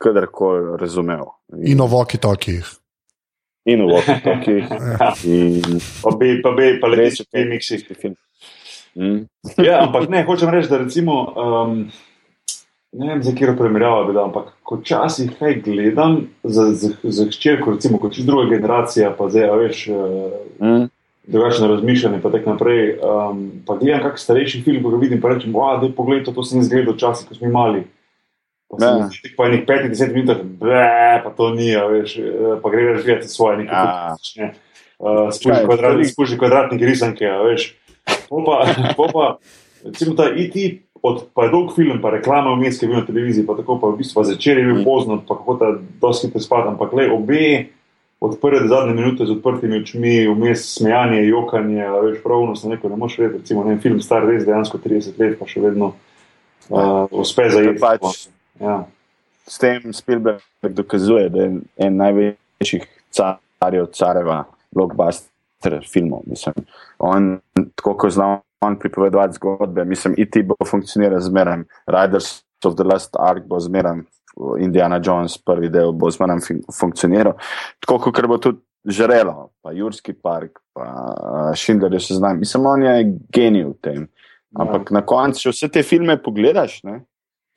kadarkoli 0.00 0.76
razumel. 0.80 1.32
In 1.64 1.80
o 1.80 1.88
voki-tokih. 1.88 2.68
In 3.68 3.84
v 3.84 3.92
okih. 3.92 4.64
In 5.28 5.80
Pa 6.02 6.10
bi, 6.16 6.40
pa 6.42 6.50
bi, 6.56 6.80
pa 6.80 6.88
je 6.88 7.10
v 7.10 7.26
to 7.28 7.44
miksih. 7.44 7.84
film. 7.92 8.16
Mm. 8.96 9.28
Ja, 9.60 9.84
ampak 9.84 10.08
ne, 10.08 10.24
hočem 10.24 10.50
reči, 10.50 10.68
da 10.68 10.80
recimo, 10.80 11.30
um, 11.36 11.90
ne 12.92 13.06
vem, 13.06 13.22
za 13.22 13.32
kjer 13.32 13.52
primerjava 13.58 14.04
bi 14.04 14.12
dal, 14.12 14.24
ampak 14.24 14.52
ko 14.62 14.76
včasih 14.76 15.30
kaj 15.38 15.60
gledam 15.62 16.16
za, 16.42 16.64
za, 16.72 16.88
za 17.02 17.26
hčerko, 17.26 17.70
recimo, 17.72 17.98
kot 17.98 18.12
čisto 18.12 18.32
druga 18.32 18.48
generacija, 18.50 19.12
pa 19.18 19.28
zdaj, 19.28 19.46
a 19.46 19.54
veš, 19.56 19.88
uh, 19.88 19.96
Mm. 20.60 20.88
drugačno 21.24 21.68
razmišljanje, 21.68 22.18
pa 22.20 22.30
tako 22.30 22.50
naprej. 22.50 22.98
Um, 22.98 23.50
pa 23.66 23.76
gledam 23.76 24.02
kak 24.02 24.18
starejši 24.18 24.62
film, 24.62 24.82
ko 24.82 24.90
ga 24.90 24.96
vidim, 24.96 25.20
pa 25.20 25.28
rečem, 25.28 25.52
wow, 25.52 25.78
da 25.80 25.86
je 25.86 25.94
pogled, 25.94 26.24
to, 26.24 26.32
to 26.32 26.42
sem 26.42 26.58
jaz 26.58 26.68
gledal 26.68 26.94
včasih, 26.94 27.28
ko 27.28 27.34
smo 27.34 27.46
jih 27.46 27.54
mali. 27.54 27.84
Pa 28.70 28.78
sem 28.78 28.88
Ja. 28.88 29.06
yeah. 29.06 29.36
pa 29.36 29.46
enih 29.46 29.62
5-10 29.66 30.14
minut, 30.14 30.42
bre, 30.60 30.82
pa 31.24 31.30
to 31.30 31.54
ni, 31.54 31.70
veš, 31.76 32.18
eh, 32.18 32.58
pa 32.62 32.70
gre 32.70 32.98
gledati 33.02 33.28
svoje 33.28 33.56
nekaj. 33.62 33.84
Ja. 33.84 34.16
Ja. 34.36 34.50
Uh, 34.98 35.30
spuži, 35.32 35.62
stvari- 35.64 36.04
spuži 36.04 36.38
kvadratnik 36.38 36.82
risanke, 36.82 37.24
a 37.24 37.38
veš. 37.42 37.74
Po 38.28 38.44
pa, 38.44 38.66
po 38.98 39.06
pa, 39.12 39.38
recimo 39.84 40.14
ta 40.14 40.26
IT, 40.36 40.82
od, 41.02 41.24
pa 41.34 41.44
je 41.44 41.50
dolg 41.50 41.74
film, 41.74 42.00
pa 42.02 42.10
reklame 42.10 42.52
vmes, 42.56 42.78
ki 42.78 42.84
je 42.84 42.88
bil 42.90 42.98
na 43.00 43.06
televiziji, 43.06 43.46
pa 43.46 43.54
tako 43.56 43.78
pa 43.80 43.88
v 43.88 44.00
bistvu 44.02 44.24
zvečer 44.24 44.58
je 44.58 44.64
bil 44.64 44.80
Mm. 44.80 44.84
pozno, 44.84 45.22
pa 45.28 45.36
kako 45.36 45.54
ta 45.56 45.68
dosti 46.00 46.30
te 46.32 46.40
spat, 46.40 46.66
ampak 46.68 46.92
le 46.92 47.10
obe 47.12 47.66
od 48.20 48.36
prve 48.40 48.60
do 48.60 48.68
zadnje 48.68 48.94
minute 48.94 49.24
z 49.26 49.32
odprtimi 49.32 49.80
očmi, 49.80 50.28
vmes 50.28 50.66
smejanje, 50.76 51.22
jokanje, 51.28 51.82
a 51.84 52.00
veš, 52.00 52.18
pravno 52.22 52.56
se 52.56 52.68
neko 52.68 52.88
ne 52.88 52.96
moš 52.96 53.18
vedeti, 53.18 53.38
recimo, 53.40 53.64
ne, 53.64 53.78
film 53.80 54.00
star 54.00 54.26
res 54.28 54.44
dejansko 54.44 54.78
30 54.78 55.16
let, 55.18 55.38
pa 55.40 55.46
še 55.48 55.60
vedno 55.60 55.94
uh, 56.68 57.06
uspe 57.10 57.48
zajeti. 57.50 57.80
Pač, 57.80 58.28
Ja. 58.60 58.84
s 59.48 59.56
tem 59.58 59.92
Spielberg 59.92 60.42
dokazuje, 60.62 61.30
da 61.32 61.42
je 61.42 61.60
en 61.80 61.96
največjih 61.96 62.84
Darjo 63.60 63.86
Careva, 63.86 64.44
blockbuster 64.70 65.80
filmov. 65.88 66.20
Mislim, 66.28 66.54
on, 66.98 67.40
tako 67.74 67.94
kot 67.96 68.12
znamo 68.12 68.42
on 68.60 68.78
pripovedovati 68.78 69.34
zgodbe, 69.34 69.84
mislim, 69.84 70.14
IT 70.18 70.36
bo 70.44 70.54
funkcioniral 70.66 71.20
zmeraj, 71.20 71.62
Riders 71.86 72.42
of 72.64 72.74
the 72.74 72.84
Last 72.84 73.16
Ark 73.18 73.44
bo 73.46 73.60
zmeraj, 73.60 74.02
Indiana 74.60 75.00
Jones, 75.04 75.38
prvi 75.38 75.68
del 75.68 75.92
bo 75.92 76.10
zmeraj 76.10 76.38
funkcioniral. 76.80 77.38
Tako 77.80 77.98
kot 77.98 78.26
bo 78.28 78.38
tudi 78.38 78.60
Žrelo, 78.84 79.50
pa 79.60 79.72
Jurski 79.76 80.12
park, 80.12 80.60
pa 80.72 81.52
Schindler, 81.56 82.00
se 82.02 82.14
znam. 82.14 82.38
Mislim, 82.38 82.66
on 82.66 82.82
je 82.82 83.12
genij 83.32 83.64
v 83.64 83.74
tem. 83.80 84.06
Ampak 84.56 84.90
ja. 84.90 84.94
na 84.94 85.02
koncu, 85.06 85.42
če 85.42 85.52
vse 85.52 85.68
te 85.68 85.82
filme 85.84 86.16
pogledaš, 86.22 86.78
ne, 86.88 87.02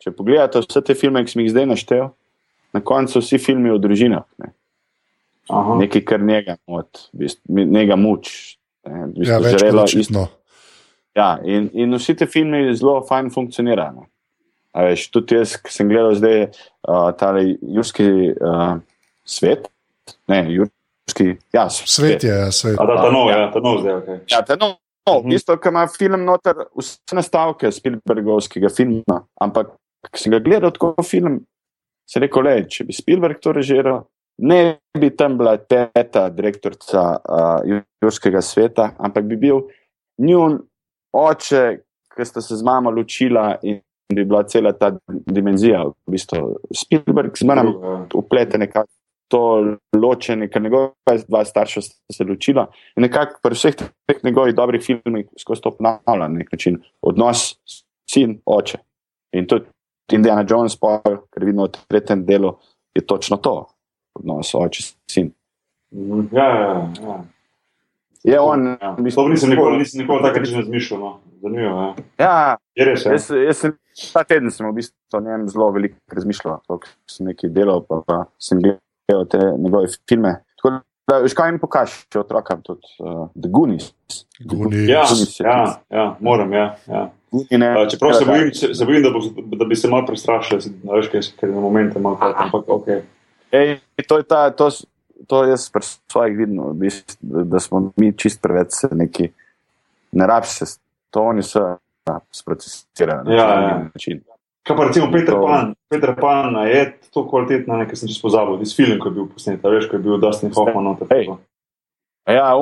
če 0.03 0.11
pogledaš 0.11 0.67
vse 0.67 0.81
te 0.83 0.95
filme, 0.99 1.23
ki 1.23 1.31
sem 1.31 1.45
jih 1.45 1.53
zdaj 1.53 1.69
naštel, 1.71 2.09
na 2.75 2.83
koncu 2.83 3.23
vsi 3.23 3.39
filmi 3.39 3.71
o 3.71 3.79
družinah. 3.79 4.27
Ne. 4.43 4.51
Nekaj, 5.79 6.03
kar 6.07 6.23
njega, 6.23 6.57
mod, 6.67 7.07
njega 7.47 7.95
muč. 7.99 8.57
Ne, 8.87 9.07
ja, 9.23 9.39
žrelo, 9.39 9.87
isto. 9.87 10.27
Ja, 11.17 11.37
in, 11.45 11.69
in 11.77 11.93
vsi 11.97 12.15
ti 12.17 12.25
filmi 12.25 12.65
zelo 12.75 13.01
fajn 13.05 13.29
funkcionirajo. 13.33 14.07
Veš, 14.73 15.09
tudi 15.13 15.37
jaz, 15.37 15.53
ki 15.61 15.73
sem 15.73 15.89
gledal 15.91 16.15
zdaj 16.17 16.39
uh, 16.47 17.11
ta 17.17 17.29
jurski 17.37 18.07
uh, 18.33 18.79
svet, 19.29 19.67
ne, 20.31 20.39
jurski, 20.49 21.35
ja, 21.53 21.67
svet. 21.69 21.91
Svet 21.93 22.25
je, 22.25 22.31
ja, 22.33 22.47
svet. 22.51 22.79
A, 22.81 22.87
da, 22.89 22.95
ta 23.03 23.11
nov, 23.13 23.29
ja, 23.29 23.43
ta 23.53 23.61
nov 23.61 23.83
zdaj, 23.83 23.99
ok. 23.99 24.31
Ja, 24.33 24.41
ta 24.41 24.57
nov. 24.57 24.79
No, 25.03 25.19
mhm. 25.19 25.33
Isto, 25.35 25.57
ki 25.59 25.67
ima 25.67 25.83
film 25.91 26.23
noter, 26.23 26.63
vse 26.79 27.17
nastavke 27.17 27.71
Spielbergovskega 27.75 28.71
filma, 28.71 29.19
ampak 29.43 29.73
ko 30.07 30.19
sem 30.19 30.31
ga 30.31 30.39
gledal 30.43 30.71
kot 30.79 31.03
film, 31.05 31.41
se 32.07 32.21
rekel, 32.23 32.47
le, 32.47 32.53
če 32.71 32.87
bi 32.87 32.95
Spielberg 32.95 33.41
to 33.43 33.51
režiral, 33.55 34.05
ne 34.47 34.79
bi 34.99 35.11
tam 35.15 35.35
bila 35.37 35.57
teta, 35.59 36.29
direktorica 36.33 37.03
uh, 37.19 37.81
Jurskega 38.01 38.41
sveta, 38.41 38.93
ampak 39.03 39.27
bi 39.27 39.37
bil 39.43 39.65
njun 40.23 40.61
oče, 41.13 41.63
ki 42.13 42.25
sta 42.25 42.41
se 42.41 42.55
z 42.55 42.65
mamo 42.65 42.91
ločila 42.91 43.55
in 43.63 43.79
bi 44.13 44.25
bila 44.25 44.43
cela 44.43 44.73
ta 44.77 44.91
dimenzija. 45.07 45.83
V 45.87 46.11
bistvu 46.11 46.57
Spielberg 46.75 47.37
z 47.37 47.47
menem 47.49 47.73
uplete 48.13 48.57
nekako 48.57 48.91
to 49.33 49.43
ločenje, 49.97 50.47
ker 50.51 50.61
njegova 50.61 51.15
dva 51.27 51.41
starša 51.45 51.81
sta 51.81 52.13
se 52.13 52.25
ločila 52.27 52.67
in 52.95 53.07
nekako 53.07 53.39
pri 53.41 53.57
vseh 53.57 53.75
teh 53.79 54.19
njegovih 54.23 54.55
dobrih 54.55 54.83
filmih 54.83 55.25
skozi 55.39 55.61
to 55.61 55.71
ponavlja 55.77 56.27
na 56.27 56.37
nek 56.37 56.51
način 56.51 56.77
odnos 57.01 57.55
sin, 58.09 58.37
oče. 58.45 58.77
In 59.33 59.47
tudi 59.47 59.65
Indiana 60.13 60.45
Jones, 60.49 60.77
ker 60.77 61.45
vidimo 61.45 61.65
v 61.65 61.87
tretjem 61.87 62.25
delu, 62.25 62.53
je 62.93 63.01
točno 63.01 63.37
to, 63.37 63.55
odnos 64.19 64.53
oče, 64.55 64.83
sin. 65.09 65.31
Ja, 66.31 66.45
ja, 66.45 66.91
ja. 67.01 67.23
Je 68.23 68.39
on. 68.39 68.67
Ja. 68.81 68.95
Mislim, 68.99 69.29
nisem 69.29 69.49
nikoli, 69.49 69.77
nisem 69.77 70.01
nikoli 70.01 70.23
tako 70.23 70.39
reči 70.39 70.55
razmišljal. 70.55 70.99
No. 70.99 71.19
Zanimivo 71.41 71.81
je. 71.81 72.03
Ja. 72.19 72.25
ja, 72.25 72.57
je 72.75 72.85
res. 72.85 73.05
Ja. 73.05 73.11
Jaz, 73.11 73.29
jaz 73.47 73.57
sem 73.57 73.75
ta 74.13 74.23
teden 74.23 74.51
sem 74.51 74.67
v 74.69 74.77
bistvu 74.77 75.19
o 75.19 75.21
njem 75.21 75.47
zelo 75.51 75.69
veliko 75.75 75.99
razmišljal. 76.15 76.61
Sem 77.09 77.27
nekaj 77.27 77.51
delal, 77.53 77.83
pa, 77.89 77.99
pa 78.07 78.23
sem 78.41 78.61
gledal 78.63 79.27
te 79.29 79.41
njegove 79.59 79.91
filme. 80.09 80.37
Tako, 80.55 80.77
da, 81.11 81.17
veš, 81.25 81.35
kaj 81.35 81.51
jim 81.51 81.59
pokažeš, 81.59 81.97
če 82.13 82.21
otrokam 82.23 82.63
tudi 82.63 82.95
uh, 83.03 83.25
The 83.35 83.51
Goonies. 83.51 83.91
Goonies. 84.39 84.87
Ja, 84.87 85.03
ja, 85.43 85.65
ja, 85.91 86.07
moram. 86.23 86.55
Ja, 86.55 86.69
ja. 86.87 87.09
Ne, 87.33 87.73
uh, 87.75 87.89
čeprav 87.91 88.15
se 88.15 88.25
bojim, 88.29 88.53
se, 88.55 88.71
se 88.77 88.87
bojim 88.87 89.03
da, 89.03 89.11
bo, 89.11 89.19
da 89.57 89.67
bi 89.67 89.75
se 89.75 89.91
malo 89.91 90.07
prestrašil, 90.07 90.63
veš, 90.93 91.11
kaj, 91.11 91.27
ker 91.41 91.51
je 91.51 91.55
na 91.55 91.61
momente 91.61 91.99
malo. 91.99 92.17
Ampak, 92.21 92.71
okay. 92.71 93.03
Ej, 93.53 93.77
to 94.07 94.17
je 94.21 94.25
ta. 94.25 94.47
To, 94.55 94.71
to 95.27 95.43
jaz 95.43 95.69
pri 95.71 95.83
svojih 96.11 96.37
vidim, 96.37 96.61
da 97.21 97.59
smo 97.59 97.91
mi 97.95 98.13
čist 98.17 98.41
preveč 98.41 98.83
neki, 98.91 99.29
ne 100.11 100.27
rabiš 100.27 100.49
se, 100.49 100.65
to 101.09 101.21
oni 101.21 101.43
so 101.43 101.77
sprocesirani 102.31 103.35
ja, 103.35 103.47
na 103.47 103.53
ja. 103.53 103.89
način. 103.93 104.21
Kaj 104.63 104.77
pa 104.77 104.83
recimo 104.83 105.11
Peter 105.11 105.33
to... 105.33 105.45
Pan, 105.47 105.73
Peter 105.89 106.15
Pan 106.21 106.55
je 106.67 106.99
to 107.13 107.27
kvalitetno, 107.29 107.77
nekaj 107.77 107.95
sem 107.95 108.07
čisto 108.07 108.27
pozabil, 108.27 108.61
iz 108.61 108.75
filma, 108.75 108.99
ko 108.99 109.09
je 109.09 109.13
bil 109.13 109.27
posnet, 109.27 109.63
veš, 109.63 109.89
ko 109.91 109.95
je 109.95 110.03
bil 110.03 110.17
Dustin 110.17 110.51
Hoffman. 110.55 110.95
Hey. 111.09 111.27
Ja, 112.27 112.55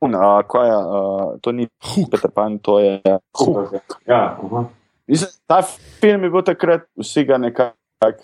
un, 0.00 0.14
a, 0.14 0.42
kaj 0.46 0.68
je, 0.68 0.76
a, 0.76 1.00
to 1.42 1.52
ni 1.52 1.66
Hook. 1.66 2.10
Peter 2.10 2.30
Pan, 2.30 2.58
to 2.58 2.78
je 2.78 3.00
Hook. 3.38 3.98
Ja, 4.06 4.36
Mislim, 5.08 5.30
ta 5.46 5.62
film 6.00 6.24
je 6.24 6.30
bil 6.30 6.42
takrat, 6.42 6.86
vsi 6.96 7.24
ga 7.24 7.38
nekako 7.38 7.74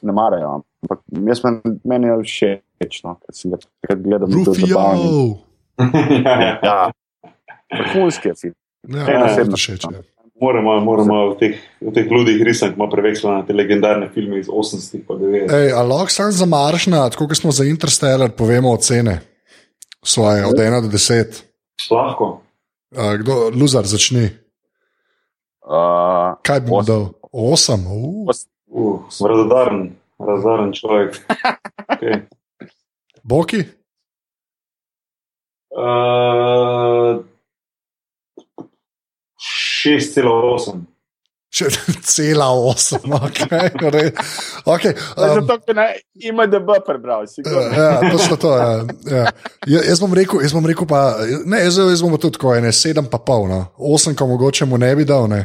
ne 0.03 0.13
marajo, 0.13 0.61
ampak 0.83 1.01
jaz 1.11 1.43
meni 1.85 2.07
je 2.07 2.19
všeč 2.23 2.63
všeč, 2.85 3.05
no, 3.05 3.17
ker 3.21 3.35
si 3.37 3.51
ga 3.51 3.59
takrat 3.61 4.03
gledal. 4.03 4.29
Rufijo! 4.29 4.85
ja, 6.69 6.91
vrhunski 7.73 8.29
je 8.29 8.35
film. 8.35 8.57
Ja, 8.89 9.07
ja, 9.09 9.21
ja, 9.33 9.45
všeč, 9.57 9.89
ja. 9.89 10.03
Moramo, 10.35 10.75
moramo 10.83 11.19
v 11.33 11.35
teh, 11.39 11.61
teh 11.95 12.09
ludih 12.11 12.43
risankih 12.43 12.77
malo 12.77 12.91
prevečati 12.91 13.47
te 13.47 13.55
legendarne 13.55 14.11
filme 14.13 14.41
iz 14.43 14.51
80-ih 14.51 15.01
in 15.01 15.07
90-ih. 15.07 15.77
Ali 15.79 15.89
lahko 15.89 16.11
sam 16.11 16.33
za 16.35 16.47
Maršna, 16.47 17.05
tako 17.15 17.29
kot 17.31 17.39
smo 17.39 17.53
za 17.55 17.65
Interstellar, 17.65 18.35
povemo 18.35 18.75
ocene 18.75 19.21
svoje 20.03 20.45
od 20.47 20.59
1 20.59 20.83
do 20.83 20.91
10? 20.91 21.39
Lahko. 21.91 22.43
Uh, 22.91 23.15
kdo, 23.23 23.51
Luzar, 23.55 23.87
začni. 23.87 24.27
Uh, 25.65 26.35
Kaj 26.43 26.61
bi 26.67 26.71
mu 26.71 26.83
dal? 26.83 27.15
8. 27.33 27.87
Uh, 28.67 29.07
Radodaren, 29.23 29.95
radodaren 30.19 30.73
človek. 30.75 31.15
Okay. 31.85 32.25
Boki? 33.25 33.65
Uh, 35.75 37.25
6,8. 39.85 40.81
Cela 42.03 42.51
osem, 42.51 43.13
okay, 43.13 43.71
okay, 44.67 44.93
um, 45.17 45.47
zato 45.47 45.73
ne 45.73 45.95
ima, 46.15 46.47
da 46.47 46.59
bi 46.59 46.73
prebral. 46.87 47.25
Ja, 47.77 48.11
to 48.11 48.19
so 48.19 48.37
to. 48.37 48.57
Ja, 48.57 48.87
ja. 49.17 49.25
ja 49.67 49.81
jaz 49.89 50.01
bom 50.01 50.15
rekel, 50.15 50.43
jaz 50.43 50.53
bom 50.53 50.67
rekel 50.67 50.87
pa, 50.87 51.15
ne, 51.47 51.63
jaz, 51.63 51.79
jaz 51.79 52.03
bom 52.03 52.19
tudi 52.19 52.35
tako, 52.35 52.57
ne, 52.61 52.73
sedem 52.73 53.07
pa 53.07 53.23
pol, 53.23 53.47
no. 53.49 53.61
osem, 53.79 54.17
ko 54.19 54.27
mogoče 54.27 54.67
mu 54.67 54.79
ne 54.83 54.91
bi 54.99 55.07
dal, 55.07 55.29
ne. 55.31 55.45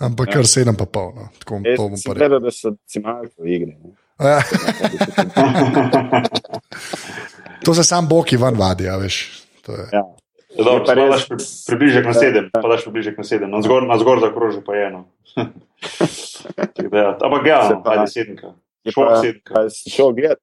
ampak 0.00 0.28
ja. 0.28 0.32
kar 0.36 0.46
sedem 0.46 0.76
pa 0.76 0.84
pol. 0.86 1.14
No. 1.16 1.28
Tako, 1.40 1.62
to 1.64 1.88
bom 1.88 2.00
pa 2.04 2.18
rekel. 2.20 2.40
Da 2.44 2.52
so 2.52 2.76
cimalke 2.84 3.32
v 3.40 3.56
igri. 3.56 3.76
Ja. 3.80 4.03
To 7.64 7.74
se 7.74 7.84
sam 7.84 8.08
boki 8.08 8.36
van 8.36 8.54
vadi, 8.54 8.84
ja, 8.84 8.96
veš. 8.96 9.42
Ja. 9.68 10.04
Dobro, 10.54 10.84
pa 10.86 10.94
daš 10.94 11.26
približek 11.66 12.06
na 12.06 12.14
sedem, 12.14 12.50
pa 12.52 12.68
daš 12.68 12.84
približek 12.86 13.18
na 13.18 13.24
sedem, 13.26 13.50
na 13.50 13.62
zgor, 13.62 13.82
na 13.86 13.98
zgor 13.98 14.20
za 14.22 14.30
krože 14.30 14.62
pa 14.62 14.74
je 14.76 14.86
eno. 14.88 15.04
ja, 16.92 17.18
ampak 17.18 17.46
ja, 17.46 17.60
sedemka. 18.06 18.54
Šel 18.86 19.16
sedemka. 19.18 19.66
Šel 19.90 20.12
gledat, 20.14 20.40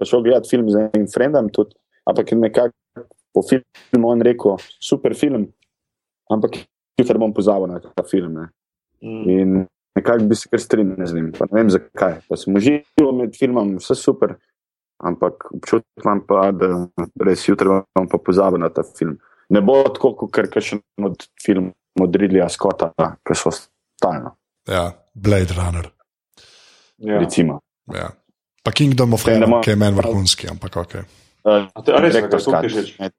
šel 0.00 0.22
gledat 0.24 0.48
film 0.48 0.70
z 0.72 0.88
enim 0.88 1.08
frendom 1.12 1.52
tudi, 1.52 1.76
ampak 2.08 2.32
nekako 2.32 2.72
po 3.36 3.44
filmu 3.44 4.08
on 4.08 4.24
rekel, 4.24 4.56
super 4.80 5.12
film, 5.12 5.52
ampak 6.32 6.64
jutri 6.96 7.20
bom 7.20 7.34
pozabil 7.36 7.68
na 7.68 7.84
ta 7.84 8.02
film. 8.08 8.32
Ne. 8.40 8.46
Mm. 9.04 9.24
In 9.28 9.50
nekako 9.96 10.28
bi 10.30 10.36
se 10.36 10.50
kar 10.50 10.60
strinjal 10.60 11.06
z 11.06 11.14
njim. 11.14 11.32
Ne 11.40 11.56
vem 11.60 11.70
zakaj. 11.70 12.20
Pa 12.28 12.36
sem 12.36 12.56
užival 12.56 13.14
med 13.16 13.36
filmom, 13.38 13.76
vse 13.80 13.96
super, 13.98 14.36
ampak 15.04 15.48
občutek 15.56 16.04
imam 16.04 16.22
pa, 16.28 16.50
da 16.52 16.70
res 17.24 17.46
jutri 17.48 17.68
bom 17.68 18.08
pa 18.10 18.20
pozabil 18.20 18.62
na 18.62 18.70
ta 18.72 18.84
film. 18.98 19.18
Ne 19.50 19.62
bo 19.62 19.82
tako, 19.88 20.14
kot 20.26 20.56
je 20.56 20.62
še 20.62 20.80
od 21.02 21.28
filma 21.42 21.72
od 22.00 22.16
Ridleya 22.16 22.48
Scotta, 22.52 22.90
ki 23.24 23.36
so 23.38 23.52
stalno. 23.54 24.34
Ja, 24.68 24.90
Blade 25.14 25.54
Runner. 25.56 25.88
Ja. 26.98 27.20
Recimo. 27.22 27.60
Ja. 27.94 28.10
Pa 28.62 28.72
Kingdom 28.72 29.14
of 29.14 29.24
Heaven, 29.24 29.60
ki 29.62 29.70
je 29.70 29.76
meni 29.78 29.96
vrhunski, 29.96 30.48
ampak 30.50 30.76
ok. 30.82 30.96
Uh, 31.46 31.68
res, 32.02 32.16
rektor, 32.18 32.42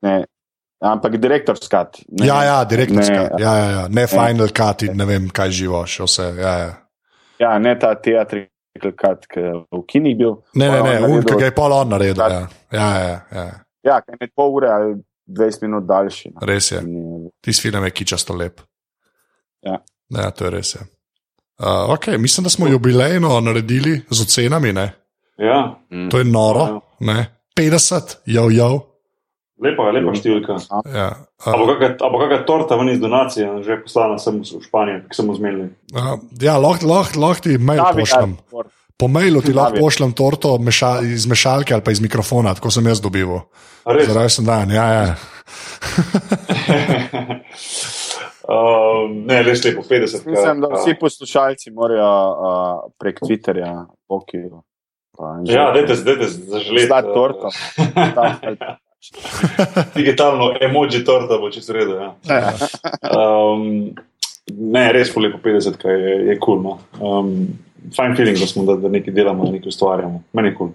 ne, 0.03 0.15
Ampak 0.79 1.17
direktor 1.17 1.57
skat. 1.57 1.97
Ne, 2.19 2.27
ja, 2.27 2.43
ja, 2.45 2.57
direktor 2.69 3.03
skat. 3.03 3.39
Ja, 3.41 3.53
ja, 3.57 3.69
ja. 3.71 3.87
Ne 3.89 4.05
final 4.07 4.51
cut, 4.53 4.85
ne 4.93 5.05
vem, 5.09 5.29
kaj 5.33 5.51
živo, 5.57 5.81
še 5.89 6.05
vse. 6.05 6.27
Ja, 6.37 6.53
ja. 6.61 6.73
ja 7.41 7.53
ne 7.61 7.73
ta 7.81 7.95
teatrical 7.97 8.93
cut, 8.99 9.25
ki 9.31 9.41
je 9.41 9.53
v 9.73 9.81
kinih 9.89 10.17
bil. 10.19 10.35
Ne, 10.53 10.69
ne, 10.69 10.81
ne, 10.85 10.99
un, 11.07 11.23
ki 11.25 11.37
ga 11.39 11.49
je 11.49 11.55
pol 11.57 11.73
on 11.73 11.89
naredil. 11.95 12.21
Ja, 12.21 12.43
ja, 12.77 12.89
ja. 13.01 13.17
Ja, 13.33 13.47
ja 13.89 14.01
kaj 14.05 14.21
je 14.21 14.29
pol 14.37 14.53
ure 14.59 14.69
ali 14.73 14.93
20 15.27 15.65
minut 15.65 15.87
daljši. 15.87 16.31
No. 16.35 16.45
Res 16.47 16.71
je. 16.71 16.83
Tisti 17.43 17.67
film 17.67 17.87
je 17.89 17.91
kičasto 17.91 18.35
lep. 18.37 18.61
Ja. 19.65 19.79
ja, 20.13 20.29
to 20.31 20.45
je 20.45 20.51
res. 20.53 20.75
Je. 20.75 20.85
Uh, 21.57 21.89
okay, 21.89 22.17
mislim, 22.21 22.43
da 22.43 22.49
smo 22.49 22.67
jubilejno 22.67 23.39
naredili 23.41 24.01
z 24.09 24.21
ocenami. 24.21 24.73
Ne? 24.73 24.91
Ja. 25.37 25.79
To 26.11 26.17
je 26.17 26.23
noro. 26.23 26.81
Ja. 26.99 27.25
50, 27.59 28.15
jo, 28.25 28.49
jo. 28.49 28.86
Lepa, 29.57 29.89
lepa 29.89 30.13
številka. 30.13 30.59
Ja. 30.93 31.07
Ampak 31.49 31.79
kakšna 31.81 32.43
torta 32.45 32.77
ven 32.77 32.91
iz 32.93 32.99
donacije, 33.01 33.63
že 33.65 33.79
poslana 33.81 34.19
sem 34.21 34.38
v 34.45 34.61
Španijo, 34.61 34.99
ki 35.09 35.17
sem 35.17 35.31
zmedli. 35.34 35.69
Ja, 36.43 36.59
lahko 36.61 36.85
lah, 36.85 37.09
lah 37.17 37.41
ti 37.41 37.57
mail 37.57 37.81
pošljem. 37.97 38.38
Po 38.97 39.09
mailu 39.09 39.41
ti 39.45 39.53
lahko 39.57 39.77
Pravi. 39.77 39.81
pošljem 39.81 40.13
torto 40.17 40.53
meša, 40.61 41.01
iz 41.05 41.25
mešalke 41.29 41.73
ali 41.73 41.85
pa 41.85 41.93
iz 41.93 42.01
mikrofona, 42.01 42.53
tako 42.57 42.69
sem 42.73 42.85
jaz 42.89 43.01
dobival. 43.01 43.45
Res? 43.85 44.09
Zdaj 44.09 44.29
sem 44.38 44.45
dan, 44.45 44.73
ja, 44.73 44.85
ja. 44.93 45.09
Uh, 48.47 49.09
ne, 49.27 49.41
res 49.43 49.59
lepo, 49.65 49.81
50. 49.84 50.23
Mislim, 50.29 50.61
da 50.63 50.69
vsi 50.77 50.93
poslušalci 51.01 51.73
morajo 51.75 52.07
uh, 52.07 52.89
prek 53.01 53.19
Twitterja, 53.25 53.73
Pokijo. 54.07 54.61
Ja, 55.49 55.71
dajte, 55.73 55.97
dajte 56.05 56.29
zaželeti. 56.29 56.85
Zdaj 56.85 57.09
torto. 57.09 57.49
Digitalno 59.95 60.51
emoji 60.61 61.03
torta 61.05 61.38
bo 61.38 61.49
čez 61.51 61.69
redo. 61.69 61.99
Ja. 61.99 62.53
Um, 63.11 63.95
ne, 64.47 64.91
res 64.95 65.13
po 65.13 65.23
lepo 65.23 65.39
50, 65.43 65.79
kaj 65.81 66.01
je, 66.01 66.17
je. 66.31 66.38
Cool, 66.43 66.61
no. 66.63 66.77
um, 66.99 67.47
fajn 67.95 68.15
feeling, 68.15 68.39
da 68.39 68.47
smo, 68.47 68.65
da, 68.67 68.77
da 68.81 68.91
nekaj 68.91 69.13
delamo, 69.13 69.49
nekaj 69.51 69.73
ustvarjamo. 69.73 70.23
Meni 70.34 70.53
je. 70.53 70.57
Cool. 70.59 70.73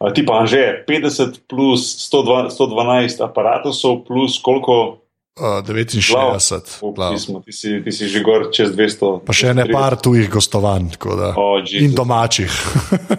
Uh, 0.00 0.12
ti 0.16 0.24
pa 0.26 0.40
Anže, 0.40 0.84
50 0.88 1.42
plus 1.48 1.86
102, 2.08 2.50
112 2.56 3.24
aparatov 3.24 3.76
plus 4.06 4.40
koliko? 4.42 4.98
Uh, 5.40 5.64
69. 5.64 6.82
Uh, 6.84 6.94
glav. 6.94 7.14
ti, 7.14 7.18
smo, 7.22 7.40
ti, 7.40 7.52
si, 7.52 7.80
ti 7.84 7.92
si 7.92 8.08
že 8.12 8.20
gor 8.20 8.50
čez 8.52 8.74
200. 8.76 9.24
Pa 9.24 9.32
še 9.32 9.54
ne 9.56 9.64
230. 9.64 9.72
par 9.72 9.96
tujih 9.96 10.28
gostovanj. 10.28 10.90
tako 10.98 11.16
da. 11.16 11.30
Oh, 11.36 11.56
In 11.64 11.64
Jesus. 11.88 11.96
domačih. 11.96 12.52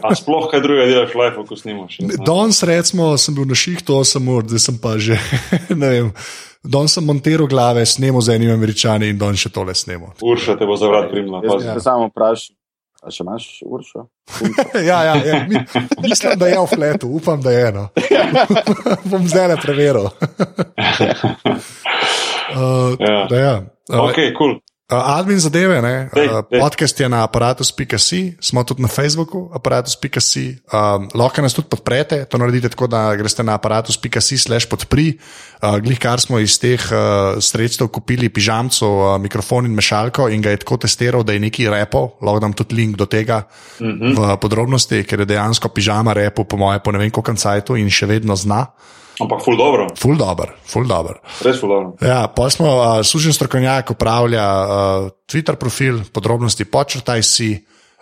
A 0.05 0.13
sploh 0.15 0.45
kaj 0.51 0.61
drugega 0.61 0.85
delaš 0.91 1.15
v 1.15 1.19
life, 1.23 1.47
ko 1.49 1.57
snimaš? 1.57 1.97
Danes, 2.21 2.61
recimo, 2.63 3.17
sem 3.17 3.33
bil 3.33 3.49
na 3.49 3.57
šihtu 3.57 3.97
8 3.97 4.31
ur, 4.37 4.45
zdaj 4.45 4.61
sem 4.69 4.77
pa 4.77 4.95
že, 5.01 5.17
ne 5.81 5.89
vem. 5.89 6.13
Danes 6.61 6.93
sem 6.93 7.01
montiral 7.01 7.49
glave, 7.49 7.81
snemo 7.89 8.21
z 8.21 8.37
enim 8.37 8.53
američani 8.53 9.09
in 9.09 9.17
danes 9.17 9.41
še 9.41 9.49
tole 9.49 9.73
snemo. 9.73 10.13
Urša 10.21 10.59
te 10.61 10.69
bo 10.69 10.77
za 10.77 10.85
vrat 10.93 11.09
primila. 11.09 11.41
Jaz 11.41 11.65
se 11.65 11.81
samo 11.81 12.11
vprašam, 12.11 12.53
a 13.01 13.09
še 13.09 13.25
imaš 13.25 13.47
uršo? 13.65 14.05
ja, 14.89 14.99
ja, 15.09 15.15
ja, 15.25 15.39
mi, 15.49 15.57
mislim, 16.05 16.37
da 16.37 16.47
je 16.51 16.59
v 16.61 16.67
fletu, 16.69 17.09
upam, 17.17 17.41
da 17.41 17.49
je 17.51 17.63
eno. 17.71 17.87
Bom 19.09 19.25
zdaj 19.25 19.47
le 19.49 19.57
preveril. 19.57 20.05
Uh, 22.55 22.95
Ja. 22.99 23.27
ja. 23.31 23.55
uh, 23.89 24.09
Ok, 24.09 24.15
kul. 24.15 24.33
Cool. 24.37 24.59
Uh, 24.91 24.99
admin 24.99 25.39
zadeve, 25.39 25.79
ne? 25.79 26.11
Dej, 26.11 26.27
Uh, 26.27 26.43
dej. 26.51 26.59
podcast 26.59 26.99
je 26.99 27.07
na 27.07 27.23
aparatus.si, 27.23 28.35
smo 28.43 28.59
tudi 28.67 28.83
na 28.83 28.91
Facebooku, 28.91 29.47
aparatus.si. 29.55 30.59
Um, 30.67 31.07
lahko 31.15 31.39
nas 31.39 31.55
tudi 31.55 31.71
podprete, 31.71 32.27
to 32.27 32.35
naredite 32.35 32.75
tako, 32.75 32.91
da 32.91 33.15
greste 33.15 33.39
na 33.39 33.55
aparatus.si 33.55 34.35
slash 34.35 34.67
podpri. 34.67 35.15
Uh, 35.63 35.79
glih 35.79 35.95
kar 35.95 36.19
smo 36.19 36.43
iz 36.43 36.59
teh 36.59 36.75
uh, 36.91 37.39
sredstev 37.39 37.87
kupili 37.87 38.27
pižamco, 38.27 38.83
uh, 38.83 39.15
mikrofon 39.15 39.71
in 39.71 39.79
mešalko 39.79 40.27
in 40.27 40.43
ga 40.43 40.51
je 40.51 40.59
tako 40.59 40.83
testiral, 40.83 41.23
da 41.23 41.31
je 41.31 41.39
neki 41.39 41.71
repo, 41.71 42.19
lahko 42.19 42.43
dam 42.43 42.51
tudi 42.51 42.75
link 42.75 42.99
do 42.99 43.07
tega 43.07 43.47
mm 43.79 43.87
-hmm. 43.87 44.11
v 44.19 44.37
podrobnosti, 44.43 45.03
ker 45.07 45.19
je 45.19 45.25
dejansko 45.25 45.69
pižama 45.71 46.13
repo, 46.13 46.43
po 46.43 46.57
moje, 46.57 46.83
po 46.83 46.91
ne 46.91 46.99
vem 46.99 47.11
koliko 47.11 47.31
cajtu 47.31 47.79
in 47.79 47.87
še 47.89 48.05
vedno 48.05 48.35
zna. 48.35 48.67
Ampak 49.19 49.43
ful 49.43 49.57
dobro, 49.59 49.87
Ful 49.99 50.15
dobr, 50.17 50.53
ful 50.63 50.87
dobr. 50.87 51.19
res 51.43 51.59
ful 51.59 51.69
dobro. 51.69 51.89
Ja, 52.01 52.27
pa 52.31 52.47
smo 52.49 52.69
uh, 52.71 53.01
služen 53.03 53.33
strokovnjak, 53.35 53.91
upravlja 53.91 54.45
uh, 54.45 55.09
Twitter 55.27 55.59
profil, 55.59 55.99
podrobnosti 56.13 56.65
počrtaj 56.65 57.23
si. 57.23 57.51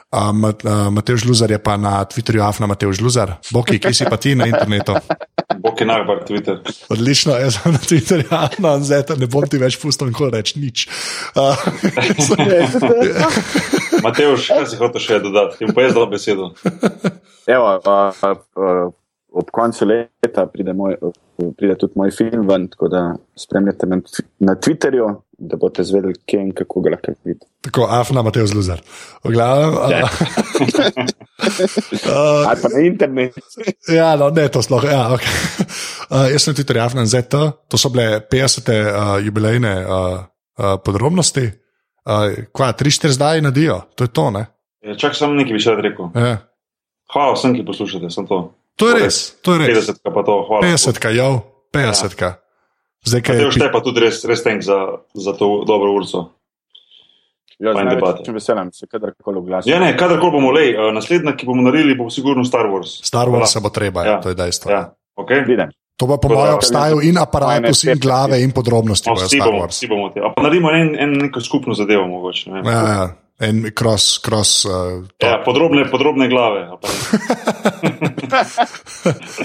Uh, 0.10 0.32
Mat, 0.34 0.64
uh, 0.66 0.90
Matej 0.90 1.22
Žluzar 1.22 1.52
je 1.54 1.60
pa 1.62 1.78
na 1.78 2.02
Twitterju, 2.02 2.42
afna 2.42 2.66
Matej 2.66 2.98
Žluzar. 2.98 3.36
Boki, 3.54 3.78
kje 3.78 3.94
si 3.94 4.06
pa 4.10 4.18
ti 4.18 4.34
na 4.34 4.48
internetu? 4.50 4.96
Bog 5.62 5.78
je 5.78 5.86
nagbar 5.86 6.24
Twitter. 6.26 6.62
Odlično, 6.90 7.36
jaz 7.38 7.60
sem 7.60 7.76
na 7.76 7.78
Twitterju, 7.78 8.26
afna 8.34 8.74
Anzeta, 8.80 9.14
ne 9.20 9.28
bom 9.30 9.46
ti 9.46 9.62
več 9.62 9.78
pustil 9.78 10.10
nikoli 10.10 10.34
reči 10.34 10.58
nič. 10.58 10.88
Uh, 11.38 11.54
Mateoš, 14.06 14.48
kaj 14.50 14.66
si 14.72 14.80
hotel 14.80 15.04
še 15.04 15.20
dodati? 15.22 15.62
Jim 15.62 15.76
pa 15.76 15.86
jaz 15.86 15.94
dal 15.98 16.08
besedo. 16.10 16.52
Evo, 17.50 17.78
a, 17.78 17.98
a, 18.10 18.34
ob 19.32 19.50
koncu 19.54 19.86
leta 19.86 20.46
pride, 20.50 20.74
moj, 20.74 20.96
pride 21.58 21.76
tudi 21.80 21.94
moj 22.00 22.12
film 22.12 22.48
ven, 22.48 22.68
tako 22.72 22.88
da 22.88 23.02
spremljate 23.38 23.88
me 23.88 24.02
na 24.40 24.56
Twitterju, 24.56 25.10
da 25.38 25.58
boste 25.58 25.84
zvedeli, 25.84 26.14
kje 26.26 26.42
in 26.42 26.52
kako 26.56 26.82
ga 26.82 26.90
lahko 26.96 27.14
vidite. 27.24 27.46
tako, 27.64 27.88
afna 27.90 28.22
Matej 28.22 28.48
Žluzar. 28.48 28.82
V 29.24 29.32
glavnem. 29.32 29.74
Ja. 29.92 30.10
Uh, 32.10 32.48
Ali 32.50 32.62
pa 32.62 32.74
na 32.74 32.84
internetu. 32.86 33.42
Ja, 33.98 34.16
no, 34.16 34.30
ne, 34.30 34.48
to 34.48 34.62
sploh. 34.62 34.84
Ja, 34.84 35.08
okay. 35.16 35.32
uh, 36.10 36.28
jaz 36.34 36.44
sem 36.44 36.58
Twitter 36.58 36.78
javno 36.78 37.06
ZT, 37.06 37.36
to 37.70 37.78
so 37.78 37.94
bile 37.94 38.20
50. 38.32 38.70
Uh, 38.70 39.16
jubilejne 39.26 39.74
uh, 39.86 40.20
uh, 40.58 40.76
podrobnosti. 40.86 41.50
Uh, 42.10 42.46
kva, 42.56 42.74
3-4 42.74 43.16
zdaj 43.16 43.42
nadijo, 43.42 43.82
to 43.96 44.08
je 44.08 44.14
to, 44.14 44.30
ne? 44.32 44.46
Ja, 44.82 44.96
Čak 44.96 45.16
sem 45.16 45.36
nekaj 45.36 45.54
bi 45.56 45.62
še 45.62 45.76
rad 45.76 45.84
rekel. 45.86 46.12
Ja. 46.16 46.38
Hvala 47.14 47.34
vsem, 47.36 47.56
ki 47.58 47.66
poslušate, 47.68 48.10
sem 48.14 48.28
to. 48.30 48.44
To 48.80 48.90
je 48.90 48.96
res, 48.96 49.16
to 49.44 49.56
je 49.56 49.60
res. 49.60 49.90
50 49.92 50.14
pa 50.16 50.22
to, 50.24 50.36
hvala. 50.48 50.62
50, 50.64 51.10
jo, 51.16 51.30
50. 51.76 52.22
Ja. 52.24 52.32
Zdaj, 53.08 53.22
kaj 53.24 53.40
Mateoš, 53.40 53.58
te 53.60 53.72
pa 53.72 53.80
tudi 53.84 54.04
res, 54.04 54.20
res 54.28 54.44
tenk 54.44 54.64
za, 54.66 54.80
za 55.16 55.34
to 55.36 55.64
dobro 55.68 55.94
urco. 56.00 56.26
Ja, 57.60 57.74
največjim 57.76 58.38
veseljem 58.40 58.70
se 58.72 58.88
kadarkoli 58.88 59.42
oglasim. 59.42 59.72
Ja, 59.74 59.82
ne, 59.84 59.92
kadarkoli 60.00 60.32
bomo 60.32 60.52
lej, 60.56 60.72
uh, 60.78 60.94
naslednja, 60.96 61.34
ki 61.36 61.48
bomo 61.48 61.66
naredili, 61.66 61.98
bo 62.00 62.08
sigurno 62.12 62.46
Star 62.48 62.70
Wars. 62.72 63.02
Star 63.04 63.28
Wars 63.28 63.52
se 63.52 63.60
bo 63.60 63.72
treba, 63.76 64.06
ja. 64.08 64.16
Ja. 64.16 64.22
to 64.24 64.32
je 64.32 64.38
dejstvo. 64.40 64.72
Ja, 64.72 64.86
ok. 65.20 65.34
Pridem. 65.44 65.74
To 66.00 66.08
pa 66.08 66.16
po 66.16 66.32
mojem 66.32 66.56
obstajal 66.56 67.02
in 67.04 67.20
aparatus, 67.20 67.84
in 67.84 68.00
glave, 68.00 68.40
in 68.40 68.56
podrobnosti. 68.56 69.12
No, 69.12 69.18
vsi 69.20 69.42
Star 69.42 69.52
bomo, 69.52 69.66
Wars. 69.66 69.76
vsi 69.76 69.90
bomo 69.92 70.08
te. 70.16 70.24
A 70.24 70.32
pa 70.32 70.46
naredimo 70.46 70.72
en, 70.72 70.94
en 70.96 71.18
neko 71.26 71.44
skupno 71.44 71.76
zadevo, 71.76 72.08
mogoče. 72.08 72.54
Ne 72.56 72.62
vem. 72.62 72.72
Ja, 72.72 72.84
ja. 72.88 73.10
En 73.40 73.72
cross, 73.76 74.18
cross. 74.18 74.66
Uh, 74.66 74.72
top. 75.18 75.30
ja, 75.30 75.42
podrobne, 75.46 75.92
podrobne 75.92 76.28
glave. 76.28 76.68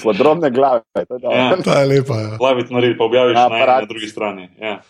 podrobne 0.03 0.51
glave. 0.51 0.83
To 0.95 1.15
je, 1.15 1.21
da. 1.23 1.31
ja. 1.31 1.57
Ta 1.65 1.81
je 1.81 1.87
lepa. 1.87 2.21
Ja. 2.21 2.37
Glaviti 2.37 2.75
naredi, 2.75 2.99
pa 2.99 3.05
objaviš 3.05 3.35
na, 3.35 3.49
na, 3.49 3.57
eni, 3.57 3.67
na 3.67 3.87
drugi 3.87 4.09
strani. 4.09 4.49
Ja. 4.61 4.81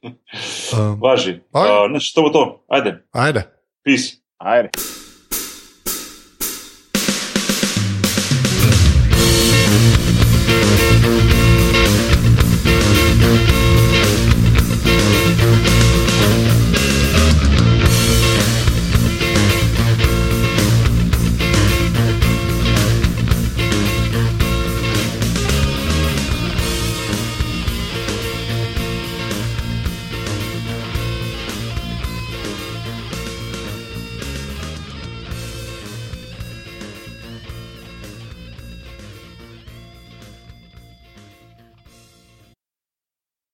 um, 0.78 1.00
Važi. 1.00 1.40
Uh, 1.52 1.84
neč, 1.92 2.12
to 2.16 2.22
bo 2.22 2.32
to. 2.32 2.64
Ajde. 2.68 3.04
Ajde. 3.12 3.44
Peace. 3.84 4.16
Ajde. 4.38 4.70